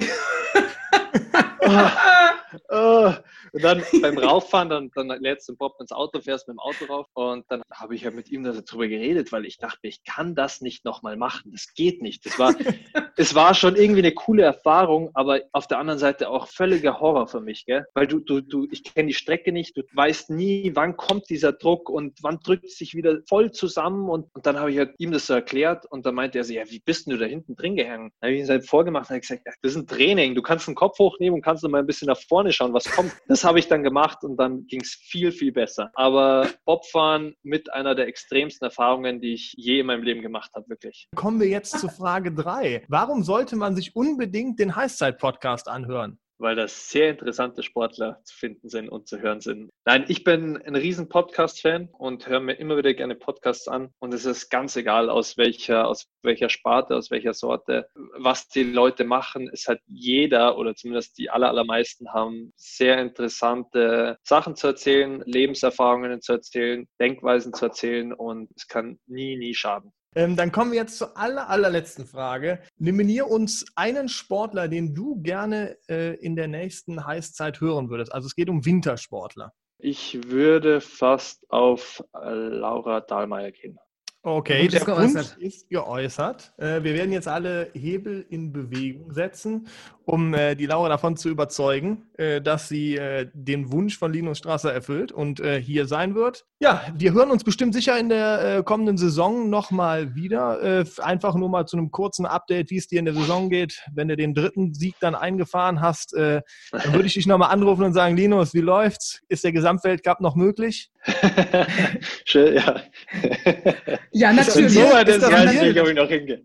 oh, 2.68 3.12
und 3.52 3.64
dann 3.64 3.82
beim 4.00 4.18
Rauffahren, 4.18 4.68
dann, 4.68 4.90
dann 4.94 5.08
lädst 5.20 5.48
du 5.48 5.56
Bob 5.56 5.76
ins 5.80 5.92
Auto, 5.92 6.20
fährst 6.20 6.48
mit 6.48 6.56
dem 6.56 6.60
Auto 6.60 6.84
rauf 6.86 7.06
und 7.14 7.44
dann 7.48 7.62
habe 7.72 7.94
ich 7.94 8.02
ja 8.02 8.10
mit 8.10 8.30
ihm 8.30 8.44
darüber 8.44 8.88
geredet, 8.88 9.32
weil 9.32 9.46
ich 9.46 9.58
dachte, 9.58 9.86
ich 9.86 10.04
kann 10.04 10.34
das 10.34 10.60
nicht 10.60 10.84
nochmal 10.84 11.16
machen. 11.16 11.52
Das 11.52 11.74
geht 11.74 12.02
nicht. 12.02 12.26
Das 12.26 12.38
war, 12.38 12.54
es 13.16 13.34
war 13.34 13.54
schon 13.54 13.76
irgendwie 13.76 14.00
eine 14.00 14.12
coole 14.12 14.42
Erfahrung, 14.42 15.10
aber 15.14 15.42
auf 15.52 15.66
der 15.66 15.78
anderen 15.78 15.98
Seite 15.98 16.28
auch 16.28 16.48
völliger 16.48 17.00
Horror 17.00 17.28
für 17.28 17.40
mich, 17.40 17.66
gell? 17.66 17.86
Weil 17.94 18.06
du, 18.06 18.20
du, 18.20 18.40
du, 18.40 18.66
ich 18.70 18.82
kenne 18.84 19.08
die 19.08 19.14
Strecke 19.14 19.52
nicht, 19.52 19.76
du 19.76 19.82
weißt 19.92 20.30
nie, 20.30 20.72
wann 20.74 20.96
kommt 20.96 21.30
dieser 21.30 21.52
Druck 21.52 21.88
und 21.88 22.18
wann 22.22 22.40
drückt 22.40 22.70
sich 22.70 22.94
wieder 22.94 23.20
voll 23.28 23.52
zusammen 23.52 23.75
und, 23.76 24.28
und 24.34 24.46
dann 24.46 24.58
habe 24.58 24.70
ich 24.70 24.78
halt 24.78 24.94
ihm 24.98 25.12
das 25.12 25.26
so 25.26 25.34
erklärt 25.34 25.86
und 25.90 26.06
dann 26.06 26.14
meinte 26.14 26.38
er 26.38 26.44
so, 26.44 26.52
ja, 26.52 26.62
wie 26.68 26.80
bist 26.80 27.10
du 27.10 27.16
da 27.16 27.26
hinten 27.26 27.56
drin 27.56 27.76
gehangen? 27.76 28.10
Dann 28.20 28.28
habe 28.28 28.36
ich 28.36 28.44
ihm 28.44 28.48
halt 28.48 28.68
vorgemacht 28.68 29.10
und 29.10 29.20
gesagt, 29.20 29.42
das 29.46 29.72
ist 29.72 29.76
ein 29.76 29.86
Training, 29.86 30.34
du 30.34 30.42
kannst 30.42 30.66
den 30.66 30.74
Kopf 30.74 30.98
hochnehmen 30.98 31.36
und 31.36 31.42
kannst 31.42 31.66
mal 31.68 31.78
ein 31.78 31.86
bisschen 31.86 32.06
nach 32.06 32.20
vorne 32.28 32.52
schauen, 32.52 32.72
was 32.72 32.84
kommt. 32.84 33.12
Das 33.28 33.44
habe 33.44 33.58
ich 33.58 33.68
dann 33.68 33.82
gemacht 33.82 34.22
und 34.22 34.36
dann 34.36 34.66
ging 34.66 34.80
es 34.80 34.94
viel, 34.94 35.32
viel 35.32 35.52
besser. 35.52 35.90
Aber 35.94 36.48
Bobfahren 36.64 37.34
mit 37.42 37.72
einer 37.72 37.94
der 37.94 38.06
extremsten 38.06 38.66
Erfahrungen, 38.66 39.20
die 39.20 39.34
ich 39.34 39.54
je 39.56 39.80
in 39.80 39.86
meinem 39.86 40.02
Leben 40.02 40.22
gemacht 40.22 40.50
habe, 40.54 40.68
wirklich. 40.68 41.08
Kommen 41.14 41.40
wir 41.40 41.48
jetzt 41.48 41.78
zu 41.78 41.88
Frage 41.88 42.32
drei. 42.32 42.84
Warum 42.88 43.22
sollte 43.22 43.56
man 43.56 43.74
sich 43.74 43.96
unbedingt 43.96 44.58
den 44.58 44.76
Heißzeit-Podcast 44.76 45.68
anhören? 45.68 46.18
Weil 46.38 46.56
da 46.56 46.68
sehr 46.68 47.10
interessante 47.10 47.62
Sportler 47.62 48.20
zu 48.24 48.36
finden 48.36 48.68
sind 48.68 48.88
und 48.88 49.08
zu 49.08 49.20
hören 49.20 49.40
sind. 49.40 49.70
Nein, 49.84 50.04
ich 50.08 50.24
bin 50.24 50.56
ein 50.62 50.76
riesen 50.76 51.08
Podcast-Fan 51.08 51.88
und 51.92 52.26
höre 52.26 52.40
mir 52.40 52.54
immer 52.54 52.76
wieder 52.76 52.94
gerne 52.94 53.14
Podcasts 53.14 53.68
an. 53.68 53.90
Und 53.98 54.12
es 54.12 54.24
ist 54.24 54.50
ganz 54.50 54.76
egal, 54.76 55.10
aus 55.10 55.36
welcher, 55.36 55.88
aus 55.88 56.08
welcher 56.22 56.48
Sparte, 56.48 56.96
aus 56.96 57.10
welcher 57.10 57.34
Sorte, 57.34 57.88
was 57.94 58.48
die 58.48 58.64
Leute 58.64 59.04
machen. 59.04 59.48
Es 59.52 59.68
hat 59.68 59.80
jeder 59.86 60.58
oder 60.58 60.74
zumindest 60.74 61.18
die 61.18 61.30
aller, 61.30 61.48
allermeisten 61.48 62.12
haben 62.12 62.52
sehr 62.56 63.00
interessante 63.00 64.18
Sachen 64.22 64.56
zu 64.56 64.68
erzählen, 64.68 65.22
Lebenserfahrungen 65.26 66.20
zu 66.20 66.32
erzählen, 66.32 66.86
Denkweisen 67.00 67.54
zu 67.54 67.66
erzählen 67.66 68.12
und 68.12 68.50
es 68.56 68.66
kann 68.66 68.98
nie, 69.06 69.36
nie 69.36 69.54
schaden. 69.54 69.92
Ähm, 70.16 70.34
dann 70.34 70.50
kommen 70.50 70.72
wir 70.72 70.78
jetzt 70.78 70.96
zur 70.96 71.14
aller, 71.18 71.50
allerletzten 71.50 72.06
Frage. 72.06 72.58
Nominier 72.78 73.28
uns 73.28 73.66
einen 73.74 74.08
Sportler, 74.08 74.66
den 74.66 74.94
du 74.94 75.20
gerne 75.20 75.76
äh, 75.90 76.14
in 76.14 76.36
der 76.36 76.48
nächsten 76.48 77.06
Heißzeit 77.06 77.60
hören 77.60 77.90
würdest. 77.90 78.14
Also 78.14 78.26
es 78.26 78.34
geht 78.34 78.48
um 78.48 78.64
Wintersportler. 78.64 79.52
Ich 79.78 80.18
würde 80.30 80.80
fast 80.80 81.44
auf 81.50 82.02
äh, 82.14 82.30
Laura 82.30 83.02
Dahlmeier 83.02 83.52
gehen. 83.52 83.78
Okay, 84.22 84.66
der 84.66 84.84
Wunsch 84.88 85.36
ist 85.38 85.68
geäußert. 85.68 86.52
Äh, 86.56 86.82
wir 86.82 86.94
werden 86.94 87.12
jetzt 87.12 87.28
alle 87.28 87.70
Hebel 87.74 88.26
in 88.28 88.52
Bewegung 88.52 89.12
setzen, 89.12 89.68
um 90.06 90.32
äh, 90.34 90.54
die 90.54 90.66
Laura 90.66 90.88
davon 90.88 91.16
zu 91.16 91.28
überzeugen, 91.28 92.04
äh, 92.16 92.40
dass 92.40 92.68
sie 92.68 92.98
den 93.34 93.72
Wunsch 93.72 93.98
von 93.98 94.12
Linus 94.12 94.38
Strasser 94.38 94.72
erfüllt 94.72 95.12
und 95.12 95.42
hier 95.60 95.86
sein 95.86 96.14
wird. 96.14 96.44
Ja, 96.60 96.82
wir 96.94 97.12
hören 97.12 97.30
uns 97.30 97.44
bestimmt 97.44 97.74
sicher 97.74 97.98
in 97.98 98.08
der 98.08 98.62
kommenden 98.62 98.96
Saison 98.96 99.50
nochmal 99.50 100.14
wieder. 100.14 100.86
Einfach 100.98 101.34
nur 101.34 101.48
mal 101.48 101.66
zu 101.66 101.76
einem 101.76 101.90
kurzen 101.90 102.26
Update, 102.26 102.70
wie 102.70 102.78
es 102.78 102.86
dir 102.86 102.98
in 102.98 103.04
der 103.04 103.14
Saison 103.14 103.50
geht. 103.50 103.82
Wenn 103.92 104.08
du 104.08 104.16
den 104.16 104.34
dritten 104.34 104.74
Sieg 104.74 104.94
dann 105.00 105.14
eingefahren 105.14 105.80
hast, 105.80 106.12
dann 106.12 106.42
würde 106.72 107.06
ich 107.06 107.14
dich 107.14 107.26
nochmal 107.26 107.50
anrufen 107.50 107.84
und 107.84 107.92
sagen, 107.92 108.16
Linus, 108.16 108.54
wie 108.54 108.60
läuft's? 108.60 109.20
Ist 109.28 109.44
der 109.44 109.52
Gesamtweltcup 109.52 110.20
noch 110.20 110.36
möglich? 110.36 110.90
Schön, 112.24 112.56
ja. 112.56 112.82
Ja, 114.12 114.32
natürlich. 114.32 114.72
So 114.72 114.80
ist 114.80 115.22
das 115.22 115.24
ob 115.24 115.88
ich 115.88 115.94
noch 115.94 116.08
hingehe. 116.08 116.42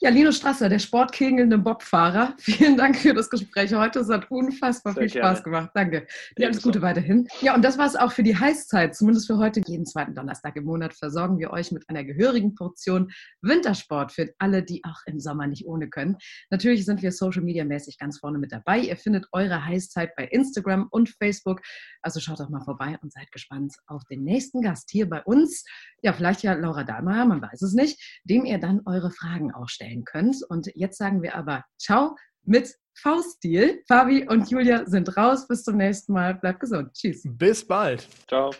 Ja, 0.00 0.10
Lino 0.10 0.30
Strasser, 0.30 0.68
der 0.68 0.78
sportkegelnde 0.78 1.56
Bobfahrer. 1.56 2.34
Vielen 2.38 2.76
Dank 2.76 2.96
für 3.04 3.14
das 3.14 3.30
Gespräch 3.30 3.72
heute. 3.74 4.00
Es 4.00 4.08
hat 4.08 4.30
unfassbar 4.30 4.94
Sehr 4.94 5.02
viel 5.08 5.20
Spaß 5.20 5.42
gerne. 5.42 5.42
gemacht. 5.42 5.70
Danke. 5.74 6.06
Dir 6.36 6.46
alles 6.46 6.62
Gute 6.62 6.82
weiterhin. 6.82 7.28
Ja, 7.40 7.54
und 7.54 7.62
das 7.64 7.78
war 7.78 7.86
es 7.86 7.96
auch 7.96 8.12
für 8.12 8.22
die 8.22 8.36
Heißzeit, 8.36 8.94
zumindest 8.94 9.26
für 9.26 9.38
heute. 9.38 9.62
Jeden 9.66 9.86
zweiten 9.86 10.14
Donnerstag 10.14 10.56
im 10.56 10.64
Monat 10.64 10.94
versorgen 10.94 11.38
wir 11.38 11.50
euch 11.50 11.72
mit 11.72 11.88
einer 11.88 12.04
gehörigen 12.04 12.54
Portion 12.54 13.10
Wintersport 13.42 14.12
für 14.12 14.34
alle, 14.38 14.62
die 14.62 14.82
auch 14.84 15.00
im 15.06 15.20
Sommer 15.20 15.46
nicht 15.46 15.66
ohne 15.66 15.88
können. 15.88 16.16
Natürlich 16.50 16.84
sind 16.84 17.02
wir 17.02 17.12
Social 17.12 17.42
Media 17.42 17.64
mäßig 17.64 17.98
ganz 17.98 18.18
vorne 18.18 18.38
mit 18.38 18.52
dabei. 18.52 18.78
Ihr 18.80 18.96
findet 18.96 19.26
eure 19.32 19.64
Heißzeit 19.64 20.16
bei 20.16 20.24
Instagram 20.26 20.88
und 20.90 21.08
Facebook. 21.08 21.60
Also 22.02 22.20
schaut 22.20 22.40
doch 22.40 22.50
mal 22.50 22.64
vorbei 22.64 22.98
und 23.02 23.12
seid 23.12 23.30
gespannt 23.32 23.74
auf 23.86 24.04
den 24.04 24.24
nächsten 24.24 24.62
Gast 24.62 24.90
hier 24.90 25.08
bei 25.08 25.22
uns. 25.22 25.64
Ja, 26.02 26.12
vielleicht 26.12 26.42
ja 26.42 26.52
Laura 26.54 26.84
Partner, 26.84 27.24
man 27.24 27.42
weiß 27.42 27.62
es 27.62 27.74
nicht, 27.74 28.20
dem 28.24 28.44
ihr 28.44 28.58
dann 28.58 28.82
eure 28.86 29.10
Fragen 29.10 29.52
auch 29.52 29.68
stellen 29.68 30.04
könnt. 30.04 30.36
Und 30.48 30.70
jetzt 30.74 30.98
sagen 30.98 31.22
wir 31.22 31.34
aber 31.34 31.64
Ciao 31.78 32.16
mit 32.42 32.74
V-Stil. 32.94 33.82
Fabi 33.86 34.26
und 34.28 34.50
Julia 34.50 34.84
sind 34.86 35.16
raus. 35.16 35.46
Bis 35.46 35.62
zum 35.62 35.76
nächsten 35.76 36.12
Mal. 36.12 36.34
Bleibt 36.34 36.60
gesund. 36.60 36.92
Tschüss. 36.94 37.22
Bis 37.24 37.66
bald. 37.66 38.08
Ciao. 38.28 38.50